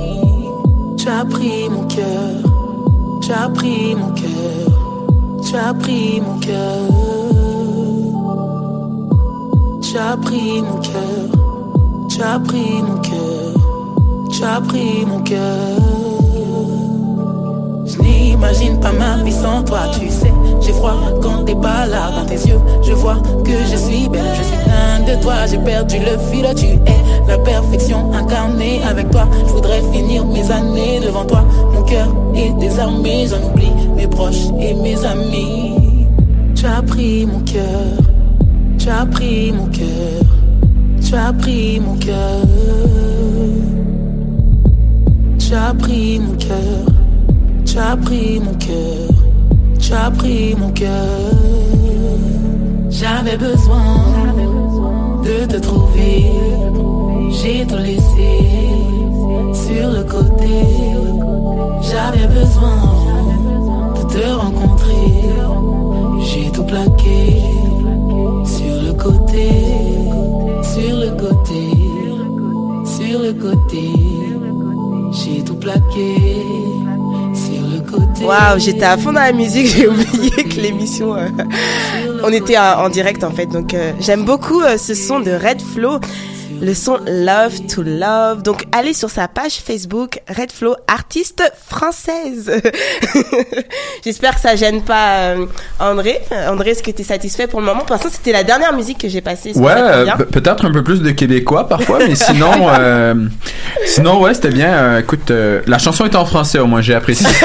Tu 0.96 1.08
as 1.08 1.24
pris 1.24 1.68
mon 1.68 1.84
cœur, 1.84 2.42
tu 3.22 3.32
as 3.32 3.48
pris 3.48 3.94
mon 3.94 4.12
cœur, 4.12 5.42
tu 5.44 5.56
as 5.56 5.74
pris 5.74 6.20
mon 6.20 6.38
cœur. 6.38 7.28
Tu 9.90 9.96
as 9.96 10.18
pris 10.18 10.60
mon 10.60 10.76
cœur. 10.82 11.37
Tu 12.18 12.24
as 12.24 12.40
pris 12.40 12.82
mon 12.82 12.98
cœur, 12.98 14.28
tu 14.32 14.42
as 14.42 14.60
pris 14.60 15.06
mon 15.06 15.20
cœur. 15.20 15.78
Je 17.86 17.96
n'imagine 18.02 18.80
pas 18.80 18.90
ma 18.90 19.22
vie 19.22 19.30
sans 19.30 19.62
toi, 19.62 19.82
tu 19.92 20.08
sais. 20.08 20.32
J'ai 20.60 20.72
froid 20.72 20.96
quand 21.22 21.44
t'es 21.44 21.54
pas 21.54 21.86
là 21.86 22.10
dans 22.10 22.26
tes 22.26 22.48
yeux. 22.48 22.58
Je 22.82 22.92
vois 22.92 23.18
que 23.44 23.52
je 23.70 23.76
suis 23.76 24.08
belle, 24.08 24.34
je 24.36 24.42
suis 24.42 24.56
dingue 24.66 25.16
de 25.16 25.22
toi. 25.22 25.46
J'ai 25.48 25.58
perdu 25.58 25.98
le 26.00 26.18
fil, 26.28 26.44
tu 26.56 26.66
es 26.66 27.28
la 27.28 27.38
perfection 27.38 28.12
incarnée 28.12 28.82
avec 28.82 29.08
toi. 29.12 29.28
Je 29.46 29.52
voudrais 29.52 29.82
finir 29.92 30.26
mes 30.26 30.50
années 30.50 30.98
devant 30.98 31.24
toi. 31.24 31.44
Mon 31.72 31.82
cœur 31.84 32.08
est 32.34 32.50
désarmé, 32.58 33.28
j'en 33.28 33.48
oublie 33.48 33.70
mes 33.94 34.08
proches 34.08 34.48
et 34.58 34.74
mes 34.74 35.04
amis. 35.04 35.76
Tu 36.56 36.66
as 36.66 36.82
pris 36.82 37.26
mon 37.26 37.38
cœur, 37.42 37.62
tu 38.76 38.90
as 38.90 39.06
pris 39.06 39.52
mon 39.52 39.66
cœur. 39.66 40.27
Tu 41.08 41.14
as 41.14 41.32
pris 41.32 41.80
mon 41.80 41.96
cœur. 41.96 42.44
Tu 45.38 45.54
as 45.54 45.72
pris 45.72 46.20
mon 46.20 46.36
cœur. 46.36 46.84
Tu 47.64 47.78
as 47.78 47.96
pris 47.96 48.40
mon 48.40 48.52
cœur. 48.52 49.08
Tu 49.80 49.92
as 49.94 50.10
pris 50.10 50.54
mon 50.54 50.70
cœur. 50.72 51.32
J'avais 52.90 53.38
besoin 53.38 53.94
de 55.24 55.46
te 55.46 55.56
trouver. 55.56 56.26
J'ai 57.30 57.64
tout 57.64 57.76
laissé 57.76 58.30
sur 59.54 59.90
le 59.90 60.04
côté. 60.04 60.56
J'avais 61.90 62.26
besoin 62.26 62.82
de 63.96 64.12
te 64.12 64.28
rencontrer. 64.28 65.24
J'ai 66.20 66.50
tout 66.50 66.64
plaqué 66.64 67.40
sur 68.44 68.82
le 68.82 68.92
côté 68.92 69.87
sur 73.08 73.20
le 73.20 73.32
côté, 73.32 73.90
j'ai 75.12 75.42
tout 75.42 75.54
plaqué. 75.54 76.16
Sur 77.34 77.66
le 77.66 77.80
côté. 77.80 78.24
Waouh, 78.24 78.58
j'étais 78.58 78.84
à 78.84 78.96
fond 78.98 79.12
dans 79.12 79.20
la 79.20 79.32
musique, 79.32 79.66
j'ai 79.76 79.88
oublié 79.88 80.30
que 80.30 80.60
l'émission, 80.60 81.14
euh, 81.14 81.28
on 82.22 82.32
était 82.32 82.58
en, 82.58 82.88
direct 82.90 83.24
en 83.24 83.30
fait. 83.30 83.46
Donc 83.46 83.72
euh, 83.72 83.92
j'aime 84.00 84.24
beaucoup 84.24 84.60
euh, 84.60 84.76
ce 84.76 84.94
son 84.94 85.20
de 85.20 85.30
Red 85.30 85.62
Flow, 85.62 86.00
le 86.60 86.74
son 86.74 86.98
Love 87.06 87.66
to 87.72 87.82
Love. 87.82 88.42
Donc 88.42 88.64
allez 88.72 88.92
sur 88.92 89.10
sa 89.10 89.28
page 89.28 89.58
Facebook 89.64 90.20
Red 90.28 90.52
Flow, 90.52 90.74
artiste 90.86 91.42
française. 91.68 92.50
J'espère 94.04 94.34
que 94.34 94.40
ça 94.40 94.56
gêne 94.56 94.82
pas 94.82 95.18
euh, 95.18 95.46
André. 95.78 96.20
Euh, 96.32 96.50
André, 96.50 96.70
est-ce 96.70 96.82
que 96.82 96.90
tu 96.90 97.02
es 97.02 97.04
satisfait 97.04 97.46
pour 97.46 97.60
le 97.60 97.66
moment? 97.66 97.80
Pour 97.80 97.92
l'instant, 97.92 98.08
c'était 98.10 98.32
la 98.32 98.44
dernière 98.44 98.72
musique 98.72 98.98
que 98.98 99.08
j'ai 99.08 99.20
passée. 99.20 99.56
Ouais, 99.56 99.72
euh, 99.76 100.06
peut-être 100.30 100.64
un 100.64 100.72
peu 100.72 100.82
plus 100.82 101.00
de 101.00 101.10
québécois 101.10 101.68
parfois, 101.68 101.98
mais 102.06 102.14
sinon, 102.14 102.52
euh, 102.68 103.14
sinon 103.86 104.20
ouais, 104.20 104.34
c'était 104.34 104.50
bien. 104.50 104.72
Euh, 104.72 105.00
écoute, 105.00 105.30
la 105.66 105.78
chanson 105.78 106.04
est 106.04 106.16
en 106.16 106.24
français 106.24 106.58
au 106.58 106.66
moins, 106.66 106.80
j'ai 106.80 106.94
apprécié. 106.94 107.26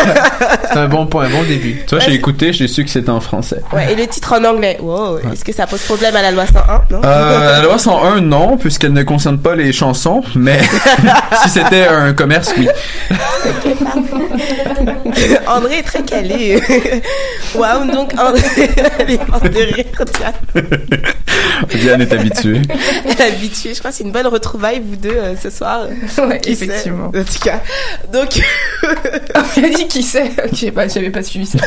C'est 0.73 0.79
un 0.79 0.87
bon 0.87 1.05
point, 1.05 1.25
un 1.25 1.29
bon 1.29 1.43
début. 1.43 1.83
Toi, 1.87 1.99
j'ai 1.99 2.13
écouté, 2.13 2.51
j'ai 2.51 2.67
su 2.67 2.83
que 2.83 2.89
c'était 2.89 3.11
en 3.11 3.19
français. 3.19 3.61
Ouais, 3.71 3.93
et 3.93 3.95
le 3.95 4.07
titre 4.07 4.33
en 4.33 4.43
anglais. 4.43 4.77
Wow, 4.81 5.19
est-ce 5.31 5.45
que 5.45 5.53
ça 5.53 5.67
pose 5.67 5.81
problème 5.83 6.15
à 6.15 6.21
la 6.23 6.31
loi 6.31 6.45
101 6.47 6.81
Non? 6.89 7.01
Euh, 7.05 7.51
la 7.59 7.61
loi 7.61 7.77
101, 7.77 8.21
non, 8.21 8.57
puisqu'elle 8.57 8.93
ne 8.93 9.02
concerne 9.05 9.39
pas 9.39 9.55
les 9.55 9.71
chansons, 9.73 10.21
mais 10.35 10.59
si 11.43 11.49
c'était 11.49 11.87
un 11.87 12.13
commerce, 12.13 12.53
oui. 12.57 12.67
André 15.47 15.79
est 15.79 15.83
très 15.83 16.03
calé. 16.03 16.61
Waouh, 17.55 17.91
donc 17.91 18.13
André, 18.19 18.69
elle 18.99 19.11
est 19.11 19.27
morte 19.27 19.43
de 19.43 19.73
rire. 19.73 19.85
Diane 21.75 22.01
est 22.01 22.13
habituée. 22.13 22.61
Elle 23.05 23.11
est 23.11 23.21
habituée. 23.21 23.73
Je 23.73 23.79
crois 23.79 23.91
que 23.91 23.97
c'est 23.97 24.03
une 24.03 24.11
bonne 24.11 24.27
retrouvaille, 24.27 24.81
vous 24.85 24.95
deux, 24.95 25.09
euh, 25.09 25.35
ce 25.41 25.49
soir. 25.49 25.87
Ouais, 26.17 26.39
Qui 26.39 26.55
sait 26.55 26.65
effectivement. 26.65 27.07
En 27.07 27.11
tout 27.11 27.39
cas. 27.43 27.61
Donc, 28.11 28.41
Elle 29.57 29.65
a 29.65 29.69
dit 29.69 29.87
qui 29.87 30.03
sait 30.03 30.31
Je 30.51 30.69
pas, 30.69 30.87
j'avais 30.87 31.09
pas 31.09 31.23
suivi 31.23 31.45
ça. 31.45 31.59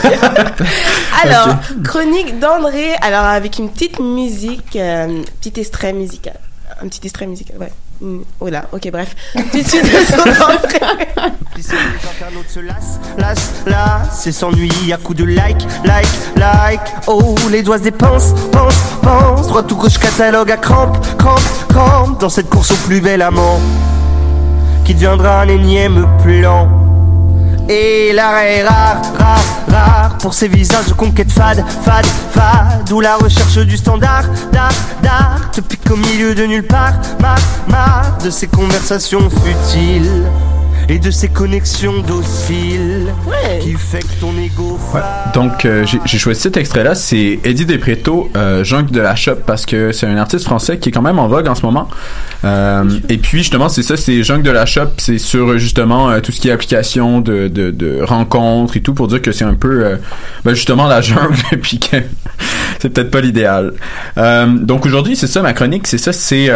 alors, 1.25 1.57
chronique 1.85 2.39
d'André. 2.39 2.95
Alors, 3.01 3.25
avec 3.25 3.59
une 3.59 3.71
petite 3.71 4.01
musique, 4.01 4.77
euh, 4.77 5.23
petit 5.41 5.61
extrait 5.61 5.93
musical. 5.93 6.39
Un 6.83 6.89
petit 6.89 7.01
extrait 7.05 7.27
musical, 7.27 7.57
ouais. 7.59 7.73
Mm, 8.01 8.21
Oh 8.41 8.49
là, 8.49 8.65
ok, 8.73 8.91
bref. 8.93 9.15
De 9.35 9.63
se 9.63 9.77
et 14.29 14.33
s'ennuie 14.33 14.93
à 14.93 14.99
coups 14.99 15.19
de 15.19 15.25
like, 15.25 15.63
like, 15.85 16.07
like. 16.37 16.81
Oh, 17.07 17.35
les 17.51 17.63
doigts 17.63 17.79
se 17.79 17.85
dépensent, 17.85 18.35
pense, 18.53 18.75
pense. 19.03 19.49
Droite 19.49 19.73
ou 19.73 19.77
gauche 19.77 19.99
catalogue 19.99 20.51
à 20.51 20.59
crampe, 20.59 20.99
crampe, 21.17 21.41
crampe. 21.69 22.21
Dans 22.21 22.29
cette 22.29 22.51
course 22.51 22.73
au 22.73 22.77
plus 22.87 23.01
bel 23.01 23.23
amant, 23.23 23.59
qui 24.85 24.93
deviendra 24.95 25.41
un 25.43 25.49
énième 25.49 26.07
plan. 26.23 26.86
Et 27.69 28.13
l'arrêt 28.13 28.63
rare, 28.63 29.03
rare, 29.19 29.45
rare 29.69 30.19
Pour 30.19 30.35
ces 30.35 30.49
visages 30.49 30.87
de 30.87 30.93
conquête 30.93 31.31
fade, 31.31 31.65
fade, 31.83 32.07
fade. 32.31 32.91
Où 32.93 33.01
la 33.01 33.17
recherche 33.17 33.59
du 33.59 33.77
standard, 33.77 34.25
d'art, 34.53 34.73
d'art. 35.03 35.51
Te 35.53 35.61
pique 35.61 35.91
au 35.91 35.97
milieu 35.97 36.35
de 36.35 36.45
nulle 36.45 36.67
part, 36.67 36.95
marre, 37.21 37.39
marre 37.69 38.19
De 38.23 38.31
ces 38.31 38.47
conversations 38.47 39.29
futiles 39.31 40.25
Et 40.89 41.01
de 41.01 41.11
ces 41.11 41.29
connexions 41.29 42.01
dociles 42.01 43.13
Qui 43.61 43.73
fait 43.73 43.99
que 43.99 44.21
ton 44.21 44.33
ego 44.39 44.79
Ouais. 44.95 45.01
Donc, 45.35 45.65
euh, 45.65 45.85
j'ai 46.05 46.19
choisi 46.19 46.41
cet 46.41 46.57
extrait-là. 46.57 46.95
C'est 46.95 47.41
Eddie 47.43 47.67
Despreto, 47.67 48.31
euh, 48.37 48.63
Junk 48.63 48.93
de 48.93 49.01
la 49.01 49.17
Shop, 49.17 49.39
parce 49.47 49.67
que 49.67 49.91
c'est 49.91 50.07
un 50.07 50.17
artiste 50.17 50.45
français 50.45 50.79
qui 50.79 50.91
est 50.91 50.93
quand 50.93 51.03
même 51.03 51.19
en 51.19 51.27
vogue 51.27 51.49
en 51.49 51.57
ce 51.57 51.63
moment. 51.63 51.89
Euh, 52.45 52.85
et 53.09 53.19
puis, 53.19 53.39
justement, 53.39 53.69
c'est 53.69 53.83
ça, 53.83 53.97
c'est 53.97 54.23
Junk 54.23 54.43
de 54.43 54.51
la 54.53 54.65
Shop. 54.65 54.91
C'est 54.99 55.19
sur, 55.19 55.51
euh, 55.51 55.59
justement, 55.59 56.09
euh, 56.09 56.21
tout 56.21 56.31
ce 56.31 56.41
qui 56.41 56.49
est 56.49 56.53
application 56.53 57.21
de, 57.21 57.49
de, 57.49 57.73
de 57.73 58.01
rencontres 58.03 58.77
et 58.77 58.81
tout, 58.81 58.95
pour 58.95 59.09
dire 59.09 59.21
que 59.21 59.33
c'est 59.33 59.45
un 59.45 59.55
peu, 59.55 59.85
euh, 59.85 59.97
ben, 60.45 60.55
justement, 60.55 60.87
la 60.87 61.01
jungle, 61.01 61.35
puis 61.63 61.81
que 61.81 61.97
c'est 62.79 62.91
peut-être 62.91 63.11
pas 63.11 63.21
l'idéal. 63.21 63.73
Euh, 64.19 64.47
donc, 64.47 64.87
aujourd'hui, 64.87 65.17
c'est 65.17 65.27
ça, 65.27 65.43
ma 65.43 65.53
chronique, 65.53 65.89
c'est 65.89 65.99
ça, 65.99 66.13
c'est... 66.13 66.49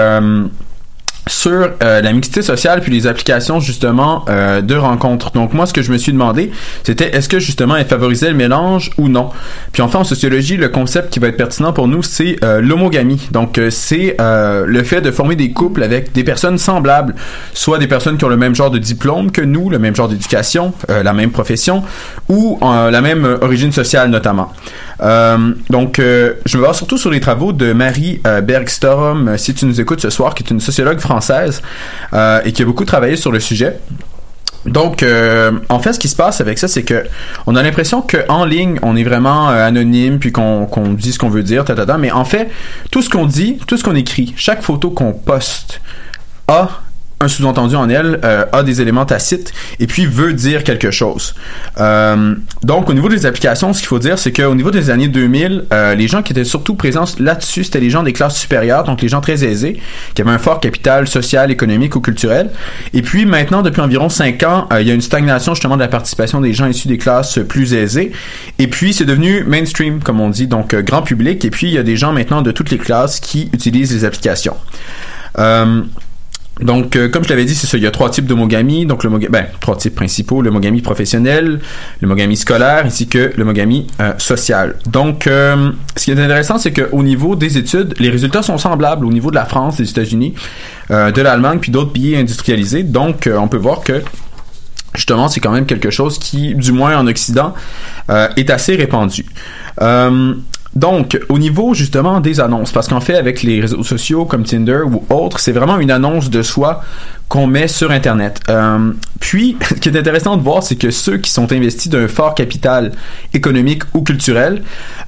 sur 1.26 1.70
euh, 1.82 2.00
la 2.00 2.12
mixité 2.12 2.42
sociale 2.42 2.80
puis 2.80 2.92
les 2.92 3.06
applications 3.06 3.60
justement 3.60 4.24
euh, 4.28 4.60
de 4.62 4.74
rencontres. 4.74 5.30
Donc 5.32 5.52
moi 5.52 5.66
ce 5.66 5.72
que 5.72 5.82
je 5.82 5.92
me 5.92 5.98
suis 5.98 6.12
demandé, 6.12 6.50
c'était 6.82 7.14
est-ce 7.16 7.28
que 7.28 7.38
justement 7.38 7.76
elle 7.76 7.86
favorisait 7.86 8.30
le 8.30 8.36
mélange 8.36 8.90
ou 8.98 9.08
non? 9.08 9.30
Puis 9.72 9.82
enfin 9.82 10.00
en 10.00 10.04
sociologie, 10.04 10.56
le 10.56 10.68
concept 10.68 11.12
qui 11.12 11.18
va 11.18 11.28
être 11.28 11.36
pertinent 11.36 11.72
pour 11.72 11.88
nous, 11.88 12.02
c'est 12.02 12.36
euh, 12.42 12.60
l'homogamie. 12.60 13.28
Donc 13.30 13.58
euh, 13.58 13.70
c'est 13.70 14.16
euh, 14.20 14.64
le 14.66 14.82
fait 14.82 15.00
de 15.00 15.10
former 15.10 15.36
des 15.36 15.52
couples 15.52 15.82
avec 15.82 16.12
des 16.12 16.24
personnes 16.24 16.58
semblables, 16.58 17.14
soit 17.54 17.78
des 17.78 17.86
personnes 17.86 18.16
qui 18.16 18.24
ont 18.24 18.28
le 18.28 18.36
même 18.36 18.54
genre 18.54 18.70
de 18.70 18.78
diplôme 18.78 19.30
que 19.30 19.42
nous, 19.42 19.70
le 19.70 19.78
même 19.78 19.94
genre 19.94 20.08
d'éducation, 20.08 20.72
euh, 20.90 21.02
la 21.02 21.12
même 21.12 21.30
profession 21.30 21.82
ou 22.28 22.58
la 22.62 23.00
même 23.00 23.38
origine 23.40 23.72
sociale 23.72 24.10
notamment. 24.10 24.52
Donc, 25.70 25.96
je 25.98 26.56
me 26.56 26.62
base 26.62 26.76
surtout 26.76 26.98
sur 26.98 27.10
les 27.10 27.20
travaux 27.20 27.52
de 27.52 27.72
Marie 27.72 28.20
Bergstrom, 28.42 29.36
si 29.36 29.54
tu 29.54 29.66
nous 29.66 29.80
écoutes 29.80 30.00
ce 30.00 30.10
soir, 30.10 30.34
qui 30.34 30.44
est 30.44 30.50
une 30.50 30.60
sociologue 30.60 31.00
euh, 32.12 32.40
et 32.44 32.52
qui 32.52 32.62
a 32.62 32.64
beaucoup 32.64 32.84
travaillé 32.84 33.16
sur 33.16 33.32
le 33.32 33.40
sujet. 33.40 33.78
Donc, 34.66 35.02
euh, 35.02 35.52
en 35.68 35.78
fait, 35.78 35.94
ce 35.94 35.98
qui 35.98 36.08
se 36.08 36.16
passe 36.16 36.40
avec 36.40 36.58
ça, 36.58 36.68
c'est 36.68 36.82
que 36.82 37.04
on 37.46 37.56
a 37.56 37.62
l'impression 37.62 38.02
qu'en 38.02 38.44
ligne, 38.44 38.78
on 38.82 38.94
est 38.94 39.04
vraiment 39.04 39.50
euh, 39.50 39.66
anonyme, 39.66 40.18
puis 40.18 40.32
qu'on 40.32 40.66
dit 40.90 41.12
ce 41.12 41.18
qu'on 41.18 41.30
veut 41.30 41.42
dire, 41.42 41.64
ta, 41.64 41.74
ta, 41.74 41.86
ta. 41.86 41.96
mais 41.96 42.10
en 42.10 42.24
fait, 42.24 42.50
tout 42.90 43.00
ce 43.00 43.08
qu'on 43.08 43.24
dit, 43.24 43.58
tout 43.66 43.78
ce 43.78 43.84
qu'on 43.84 43.94
écrit, 43.94 44.34
chaque 44.36 44.62
photo 44.62 44.90
qu'on 44.90 45.12
poste 45.12 45.80
a 46.48 46.82
un 47.22 47.28
sous-entendu 47.28 47.76
en 47.76 47.90
elle, 47.90 48.18
euh, 48.24 48.46
a 48.50 48.62
des 48.62 48.80
éléments 48.80 49.04
tacites 49.04 49.52
et 49.78 49.86
puis 49.86 50.06
veut 50.06 50.32
dire 50.32 50.64
quelque 50.64 50.90
chose. 50.90 51.34
Euh, 51.78 52.34
donc, 52.62 52.88
au 52.88 52.94
niveau 52.94 53.10
des 53.10 53.26
applications, 53.26 53.74
ce 53.74 53.80
qu'il 53.80 53.88
faut 53.88 53.98
dire, 53.98 54.18
c'est 54.18 54.32
qu'au 54.32 54.54
niveau 54.54 54.70
des 54.70 54.88
années 54.88 55.08
2000, 55.08 55.64
euh, 55.70 55.94
les 55.94 56.08
gens 56.08 56.22
qui 56.22 56.32
étaient 56.32 56.44
surtout 56.44 56.76
présents 56.76 57.04
là-dessus, 57.18 57.64
c'était 57.64 57.80
les 57.80 57.90
gens 57.90 58.02
des 58.02 58.14
classes 58.14 58.38
supérieures, 58.38 58.84
donc 58.84 59.02
les 59.02 59.08
gens 59.08 59.20
très 59.20 59.44
aisés, 59.44 59.78
qui 60.14 60.22
avaient 60.22 60.30
un 60.30 60.38
fort 60.38 60.60
capital 60.60 61.06
social, 61.08 61.50
économique 61.50 61.94
ou 61.94 62.00
culturel. 62.00 62.50
Et 62.94 63.02
puis 63.02 63.26
maintenant, 63.26 63.60
depuis 63.60 63.82
environ 63.82 64.08
5 64.08 64.42
ans, 64.44 64.68
il 64.80 64.88
y 64.88 64.90
a 64.90 64.94
une 64.94 65.02
stagnation 65.02 65.52
justement 65.52 65.76
de 65.76 65.82
la 65.82 65.88
participation 65.88 66.40
des 66.40 66.54
gens 66.54 66.68
issus 66.68 66.88
des 66.88 66.96
classes 66.96 67.38
plus 67.46 67.74
aisées. 67.74 68.12
Et 68.58 68.66
puis, 68.66 68.94
c'est 68.94 69.04
devenu 69.04 69.44
mainstream, 69.44 70.02
comme 70.02 70.20
on 70.20 70.30
dit, 70.30 70.46
donc 70.46 70.74
grand 70.74 71.02
public. 71.02 71.44
Et 71.44 71.50
puis, 71.50 71.66
il 71.66 71.74
y 71.74 71.78
a 71.78 71.82
des 71.82 71.96
gens 71.96 72.14
maintenant 72.14 72.40
de 72.40 72.50
toutes 72.50 72.70
les 72.70 72.78
classes 72.78 73.20
qui 73.20 73.50
utilisent 73.52 73.92
les 73.92 74.06
applications. 74.06 74.56
Donc, 76.62 76.96
euh, 76.96 77.08
comme 77.08 77.24
je 77.24 77.28
l'avais 77.28 77.44
dit, 77.44 77.54
c'est 77.54 77.66
ça. 77.66 77.76
Il 77.76 77.82
y 77.82 77.86
a 77.86 77.90
trois 77.90 78.10
types 78.10 78.26
d'homogamie. 78.26 78.86
Donc, 78.86 79.04
le 79.04 79.10
ben, 79.10 79.46
trois 79.60 79.76
types 79.76 79.94
principaux 79.94 80.42
l'homogamie 80.42 80.82
professionnelle, 80.82 81.60
l'homogamie 82.00 82.36
scolaire, 82.36 82.84
ainsi 82.84 83.08
que 83.08 83.32
l'homogamie 83.36 83.86
euh, 84.00 84.12
sociale. 84.18 84.76
Donc, 84.86 85.26
euh, 85.26 85.72
ce 85.96 86.04
qui 86.04 86.10
est 86.10 86.20
intéressant, 86.20 86.58
c'est 86.58 86.72
qu'au 86.72 87.02
niveau 87.02 87.36
des 87.36 87.58
études, 87.58 87.94
les 87.98 88.10
résultats 88.10 88.42
sont 88.42 88.58
semblables 88.58 89.06
au 89.06 89.12
niveau 89.12 89.30
de 89.30 89.36
la 89.36 89.44
France, 89.44 89.76
des 89.76 89.88
États-Unis, 89.88 90.34
euh, 90.90 91.10
de 91.10 91.22
l'Allemagne, 91.22 91.58
puis 91.60 91.70
d'autres 91.70 91.92
pays 91.92 92.16
industrialisés. 92.16 92.82
Donc, 92.82 93.26
euh, 93.26 93.36
on 93.38 93.48
peut 93.48 93.56
voir 93.56 93.80
que 93.80 94.02
justement, 94.94 95.28
c'est 95.28 95.40
quand 95.40 95.52
même 95.52 95.66
quelque 95.66 95.90
chose 95.90 96.18
qui, 96.18 96.54
du 96.54 96.72
moins 96.72 96.98
en 96.98 97.06
Occident, 97.06 97.54
euh, 98.10 98.28
est 98.36 98.50
assez 98.50 98.74
répandu. 98.76 99.24
Donc, 100.76 101.18
au 101.28 101.38
niveau 101.38 101.74
justement 101.74 102.20
des 102.20 102.40
annonces, 102.40 102.70
parce 102.70 102.88
qu'en 102.88 103.00
fait, 103.00 103.16
avec 103.16 103.42
les 103.42 103.60
réseaux 103.60 103.82
sociaux 103.82 104.24
comme 104.24 104.44
Tinder 104.44 104.82
ou 104.86 105.04
autres, 105.10 105.40
c'est 105.40 105.52
vraiment 105.52 105.78
une 105.78 105.90
annonce 105.90 106.30
de 106.30 106.42
soi 106.42 106.82
qu'on 107.30 107.46
met 107.46 107.68
sur 107.68 107.92
Internet. 107.92 108.40
Euh, 108.48 108.90
puis, 109.20 109.56
ce 109.68 109.74
qui 109.74 109.88
est 109.88 109.96
intéressant 109.96 110.36
de 110.36 110.42
voir, 110.42 110.64
c'est 110.64 110.74
que 110.74 110.90
ceux 110.90 111.16
qui 111.16 111.30
sont 111.30 111.52
investis 111.52 111.88
d'un 111.88 112.08
fort 112.08 112.34
capital 112.34 112.90
économique 113.32 113.84
ou 113.94 114.02
culturel 114.02 114.62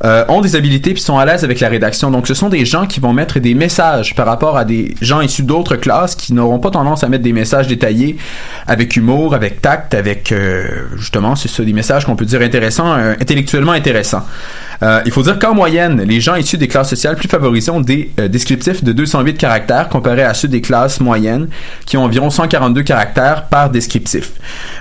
euh, 0.04 0.24
ont 0.28 0.40
des 0.40 0.54
habilités 0.54 0.94
puis 0.94 1.02
sont 1.02 1.18
à 1.18 1.26
l'aise 1.26 1.42
avec 1.42 1.58
la 1.58 1.68
rédaction. 1.68 2.12
Donc, 2.12 2.28
ce 2.28 2.34
sont 2.34 2.48
des 2.48 2.64
gens 2.64 2.86
qui 2.86 3.00
vont 3.00 3.12
mettre 3.12 3.40
des 3.40 3.54
messages 3.54 4.14
par 4.14 4.26
rapport 4.26 4.56
à 4.56 4.64
des 4.64 4.94
gens 5.02 5.20
issus 5.20 5.42
d'autres 5.42 5.74
classes 5.74 6.14
qui 6.14 6.32
n'auront 6.32 6.60
pas 6.60 6.70
tendance 6.70 7.02
à 7.02 7.08
mettre 7.08 7.24
des 7.24 7.32
messages 7.32 7.66
détaillés 7.66 8.16
avec 8.68 8.94
humour, 8.96 9.34
avec 9.34 9.60
tact, 9.60 9.92
avec 9.92 10.30
euh, 10.30 10.64
justement, 10.96 11.34
c'est 11.34 11.48
ça, 11.48 11.64
des 11.64 11.72
messages 11.72 12.06
qu'on 12.06 12.14
peut 12.14 12.24
dire 12.24 12.40
intéressants, 12.40 12.92
intellectuellement 12.92 13.72
intéressants. 13.72 14.24
Il 15.06 15.12
faut 15.12 15.22
dire 15.22 15.38
qu'en 15.38 15.54
moyenne, 15.54 16.02
les 16.02 16.20
gens 16.20 16.34
issus 16.34 16.58
des 16.58 16.66
classes 16.66 16.90
sociales 16.90 17.14
plus 17.14 17.28
favorisées 17.28 17.70
ont 17.70 17.80
des 17.80 18.10
descriptifs 18.28 18.82
de 18.82 18.90
208 18.92 19.38
caractères 19.38 19.88
comparés 19.88 20.24
à 20.24 20.34
ceux 20.34 20.48
des 20.48 20.60
classes 20.60 20.98
moyennes 20.98 21.46
qui 21.86 21.96
ont 21.96 22.08
environ 22.12 22.28
142 22.28 22.82
caractères 22.82 23.46
par 23.46 23.70
descriptif. 23.70 24.32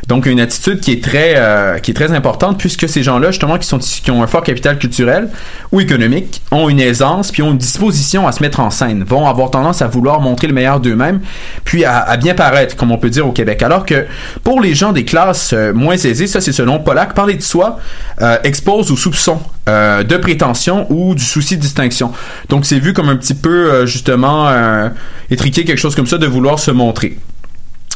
Donc 0.08 0.26
une 0.26 0.42
attitude 0.42 0.82
qui 0.82 0.92
est 0.92 1.04
très 1.04 1.36
euh, 1.38 1.80
qui 1.80 1.92
est 1.92 1.94
très 1.94 2.12
importante 2.12 2.58
puisque 2.58 2.90
ces 2.90 3.04
gens-là 3.04 3.32
justement 3.32 3.58
qui 3.58 3.68
sont 3.68 3.80
qui 3.80 4.12
ont 4.12 4.22
un 4.22 4.28
fort 4.28 4.44
capital 4.44 4.78
culturel 4.78 5.30
ou 5.72 5.80
économique 5.80 6.42
ont 6.52 6.68
une 6.68 6.82
aisance 6.82 7.32
puis 7.32 7.42
ont 7.42 7.52
une 7.52 7.58
disposition 7.58 8.28
à 8.28 8.34
se 8.34 8.44
mettre 8.44 8.60
en 8.60 8.70
scène, 8.70 9.06
vont 9.06 9.28
avoir 9.28 9.50
tendance 9.50 9.82
à 9.82 9.88
vouloir 9.88 10.20
montrer 10.20 10.48
le 10.48 10.54
meilleur 10.54 10.82
d'eux-mêmes 10.82 11.22
puis 11.64 11.86
à, 11.86 12.18
bien 12.18 12.36
paraître 12.36 12.76
comme 12.76 12.92
on 12.92 12.98
peut 12.98 13.10
dire 13.10 13.26
au 13.26 13.32
Québec. 13.32 13.64
Alors 13.64 13.86
que 13.86 14.06
pour 14.44 14.60
les 14.60 14.76
gens 14.76 14.92
des 14.92 15.06
classes 15.06 15.54
euh, 15.54 15.74
moins 15.74 15.96
aisées, 15.96 16.28
ça 16.28 16.42
c'est 16.42 16.52
selon 16.52 16.80
Pollack, 16.80 17.14
parler 17.14 17.36
de 17.36 17.42
soi 17.42 17.80
euh, 18.22 18.38
expose 18.44 18.92
au 18.92 18.98
soupçon 18.98 19.40
euh, 19.72 20.04
de 20.04 20.18
prétention 20.18 20.86
ou 20.90 21.16
du 21.16 21.24
souci 21.24 21.56
de 21.56 21.62
distinction. 21.62 22.12
Donc 22.50 22.66
c'est 22.66 22.80
vu 22.80 22.92
comme 22.92 23.08
un 23.08 23.16
petit 23.16 23.34
peu 23.34 23.72
euh, 23.72 23.86
justement 23.86 24.50
euh, 24.50 24.90
étriqué 25.30 25.64
quelque 25.64 25.80
chose 25.80 25.96
comme 25.96 26.08
ça 26.08 26.18
de 26.18 26.28
vouloir 26.28 26.60
se 26.60 26.72
montrer. 26.72 27.18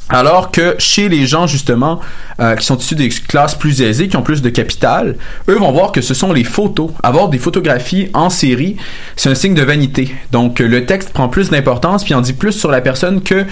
Alors 0.07 0.51
que 0.51 0.75
chez 0.77 1.09
les 1.09 1.25
gens 1.25 1.47
justement 1.47 1.99
qui 2.59 2.65
sont 2.65 2.77
issus 2.77 2.93
des 2.93 3.09
classes 3.09 3.55
plus 3.55 3.81
aisées, 3.81 4.07
qui 4.07 4.15
ont 4.17 4.21
plus 4.21 4.43
de 4.43 4.49
capital, 4.49 5.15
eux 5.49 5.55
vont 5.55 5.71
voir 5.71 5.91
que 5.91 6.01
ce 6.01 6.13
sont 6.13 6.31
les 6.31 6.43
photos. 6.43 6.91
Avoir 7.01 7.29
des 7.29 7.39
photographies 7.39 8.09
en 8.13 8.29
série, 8.29 8.77
c'est 9.15 9.29
un 9.29 9.35
signe 9.35 9.55
de 9.55 9.63
vanité. 9.63 10.13
Donc 10.31 10.59
le 10.59 10.85
texte 10.85 11.09
prend 11.09 11.27
plus 11.27 11.49
d'importance 11.49 12.03
puis 12.03 12.13
en 12.13 12.21
dit 12.21 12.33
plus 12.33 12.51
sur 12.51 12.69
la 12.69 12.81
personne 12.81 13.23
que 13.23 13.45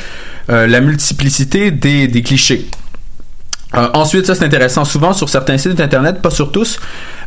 la 0.47 0.79
multiplicité 0.79 1.71
des, 1.71 2.07
des 2.07 2.21
clichés. 2.21 2.67
Ensuite, 3.73 4.27
ça 4.27 4.35
c'est 4.35 4.45
intéressant. 4.45 4.85
Souvent 4.85 5.13
sur 5.13 5.29
certains 5.29 5.57
sites 5.57 5.79
internet, 5.79 6.21
pas 6.21 6.29
sur 6.29 6.51
tous, 6.51 6.79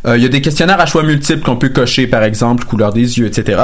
euh, 0.05 0.17
il 0.17 0.23
y 0.23 0.25
a 0.25 0.29
des 0.29 0.41
questionnaires 0.41 0.79
à 0.79 0.85
choix 0.85 1.03
multiples 1.03 1.43
qu'on 1.43 1.55
peut 1.55 1.69
cocher, 1.69 2.07
par 2.07 2.23
exemple, 2.23 2.65
couleur 2.65 2.93
des 2.93 3.19
yeux, 3.19 3.25
etc. 3.25 3.61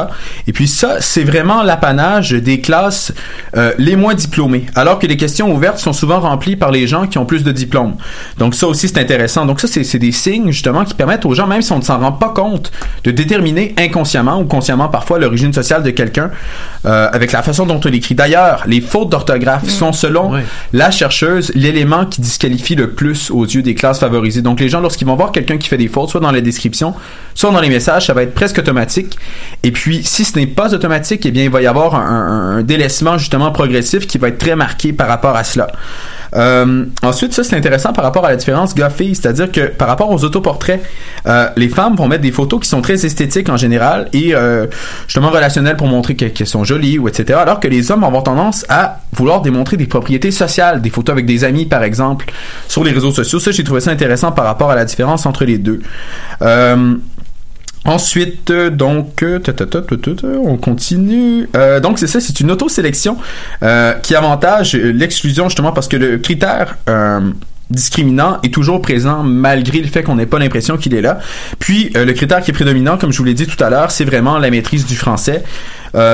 Et 0.48 0.54
puis 0.54 0.68
ça, 0.68 0.98
c'est 1.00 1.24
vraiment 1.24 1.64
l'apanage 1.64 2.32
des 2.32 2.62
classes 2.62 3.14
euh, 3.56 3.74
les 3.78 3.96
moins 3.96 4.14
diplômées. 4.14 4.66
Alors 4.76 5.00
que 5.00 5.08
les 5.08 5.18
questions 5.18 5.52
ouvertes 5.54 5.78
sont 5.78 5.94
souvent 5.94 6.20
remplies 6.20 6.56
par 6.56 6.72
les 6.72 6.88
gens 6.88 7.08
qui 7.08 7.18
ont 7.18 7.26
plus 7.26 7.44
de 7.44 7.52
diplômes. 7.52 7.96
Donc 8.38 8.56
ça 8.56 8.68
aussi 8.68 8.88
c'est 8.88 9.00
intéressant. 9.00 9.46
Donc 9.46 9.60
ça 9.60 9.68
c'est 9.68 10.00
des 10.00 10.12
signes 10.12 10.52
justement 10.52 10.86
qui 10.86 10.94
permettent 10.94 11.26
aux 11.26 11.34
gens, 11.34 11.48
même 11.48 11.62
si 11.62 11.72
on 11.72 11.78
ne 11.78 11.84
s'en 11.84 12.00
rend 12.00 12.12
pas 12.12 12.30
compte, 12.30 12.72
de 13.04 13.12
déterminer 13.12 13.74
inconsciemment 13.78 14.40
ou 14.40 14.46
consciemment 14.46 14.88
parfois 14.88 15.20
l'origine 15.20 15.54
sociale 15.54 15.84
de 15.84 15.92
quelqu'un 15.92 16.32
euh, 16.86 17.08
avec 17.12 17.32
la 17.32 17.44
façon 17.44 17.66
dont 17.66 17.80
on 17.84 17.90
l'écrit. 17.90 18.16
D'ailleurs, 18.16 18.64
les 18.68 18.82
fautes 18.82 19.10
d'orthographe 19.10 19.70
sont 19.70 19.94
selon 19.94 20.34
la 20.72 20.92
chercheuse 20.92 21.52
l'élément 21.56 22.06
qui 22.06 22.22
disqualifie 22.22 22.76
le 22.76 22.92
plus 22.92 23.32
aux 23.32 23.46
yeux 23.46 23.62
des 23.62 23.76
classes 23.76 24.00
favorisées. 24.00 24.42
Donc 24.42 24.60
les 24.60 24.70
gens, 24.70 24.80
lorsqu'ils 24.80 25.08
vont 25.08 25.16
voir 25.16 25.32
quelqu'un 25.32 25.58
qui 25.58 25.68
fait 25.68 25.78
des 25.78 25.88
fautes, 25.88 26.10
soit 26.10 26.22
dans 26.24 26.32
la 26.32 26.42
description, 26.42 26.94
soit 27.36 27.52
dans 27.52 27.62
les 27.62 27.70
messages, 27.70 28.08
ça 28.08 28.14
va 28.14 28.24
être 28.24 28.34
presque 28.34 28.58
automatique. 28.58 29.18
Et 29.62 29.72
puis, 29.72 30.04
si 30.04 30.26
ce 30.26 30.38
n'est 30.38 30.48
pas 30.48 30.74
automatique, 30.74 31.26
eh 31.26 31.32
bien, 31.32 31.44
il 31.44 31.50
va 31.50 31.62
y 31.62 31.68
avoir 31.68 31.96
un 31.96 32.64
délaissement 32.64 33.18
justement 33.18 33.52
progressif 33.52 34.08
qui 34.08 34.18
va 34.18 34.30
être 34.30 34.40
très 34.40 34.56
marqué 34.56 34.94
par 34.94 35.08
rapport 35.08 35.36
à 35.36 35.44
cela. 35.44 35.68
Euh, 36.36 36.86
ensuite, 37.04 37.34
ça 37.34 37.44
c'est 37.44 37.56
intéressant 37.56 37.94
par 37.94 38.04
rapport 38.04 38.26
à 38.26 38.30
la 38.30 38.36
différence 38.36 38.74
gars-filles, 38.74 39.16
c'est-à-dire 39.16 39.52
que 39.52 39.68
par 39.68 39.88
rapport 39.88 40.10
aux 40.12 40.24
autoportraits, 40.24 40.82
euh, 41.28 41.48
les 41.56 41.70
femmes 41.70 41.96
vont 41.96 42.08
mettre 42.08 42.24
des 42.24 42.32
photos 42.32 42.60
qui 42.62 42.68
sont 42.70 42.82
très 42.82 43.06
esthétiques 43.06 43.50
en 43.50 43.58
général 43.58 44.10
et 44.14 44.34
euh, 44.34 44.66
justement 45.08 45.30
relationnelles 45.30 45.78
pour 45.78 45.88
montrer 45.88 46.16
que- 46.16 46.26
qu'elles 46.26 46.48
sont 46.48 46.64
jolies 46.64 46.98
ou 46.98 47.08
etc. 47.08 47.40
Alors 47.42 47.60
que 47.60 47.68
les 47.68 47.92
hommes 47.92 48.02
vont 48.02 48.08
avoir 48.08 48.24
tendance 48.24 48.66
à 48.70 49.00
vouloir 49.14 49.42
démontrer 49.42 49.78
des 49.78 49.86
propriétés 49.86 50.32
sociales, 50.32 50.82
des 50.82 50.90
photos 50.90 51.14
avec 51.14 51.26
des 51.26 51.44
amis 51.44 51.66
par 51.66 51.84
exemple, 51.84 52.26
sur 52.68 52.84
les 52.84 52.92
réseaux 52.92 53.12
sociaux. 53.12 53.40
Ça, 53.40 53.52
j'ai 53.52 53.64
trouvé 53.64 53.80
ça 53.82 53.92
intéressant 53.92 54.32
par 54.32 54.46
rapport 54.46 54.72
à 54.72 54.76
la 54.76 54.86
différence 54.86 55.26
entre 55.26 55.46
les 55.46 55.58
deux. 55.60 55.82
Euh, 56.42 56.96
Ensuite, 57.86 58.50
euh, 58.50 58.70
donc, 58.70 59.24
euh, 59.24 59.40
on 60.46 60.58
continue. 60.58 61.50
Euh, 61.56 61.80
donc, 61.80 62.00
c'est 62.00 62.08
ça, 62.08 62.22
c'est 62.22 62.40
une 62.40 62.52
auto-sélection 62.52 63.18
euh, 63.62 63.94
qui 63.94 64.16
avantage 64.16 64.76
euh, 64.76 64.92
l'exclusion 64.92 65.50
justement 65.50 65.74
parce 65.74 65.90
que 65.90 65.98
le 65.98 66.18
critère 66.18 66.78
euh, 66.88 67.20
discriminant 67.70 68.40
est 68.44 68.54
toujours 68.54 68.82
présent 68.82 69.24
malgré 69.24 69.80
le 69.80 69.88
fait 69.88 70.02
qu'on 70.02 70.16
n'ait 70.16 70.26
pas 70.26 70.40
l'impression 70.40 70.78
qu'il 70.78 70.94
est 70.94 71.02
là. 71.02 71.20
Puis, 71.60 71.92
le 71.94 72.12
critère 72.14 72.42
qui 72.42 72.52
est 72.52 72.54
prédominant, 72.54 72.98
comme 72.98 73.12
je 73.12 73.18
vous 73.18 73.24
l'ai 73.26 73.34
dit 73.34 73.48
tout 73.48 73.62
à 73.62 73.70
l'heure, 73.70 73.92
c'est 73.92 74.06
vraiment 74.06 74.38
la 74.38 74.50
maîtrise 74.50 74.86
du 74.86 74.96
français, 74.96 75.44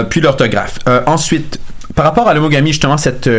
puis 0.10 0.22
l'orthographe. 0.22 0.80
Ensuite, 1.06 1.60
par 1.96 2.06
rapport 2.06 2.28
à 2.30 2.34
l'homogamie, 2.34 2.72
justement, 2.72 2.98
cette... 2.98 3.30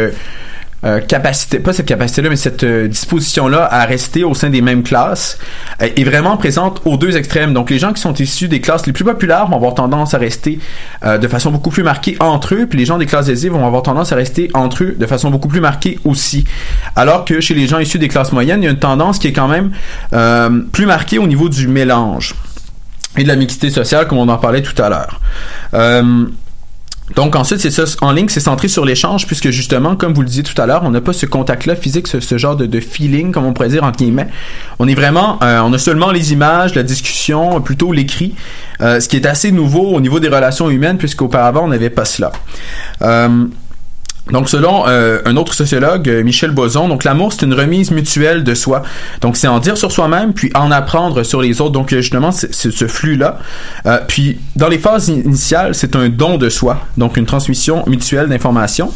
euh, 0.83 1.01
capacité, 1.01 1.59
pas 1.59 1.75
cette 1.75 1.85
capacité-là, 1.85 2.31
mais 2.31 2.37
cette 2.37 2.65
euh, 2.65 2.89
disposition-là 2.89 3.69
à 3.71 3.85
rester 3.85 4.25
au 4.25 4.33
sein 4.33 4.49
des 4.49 4.63
mêmes 4.63 4.83
classes 4.83 5.39
euh, 5.83 5.89
est 5.95 6.05
vraiment 6.05 6.39
présente 6.39 6.81
aux 6.87 6.97
deux 6.97 7.19
extrêmes. 7.19 7.53
Donc 7.53 7.69
les 7.69 7.79
gens 7.79 7.93
qui 7.93 8.01
sont 8.01 8.15
issus 8.15 8.49
des 8.49 8.63
classes 8.63 8.87
les 8.87 8.95
plus 8.95 9.05
populaires 9.05 9.47
vont 9.47 9.57
avoir 9.57 9.75
tendance 9.75 10.15
à 10.15 10.19
rester 10.19 10.59
de 11.05 11.29
façon 11.29 11.51
beaucoup 11.51 11.71
plus 11.71 11.83
marquée 11.83 12.17
entre 12.21 12.55
eux, 12.55 12.67
puis 12.67 12.79
les 12.79 12.87
gens 12.87 12.97
des 12.97 13.07
classes 13.07 13.29
aisées 13.29 13.49
vont 13.51 13.67
avoir 13.67 13.83
tendance 13.83 14.13
à 14.13 14.17
rester 14.17 14.51
entre 14.55 14.85
eux 14.85 14.97
de 14.99 15.07
façon 15.07 15.31
beaucoup 15.31 15.49
plus 15.49 15.61
marquée 15.61 15.99
aussi. 16.05 16.45
Alors 16.97 17.25
que 17.25 17.41
chez 17.41 17.55
les 17.55 17.67
gens 17.67 17.79
issus 17.79 17.99
des 17.99 18.09
classes 18.09 18.33
moyennes, 18.33 18.63
il 18.63 18.65
y 18.65 18.69
a 18.69 18.71
une 18.71 18.79
tendance 18.79 19.19
qui 19.19 19.29
est 19.29 19.33
quand 19.33 19.49
même 19.49 19.73
plus 20.73 20.87
marquée 20.87 21.19
au 21.19 21.27
niveau 21.27 21.49
du 21.49 21.69
mélange 21.69 22.35
et 23.19 23.23
de 23.23 23.29
la 23.29 23.37
mixité 23.37 23.71
sociale, 23.71 24.07
comme 24.07 24.19
on 24.19 24.29
en 24.29 24.39
parlait 24.39 24.63
tout 24.63 24.81
à 24.81 24.89
l'heure. 24.89 25.21
Donc 27.17 27.37
ensuite, 27.37 27.61
c'est 27.61 27.71
ça, 27.71 27.85
en 28.03 28.13
ligne, 28.13 28.29
c'est 28.29 28.41
centré 28.41 28.69
sur 28.69 28.85
l'échange, 28.85 29.27
puisque 29.27 29.51
justement, 29.51 29.97
comme 29.97 30.15
vous 30.15 30.23
le 30.23 30.29
disiez 30.29 30.43
tout 30.43 30.61
à 30.61 30.67
l'heure, 30.67 30.83
on 30.85 30.91
n'a 30.91 31.01
pas 31.01 31.13
ce 31.13 31.27
contact-là 31.27 31.77
physique, 31.77 32.07
ce, 32.07 32.39
genre 32.39 32.57
de, 32.57 32.67
de 32.67 32.81
feeling, 32.81 33.33
comme 33.33 33.45
on 33.45 33.53
pourrait 33.53 33.69
dire, 33.69 33.85
entre 33.85 33.99
guillemets. 33.99 34.29
On 34.79 34.87
est 34.89 34.95
vraiment, 34.95 35.39
euh, 35.43 35.61
on 35.61 35.73
a 35.73 35.79
seulement 35.79 36.13
les 36.13 36.33
images, 36.33 36.75
la 36.75 36.83
discussion, 36.83 37.61
plutôt 37.61 37.93
l'écrit, 37.93 38.35
euh, 38.81 39.01
ce 39.01 39.09
qui 39.09 39.17
est 39.17 39.27
assez 39.27 39.51
nouveau 39.53 39.93
au 39.93 40.01
niveau 40.01 40.21
des 40.21 40.29
relations 40.29 40.71
humaines, 40.71 40.99
puisqu'auparavant, 40.99 41.65
on 41.65 41.69
n'avait 41.69 41.91
pas 41.91 42.05
cela. 42.05 42.33
Euh, 43.03 43.47
donc, 44.33 44.49
selon 44.49 44.85
euh, 44.87 45.21
un 45.25 45.37
autre 45.37 45.55
sociologue, 45.55 46.09
euh, 46.09 46.23
Michel 46.23 46.51
Boson, 46.51 46.89
donc 46.89 47.05
l'amour 47.05 47.33
c'est 47.33 47.47
une 47.47 47.55
remise 47.55 47.91
mutuelle 47.91 48.45
de 48.45 48.55
soi. 48.55 48.83
Donc, 49.21 49.37
c'est 49.37 49.49
en 49.49 49.59
dire 49.59 49.77
sur 49.77 49.93
soi-même 49.93 50.33
puis 50.33 50.51
en 50.55 50.71
apprendre 50.71 51.23
sur 51.23 51.41
les 51.41 51.61
autres. 51.61 51.73
Donc, 51.73 51.93
euh, 51.93 52.01
justement, 52.01 52.33
c'est 52.33 52.53
ce 52.53 52.87
flux-là. 52.87 53.39
Puis, 54.09 54.39
dans 54.57 54.69
les 54.69 54.79
phases 54.79 55.09
initiales, 55.09 55.75
c'est 55.75 55.97
un 55.97 56.09
don 56.09 56.37
de 56.37 56.49
soi. 56.49 56.81
Donc, 56.97 57.17
une 57.17 57.27
transmission 57.27 57.85
mutuelle 57.87 58.29
d'informations. 58.29 58.93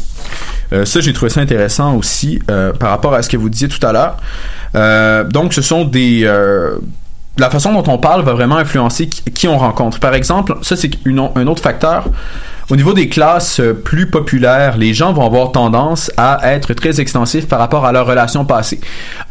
Ça, 0.71 0.99
j'ai 0.99 1.13
trouvé 1.13 1.29
ça 1.29 1.41
intéressant 1.41 1.95
aussi 1.95 2.39
par 2.79 2.89
rapport 2.89 3.13
à 3.13 3.21
ce 3.21 3.29
que 3.29 3.37
vous 3.37 3.49
disiez 3.49 3.67
tout 3.67 3.85
à 3.85 3.91
l'heure. 3.93 5.25
Donc, 5.29 5.53
ce 5.53 5.61
sont 5.61 5.85
des 5.85 6.27
la 7.37 7.49
façon 7.49 7.73
dont 7.73 7.91
on 7.91 7.97
parle 7.97 8.23
va 8.23 8.33
vraiment 8.33 8.57
influencer 8.57 9.07
qui, 9.07 9.47
on 9.47 9.57
rencontre. 9.57 9.99
Par 9.99 10.13
exemple, 10.13 10.57
ça 10.61 10.75
c'est 10.75 10.91
un 11.05 11.47
autre 11.47 11.61
facteur. 11.61 12.05
Au 12.67 12.75
niveau 12.75 12.93
des 12.93 13.09
classes 13.09 13.59
euh, 13.59 13.73
plus 13.73 14.07
populaires, 14.07 14.75
les 14.75 14.95
gens 14.95 15.13
vont 15.13 15.23
avoir 15.23 15.51
tendance 15.51 16.11
à 16.17 16.51
être 16.51 16.73
très 16.73 16.99
extensifs 16.99 17.47
par 17.47 17.59
rapport 17.59 17.85
à 17.85 17.91
leur 17.91 18.07
relation 18.07 18.43
passée. 18.43 18.79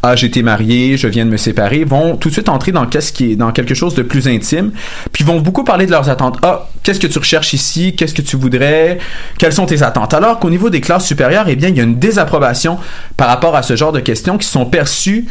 Ah, 0.03 0.15
été 0.15 0.41
marié, 0.41 0.95
je 0.95 1.09
viens 1.09 1.25
de 1.25 1.29
me 1.29 1.35
séparer, 1.35 1.83
vont 1.83 2.15
tout 2.15 2.29
de 2.29 2.33
suite 2.33 2.47
entrer 2.47 2.71
dans 2.71 2.85
dans 2.85 3.51
quelque 3.51 3.73
chose 3.73 3.93
de 3.93 4.03
plus 4.03 4.29
intime, 4.29 4.71
puis 5.11 5.25
vont 5.25 5.41
beaucoup 5.41 5.65
parler 5.65 5.85
de 5.85 5.91
leurs 5.91 6.09
attentes. 6.09 6.37
Ah, 6.43 6.69
qu'est-ce 6.81 6.99
que 7.01 7.07
tu 7.07 7.19
recherches 7.19 7.51
ici? 7.51 7.93
Qu'est-ce 7.93 8.13
que 8.13 8.21
tu 8.21 8.37
voudrais? 8.37 8.99
Quelles 9.37 9.51
sont 9.51 9.65
tes 9.65 9.83
attentes? 9.83 10.13
Alors 10.13 10.39
qu'au 10.39 10.49
niveau 10.49 10.69
des 10.69 10.79
classes 10.79 11.05
supérieures, 11.05 11.49
eh 11.49 11.57
bien, 11.57 11.67
il 11.67 11.75
y 11.75 11.81
a 11.81 11.83
une 11.83 11.99
désapprobation 11.99 12.77
par 13.17 13.27
rapport 13.27 13.57
à 13.57 13.63
ce 13.63 13.75
genre 13.75 13.91
de 13.91 13.99
questions 13.99 14.37
qui 14.37 14.47
sont 14.47 14.65
perçues 14.65 15.25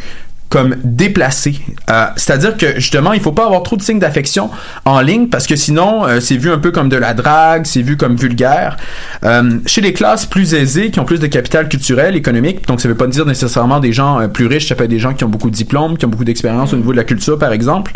comme 0.55 0.76
déplacé. 0.85 1.59
Euh, 1.90 2.06
C'est-à-dire 2.14 2.56
que 2.56 2.76
justement, 2.76 3.12
il 3.12 3.20
faut 3.20 3.32
pas 3.32 3.47
avoir 3.47 3.64
trop 3.64 3.76
de 3.76 3.82
signes 3.82 3.98
d'affection 3.98 4.51
en 4.85 5.01
ligne 5.01 5.26
parce 5.26 5.48
que 5.48 5.56
sinon, 5.56 6.06
euh, 6.06 6.20
c'est 6.20 6.36
vu 6.36 6.48
un 6.48 6.59
peu 6.59 6.70
comme 6.70 6.89
de 6.89 6.97
la 6.97 7.12
drague, 7.12 7.66
c'est 7.66 7.82
vu 7.82 7.97
comme 7.97 8.14
vulgaire. 8.14 8.76
Euh, 9.24 9.59
chez 9.66 9.81
les 9.81 9.93
classes 9.93 10.26
plus 10.26 10.55
aisées, 10.55 10.93
qui 10.93 11.01
ont 11.01 11.05
plus 11.05 11.18
de 11.18 11.26
capital 11.26 11.68
culturel, 11.68 12.14
économique, 12.14 12.68
donc 12.68 12.81
ça 12.81 12.86
veut 12.86 12.94
pas 12.94 13.09
dire 13.09 13.26
nécessairement 13.26 13.81
des 13.81 13.93
gens 13.93 14.28
plus 14.28 14.47
riches, 14.47 14.68
ça 14.68 14.76
peut 14.76 14.85
être 14.85 14.90
des 14.90 15.01
gens 15.01 15.12
qui 15.12 15.24
ont 15.24 15.28
beaucoup 15.28 15.51
de 15.51 15.56
diplômes, 15.56 15.98
qui 15.98 16.05
ont 16.05 16.09
beaucoup 16.09 16.22
d'expérience 16.22 16.72
au 16.72 16.76
niveau 16.76 16.93
de 16.93 16.98
la 16.98 17.05
culture, 17.05 17.36
par 17.36 17.52
exemple. 17.52 17.90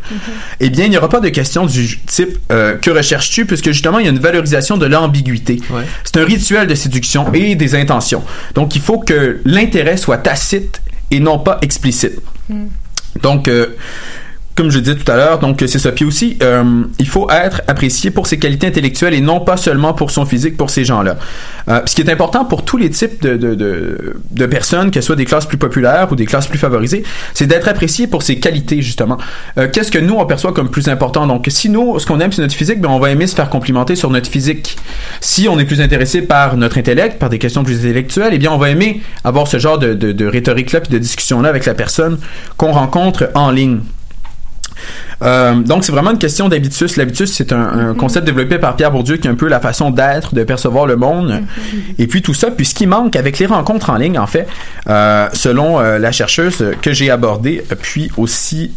Eh 0.59 0.69
bien, 0.69 0.87
il 0.87 0.91
n'y 0.91 0.99
aura 0.99 1.09
pas 1.09 1.21
de 1.21 1.29
question 1.29 1.65
du 1.65 2.01
type 2.07 2.39
que 2.49 2.91
recherches-tu, 2.91 3.47
puisque 3.47 3.67
justement, 3.67 4.01
il 4.01 4.07
y 4.07 4.09
a 4.09 4.11
une 4.11 4.19
valorisation 4.19 4.77
de 4.79 4.87
l'ambiguïté. 4.87 5.61
C'est 6.03 6.17
un 6.17 6.25
rituel 6.25 6.67
de 6.67 6.75
séduction 6.75 7.33
et 7.33 7.55
des 7.55 7.77
intentions. 7.77 8.25
Donc, 8.57 8.75
il 8.75 8.83
faut 8.83 8.99
que 8.99 9.39
l'intérêt 9.45 9.97
soit 9.97 10.19
tacite 10.19 10.83
et 11.11 11.21
non 11.21 11.39
pas 11.39 11.59
explicite. 11.63 12.21
Donc, 13.23 13.49
euh, 13.49 13.77
comme 14.59 14.73
je 14.73 14.81
disais 14.81 14.97
tout 14.97 15.11
à 15.13 15.15
l'heure, 15.15 15.39
donc 15.39 15.63
c'est 15.65 15.79
ça. 15.79 15.93
Puis 15.93 16.05
aussi, 16.05 16.37
euh, 16.43 16.83
il 16.99 17.09
faut 17.09 17.31
être 17.31 17.63
apprécié 17.69 18.11
pour 18.11 18.27
ses 18.27 18.41
qualités 18.41 18.67
intellectuelles 18.67 19.15
et 19.15 19.21
non 19.21 19.39
pas 19.39 19.57
seulement 19.57 19.95
pour 19.95 20.11
son 20.11 20.27
physique, 20.27 20.57
pour 20.57 20.69
ces 20.69 20.85
gens-là. 20.85 21.17
Euh, 21.69 21.81
ce 21.87 21.95
qui 21.95 22.03
est 22.03 22.11
important 22.11 22.45
pour 22.45 22.65
tous 22.65 22.77
les 22.77 22.91
types 22.91 23.23
de, 23.23 23.37
de, 23.37 24.47
personnes, 24.47 24.91
qu'elles 24.91 25.05
soient 25.05 25.15
des 25.15 25.27
classes 25.27 25.47
plus 25.47 25.59
populaires 25.59 26.09
ou 26.11 26.17
des 26.17 26.27
classes 26.27 26.49
plus 26.49 26.59
favorisées, 26.59 27.05
c'est 27.35 27.47
d'être 27.47 27.69
apprécié 27.69 28.09
pour 28.09 28.25
ses 28.25 28.41
qualités, 28.41 28.83
justement. 28.83 29.17
Euh, 29.59 29.69
Qu'est-ce 29.73 29.93
que 29.93 29.99
nous, 30.01 30.15
on 30.15 30.27
perçoit 30.27 30.53
comme 30.53 30.71
plus 30.71 30.89
important? 30.89 31.29
Donc, 31.29 31.47
si 31.51 31.69
nous, 31.69 31.97
ce 32.01 32.07
qu'on 32.07 32.19
aime, 32.19 32.33
c'est 32.33 32.43
notre 32.43 32.57
physique, 32.57 32.81
ben, 32.81 32.89
on 32.89 32.99
va 32.99 33.11
aimer 33.11 33.29
se 33.29 33.37
faire 33.37 33.51
complimenter 33.51 33.95
sur 33.95 34.11
notre 34.11 34.29
physique. 34.29 34.77
Si 35.21 35.47
on 35.49 35.57
est 35.61 35.67
plus 35.67 35.81
intéressé 35.81 36.21
par 36.21 36.57
notre 36.57 36.79
intellect, 36.79 37.21
par 37.21 37.29
des 37.29 37.39
questions 37.39 37.63
plus 37.63 37.79
intellectuelles, 37.79 38.33
eh 38.33 38.39
bien, 38.39 38.51
on 38.51 38.59
va 38.59 38.71
aimer 38.71 39.03
avoir 39.23 39.47
ce 39.47 39.61
genre 39.61 39.79
de, 39.79 39.95
de, 39.95 40.11
de 40.11 40.27
rhétorique-là 40.27 40.81
puis 40.81 40.93
de 40.93 40.99
discussion-là 40.99 41.49
avec 41.49 41.65
la 41.65 41.75
personne 41.75 42.19
qu'on 42.57 42.73
rencontre 42.73 43.31
en 43.37 43.53
ligne. 43.53 43.79
Euh, 45.23 45.55
donc, 45.57 45.85
c'est 45.85 45.93
vraiment 45.93 46.11
une 46.13 46.19
question 46.19 46.49
d'habitus. 46.49 46.97
L'habitus, 46.97 47.33
c'est 47.33 47.53
un, 47.53 47.91
un 47.91 47.95
concept 47.95 48.27
développé 48.27 48.59
par 48.59 48.77
Pierre 48.77 48.91
Bourdieu 48.91 49.17
qui 49.17 49.29
est 49.29 49.31
un 49.31 49.35
peu 49.35 49.49
la 49.49 49.61
façon 49.61 49.91
d'être, 49.91 50.35
de 50.35 50.45
percevoir 50.45 50.87
le 50.87 50.97
monde. 50.97 51.43
Et 51.99 52.07
puis 52.07 52.23
tout 52.23 52.35
ça, 52.35 52.51
puis 52.51 52.65
ce 52.65 52.75
qui 52.75 52.87
manque 52.87 53.17
avec 53.17 53.39
les 53.39 53.47
rencontres 53.47 53.91
en 53.91 53.97
ligne, 53.97 54.19
en 54.19 54.27
fait, 54.27 54.47
euh, 54.89 55.29
selon 55.33 55.81
euh, 55.81 55.99
la 55.99 56.13
chercheuse 56.13 56.65
que 56.81 56.93
j'ai 56.93 57.11
abordée, 57.11 57.65
puis 57.81 58.11
aussi 58.17 58.73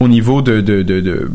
au 0.00 0.06
niveau 0.06 0.42
de, 0.42 0.60
de, 0.60 0.82
de, 0.82 1.00
de, 1.00 1.30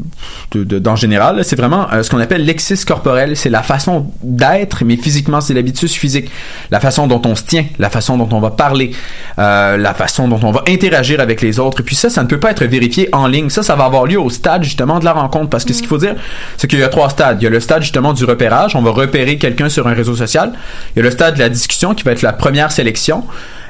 de- 0.54 0.64
de- 0.64 0.80
d'en 0.80 0.96
général, 0.96 1.44
c'est 1.44 1.58
vraiment 1.58 1.88
euh, 1.92 2.02
ce 2.02 2.10
qu'on 2.10 2.20
appelle 2.20 2.46
l'exis 2.46 2.86
corporel. 2.86 3.36
C'est 3.36 3.50
la 3.50 3.62
façon 3.62 4.12
d'être, 4.24 4.86
mais 4.86 4.96
physiquement, 4.96 5.42
c'est 5.42 5.54
l'habitus 5.54 5.94
physique. 5.94 6.32
La 6.72 6.80
façon 6.80 7.08
dont 7.08 7.22
on 7.26 7.36
se 7.36 7.44
tient, 7.44 7.66
la 7.78 7.90
façon 7.90 8.18
dont 8.18 8.30
on 8.32 8.40
va 8.40 8.52
parler, 8.52 8.92
euh, 9.38 9.76
la 9.76 9.94
façon 9.94 10.30
dont 10.30 10.40
on 10.44 10.52
va 10.52 10.64
interagir 10.70 11.20
avec 11.20 11.42
les 11.42 11.60
autres. 11.60 11.82
Et 11.82 11.84
puis 11.84 11.96
ça, 11.96 12.10
ça 12.10 12.24
ne 12.24 12.28
peut 12.28 12.40
pas 12.40 12.52
être 12.52 12.64
vérifié 12.64 13.10
en 13.12 13.28
ligne. 13.28 13.50
Ça, 13.50 13.64
ça 13.64 13.76
va 13.76 13.84
avoir 13.84 14.06
lieu 14.06 14.20
au 14.20 14.30
stade 14.30 14.64
justement 14.64 15.00
de 15.00 15.06
la 15.06 15.12
rencontre. 15.14 15.50
Parce 15.50 15.66
que 15.66 15.74
ce 15.74 15.80
qu'il 15.80 15.88
faut 15.90 15.98
dire, 15.98 16.16
c'est 16.58 16.68
qu'il 16.70 16.80
y 16.80 16.84
a 16.84 16.90
trois 16.90 17.10
stades. 17.10 17.42
Il 17.42 17.44
y 17.44 17.48
a 17.48 17.50
le 17.50 17.60
stade 17.60 17.82
justement 17.82 18.14
du 18.14 18.24
repérage. 18.24 18.78
On 18.78 18.82
va 18.82 18.92
repérer 18.92 19.38
quelqu'un 19.38 19.68
sur 19.68 19.88
un 19.90 19.94
réseau 19.94 20.16
social. 20.16 20.54
Il 20.96 21.00
y 21.00 21.02
a 21.02 21.04
le 21.04 21.12
stade 21.12 21.34
de 21.36 21.40
la 21.40 21.50
discussion 21.50 21.94
qui 21.96 22.04
va 22.04 22.14
être 22.14 22.22
la 22.22 22.32
première 22.34 22.72
sélection. 22.72 23.26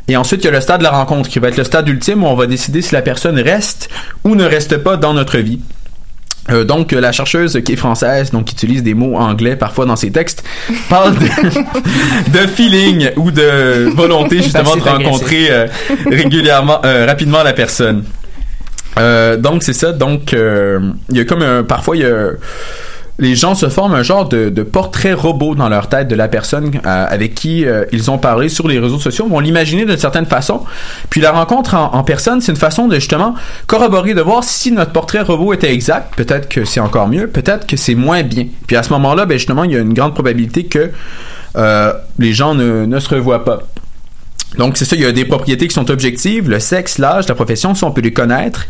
Et 0.07 0.17
ensuite, 0.17 0.43
il 0.43 0.45
y 0.45 0.47
a 0.49 0.51
le 0.51 0.61
stade 0.61 0.79
de 0.79 0.83
la 0.83 0.91
rencontre 0.91 1.29
qui 1.29 1.39
va 1.39 1.47
être 1.47 1.57
le 1.57 1.63
stade 1.63 1.87
ultime 1.87 2.23
où 2.23 2.27
on 2.27 2.35
va 2.35 2.45
décider 2.45 2.81
si 2.81 2.93
la 2.93 3.01
personne 3.01 3.39
reste 3.39 3.89
ou 4.23 4.35
ne 4.35 4.43
reste 4.43 4.77
pas 4.77 4.97
dans 4.97 5.13
notre 5.13 5.37
vie. 5.37 5.59
Euh, 6.49 6.65
donc, 6.65 6.91
la 6.91 7.13
chercheuse 7.13 7.61
qui 7.63 7.73
est 7.73 7.77
française, 7.77 8.31
donc 8.31 8.45
qui 8.45 8.53
utilise 8.53 8.83
des 8.83 8.93
mots 8.93 9.15
anglais 9.15 9.55
parfois 9.55 9.85
dans 9.85 9.95
ses 9.95 10.11
textes, 10.11 10.43
parle 10.89 11.15
de, 11.15 11.25
de 12.31 12.47
feeling 12.47 13.11
ou 13.15 13.31
de 13.31 13.89
volonté 13.95 14.41
justement 14.41 14.75
de 14.75 14.81
rencontrer 14.81 15.47
euh, 15.49 15.67
régulièrement, 16.05 16.81
euh, 16.83 17.05
rapidement 17.05 17.43
la 17.43 17.53
personne. 17.53 18.03
Donc 18.97 19.63
c'est 19.63 19.73
ça. 19.73 19.93
Donc 19.93 20.33
il 20.33 21.17
y 21.17 21.19
a 21.19 21.25
comme 21.25 21.41
un, 21.41 21.63
parfois 21.63 21.95
il 21.95 22.03
y 22.03 22.05
a 22.05 22.27
les 23.23 23.35
gens 23.35 23.55
se 23.55 23.69
forment 23.69 23.95
un 23.95 24.03
genre 24.03 24.27
de, 24.27 24.49
portrait 24.63 25.13
robot 25.13 25.55
dans 25.55 25.69
leur 25.69 25.87
tête 25.87 26.09
de 26.09 26.15
la 26.15 26.27
personne 26.27 26.71
euh, 26.85 27.05
avec 27.09 27.33
qui 27.33 27.65
euh, 27.65 27.85
ils 27.93 28.11
ont 28.11 28.17
parlé 28.17 28.49
sur 28.49 28.67
les 28.67 28.79
réseaux 28.79 28.99
sociaux, 28.99 29.27
vont 29.27 29.39
l'imaginer 29.39 29.85
d'une 29.85 29.97
certaine 29.97 30.25
façon. 30.25 30.65
Puis 31.09 31.21
la 31.21 31.31
rencontre 31.31 31.73
en, 31.73 32.03
personne, 32.03 32.41
c'est 32.41 32.51
une 32.51 32.57
façon 32.57 32.89
de 32.89 32.95
justement 32.95 33.33
corroborer, 33.65 34.13
de 34.13 34.21
voir 34.21 34.43
si 34.43 34.73
notre 34.73 34.91
portrait 34.91 35.21
robot 35.21 35.53
était 35.53 35.73
exact. 35.73 36.13
Peut-être 36.17 36.49
que 36.49 36.65
c'est 36.65 36.81
encore 36.81 37.07
mieux, 37.07 37.27
peut-être 37.27 37.65
que 37.65 37.77
c'est 37.77 37.95
moins 37.95 38.23
bien. 38.23 38.47
Puis 38.67 38.75
à 38.75 38.83
ce 38.83 38.91
moment-là, 38.91 39.25
ben 39.25 39.37
justement, 39.37 39.63
il 39.63 39.71
y 39.71 39.77
a 39.77 39.79
une 39.79 39.93
grande 39.93 40.13
probabilité 40.13 40.65
que 40.65 40.91
euh, 41.55 41.93
les 42.19 42.33
gens 42.33 42.55
ne 42.55 42.99
se 42.99 43.15
revoient 43.15 43.45
pas. 43.45 43.61
Donc, 44.57 44.77
c'est 44.77 44.85
ça, 44.85 44.95
il 44.95 45.01
y 45.01 45.05
a 45.05 45.11
des 45.11 45.25
propriétés 45.25 45.67
qui 45.67 45.73
sont 45.73 45.89
objectives, 45.89 46.49
le 46.49 46.59
sexe, 46.59 46.97
l'âge, 46.97 47.27
la 47.27 47.35
profession, 47.35 47.75
ça, 47.75 47.85
on 47.87 47.91
peut 47.91 48.01
les 48.01 48.13
connaître 48.13 48.67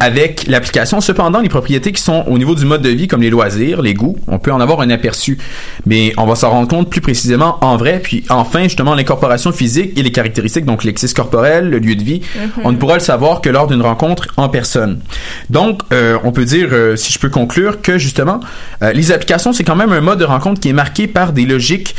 avec 0.00 0.46
l'application. 0.46 1.00
Cependant, 1.00 1.40
les 1.40 1.48
propriétés 1.48 1.92
qui 1.92 2.02
sont 2.02 2.24
au 2.26 2.38
niveau 2.38 2.54
du 2.54 2.64
mode 2.64 2.82
de 2.82 2.88
vie, 2.90 3.08
comme 3.08 3.22
les 3.22 3.30
loisirs, 3.30 3.82
les 3.82 3.94
goûts, 3.94 4.16
on 4.26 4.38
peut 4.38 4.52
en 4.52 4.60
avoir 4.60 4.80
un 4.80 4.90
aperçu. 4.90 5.38
Mais 5.86 6.12
on 6.16 6.26
va 6.26 6.34
s'en 6.34 6.50
rendre 6.50 6.68
compte 6.68 6.90
plus 6.90 7.00
précisément 7.00 7.58
en 7.60 7.76
vrai. 7.76 8.00
Puis, 8.02 8.24
enfin, 8.28 8.64
justement, 8.64 8.94
l'incorporation 8.94 9.52
physique 9.52 9.92
et 9.98 10.02
les 10.02 10.12
caractéristiques, 10.12 10.64
donc 10.64 10.84
l'exis 10.84 11.12
corporel, 11.14 11.68
le 11.70 11.78
lieu 11.78 11.94
de 11.94 12.02
vie, 12.02 12.20
Mhm. 12.36 12.62
on 12.64 12.72
ne 12.72 12.76
pourra 12.76 12.94
le 12.94 13.00
savoir 13.00 13.40
que 13.40 13.48
lors 13.48 13.66
d'une 13.66 13.82
rencontre 13.82 14.28
en 14.36 14.48
personne. 14.48 15.00
Donc, 15.50 15.82
euh, 15.92 16.18
on 16.24 16.32
peut 16.32 16.44
dire, 16.44 16.68
euh, 16.72 16.96
si 16.96 17.12
je 17.12 17.18
peux 17.18 17.28
conclure, 17.30 17.80
que 17.82 17.98
justement, 17.98 18.40
euh, 18.82 18.92
les 18.92 19.12
applications, 19.12 19.52
c'est 19.52 19.64
quand 19.64 19.76
même 19.76 19.92
un 19.92 20.00
mode 20.00 20.18
de 20.18 20.24
rencontre 20.24 20.60
qui 20.60 20.68
est 20.68 20.72
marqué 20.72 21.06
par 21.06 21.32
des 21.32 21.46
logiques 21.46 21.94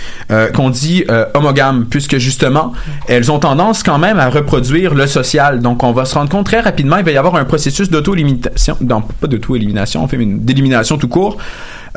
qu'on 0.53 0.69
dit 0.69 1.03
homogames, 1.34 1.85
puisque 1.89 2.18
justement, 2.18 2.73
elles 3.19 3.31
ont 3.33 3.39
tendance 3.39 3.83
quand 3.83 3.97
même 3.97 4.17
à 4.17 4.29
reproduire 4.29 4.95
le 4.95 5.05
social. 5.05 5.59
Donc, 5.59 5.83
on 5.83 5.91
va 5.91 6.05
se 6.05 6.15
rendre 6.15 6.29
compte 6.29 6.45
très 6.45 6.61
rapidement, 6.61 6.95
il 6.97 7.03
va 7.03 7.11
y 7.11 7.17
avoir 7.17 7.35
un 7.35 7.43
processus 7.43 7.89
d'auto-élimination, 7.89 8.77
non, 8.79 9.01
pas 9.01 9.27
d'auto-élimination, 9.27 10.01
en 10.01 10.07
fait, 10.07 10.17
d'élimination 10.17 10.97
tout 10.97 11.09
court, 11.09 11.37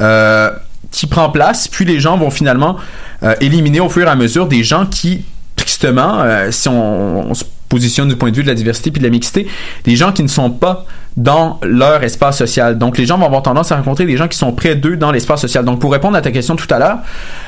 euh, 0.01 0.51
qui 0.90 1.07
prend 1.07 1.31
place, 1.31 1.69
puis 1.69 1.85
les 1.85 2.01
gens 2.01 2.19
vont 2.19 2.31
finalement 2.31 2.77
euh, 3.23 3.36
éliminer 3.40 3.78
au 3.78 3.89
fur 3.89 4.09
et 4.09 4.11
à 4.11 4.16
mesure 4.16 4.49
des 4.49 4.65
gens 4.65 4.85
qui, 4.85 5.24
tristement, 5.55 6.23
euh, 6.23 6.51
si 6.51 6.69
on, 6.69 7.31
on 7.31 7.35
se 7.35 7.44
positionne 7.73 8.09
du 8.09 8.16
point 8.16 8.31
de 8.31 8.36
vue 8.36 8.43
de 8.43 8.49
la 8.49 8.55
diversité 8.55 8.90
puis 8.90 9.01
de 9.01 9.07
la 9.07 9.11
mixité, 9.11 9.47
des 9.85 9.97
gens 9.97 10.12
qui 10.12 10.23
ne 10.23 10.28
sont 10.28 10.51
pas 10.51 10.85
dans 11.16 11.59
leur 11.62 12.03
espace 12.03 12.36
social. 12.39 12.77
Donc, 12.77 12.99
les 12.99 13.07
gens 13.07 13.16
vont 13.16 13.24
avoir 13.27 13.43
tendance 13.43 13.73
à 13.73 13.77
rencontrer 13.77 14.05
des 14.05 14.19
gens 14.19 14.28
qui 14.28 14.36
sont 14.36 14.53
près 14.53 14.74
d'eux 14.77 14.97
dans 14.97 15.11
l'espace 15.11 15.40
social. 15.40 15.65
Donc, 15.65 15.78
pour 15.81 15.90
répondre 15.93 16.16
à 16.16 16.20
ta 16.23 16.31
question 16.31 16.55
tout 16.55 16.66
à 16.70 16.78
l'heure, 16.78 16.99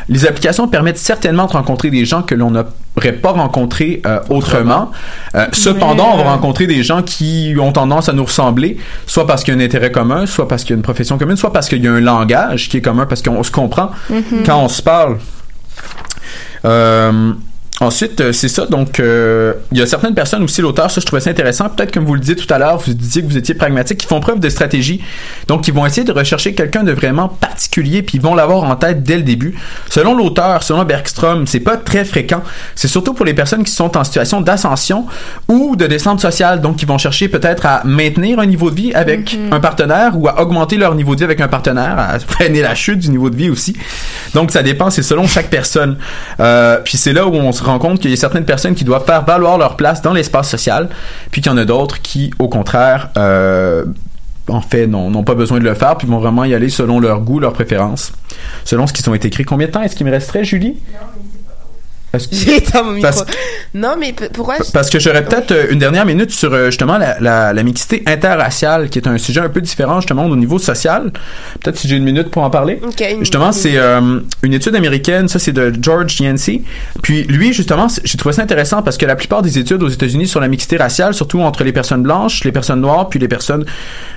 les 0.08 0.26
applications 0.26 0.66
permettent 0.66 0.98
certainement 0.98 1.46
de 1.46 1.52
rencontrer 1.52 1.90
des 1.90 2.06
gens 2.06 2.22
que 2.22 2.34
l'on 2.34 2.50
n'aurait 2.50 3.18
pas 3.20 3.32
rencontrés 3.32 4.00
euh, 4.06 4.20
autrement. 4.30 4.90
Euh, 5.34 5.46
cependant, 5.52 6.08
on 6.14 6.16
va 6.16 6.24
rencontrer 6.24 6.66
des 6.66 6.82
gens 6.82 7.02
qui 7.02 7.54
ont 7.60 7.72
tendance 7.72 8.08
à 8.08 8.14
nous 8.14 8.24
ressembler, 8.24 8.78
soit 9.06 9.26
parce 9.26 9.44
qu'il 9.44 9.54
y 9.54 9.56
a 9.58 9.60
un 9.60 9.64
intérêt 9.64 9.92
commun, 9.92 10.24
soit 10.24 10.48
parce 10.48 10.62
qu'il 10.62 10.70
y 10.70 10.74
a 10.74 10.76
une 10.76 10.82
profession 10.82 11.18
commune, 11.18 11.36
soit 11.36 11.52
parce 11.52 11.68
qu'il 11.68 11.82
y 11.84 11.88
a 11.88 11.92
un 11.92 12.00
langage 12.00 12.68
qui 12.70 12.78
est 12.78 12.82
commun, 12.82 13.06
parce 13.06 13.20
qu'on 13.22 13.42
se 13.42 13.50
comprend 13.50 13.90
Mhm. 14.08 14.42
quand 14.46 14.58
on 14.58 14.68
se 14.68 14.82
parle. 14.82 15.18
Euh, 16.64 17.32
Ensuite, 17.80 18.20
euh, 18.20 18.32
c'est 18.32 18.48
ça. 18.48 18.66
Donc, 18.66 19.00
euh, 19.00 19.54
il 19.72 19.78
y 19.78 19.82
a 19.82 19.86
certaines 19.86 20.14
personnes 20.14 20.44
aussi, 20.44 20.62
l'auteur, 20.62 20.92
ça, 20.92 21.00
je 21.00 21.06
trouvais 21.06 21.20
ça 21.20 21.30
intéressant. 21.30 21.68
Peut-être, 21.68 21.92
comme 21.92 22.04
vous 22.04 22.14
le 22.14 22.20
disiez 22.20 22.36
tout 22.36 22.52
à 22.54 22.58
l'heure, 22.58 22.78
vous 22.78 22.94
disiez 22.94 23.20
que 23.20 23.26
vous 23.26 23.36
étiez 23.36 23.54
pragmatique, 23.54 23.98
qui 23.98 24.06
font 24.06 24.20
preuve 24.20 24.38
de 24.38 24.48
stratégie. 24.48 25.02
Donc, 25.48 25.66
ils 25.66 25.74
vont 25.74 25.84
essayer 25.84 26.04
de 26.04 26.12
rechercher 26.12 26.54
quelqu'un 26.54 26.84
de 26.84 26.92
vraiment 26.92 27.26
particulier, 27.28 28.02
puis 28.02 28.18
ils 28.18 28.20
vont 28.20 28.36
l'avoir 28.36 28.62
en 28.62 28.76
tête 28.76 29.02
dès 29.02 29.16
le 29.16 29.24
début. 29.24 29.56
Selon 29.90 30.14
l'auteur, 30.14 30.62
selon 30.62 30.84
Bergstrom, 30.84 31.48
c'est 31.48 31.58
pas 31.58 31.76
très 31.76 32.04
fréquent. 32.04 32.42
C'est 32.76 32.86
surtout 32.86 33.12
pour 33.12 33.26
les 33.26 33.34
personnes 33.34 33.64
qui 33.64 33.72
sont 33.72 33.96
en 33.96 34.04
situation 34.04 34.40
d'ascension 34.40 35.06
ou 35.48 35.74
de 35.74 35.88
descente 35.88 36.20
sociale. 36.20 36.60
Donc, 36.60 36.80
ils 36.80 36.86
vont 36.86 36.98
chercher 36.98 37.26
peut-être 37.26 37.66
à 37.66 37.82
maintenir 37.84 38.38
un 38.38 38.46
niveau 38.46 38.70
de 38.70 38.76
vie 38.76 38.94
avec 38.94 39.36
un 39.50 39.58
partenaire 39.58 40.12
ou 40.16 40.28
à 40.28 40.40
augmenter 40.40 40.76
leur 40.76 40.94
niveau 40.94 41.14
de 41.16 41.20
vie 41.20 41.24
avec 41.24 41.40
un 41.40 41.48
partenaire, 41.48 41.98
à 41.98 42.18
freiner 42.28 42.62
la 42.62 42.76
chute 42.76 43.00
du 43.00 43.10
niveau 43.10 43.30
de 43.30 43.36
vie 43.36 43.50
aussi. 43.50 43.76
Donc, 44.32 44.52
ça 44.52 44.62
dépend, 44.62 44.90
c'est 44.90 45.02
selon 45.02 45.26
chaque 45.26 45.50
personne. 45.50 45.96
Euh, 46.38 46.78
puis 46.84 46.96
c'est 46.96 47.12
là 47.12 47.26
où 47.26 47.34
on 47.34 47.50
se 47.50 47.64
rend 47.64 47.73
compte 47.78 48.00
qu'il 48.00 48.10
y 48.10 48.14
a 48.14 48.16
certaines 48.16 48.44
personnes 48.44 48.74
qui 48.74 48.84
doivent 48.84 49.04
faire 49.04 49.24
valoir 49.24 49.58
leur 49.58 49.76
place 49.76 50.02
dans 50.02 50.12
l'espace 50.12 50.48
social, 50.50 50.88
puis 51.30 51.40
qu'il 51.42 51.50
y 51.50 51.54
en 51.54 51.58
a 51.58 51.64
d'autres 51.64 52.00
qui, 52.02 52.30
au 52.38 52.48
contraire, 52.48 53.10
euh, 53.16 53.84
en 54.48 54.60
fait, 54.60 54.86
n'ont 54.86 55.24
pas 55.24 55.34
besoin 55.34 55.58
de 55.58 55.64
le 55.64 55.74
faire, 55.74 55.96
puis 55.96 56.06
vont 56.06 56.18
vraiment 56.18 56.44
y 56.44 56.54
aller 56.54 56.68
selon 56.68 57.00
leur 57.00 57.20
goût, 57.20 57.40
leurs 57.40 57.52
préférences, 57.54 58.12
selon 58.64 58.86
ce 58.86 58.92
qu'ils 58.92 59.08
ont 59.08 59.14
été 59.14 59.28
écrits. 59.28 59.44
Combien 59.44 59.66
de 59.68 59.72
temps 59.72 59.82
est-ce 59.82 59.96
qu'il 59.96 60.04
me 60.06 60.10
resterait, 60.12 60.44
Julie? 60.44 60.76
Est-ce 60.92 60.98
que- 60.98 61.33
J'ai 62.32 62.56
éteint 62.56 62.82
mon 62.82 62.92
micro. 62.92 63.10
Parce- 63.10 63.24
Non, 63.74 63.94
mais 63.98 64.14
pourquoi 64.32 64.56
je- 64.64 64.70
Parce 64.72 64.90
que 64.90 64.98
j'aurais 64.98 65.24
peut-être 65.24 65.50
euh, 65.52 65.66
une 65.70 65.78
dernière 65.78 66.06
minute 66.06 66.30
sur 66.30 66.52
euh, 66.52 66.66
justement 66.66 66.96
la, 66.98 67.18
la, 67.20 67.52
la 67.52 67.62
mixité 67.62 68.02
interraciale, 68.06 68.88
qui 68.88 68.98
est 68.98 69.08
un 69.08 69.18
sujet 69.18 69.40
un 69.40 69.48
peu 69.48 69.60
différent 69.60 70.00
justement 70.00 70.26
au 70.26 70.36
niveau 70.36 70.58
social. 70.58 71.10
Peut-être 71.60 71.76
si 71.78 71.88
j'ai 71.88 71.96
une 71.96 72.04
minute 72.04 72.30
pour 72.30 72.42
en 72.42 72.50
parler. 72.50 72.80
Justement, 73.20 73.52
c'est 73.52 73.76
euh, 73.76 74.20
une 74.42 74.52
étude 74.54 74.74
américaine, 74.76 75.28
ça 75.28 75.38
c'est 75.38 75.52
de 75.52 75.72
George 75.80 76.20
Yancey. 76.20 76.62
Puis 77.02 77.24
lui, 77.24 77.52
justement, 77.52 77.88
j'ai 78.04 78.16
trouvé 78.18 78.34
ça 78.34 78.42
intéressant 78.42 78.82
parce 78.82 78.96
que 78.96 79.06
la 79.06 79.16
plupart 79.16 79.42
des 79.42 79.58
études 79.58 79.82
aux 79.82 79.88
États-Unis 79.88 80.26
sur 80.28 80.40
la 80.40 80.48
mixité 80.48 80.76
raciale, 80.76 81.14
surtout 81.14 81.40
entre 81.40 81.64
les 81.64 81.72
personnes 81.72 82.02
blanches, 82.02 82.44
les 82.44 82.52
personnes 82.52 82.80
noires, 82.80 83.08
puis 83.08 83.18
les 83.18 83.28
personnes 83.28 83.64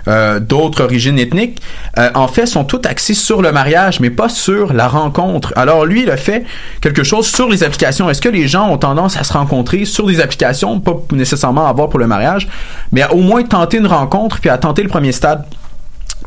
euh, 0.07 0.39
d'autres 0.39 0.83
origines 0.83 1.19
ethniques, 1.19 1.61
euh, 1.97 2.09
en 2.15 2.27
fait, 2.27 2.45
sont 2.45 2.63
toutes 2.63 2.85
axées 2.85 3.13
sur 3.13 3.41
le 3.41 3.51
mariage, 3.51 3.99
mais 3.99 4.09
pas 4.09 4.29
sur 4.29 4.71
la 4.73 4.87
rencontre. 4.87 5.51
Alors 5.55 5.85
lui, 5.85 6.03
il 6.03 6.11
a 6.11 6.17
fait 6.17 6.43
quelque 6.81 7.03
chose 7.03 7.27
sur 7.27 7.49
les 7.49 7.63
applications. 7.63 7.86
Est-ce 7.87 8.21
que 8.21 8.29
les 8.29 8.47
gens 8.47 8.69
ont 8.69 8.77
tendance 8.77 9.17
à 9.17 9.23
se 9.23 9.33
rencontrer 9.33 9.85
sur 9.85 10.07
des 10.07 10.19
applications, 10.19 10.79
pas 10.79 10.95
nécessairement 11.11 11.65
à 11.65 11.69
avoir 11.69 11.89
pour 11.89 11.99
le 11.99 12.07
mariage, 12.07 12.47
mais 12.91 13.01
à 13.01 13.13
au 13.13 13.21
moins 13.21 13.43
tenter 13.43 13.77
une 13.77 13.87
rencontre 13.87 14.39
puis 14.39 14.49
à 14.49 14.57
tenter 14.57 14.83
le 14.83 14.89
premier 14.89 15.11
stade? 15.11 15.45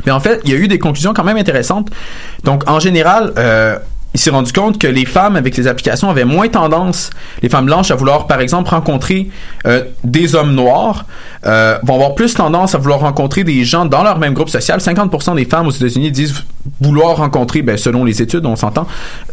Mais 0.07 0.13
en 0.13 0.21
fait, 0.21 0.41
il 0.45 0.51
y 0.51 0.55
a 0.55 0.57
eu 0.57 0.69
des 0.69 0.79
conclusions 0.79 1.13
quand 1.13 1.25
même 1.25 1.37
intéressantes. 1.37 1.91
Donc, 2.45 2.69
en 2.69 2.81
général, 2.81 3.33
euh, 3.37 3.79
il 4.13 4.19
s'est 4.19 4.31
rendu 4.31 4.53
compte 4.53 4.79
que 4.79 4.89
les 4.89 5.05
femmes 5.05 5.37
avec 5.37 5.57
les 5.57 5.69
applications 5.69 6.11
avaient 6.11 6.25
moins 6.25 6.49
tendance, 6.49 7.11
les 7.43 7.49
femmes 7.49 7.67
blanches, 7.67 7.91
à 7.91 7.95
vouloir, 7.95 8.27
par 8.27 8.41
exemple, 8.41 8.71
rencontrer 8.71 9.29
euh, 9.67 9.85
des 10.03 10.35
hommes 10.35 10.55
noirs, 10.55 11.07
euh, 11.47 11.79
vont 11.85 11.95
avoir 11.95 12.15
plus 12.15 12.35
tendance 12.35 12.75
à 12.75 12.79
vouloir 12.79 13.01
rencontrer 13.01 13.45
des 13.45 13.65
gens 13.65 13.87
dans 13.87 14.03
leur 14.03 14.19
même 14.19 14.35
groupe 14.35 14.51
social. 14.51 14.81
50% 14.81 15.37
des 15.37 15.45
femmes 15.45 15.69
aux 15.69 15.71
États-Unis 15.71 16.11
disent 16.11 16.35
vouloir 16.81 17.19
rencontrer, 17.19 17.63
ben, 17.63 17.77
selon 17.77 18.05
les 18.05 18.21
études, 18.21 18.45
on 18.47 18.57
s'entend, 18.57 18.87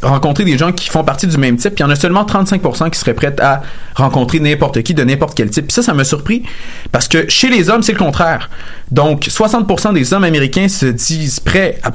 rencontrer 0.03 0.45
des 0.45 0.57
gens 0.57 0.71
qui 0.71 0.89
font 0.89 1.03
partie 1.03 1.25
du 1.25 1.37
même 1.37 1.57
type. 1.57 1.73
Il 1.77 1.81
y 1.81 1.85
en 1.85 1.89
a 1.89 1.95
seulement 1.95 2.23
35% 2.23 2.91
qui 2.91 2.99
seraient 2.99 3.15
prêts 3.15 3.35
à 3.41 3.61
rencontrer 3.95 4.39
n'importe 4.39 4.83
qui 4.83 4.93
de 4.93 5.03
n'importe 5.03 5.35
quel 5.35 5.49
type. 5.49 5.67
Puis 5.67 5.73
ça, 5.73 5.81
ça 5.81 5.93
m'a 5.93 6.03
surpris 6.03 6.43
parce 6.91 7.07
que 7.07 7.27
chez 7.29 7.49
les 7.49 7.69
hommes, 7.69 7.81
c'est 7.81 7.93
le 7.93 7.97
contraire. 7.97 8.49
Donc, 8.91 9.23
60% 9.23 9.93
des 9.93 10.13
hommes 10.13 10.23
américains 10.23 10.67
se 10.67 10.85
disent 10.85 11.39
prêts 11.39 11.79
à 11.83 11.91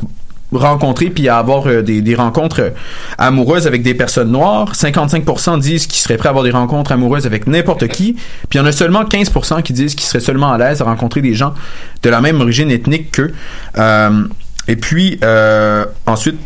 rencontrer 0.58 1.10
puis 1.10 1.28
avoir 1.28 1.66
euh, 1.66 1.82
des, 1.82 2.14
rencontres 2.14 2.60
euh, 2.60 2.70
amoureuses 3.18 3.66
avec 3.66 3.82
des 3.82 3.94
personnes 3.94 4.30
noires. 4.30 4.72
55% 4.74 5.58
disent 5.60 5.86
qu'ils 5.86 6.00
seraient 6.00 6.16
prêts 6.16 6.28
à 6.28 6.30
avoir 6.30 6.44
des 6.44 6.50
rencontres 6.50 6.92
amoureuses 6.92 7.26
avec 7.26 7.46
n'importe 7.46 7.88
qui. 7.88 8.14
Puis 8.48 8.58
il 8.58 8.58
y 8.58 8.60
en 8.60 8.66
a 8.66 8.72
seulement 8.72 9.04
15% 9.04 9.62
qui 9.62 9.72
disent 9.72 9.94
qu'ils 9.94 10.06
seraient 10.06 10.20
seulement 10.20 10.52
à 10.52 10.58
l'aise 10.58 10.80
à 10.80 10.84
rencontrer 10.84 11.20
des 11.20 11.34
gens 11.34 11.54
de 12.02 12.10
la 12.10 12.20
même 12.20 12.40
origine 12.40 12.70
ethnique 12.70 13.12
qu'eux. 13.12 13.32
Euh, 13.78 14.24
et 14.68 14.76
puis 14.76 15.18
ensuite, 16.06 16.38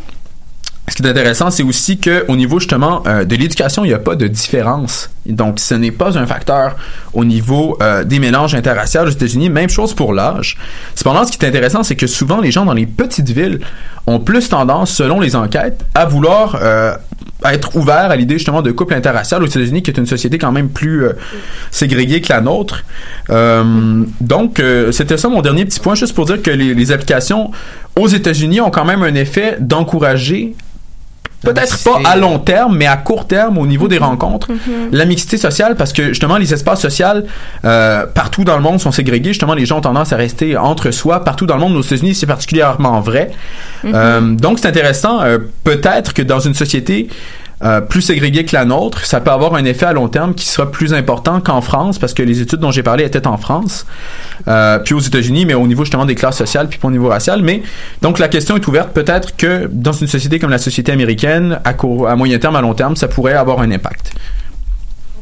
ce 0.89 0.95
qui 0.95 1.03
est 1.03 1.11
intéressant, 1.11 1.51
c'est 1.51 1.63
aussi 1.63 1.99
que 1.99 2.25
au 2.29 2.37
niveau 2.37 2.61
justement 2.61 3.03
euh, 3.07 3.25
de 3.25 3.37
l'éducation, 3.37 3.85
il 3.85 3.89
n'y 3.89 3.95
a 3.95 3.99
pas 3.99 4.15
de 4.15 4.29
différence. 4.29 5.11
Donc, 5.27 5.59
ce 5.59 5.75
n'est 5.75 5.91
pas 5.91 6.17
un 6.17 6.27
facteur 6.27 6.77
au 7.13 7.25
niveau 7.25 7.77
euh, 7.83 8.05
des 8.05 8.21
mélanges 8.21 8.55
interraciaux 8.55 9.03
aux 9.03 9.11
États-Unis. 9.11 9.51
Même 9.51 9.69
chose 9.69 9.95
pour 9.95 10.13
l'âge. 10.13 10.57
Cependant, 10.95 11.25
ce 11.25 11.33
qui 11.33 11.45
est 11.45 11.49
intéressant, 11.49 11.83
c'est 11.83 11.97
que 11.97 12.07
souvent 12.07 12.41
les 12.41 12.53
gens 12.53 12.65
dans 12.65 12.75
les 12.75 12.87
petites 12.87 13.31
villes 13.31 13.61
ont 14.07 14.21
plus 14.21 14.49
tendance, 14.49 14.93
selon 14.93 15.19
les 15.19 15.35
enquêtes, 15.35 15.85
à 15.95 16.05
vouloir 16.05 16.57
euh, 16.63 16.95
être 17.45 17.77
ouverts 17.77 18.11
à 18.11 18.17
l'idée 18.17 18.35
justement 18.35 18.63
de 18.63 18.71
couple 18.71 18.95
interracial 18.95 19.43
aux 19.43 19.47
États-Unis, 19.47 19.83
qui 19.83 19.91
est 19.91 19.99
une 19.99 20.07
société 20.07 20.39
quand 20.39 20.53
même 20.53 20.69
plus 20.69 21.05
euh, 21.05 21.13
ségrégée 21.71 22.21
que 22.21 22.33
la 22.33 22.41
nôtre. 22.41 22.85
Euh, 23.31 24.05
donc, 24.21 24.61
euh, 24.61 24.93
c'était 24.93 25.17
ça 25.17 25.29
mon 25.29 25.43
dernier 25.43 25.65
petit 25.65 25.81
point, 25.81 25.95
juste 25.95 26.15
pour 26.15 26.27
dire 26.27 26.41
que 26.41 26.51
les, 26.51 26.75
les 26.75 26.93
applications 26.93 27.51
aux 27.99 28.09
États-Unis 28.09 28.61
ont 28.61 28.71
quand 28.71 28.85
même 28.85 29.03
un 29.03 29.15
effet 29.15 29.57
d'encourager 29.61 30.55
peut-être 31.43 31.85
pas 31.85 32.01
à 32.05 32.17
long 32.17 32.39
terme, 32.39 32.77
mais 32.77 32.87
à 32.87 32.97
court 32.97 33.27
terme 33.27 33.59
au 33.59 33.67
niveau 33.67 33.89
des 33.89 33.99
rencontres, 33.99 34.49
la 34.91 35.05
mixité 35.05 35.37
sociale, 35.37 35.77
parce 35.77 35.93
que 35.93 36.09
justement 36.09 36.37
les 36.37 36.53
espaces 36.53 36.81
sociaux 36.81 36.97
euh, 37.65 38.07
partout 38.07 38.45
dans 38.45 38.57
le 38.57 38.63
monde 38.63 38.81
sont 38.81 38.93
ségrégés. 38.93 39.25
Justement, 39.25 39.55
les 39.55 39.67
gens 39.67 39.79
ont 39.79 39.83
tendance 39.83 40.13
à 40.13 40.17
rester 40.17 40.57
entre 40.57 40.91
soi 40.91 41.25
partout 41.25 41.47
dans 41.47 41.55
le 41.55 41.61
monde. 41.61 41.77
Aux 41.77 41.83
États-Unis, 41.83 42.15
c'est 42.15 42.27
particulièrement 42.27 43.01
vrai. 43.01 43.31
Mhm. 43.85 43.93
Euh, 43.95 44.21
donc, 44.35 44.59
c'est 44.59 44.69
intéressant. 44.69 45.23
euh, 45.23 45.39
peut-être 45.65 46.15
que 46.15 46.23
dans 46.23 46.41
une 46.41 46.55
société 46.55 47.09
euh, 47.65 47.81
plus 47.81 48.03
ségrégée 48.03 48.45
que 48.45 48.55
la 48.55 48.65
nôtre, 48.65 49.07
ça 49.07 49.21
peut 49.21 49.31
avoir 49.31 49.55
un 49.55 49.65
effet 49.65 49.87
à 49.87 49.93
long 49.93 50.09
terme 50.09 50.35
qui 50.35 50.47
sera 50.47 50.71
plus 50.71 50.93
important 50.93 51.41
qu'en 51.41 51.63
France, 51.63 51.99
parce 51.99 52.13
que 52.13 52.23
les 52.23 52.43
études 52.43 52.59
dont 52.59 52.71
j'ai 52.71 52.83
parlé 52.83 53.05
étaient 53.05 53.27
en 53.27 53.39
France, 53.39 53.87
euh, 54.47 54.79
puis 54.79 54.95
aux 54.95 55.01
États-Unis, 55.01 55.47
mais 55.47 55.55
au 55.55 55.67
niveau 55.67 55.85
justement 55.85 56.05
des 56.05 56.15
classes 56.15 56.37
sociales, 56.37 56.69
puis 56.69 56.79
au 56.83 56.91
niveau 56.91 57.09
racial. 57.09 57.41
Mais 57.43 57.63
donc 58.03 58.19
la 58.19 58.29
question 58.29 58.57
est 58.57 58.67
ouverte. 58.69 58.91
Peut-être 58.91 59.37
que 59.37 59.69
dans 59.73 59.93
une 59.93 60.07
société 60.07 60.39
comme 60.39 60.51
la 60.51 60.59
société 60.59 60.93
américaine, 60.93 61.61
à 61.65 61.73
court, 61.73 62.09
à 62.09 62.17
moyen 62.17 62.39
terme, 62.39 62.57
à 62.57 62.61
long 62.61 62.75
terme, 62.75 62.95
ça 62.95 63.09
pourrait 63.09 63.35
avoir 63.35 63.61
un 63.61 63.71
impact. 63.71 64.13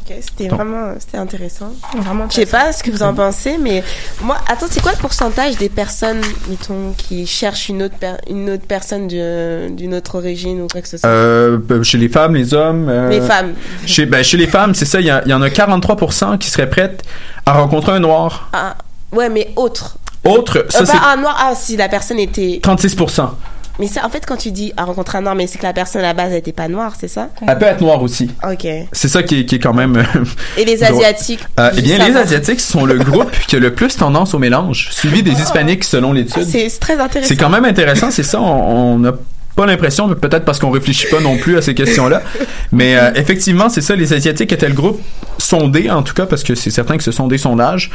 Ok, 0.06 0.14
c'était 0.20 0.48
vraiment 0.48 0.92
c'était 0.98 1.16
intéressant. 1.16 1.72
Vraiment 1.96 2.26
Je 2.28 2.34
sais 2.34 2.46
pas 2.46 2.72
ce 2.72 2.82
que 2.82 2.90
vous 2.90 3.02
en 3.02 3.14
pensez, 3.14 3.56
mais 3.58 3.82
moi, 4.22 4.36
attends, 4.48 4.66
c'est 4.68 4.82
quoi 4.82 4.92
le 4.92 4.98
pourcentage 4.98 5.56
des 5.56 5.70
personnes, 5.70 6.20
mettons, 6.48 6.92
qui 6.96 7.26
cherchent 7.26 7.70
une 7.70 7.82
autre, 7.84 7.94
per- 7.98 8.16
une 8.28 8.50
autre 8.50 8.64
personne 8.68 9.08
d'une 9.08 9.94
autre 9.94 10.16
origine 10.16 10.60
ou 10.60 10.66
quoi 10.68 10.82
que 10.82 10.88
ce 10.88 10.98
soit? 10.98 11.08
Euh, 11.08 11.56
ben, 11.58 11.82
chez 11.82 11.96
les 11.96 12.10
femmes, 12.10 12.34
les 12.34 12.52
hommes. 12.52 12.86
euh, 12.90 13.08
Les 13.08 13.22
femmes. 13.22 13.54
Chez, 13.86 14.04
ben, 14.04 14.22
chez 14.22 14.36
les 14.36 14.46
femmes, 14.46 14.74
c'est 14.74 14.84
ça. 14.84 15.00
Il 15.00 15.06
y, 15.06 15.32
en 15.34 15.40
a 15.42 15.48
43% 15.48 16.36
qui 16.36 16.50
seraient 16.50 16.68
prêtes 16.68 17.02
à 17.46 17.54
rencontrer 17.54 17.92
un 17.92 18.00
noir. 18.00 18.50
Ah, 18.52 18.76
ouais, 19.12 19.30
mais 19.30 19.52
autre. 19.56 19.96
Autre, 20.24 20.66
ça 20.68 20.80
Euh, 20.80 20.84
c'est 20.84 20.98
pas 20.98 21.12
un 21.12 21.16
noir, 21.16 21.36
ah, 21.40 21.54
si 21.54 21.76
la 21.78 21.88
personne 21.88 22.18
était. 22.18 22.60
36%. 22.62 23.30
Mais 23.80 23.88
ça, 23.88 24.06
en 24.06 24.08
fait, 24.08 24.24
quand 24.24 24.36
tu 24.36 24.52
dis 24.52 24.72
à 24.76 24.84
rencontrer 24.84 25.18
un 25.18 25.22
noir, 25.22 25.34
mais 25.34 25.46
c'est 25.48 25.58
que 25.58 25.64
la 25.64 25.72
personne 25.72 26.02
à 26.02 26.04
la 26.04 26.14
base, 26.14 26.30
elle 26.30 26.38
était 26.38 26.52
pas 26.52 26.68
noire, 26.68 26.94
c'est 26.98 27.08
ça 27.08 27.28
Elle 27.46 27.58
peut 27.58 27.64
être 27.66 27.80
noire 27.80 28.00
aussi. 28.02 28.30
Ok. 28.48 28.66
C'est 28.92 29.08
ça 29.08 29.22
qui 29.24 29.40
est, 29.40 29.44
qui 29.46 29.56
est 29.56 29.58
quand 29.58 29.74
même. 29.74 29.96
euh, 29.96 30.24
Et 30.56 30.64
les. 30.64 30.84
Asiatiques 30.84 31.40
Euh, 31.58 31.70
Eh 31.76 31.82
bien, 31.82 31.98
les 31.98 32.04
savoir. 32.04 32.22
Asiatiques 32.22 32.60
sont 32.60 32.84
le 32.84 32.98
groupe 32.98 33.30
qui 33.48 33.56
a 33.56 33.58
le 33.58 33.74
plus 33.74 33.96
tendance 33.96 34.32
au 34.34 34.38
mélange, 34.38 34.90
suivi 34.92 35.22
des 35.24 35.32
Hispaniques 35.32 35.82
selon 35.84 36.12
l'étude. 36.12 36.44
C'est 36.48 36.68
c'est 36.68 36.78
très 36.78 36.98
intéressant. 37.00 37.28
C'est 37.28 37.36
quand 37.36 37.50
même 37.50 37.64
intéressant, 37.64 38.10
c'est 38.10 38.22
ça. 38.22 38.40
On 38.40 38.98
n'a 39.00 39.12
pas 39.54 39.66
l'impression, 39.66 40.06
mais 40.08 40.14
peut-être 40.16 40.44
parce 40.44 40.58
qu'on 40.58 40.70
réfléchit 40.70 41.06
pas 41.08 41.20
non 41.20 41.36
plus 41.36 41.56
à 41.56 41.62
ces 41.62 41.74
questions-là. 41.74 42.22
Mais 42.72 42.96
euh, 42.96 43.12
effectivement, 43.14 43.68
c'est 43.68 43.80
ça. 43.80 43.94
Les 43.96 44.12
Asiatiques 44.12 44.52
étaient 44.52 44.68
le 44.68 44.74
groupe 44.74 45.00
sondé, 45.38 45.90
en 45.90 46.02
tout 46.02 46.14
cas, 46.14 46.26
parce 46.26 46.42
que 46.42 46.54
c'est 46.54 46.70
certain 46.70 46.96
que 46.96 47.02
ce 47.02 47.12
sont 47.12 47.26
des 47.28 47.38
sondages, 47.38 47.90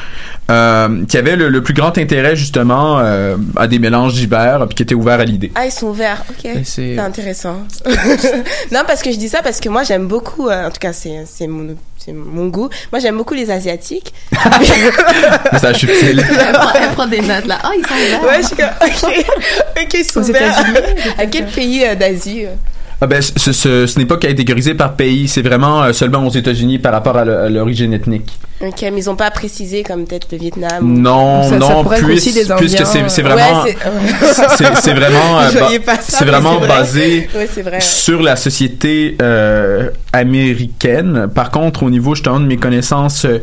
euh, 0.52 1.06
qui 1.08 1.18
avait 1.18 1.36
le, 1.36 1.50
le 1.50 1.62
plus 1.64 1.74
grand 1.74 1.98
intérêt 1.98 2.36
justement 2.36 3.00
euh, 3.00 3.36
à 3.56 3.68
des 3.68 3.80
mélanges 3.80 4.14
divers, 4.14 4.66
puis 4.68 4.76
qui 4.76 4.84
étaient 4.84 4.96
ouverts 4.96 5.20
à 5.20 5.26
l'idée. 5.26 5.52
Ah, 5.56 5.66
ils 5.66 5.72
sont 5.72 5.88
ouverts, 5.88 6.24
ok. 6.30 6.46
Et 6.46 6.64
c'est- 6.64 6.98
intéressant. 6.98 7.58
non, 8.72 8.82
parce 8.88 9.02
que 9.02 9.12
je 9.12 9.18
dis 9.18 9.30
ça 9.30 9.42
parce 9.42 9.60
que 9.60 9.70
moi, 9.70 9.84
j'aime 9.84 10.08
beaucoup, 10.08 10.48
euh, 10.50 10.68
en 10.68 10.70
tout 10.70 10.80
cas, 10.80 10.94
c'est 10.94 11.24
c'est 11.26 11.48
mon, 11.48 11.76
c'est 12.10 12.14
mon 12.16 12.48
goût. 12.48 12.70
Moi, 12.92 13.00
j'aime 13.00 13.18
beaucoup 13.18 13.34
les 13.36 13.50
Asiatiques. 13.52 14.14
Message 15.54 15.78
subtil. 15.78 16.26
Elle 16.30 16.54
prend, 16.54 16.70
elle 16.82 16.90
prend 16.94 17.08
des 17.08 17.22
notes 17.22 17.46
là. 17.48 17.60
Oh, 17.66 17.70
ils 17.78 17.86
sont 17.86 17.94
là. 17.94 18.28
Ouais, 18.28 18.42
je 18.42 18.48
suis 18.48 18.56
comme, 18.56 18.66
ok, 18.82 19.26
ok. 19.84 20.30
États-Unis, 20.30 21.14
À 21.18 21.26
quel 21.26 21.46
pays 21.48 21.84
euh, 21.86 21.96
d'Asie 21.96 22.46
euh? 22.46 22.50
Ah 23.02 23.08
ben, 23.08 23.22
ce, 23.22 23.54
ce- 23.54 23.88
ce 23.88 23.98
n'est 23.98 24.06
pas 24.06 24.18
catégorisé 24.18 24.74
par 24.74 24.94
pays, 24.96 25.30
c'est 25.30 25.42
vraiment 25.42 25.84
euh, 25.84 25.94
seulement 25.94 26.26
aux 26.28 26.32
États-Unis 26.32 26.80
par 26.80 26.92
rapport 26.92 27.16
à 27.16 27.24
le- 27.24 27.38
à 27.44 27.50
l'origine 27.50 27.94
ethnique. 27.94 28.30
Ok, 28.60 28.82
mais 28.82 28.98
ils 28.98 29.10
ont 29.10 29.16
pas 29.16 29.32
précisé 29.32 29.84
comme 29.84 30.04
peut-être 30.06 30.28
le 30.34 30.38
Vietnam. 30.38 30.80
ou- 30.82 31.00
Non, 31.00 31.50
non, 31.52 31.86
puisque, 31.86 32.54
puisque 32.58 32.86
c'est 32.86 33.08
c'est 33.08 33.22
vraiment, 33.22 33.64
Ouais, 33.64 33.74
c'est- 34.34 34.48
c'est 34.58 34.76
c'est 34.82 34.94
vraiment, 34.94 35.40
euh, 35.40 35.50
Je 35.50 35.78
ba- 35.80 35.96
ça, 36.02 36.26
mais 36.26 36.32
vraiment 36.32 36.60
c'est 36.60 36.68
vrai. 36.68 36.78
basé 36.78 37.30
Ouais, 37.34 37.48
c'est 37.56 37.62
vrai. 37.62 37.80
sur 37.80 38.22
la 38.22 38.36
société 38.36 39.16
euh, 39.22 39.92
américaine. 40.14 41.28
Par 41.34 41.52
contre, 41.52 41.84
au 41.84 41.90
niveau 41.90 42.16
justement 42.16 42.40
de 42.40 42.46
mes 42.46 42.58
connaissances 42.58 43.26
euh, 43.26 43.40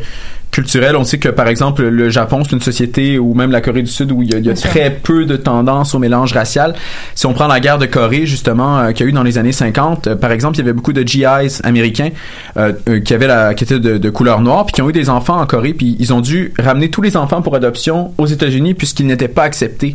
culturelles. 0.57 0.97
On 0.97 1.05
sait 1.05 1.19
que 1.19 1.29
par 1.29 1.49
exemple 1.49 1.83
le 1.83 2.09
Japon 2.09 2.43
c'est 2.43 2.53
une 2.53 2.63
société 2.63 3.19
ou 3.19 3.35
même 3.35 3.51
la 3.51 3.61
Corée 3.61 3.83
du 3.83 3.91
Sud 3.91 4.11
où 4.11 4.23
il 4.23 4.33
y 4.33 4.35
a, 4.35 4.39
il 4.39 4.47
y 4.47 4.51
a 4.51 4.55
très 4.55 4.91
peu 4.91 5.27
de 5.27 5.37
tendance 5.37 5.95
au 5.95 5.99
mélange 5.99 6.33
racial. 6.33 6.75
Si 7.15 7.27
on 7.27 7.35
prend 7.35 7.47
la 7.47 7.61
guerre 7.61 7.77
de 7.77 7.85
Corée 7.85 8.25
justement 8.25 8.79
euh, 8.79 8.93
qu'il 8.93 9.05
y 9.05 9.09
a 9.09 9.11
eu 9.11 9.13
dans 9.13 9.23
les 9.23 9.37
années 9.37 9.53
50, 9.53 10.07
euh, 10.07 10.17
par 10.17 10.33
exemple 10.33 10.57
il 10.57 10.61
y 10.61 10.63
avait 10.63 10.73
beaucoup 10.73 10.95
de 10.95 11.03
GIs 11.03 11.61
américains 11.63 12.09
euh, 12.57 12.73
euh, 12.89 13.01
qui 13.01 13.13
avaient 13.13 13.27
la 13.27 13.53
qui 13.53 13.65
étaient 13.65 13.79
de, 13.79 13.99
de 13.99 14.11
couleur 14.11 14.41
noire 14.41 14.65
puis 14.65 14.73
qui 14.73 14.81
ont 14.81 14.89
eu 14.89 14.95
des 14.95 15.11
enfants 15.11 15.39
en 15.39 15.45
Corée 15.47 15.75
puis 15.75 15.95
ils 15.99 16.15
ont 16.15 16.23
dû 16.23 16.55
ramener 16.59 16.89
tous 16.89 17.03
les 17.03 17.19
enfants 17.19 17.43
pour 17.43 17.55
adoption 17.55 18.15
aux 18.17 18.27
États-Unis 18.27 18.73
puisqu'ils 18.73 19.07
n'étaient 19.07 19.29
pas 19.29 19.43
acceptés 19.43 19.95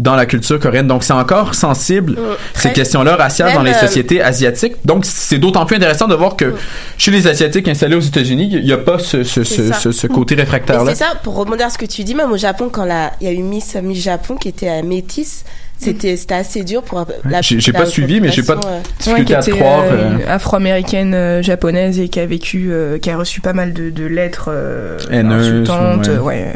dans 0.00 0.16
la 0.16 0.24
culture 0.26 0.58
coréenne. 0.58 0.86
Donc 0.86 1.04
c'est 1.04 1.12
encore 1.12 1.54
sensible 1.54 2.16
ces 2.54 2.72
questions-là 2.72 3.16
raciales 3.16 3.52
dans 3.54 3.62
les 3.62 3.72
euh, 3.72 3.80
sociétés 3.86 4.22
asiatiques. 4.22 4.74
Donc 4.84 5.04
c'est 5.04 5.38
d'autant 5.38 5.66
plus 5.66 5.76
intéressant 5.76 6.08
de 6.08 6.14
voir 6.14 6.36
que 6.36 6.54
chez 6.98 7.10
les 7.10 7.26
asiatiques 7.26 7.68
installés 7.68 7.96
aux 7.96 8.00
États-Unis, 8.00 8.48
il 8.52 8.64
n'y 8.64 8.72
a 8.72 8.78
pas 8.78 8.98
ce, 8.98 9.22
ce, 9.22 9.44
ce, 9.44 9.68
ça. 9.68 9.74
ce, 9.74 9.92
ce 9.92 10.06
côté 10.18 10.34
réfractaire 10.34 10.80
Et 10.82 10.84
là. 10.86 10.90
c'est 10.94 11.04
ça, 11.04 11.12
pour 11.22 11.34
rebondir 11.36 11.66
à 11.66 11.70
ce 11.70 11.78
que 11.78 11.86
tu 11.86 12.02
dis, 12.02 12.14
même 12.14 12.32
au 12.32 12.36
Japon, 12.38 12.68
quand 12.72 12.86
il 13.20 13.26
y 13.26 13.30
a 13.30 13.32
eu 13.32 13.42
Miss, 13.42 13.76
Miss 13.82 14.02
Japon 14.02 14.36
qui 14.36 14.48
était 14.48 14.68
euh, 14.70 14.82
métisse, 14.82 15.44
c'était 15.78 16.16
c'était 16.16 16.34
assez 16.34 16.62
dur 16.62 16.82
pour 16.82 17.04
la 17.24 17.40
J'ai- 17.42 17.72
pas 17.72 17.86
suivi, 17.86 18.20
mais 18.20 18.30
j'ai 18.30 18.42
pas 18.42 18.54
euh, 18.54 18.80
difficulté 18.98 19.34
à 19.34 19.40
était 19.40 19.50
croire, 19.52 19.82
euh, 19.84 20.16
afro-américaine 20.28 21.14
euh, 21.14 21.42
japonaise 21.42 21.98
et 21.98 22.08
qui 22.08 22.20
a 22.20 22.26
vécu, 22.26 22.68
euh, 22.70 22.98
qui 22.98 23.10
a 23.10 23.16
reçu 23.16 23.40
pas 23.40 23.52
mal 23.54 23.72
de, 23.72 23.88
de 23.90 24.04
lettres 24.04 24.48
euh, 24.52 24.98
Haineuses, 25.10 25.70
insultantes. 25.70 26.10
ouais. 26.22 26.54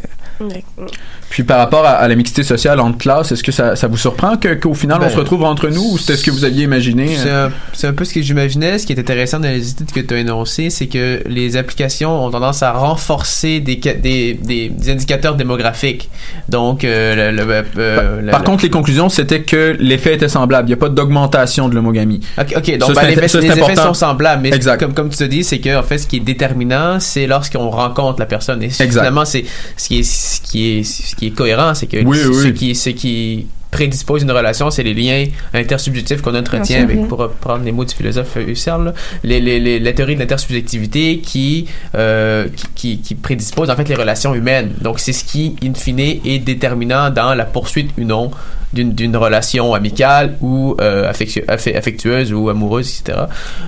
Puis 1.30 1.42
par 1.42 1.58
rapport 1.58 1.84
à, 1.84 1.90
à 1.92 2.08
la 2.08 2.14
mixité 2.14 2.42
sociale 2.42 2.80
entre 2.80 2.98
classes, 2.98 3.32
est-ce 3.32 3.42
que 3.42 3.52
ça, 3.52 3.76
ça 3.76 3.86
vous 3.88 3.96
surprend 3.96 4.36
que- 4.36 4.54
qu'au 4.54 4.74
final 4.74 4.98
Ben, 5.00 5.06
on 5.06 5.10
se 5.10 5.16
retrouve 5.16 5.44
entre 5.44 5.68
nous 5.68 5.92
ou 5.92 5.98
c'était 5.98 6.16
ce 6.16 6.24
que 6.24 6.30
vous 6.30 6.44
aviez 6.44 6.64
imaginé? 6.64 7.16
C'est 7.16 7.28
euh? 7.30 7.48
un, 7.48 7.52
c'est 7.72 7.86
un 7.86 7.92
peu 7.92 8.04
ce 8.04 8.14
que 8.14 8.22
j'imaginais. 8.22 8.78
Ce 8.78 8.86
qui 8.86 8.92
est 8.92 8.98
intéressant 8.98 9.40
dans 9.40 9.48
les 9.48 9.70
études 9.70 9.90
que 9.92 10.00
tu 10.00 10.14
as 10.14 10.18
énoncées, 10.18 10.70
c'est 10.70 10.86
que 10.86 11.22
les 11.26 11.56
applications 11.56 12.24
ont 12.24 12.30
tendance 12.30 12.62
à 12.62 12.72
renforcer 12.72 13.60
des, 13.60 13.76
des, 13.76 14.34
des, 14.34 14.68
des 14.68 14.90
indicateurs 14.90 15.34
démographiques. 15.34 16.08
Donc, 16.48 16.84
euh, 16.84 17.30
le, 17.32 17.36
le- 17.44 17.64
euh, 17.78 18.20
la- 18.22 18.30
Par 18.32 18.40
la- 18.40 18.46
contre, 18.46 18.62
les 18.64 18.70
conclusions, 18.70 19.08
c'était 19.08 19.42
que 19.42 19.76
l'effet 19.80 20.14
était 20.14 20.28
semblable. 20.28 20.68
Il 20.68 20.70
n'y 20.72 20.74
a 20.74 20.78
pas 20.78 20.88
d'augmentation 20.88 21.68
de 21.68 21.74
l'homogamie. 21.74 22.20
Ok, 22.38 22.54
ok, 22.56 22.78
donc 22.78 22.94
Ça, 22.94 23.00
ben, 23.02 23.06
les, 23.08 23.12
effets- 23.14 23.28
ça, 23.28 23.40
c'est 23.40 23.46
les 23.46 23.52
effets 23.52 23.62
important. 23.62 23.82
sont 23.88 23.94
semblables, 23.94 24.42
mais 24.42 24.50
Exact. 24.54 24.78
comme 24.80 24.94
comme 24.94 25.08
tu 25.10 25.16
te 25.18 25.24
dis, 25.24 25.42
c'est 25.44 25.58
que 25.58 25.76
en 25.76 25.82
fait, 25.82 25.98
ce 25.98 26.06
qui 26.06 26.16
est 26.16 26.20
déterminant, 26.20 27.00
c'est 27.00 27.26
lorsqu'on 27.26 27.70
rencontre 27.70 28.20
la 28.20 28.26
personne. 28.26 28.62
Et 28.62 28.66
Exact. 28.66 28.90
finalement, 28.90 29.24
c'est 29.24 29.44
ce 29.76 29.88
qui 29.88 29.98
est 30.00 30.02
ce 30.34 30.40
qui 30.40 30.78
est 30.78 30.82
ce 30.82 31.14
qui 31.16 31.26
est 31.28 31.30
cohérent, 31.30 31.74
c'est 31.74 31.86
que 31.86 32.04
Oui, 32.04 32.18
ce, 32.18 32.28
oui. 32.28 32.42
ce 32.42 32.48
qui 32.48 32.74
ce 32.74 32.90
qui 32.90 33.46
prédispose 33.74 34.22
une 34.22 34.30
relation, 34.30 34.70
c'est 34.70 34.82
les 34.84 34.94
liens 34.94 35.24
intersubjectifs 35.52 36.22
qu'on 36.22 36.34
entretient 36.34 36.82
avec, 36.84 36.96
Mhm. 36.98 37.08
pour 37.08 37.18
reprendre 37.18 37.64
les 37.64 37.72
mots 37.72 37.84
du 37.84 37.94
philosophe 37.94 38.36
Husserl, 38.36 38.84
là, 38.86 38.92
les, 39.24 39.40
les, 39.40 39.58
les- 39.60 39.80
la 39.80 39.92
théorie 39.92 40.14
de 40.14 40.20
l'intersubjectivité 40.20 41.18
qui, 41.18 41.66
euh, 41.94 42.46
qui, 42.54 42.66
qui, 42.74 42.98
qui 42.98 43.14
prédispose 43.16 43.68
en 43.70 43.76
fait 43.76 43.88
les 43.88 43.94
relations 43.96 44.32
humaines. 44.34 44.70
Donc 44.80 44.98
c'est 45.00 45.12
ce 45.12 45.24
qui, 45.24 45.56
in 45.62 45.74
fine, 45.74 45.98
est 46.00 46.38
déterminant 46.38 47.10
dans 47.10 47.34
la 47.34 47.44
poursuite 47.44 47.90
ou 47.98 48.04
non 48.04 48.30
d'une 48.74 49.16
relation 49.16 49.72
amicale 49.72 50.34
ou 50.40 50.74
euh, 50.80 51.08
affectue- 51.08 51.44
affe- 51.46 51.76
affectueuse 51.76 52.32
ou 52.32 52.48
amoureuse, 52.48 52.88
etc. 52.90 53.18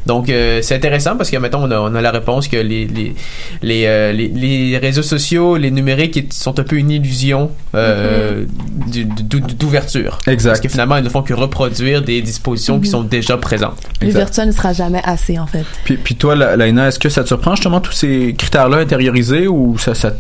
Donc 0.05 0.29
euh, 0.29 0.59
c'est 0.63 0.75
intéressant 0.75 1.15
parce 1.17 1.31
que 1.31 1.37
mettons 1.37 1.63
on 1.63 1.71
a, 1.71 1.79
on 1.79 1.95
a 1.95 2.01
la 2.01 2.11
réponse 2.11 2.49
que 2.49 2.57
les 2.57 2.87
les 2.89 3.15
les, 3.63 3.83
euh, 3.87 4.11
les 4.11 4.27
les 4.27 4.77
réseaux 4.79 5.05
sociaux, 5.05 5.57
les 5.59 5.71
numériques 5.71 6.33
sont 6.33 6.59
un 6.59 6.65
peu 6.65 6.75
une 6.77 6.91
illusion 6.91 7.53
du- 8.89 9.05
du- 9.05 9.55
Exact. 10.27 10.51
Parce 10.51 10.61
que 10.61 10.69
finalement 10.69 10.97
ils 10.97 11.05
ne 11.05 11.09
font 11.09 11.23
que 11.23 11.35
reproduire 11.35 12.03
des 12.03 12.23
dispositions 12.23 12.79
qui 12.81 12.87
Mhm. 12.89 12.93
sont 12.93 13.03
déjà 13.03 13.37
présentes. 13.37 13.79
Virtuel 14.01 14.49
ne 14.49 14.53
sera 14.53 14.73
jamais 14.73 15.01
assez, 15.05 15.39
en 15.39 15.47
fait. 15.47 15.65
Puis, 15.85 15.97
puis 15.97 16.15
toi, 16.17 16.35
La- 16.35 16.57
Laina, 16.57 16.89
est-ce 16.89 16.99
que 16.99 17.09
ça 17.09 17.23
te 17.23 17.29
surprend 17.29 17.55
justement 17.55 17.81
tous 17.81 17.93
ces 17.93 18.35
critères-là 18.39 18.79
intériorisés 18.79 19.47
ou 19.49 19.77
ça, 19.79 19.95
ça 19.95 20.13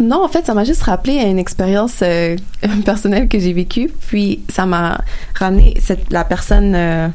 Non, 0.00 0.24
en 0.24 0.28
fait, 0.28 0.46
ça 0.46 0.54
m'a 0.54 0.64
juste 0.64 0.82
rappelé 0.82 1.18
à 1.18 1.24
une 1.24 1.38
expérience 1.38 1.96
euh, 2.02 2.36
personnelle 2.84 3.28
que 3.28 3.38
j'ai 3.38 3.52
vécue. 3.52 3.90
Puis, 4.08 4.40
ça 4.52 4.66
m'a 4.66 5.00
ramené 5.38 5.74
cette, 5.80 6.12
la 6.12 6.24
personne 6.24 6.74
euh, 6.74 7.08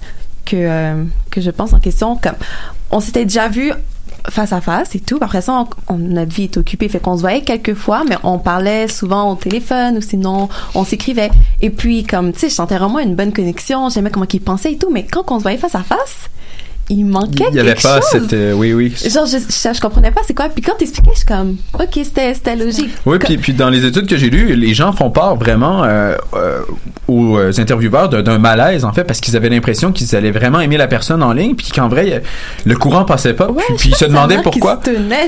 que, 0.45 0.55
euh, 0.55 1.03
que 1.31 1.41
je 1.41 1.49
pense 1.51 1.73
en 1.73 1.79
question. 1.79 2.15
Comme, 2.17 2.35
on 2.91 2.99
s'était 2.99 3.25
déjà 3.25 3.47
vu 3.47 3.71
face 4.29 4.53
à 4.53 4.61
face 4.61 4.95
et 4.95 4.99
tout. 4.99 5.17
Après 5.21 5.41
ça, 5.41 5.65
on- 5.89 5.93
on- 5.93 5.97
notre 5.97 6.33
vie 6.33 6.43
est 6.43 6.57
occupée. 6.57 6.87
Fait 6.89 6.99
qu'on 6.99 7.15
se 7.15 7.21
voyait 7.21 7.41
quelques 7.41 7.73
fois, 7.73 8.03
mais 8.07 8.17
on 8.23 8.39
parlait 8.39 8.87
souvent 8.87 9.31
au 9.31 9.35
téléphone 9.35 9.97
ou 9.97 10.01
sinon, 10.01 10.49
on 10.73 10.83
s'écrivait. 10.83 11.31
Et 11.61 11.69
puis, 11.69 12.03
comme, 12.03 12.33
tu 12.33 12.39
sais, 12.39 12.49
je 12.49 12.55
sentais 12.55 12.77
vraiment 12.77 12.99
une 12.99 13.15
bonne 13.15 13.33
connexion. 13.33 13.89
J'aimais 13.89 14.09
comment 14.09 14.25
il 14.31 14.41
pensait 14.41 14.73
et 14.73 14.77
tout. 14.77 14.89
Mais 14.91 15.03
quand 15.05 15.31
on 15.31 15.37
se 15.37 15.43
voyait 15.43 15.57
face 15.57 15.75
à 15.75 15.83
face, 15.83 16.29
il 16.89 17.03
manquait 17.05 17.45
il 17.49 17.53
n'y 17.53 17.59
avait 17.59 17.69
quelque 17.73 17.81
pas 17.83 18.01
chose. 18.01 18.09
cette. 18.29 18.33
euh, 18.33 18.53
oui, 18.53 18.73
oui. 18.73 18.93
Genre, 19.11 19.25
je, 19.25 19.37
je, 19.37 19.73
je 19.73 19.81
comprenais 19.81 20.11
pas 20.11 20.21
c'est 20.27 20.33
quoi. 20.35 20.49
Puis 20.49 20.61
quand 20.61 20.75
t'expliquais, 20.77 21.11
je 21.13 21.17
suis 21.19 21.25
comme, 21.25 21.57
ok, 21.73 21.89
c'était, 22.03 22.33
c'était 22.33 22.55
logique. 22.55 22.91
Oui, 23.05 23.17
puis, 23.19 23.37
puis 23.37 23.53
dans 23.53 23.69
les 23.69 23.85
études 23.85 24.07
que 24.07 24.17
j'ai 24.17 24.29
lues, 24.29 24.55
les 24.55 24.73
gens 24.73 24.93
font 24.93 25.09
part 25.09 25.35
vraiment 25.35 25.83
euh, 25.83 26.15
euh, 26.35 26.59
aux 27.07 27.37
intervieweurs 27.59 28.09
d'un- 28.09 28.37
malaise, 28.37 28.85
en 28.85 28.91
fait, 28.93 29.03
parce 29.03 29.19
qu'ils 29.21 29.35
avaient 29.35 29.49
l'impression 29.49 29.91
qu'ils 29.91 30.15
allaient 30.15 30.31
vraiment 30.31 30.59
aimer 30.59 30.77
la 30.77 30.87
personne 30.87 31.23
en 31.23 31.33
ligne, 31.33 31.55
puis 31.55 31.69
qu'en 31.73 31.87
vrai, 31.87 32.21
le 32.65 32.75
courant 32.75 33.05
passait 33.05 33.33
pas, 33.33 33.47
puis, 33.47 33.75
puis 33.77 33.89
ils 33.89 33.95
se 33.95 34.05
demandaient 34.05 34.41
pourquoi. 34.43 34.79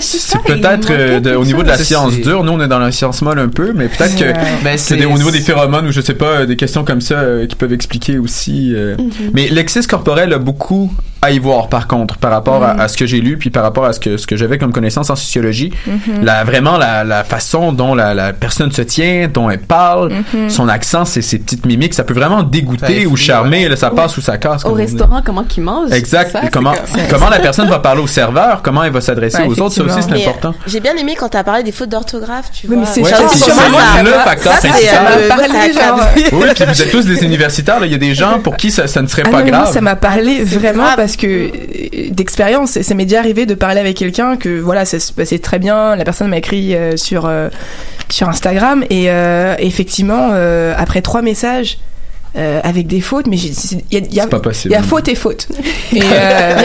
C'est 0.01 0.41
peut-être 0.43 0.89
euh, 0.91 1.35
au 1.37 1.45
niveau 1.45 1.63
de 1.63 1.67
la 1.67 1.77
science 1.77 2.15
dure, 2.15 2.43
nous 2.43 2.51
on 2.51 2.61
est 2.61 2.67
dans 2.67 2.79
la 2.79 2.91
science 2.91 3.21
molle 3.21 3.39
un 3.39 3.47
peu, 3.49 3.73
mais 3.73 3.87
peut-être 3.87 4.15
que 4.15 4.25
Ouais. 4.27 4.33
Ben, 4.63 4.77
c'est 4.77 4.95
c'est- 4.95 4.97
des- 4.97 5.05
au 5.05 5.17
niveau 5.17 5.31
des 5.31 5.39
phéromones 5.39 5.87
ou 5.87 5.91
je 5.91 6.01
sais 6.01 6.13
pas, 6.13 6.45
des 6.45 6.55
questions 6.57 6.83
comme 6.83 6.99
ça 7.01 7.15
euh, 7.15 7.47
qui 7.47 7.55
peuvent 7.55 7.71
expliquer 7.73 8.17
aussi. 8.19 8.73
euh. 8.75 8.95
Mhm. 8.97 9.31
Mais 9.33 9.47
l'exis 9.49 9.87
corporel 9.87 10.33
a 10.33 10.37
beaucoup 10.37 10.91
à 11.21 11.31
y 11.31 11.39
voir 11.39 11.67
par 11.69 11.87
contre, 11.87 12.17
par 12.17 12.31
rapport 12.31 12.63
à, 12.63 12.73
Mhm. 12.75 12.79
à 12.81 12.87
ce 12.87 12.97
que 12.97 13.05
j'ai 13.05 13.19
lu, 13.21 13.37
puis 13.37 13.49
par 13.49 13.63
rapport 13.63 13.85
à 13.85 13.93
ce 13.93 13.99
que 13.99 14.17
ce 14.17 14.27
que 14.27 14.35
j'avais 14.37 14.57
comme 14.57 14.71
connaissance 14.71 15.09
en 15.09 15.15
sociologie, 15.15 15.71
Mhm. 15.87 16.23
la 16.23 16.43
vraiment 16.43 16.77
la, 16.77 17.03
la 17.03 17.23
façon 17.23 17.71
dont 17.73 17.95
la, 17.95 18.13
la 18.13 18.33
personne 18.33 18.71
se 18.71 18.81
tient, 18.81 19.27
dont 19.33 19.49
elle 19.49 19.59
parle, 19.59 20.11
Mhm. 20.33 20.49
son 20.49 20.67
accent, 20.69 21.05
ses, 21.05 21.21
ses 21.21 21.39
petites 21.39 21.65
mimiques, 21.65 21.93
ça 21.93 22.03
peut 22.03 22.13
vraiment 22.13 22.43
dégoûter 22.43 23.03
Ça 23.03 23.07
ou 23.09 23.15
charmer, 23.15 23.67
là, 23.69 23.75
ça 23.75 23.89
passe 23.89 24.17
ou 24.17 24.21
ça 24.21 24.37
casse. 24.37 24.65
Au 24.65 24.73
restaurant, 24.73 25.21
comment 25.25 25.43
qu'ils 25.43 25.63
mangent. 25.63 25.91
Exact. 25.91 26.31
ça, 26.31 26.43
Et 26.45 26.49
comment 26.49 26.73
comme- 26.73 27.01
comment 27.09 27.29
la 27.29 27.39
personne 27.39 27.67
va 27.69 27.79
parler 27.79 28.01
au 28.01 28.07
serveur, 28.07 28.61
comment 28.61 28.83
elle 28.83 28.91
va 28.91 29.01
s'adresser 29.01 29.43
Ouais, 29.43 29.47
aux 29.47 29.59
autres, 29.61 29.75
ça 29.75 29.83
aussi 29.83 30.01
c'est 30.01 30.21
important. 30.27 30.49
euh, 30.49 30.63
J'ai 30.67 30.79
bien 30.79 30.95
aimé 30.95 31.15
quand 31.17 31.29
t'as 31.29 31.43
parlé 31.43 31.63
des 31.63 31.71
fautes 31.71 31.89
d'orthographe, 31.89 32.51
tu 32.51 32.67
Oui, 32.67 32.75
vois. 32.75 32.83
mais 32.85 32.89
c'est 32.91 33.01
Ouais, 33.01 33.11
le 34.03 34.11
facteur 34.23 34.53
principal. 34.53 35.93
Oui, 36.31 36.45
puis 36.55 36.65
vous 36.65 36.81
êtes 36.81 36.91
tous 36.91 37.05
des 37.05 37.23
universitaires. 37.23 37.79
Il 37.85 37.91
y 37.91 37.95
a 37.95 37.97
des 37.97 38.13
gens 38.15 38.39
pour 38.39 38.55
qui 38.57 38.71
ça, 38.71 38.87
ça 38.87 39.01
ne 39.01 39.07
serait 39.07 39.23
Ah 39.25 39.29
pas 39.31 39.43
grave. 39.43 39.71
ça 39.71 39.81
m'a 39.81 39.95
parlé 39.95 40.43
vraiment 40.43 40.83
parce 41.07 41.15
que 41.15 41.27
euh, 41.27 42.09
d'expérience, 42.09 42.81
ça 42.81 42.93
m'est 42.93 43.05
déjà 43.05 43.19
arrivé 43.19 43.45
de 43.45 43.53
parler 43.53 43.79
avec 43.79 43.95
quelqu'un 43.95 44.35
que 44.35 44.59
voilà, 44.59 44.83
ça 44.83 44.99
se 44.99 45.13
passait 45.13 45.39
très 45.39 45.57
bien. 45.57 45.95
La 45.95 46.03
personne 46.03 46.27
m'a 46.27 46.37
écrit 46.37 46.75
euh, 46.75 46.97
sur 46.97 47.25
euh, 47.25 47.47
sur 48.09 48.27
Instagram 48.27 48.83
et 48.89 49.05
effectivement 49.59 50.31
après 50.77 51.01
trois 51.01 51.21
messages. 51.21 51.77
Euh, 52.35 52.59
avec 52.63 52.87
des 52.87 53.01
fautes, 53.01 53.27
mais 53.27 53.37
il 53.37 53.53
y 53.91 53.97
a, 53.97 53.99
il 54.09 54.13
y 54.13 54.19
a- 54.19 54.25
y 54.69 54.75
a 54.75 54.83
faute 54.83 55.07
et 55.07 55.15
faute. 55.15 55.47
Et, 55.93 56.01
euh, 56.03 56.55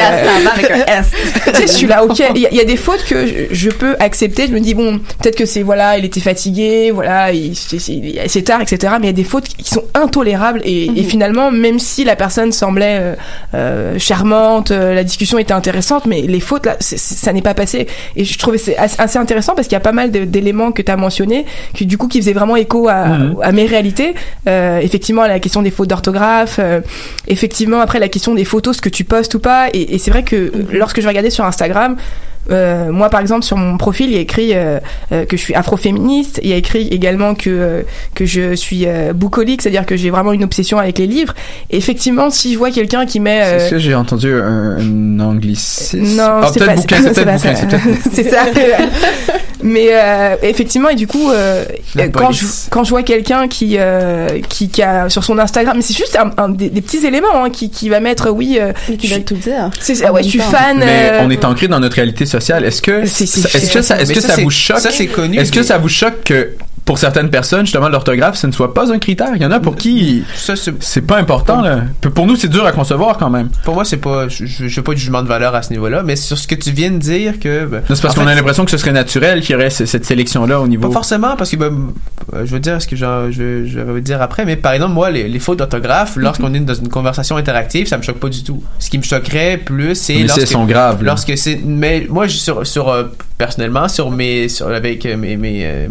je 1.60 1.66
suis 1.66 1.86
là, 1.86 2.04
ok. 2.04 2.22
Il 2.34 2.40
y, 2.42 2.46
a- 2.46 2.50
il 2.50 2.56
y 2.56 2.60
a 2.60 2.64
des 2.64 2.76
fautes 2.76 3.04
que 3.04 3.26
je, 3.26 3.34
je 3.54 3.70
peux 3.70 3.96
accepter. 3.98 4.46
Je 4.46 4.52
me 4.52 4.60
dis 4.60 4.74
bon, 4.74 4.98
peut-être 5.20 5.36
que 5.36 5.46
c'est 5.46 5.62
voilà, 5.62 5.98
il 5.98 6.04
était 6.04 6.20
fatigué, 6.20 6.90
voilà, 6.90 7.32
il- 7.32 7.54
c'est 7.56 8.42
tard, 8.42 8.60
etc. 8.60 8.94
Mais 9.00 9.06
il 9.06 9.10
y 9.10 9.10
a 9.10 9.12
des 9.14 9.24
fautes 9.24 9.48
qui 9.48 9.68
sont 9.68 9.84
intolérables 9.94 10.60
et, 10.64 10.86
et 10.96 11.02
finalement, 11.04 11.50
même 11.50 11.78
si 11.78 12.04
la 12.04 12.16
personne 12.16 12.52
semblait 12.52 12.98
euh, 13.00 13.14
euh, 13.54 13.98
charmante, 13.98 14.70
euh, 14.70 14.94
la 14.94 15.04
discussion 15.04 15.38
était 15.38 15.52
intéressante, 15.52 16.06
mais 16.06 16.22
les 16.22 16.40
fautes 16.40 16.66
là, 16.66 16.76
c'est- 16.80 16.98
ça 16.98 17.32
n'est 17.32 17.42
pas 17.42 17.54
passé. 17.54 17.86
Et 18.16 18.24
je 18.24 18.38
trouvais 18.38 18.58
c'est 18.58 18.76
assez, 18.76 19.18
intéressant 19.18 19.54
parce 19.54 19.68
qu'il 19.68 19.74
y 19.74 19.76
a 19.76 19.80
pas 19.80 19.92
mal 19.92 20.10
d'éléments 20.10 20.72
que 20.72 20.82
tu 20.82 20.90
as 20.90 20.96
mentionnés, 20.96 21.44
qui 21.74 21.86
du 21.86 21.98
coup 21.98 22.08
qui 22.08 22.18
faisaient 22.20 22.32
vraiment 22.32 22.56
écho 22.56 22.88
à, 22.88 23.04
Mhm. 23.06 23.36
à 23.42 23.52
mes 23.52 23.66
réalités. 23.66 24.14
Euh, 24.48 24.78
effectivement, 24.80 25.26
la 25.26 25.38
question 25.38 25.61
des 25.62 25.70
fautes 25.70 25.88
d'orthographe, 25.88 26.56
euh, 26.58 26.80
effectivement 27.26 27.80
après 27.80 27.98
la 27.98 28.08
question 28.08 28.34
des 28.34 28.44
photos, 28.44 28.76
ce 28.76 28.82
que 28.82 28.88
tu 28.88 29.04
postes 29.04 29.34
ou 29.34 29.38
pas. 29.38 29.68
Et, 29.72 29.94
et 29.94 29.98
c'est 29.98 30.10
vrai 30.10 30.22
que 30.22 30.36
euh, 30.36 30.50
lorsque 30.72 31.00
je 31.00 31.08
regardais 31.08 31.30
sur 31.30 31.44
Instagram, 31.44 31.96
euh, 32.50 32.90
moi 32.90 33.08
par 33.08 33.20
exemple 33.20 33.44
sur 33.44 33.56
mon 33.56 33.76
profil 33.76 34.10
il 34.10 34.14
y 34.14 34.16
a 34.16 34.20
écrit 34.20 34.52
euh, 34.54 34.80
euh, 35.12 35.24
que 35.24 35.36
je 35.36 35.42
suis 35.42 35.54
afroféministe 35.54 36.40
il 36.42 36.50
y 36.50 36.52
a 36.52 36.56
écrit 36.56 36.88
également 36.88 37.36
que 37.36 37.84
que 38.16 38.26
je 38.26 38.56
suis 38.56 38.84
boucolique 39.14 39.62
c'est-à-dire 39.62 39.86
que 39.86 39.96
j'ai 39.96 40.10
vraiment 40.10 40.32
une 40.32 40.42
obsession 40.42 40.78
avec 40.78 40.98
les 40.98 41.06
livres 41.06 41.34
et 41.70 41.76
effectivement 41.76 42.30
si 42.30 42.52
je 42.54 42.58
vois 42.58 42.72
quelqu'un 42.72 43.06
qui 43.06 43.20
met 43.20 43.38
Est-ce 43.38 43.70
que 43.70 43.78
j'ai 43.78 43.94
entendu 43.94 44.34
un, 44.34 45.20
anglicisme? 45.20 46.16
non, 46.16 46.40
ah, 46.42 46.50
c'est 46.52 46.58
peut-être 46.58 46.74
pas 46.74 46.80
bouquin, 46.80 46.96
c'est 47.02 47.14
c'est 47.14 47.66
peut-être 47.68 47.82
bouquin, 47.84 48.10
c'est 48.10 48.24
c'est 48.24 48.30
ça. 48.30 48.46
Mais 49.62 49.88
euh, 49.92 50.36
effectivement, 50.42 50.88
et 50.88 50.94
du 50.94 51.06
coup, 51.06 51.30
euh, 51.30 51.64
La 51.94 52.08
quand 52.08 52.32
je 52.32 52.44
quand 52.70 52.84
je 52.84 52.90
vois 52.90 53.02
quelqu'un 53.02 53.48
qui, 53.48 53.76
euh, 53.78 54.40
qui 54.48 54.68
qui 54.68 54.82
a 54.82 55.08
sur 55.08 55.24
son 55.24 55.38
Instagram, 55.38 55.76
mais 55.76 55.82
c'est 55.82 55.96
juste 55.96 56.16
un, 56.16 56.30
un 56.36 56.48
des, 56.48 56.68
des 56.68 56.80
petits 56.80 57.06
éléments 57.06 57.44
hein, 57.44 57.50
qui 57.50 57.70
qui 57.70 57.88
va 57.88 58.00
mettre 58.00 58.30
oui. 58.30 58.58
Euh, 58.60 58.72
qui 58.98 59.06
veulent 59.08 59.24
tout 59.24 59.34
dire. 59.36 59.70
C'est 59.80 60.08
ouais, 60.08 60.22
je 60.22 60.28
suis 60.28 60.38
fan. 60.40 60.78
Mais 60.78 61.10
euh, 61.12 61.20
on 61.22 61.30
est 61.30 61.44
ancré 61.44 61.68
dans 61.68 61.80
notre 61.80 61.96
réalité 61.96 62.26
sociale. 62.26 62.64
Est-ce 62.64 62.82
que, 62.82 63.02
est-ce 63.02 63.72
que 63.72 63.82
ça, 63.82 64.00
est-ce 64.00 64.12
que 64.12 64.20
ça, 64.20 64.36
vous 64.36 64.50
choque? 64.50 64.78
ça, 64.78 64.90
c'est 64.90 65.06
connu, 65.06 65.38
Est-ce 65.38 65.52
que 65.52 65.62
ça 65.62 65.78
vous 65.78 65.88
choque 65.88 66.24
que 66.24 66.50
pour 66.84 66.98
certaines 66.98 67.30
personnes, 67.30 67.64
justement, 67.64 67.88
l'orthographe, 67.88 68.36
ce 68.36 68.46
ne 68.48 68.52
soit 68.52 68.74
pas 68.74 68.92
un 68.92 68.98
critère. 68.98 69.28
Il 69.36 69.42
y 69.42 69.46
en 69.46 69.52
a 69.52 69.60
pour 69.60 69.76
qui 69.76 70.24
Ça, 70.34 70.54
c'est 70.56 71.02
pas 71.02 71.16
important. 71.18 71.60
Là. 71.62 71.82
Pour 72.14 72.26
nous, 72.26 72.34
c'est 72.34 72.48
dur 72.48 72.66
à 72.66 72.72
concevoir 72.72 73.18
quand 73.18 73.30
même. 73.30 73.50
Pour 73.64 73.74
moi, 73.74 73.84
c'est 73.84 73.98
pas, 73.98 74.26
je, 74.28 74.46
je, 74.46 74.66
je 74.66 74.74
fais 74.74 74.82
pas 74.82 74.92
de 74.92 74.98
jugement 74.98 75.22
de 75.22 75.28
valeur 75.28 75.54
à 75.54 75.62
ce 75.62 75.70
niveau-là, 75.72 76.02
mais 76.02 76.16
sur 76.16 76.36
ce 76.36 76.48
que 76.48 76.56
tu 76.56 76.72
viens 76.72 76.90
de 76.90 76.98
dire 76.98 77.38
que. 77.38 77.66
ben, 77.66 77.82
C'est 77.88 78.02
parce 78.02 78.14
qu'on 78.16 78.26
a 78.26 78.34
l'impression 78.34 78.64
que 78.64 78.70
ce 78.72 78.78
serait 78.78 78.90
naturel 78.92 79.42
qu'il 79.42 79.52
y 79.52 79.56
aurait 79.56 79.70
cette 79.70 80.04
sélection-là 80.04 80.60
au 80.60 80.66
niveau. 80.66 80.88
Pas 80.88 80.92
forcément, 80.92 81.36
parce 81.36 81.50
que 81.52 81.56
ben, 81.56 81.92
euh, 82.34 82.42
je 82.44 82.50
veux 82.52 82.60
dire 82.60 82.82
ce 82.82 82.88
que 82.88 82.96
j'en- 82.96 83.30
je, 83.30 83.64
je 83.64 83.78
vais 83.78 84.00
dire 84.00 84.20
après, 84.20 84.44
mais 84.44 84.56
par 84.56 84.72
exemple, 84.72 84.92
moi, 84.94 85.10
les, 85.10 85.28
les 85.28 85.38
fautes 85.38 85.58
d'orthographe, 85.60 86.16
lorsqu'on 86.16 86.52
est 86.52 86.60
dans 86.60 86.74
une 86.74 86.88
conversation 86.88 87.36
interactive, 87.36 87.86
ça 87.86 87.96
me 87.96 88.02
choque 88.02 88.18
pas 88.18 88.28
du 88.28 88.42
tout. 88.42 88.62
Ce 88.80 88.90
qui 88.90 88.98
me 88.98 89.04
choquerait 89.04 89.56
plus, 89.58 89.94
c'est 89.94 90.14
lorsque 90.24 90.46
sont 90.48 90.64
graves, 90.64 91.02
là. 91.02 91.10
Lorsque 91.12 91.38
c'est, 91.38 91.60
mais 91.64 92.06
moi, 92.10 92.26
je- 92.26 92.36
sur, 92.38 92.66
sur 92.66 92.88
euh, 92.88 93.04
personnellement, 93.38 93.88
sur 93.88 94.10
mes, 94.10 94.48
sur, 94.48 94.66
avec 94.66 95.06
euh, 95.06 95.16
mes, 95.16 95.36
mes 95.36 95.60
euh, 95.64 95.88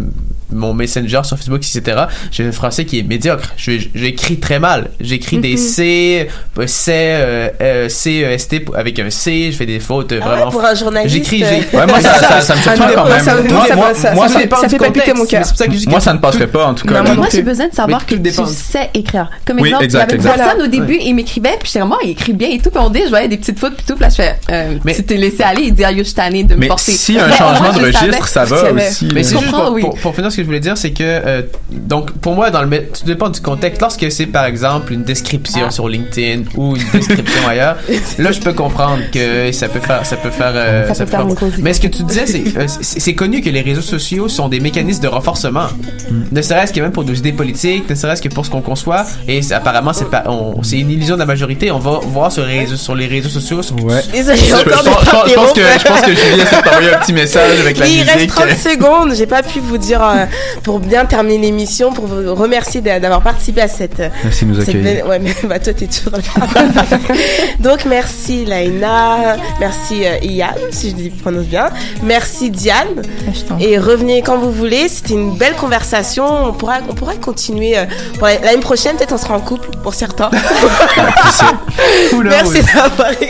mon 0.52 0.74
messenger 0.74 1.22
sur 1.24 1.38
Facebook, 1.38 1.60
etc. 1.60 2.04
J'ai 2.32 2.46
un 2.46 2.52
français 2.52 2.86
qui 2.86 3.00
est 3.00 3.04
médiocre. 3.04 3.54
Je- 3.58 3.72
J'écris 3.94 4.38
très 4.40 4.60
mal. 4.60 4.90
J'écris 5.00 5.38
des 5.38 5.52
Mhm. 5.54 5.58
C, 5.58 6.28
euh, 6.60 6.68
C, 6.68 6.92
euh, 6.94 7.50
euh, 7.62 7.90
C, 7.90 8.24
E, 8.24 8.32
S, 8.32 8.48
T 8.48 8.66
avec 8.76 9.00
un 9.00 9.10
C. 9.10 9.50
Je 9.52 9.58
fais 9.58 9.66
des 9.66 9.80
fautes 9.80 10.12
Ah 10.12 10.16
ouais, 10.16 10.22
vraiment. 10.36 10.52
pour 10.52 10.64
un 10.64 10.76
journaliste, 10.76 11.14
J'écris. 11.16 11.44
Ouais, 11.44 11.88
moi, 11.88 12.00
ça- 12.02 12.14
ça- 12.20 12.42
ça 12.42 12.56
me 12.56 12.62
surprend 12.62 12.86
Ah, 12.88 12.92
quand 12.96 13.06
moi, 13.06 13.16
même. 13.16 13.26
ça- 13.26 13.36
Moi, 13.36 13.44
moi, 13.52 13.66
ça- 13.68 13.76
moi, 13.76 13.94
ça- 13.94 14.14
moi, 14.14 14.28
ça 14.28 14.34
ça 14.34 14.70
fait- 14.70 14.78
palpiter 14.78 15.14
mon 15.14 15.26
cœur. 15.26 15.46
C'est 15.46 15.88
Moi, 15.88 16.00
ça 16.00 16.14
ne 16.14 16.20
passerait 16.20 16.48
pas, 16.48 16.68
en 16.68 16.74
tout 16.74 16.88
cas. 16.88 16.96
Non, 17.02 17.04
mais 17.10 17.16
moi, 17.16 17.28
j'ai 17.32 17.42
besoin 17.42 17.68
de 17.68 17.74
savoir 17.74 18.02
Mais 18.10 18.18
que 18.18 18.22
tu 18.22 18.32
sais 18.54 18.90
écrire. 18.94 19.30
Comme 19.46 19.60
Oui, 19.60 19.70
exemple, 19.70 19.86
exact, 19.86 20.00
il 20.14 20.22
y 20.24 20.28
avait 20.28 20.30
une 20.30 20.44
personne 20.44 20.62
au 20.64 20.68
début, 20.68 20.98
il 21.02 21.14
m'écrivait, 21.16 21.50
puis 21.60 21.68
j'étais 21.68 21.80
vraiment, 21.80 21.98
il 22.04 22.12
écrit 22.12 22.34
bien 22.34 22.50
et 22.50 22.60
tout, 22.60 22.70
puis 22.70 22.80
on 22.84 22.90
dit, 22.90 23.02
je 23.06 23.10
voyais 23.10 23.28
des 23.28 23.38
petites 23.38 23.60
fautes, 23.60 23.76
puis 23.76 23.86
tout, 23.88 23.94
puis 23.96 24.04
là, 24.04 24.10
je 24.10 24.16
fais, 24.16 24.36
euh, 24.52 24.76
tu 24.96 25.04
t'es 25.04 25.16
laissé 25.18 25.44
aller, 25.44 25.64
il 25.64 25.74
dit, 25.74 25.84
ah, 25.84 25.92
yo, 25.92 26.00
je 26.00 26.04
suis 26.04 26.14
de 26.16 26.54
me 26.54 26.60
Mais 26.60 26.68
porter. 26.68 26.92
a 26.92 27.24
un 27.24 27.28
Mais 27.32 27.36
changement 27.38 27.74
de 27.74 27.86
registre, 27.86 28.28
ça 28.28 28.46
va 28.46 28.56
aussi, 28.64 28.74
Mais 29.14 29.24
c'est 29.24 29.36
Je 29.36 29.42
juste 29.42 30.02
pour 30.02 30.16
finir 30.16 30.32
ce 30.32 30.41
que 30.42 30.46
je 30.46 30.48
voulais 30.48 30.60
dire, 30.60 30.78
c'est 30.78 30.92
que 30.92 31.04
euh, 31.04 31.42
donc 31.72 32.12
pour 32.12 32.36
moi 32.36 32.50
dans 32.50 32.62
le 32.64 32.70
tout 32.88 33.06
dépend 33.06 33.30
du 33.30 33.40
contexte. 33.42 33.82
Lorsque 33.82 34.12
c'est 34.12 34.26
par 34.26 34.46
exemple 34.46 34.94
une 34.94 35.04
description 35.04 35.66
Ah. 35.68 35.72
sur 35.72 35.88
LinkedIn 35.88 36.44
ou 36.56 36.76
une 36.76 36.84
description 36.94 37.48
ailleurs, 37.48 37.78
là 38.18 38.32
je 38.32 38.40
peux 38.40 38.54
comprendre 38.54 39.00
que 39.14 39.52
ça 39.52 39.68
peut 39.70 39.80
faire 39.80 40.06
ça 40.06 40.16
peut 40.18 40.30
faire 40.30 40.52
euh, 40.56 40.88
Ça 40.94 41.06
peut 41.06 41.12
faire 41.12 41.20
faire- 41.22 41.28
une 41.30 41.36
cause 41.36 41.54
Mais 41.60 41.74
ce 41.74 41.82
que 41.82 41.88
tu 41.88 42.04
disais, 42.04 42.26
c'est 42.26 42.44
euh, 42.58 42.66
c'est 42.82 43.14
connu 43.16 43.42
que 43.42 43.50
les 43.50 43.62
réseaux 43.62 43.82
sociaux 43.82 44.28
sont 44.30 44.50
des 44.50 44.60
mécanismes 44.60 45.02
de 45.04 45.08
renforcement. 45.08 45.68
Ne 46.32 46.42
serait-ce 46.42 46.74
que 46.74 46.80
même 46.82 46.92
pour 46.92 47.04
nos 47.04 47.14
idées 47.14 47.32
politiques, 47.34 47.90
ne 47.90 47.96
serait-ce 47.96 48.22
que 48.22 48.30
pour 48.30 48.46
ce 48.46 48.50
qu'on 48.52 48.62
conçoit. 48.62 49.06
Et 49.28 49.42
apparemment 49.54 49.94
c'est 49.94 50.10
pas 50.10 50.24
on- 50.28 50.64
c'est 50.64 50.80
une 50.80 50.92
illusion 50.92 51.16
de 51.16 51.20
la 51.20 51.26
majorité. 51.26 51.72
On 51.72 51.80
va 51.80 52.00
voir 52.04 52.32
sur 52.32 52.46
les 52.46 52.60
réseaux 52.60 52.76
sur 52.78 52.96
les 52.96 53.08
réseaux 53.08 53.30
sociaux. 53.30 53.62
Ouais. 53.84 54.02
Je, 54.14 54.18
je 54.22 54.54
encore 54.56 54.64
pense, 54.64 54.84
de 54.84 54.90
je 54.90 55.10
pense- 55.12 55.30
je 55.30 55.34
pense 55.36 55.54
que, 55.54 55.62
je 55.62 55.84
pense 55.88 56.02
que 56.02 56.16
Julie 56.16 56.42
essaie 56.42 56.56
de 56.58 56.62
t'envoyer 56.64 56.94
un 56.94 56.98
petit 57.00 57.14
message 57.14 57.60
avec 57.60 57.78
la 57.78 57.86
Oui, 57.86 57.92
il 57.98 58.04
reste 58.04 58.16
musique. 58.16 58.30
30 58.32 58.50
secondes. 58.58 59.14
J'ai 59.16 59.26
pas 59.26 59.44
pu 59.44 59.60
vous 59.60 59.78
dire 59.78 60.02
euh, 60.04 60.26
pour 60.64 60.80
bien 60.80 61.06
terminer 61.06 61.38
l'émission, 61.48 61.92
pour 61.94 62.06
vous 62.06 62.34
remercier 62.36 62.82
d'a- 62.82 63.00
d'avoir 63.00 63.22
participé 63.22 63.62
à 63.62 63.68
cette. 63.68 64.02
Merci 64.24 64.46
de 64.46 64.52
nous 64.52 64.60
accueillir. 64.62 65.08
Ouais, 65.08 65.20
mais 65.20 65.34
bah, 65.44 65.60
toi, 65.60 65.74
t'es 65.74 65.88
toujours 65.88 66.14
là. 66.14 66.48
Donc, 67.60 67.86
merci 67.86 68.46
Laina, 68.46 69.38
merci 69.60 70.06
euh, 70.06 70.18
Ian, 70.24 70.48
si 70.72 70.92
je 70.92 70.96
dis 70.96 71.10
prononce 71.10 71.46
bien. 71.46 71.70
Merci 72.04 72.50
Diane. 72.50 73.02
Et 73.60 73.78
revenez 73.78 74.22
quand 74.22 74.38
vous 74.38 74.52
voulez. 74.52 74.88
C'était 74.90 75.14
une 75.14 75.36
belle 75.38 75.56
conversation. 75.56 76.26
On 76.48 76.54
pourra, 76.54 76.78
on 76.90 76.94
pourra 76.94 77.14
continuer. 77.16 77.78
euh, 77.78 77.86
pour 78.18 78.28
L'année 78.28 78.58
prochaine, 78.62 78.96
peut-être 78.98 79.14
on 79.14 79.18
sera 79.18 79.36
en 79.36 79.40
couple 79.40 79.70
pour 79.84 79.94
certains. 79.94 80.30
merci 82.24 82.62
d'avoir 82.64 83.12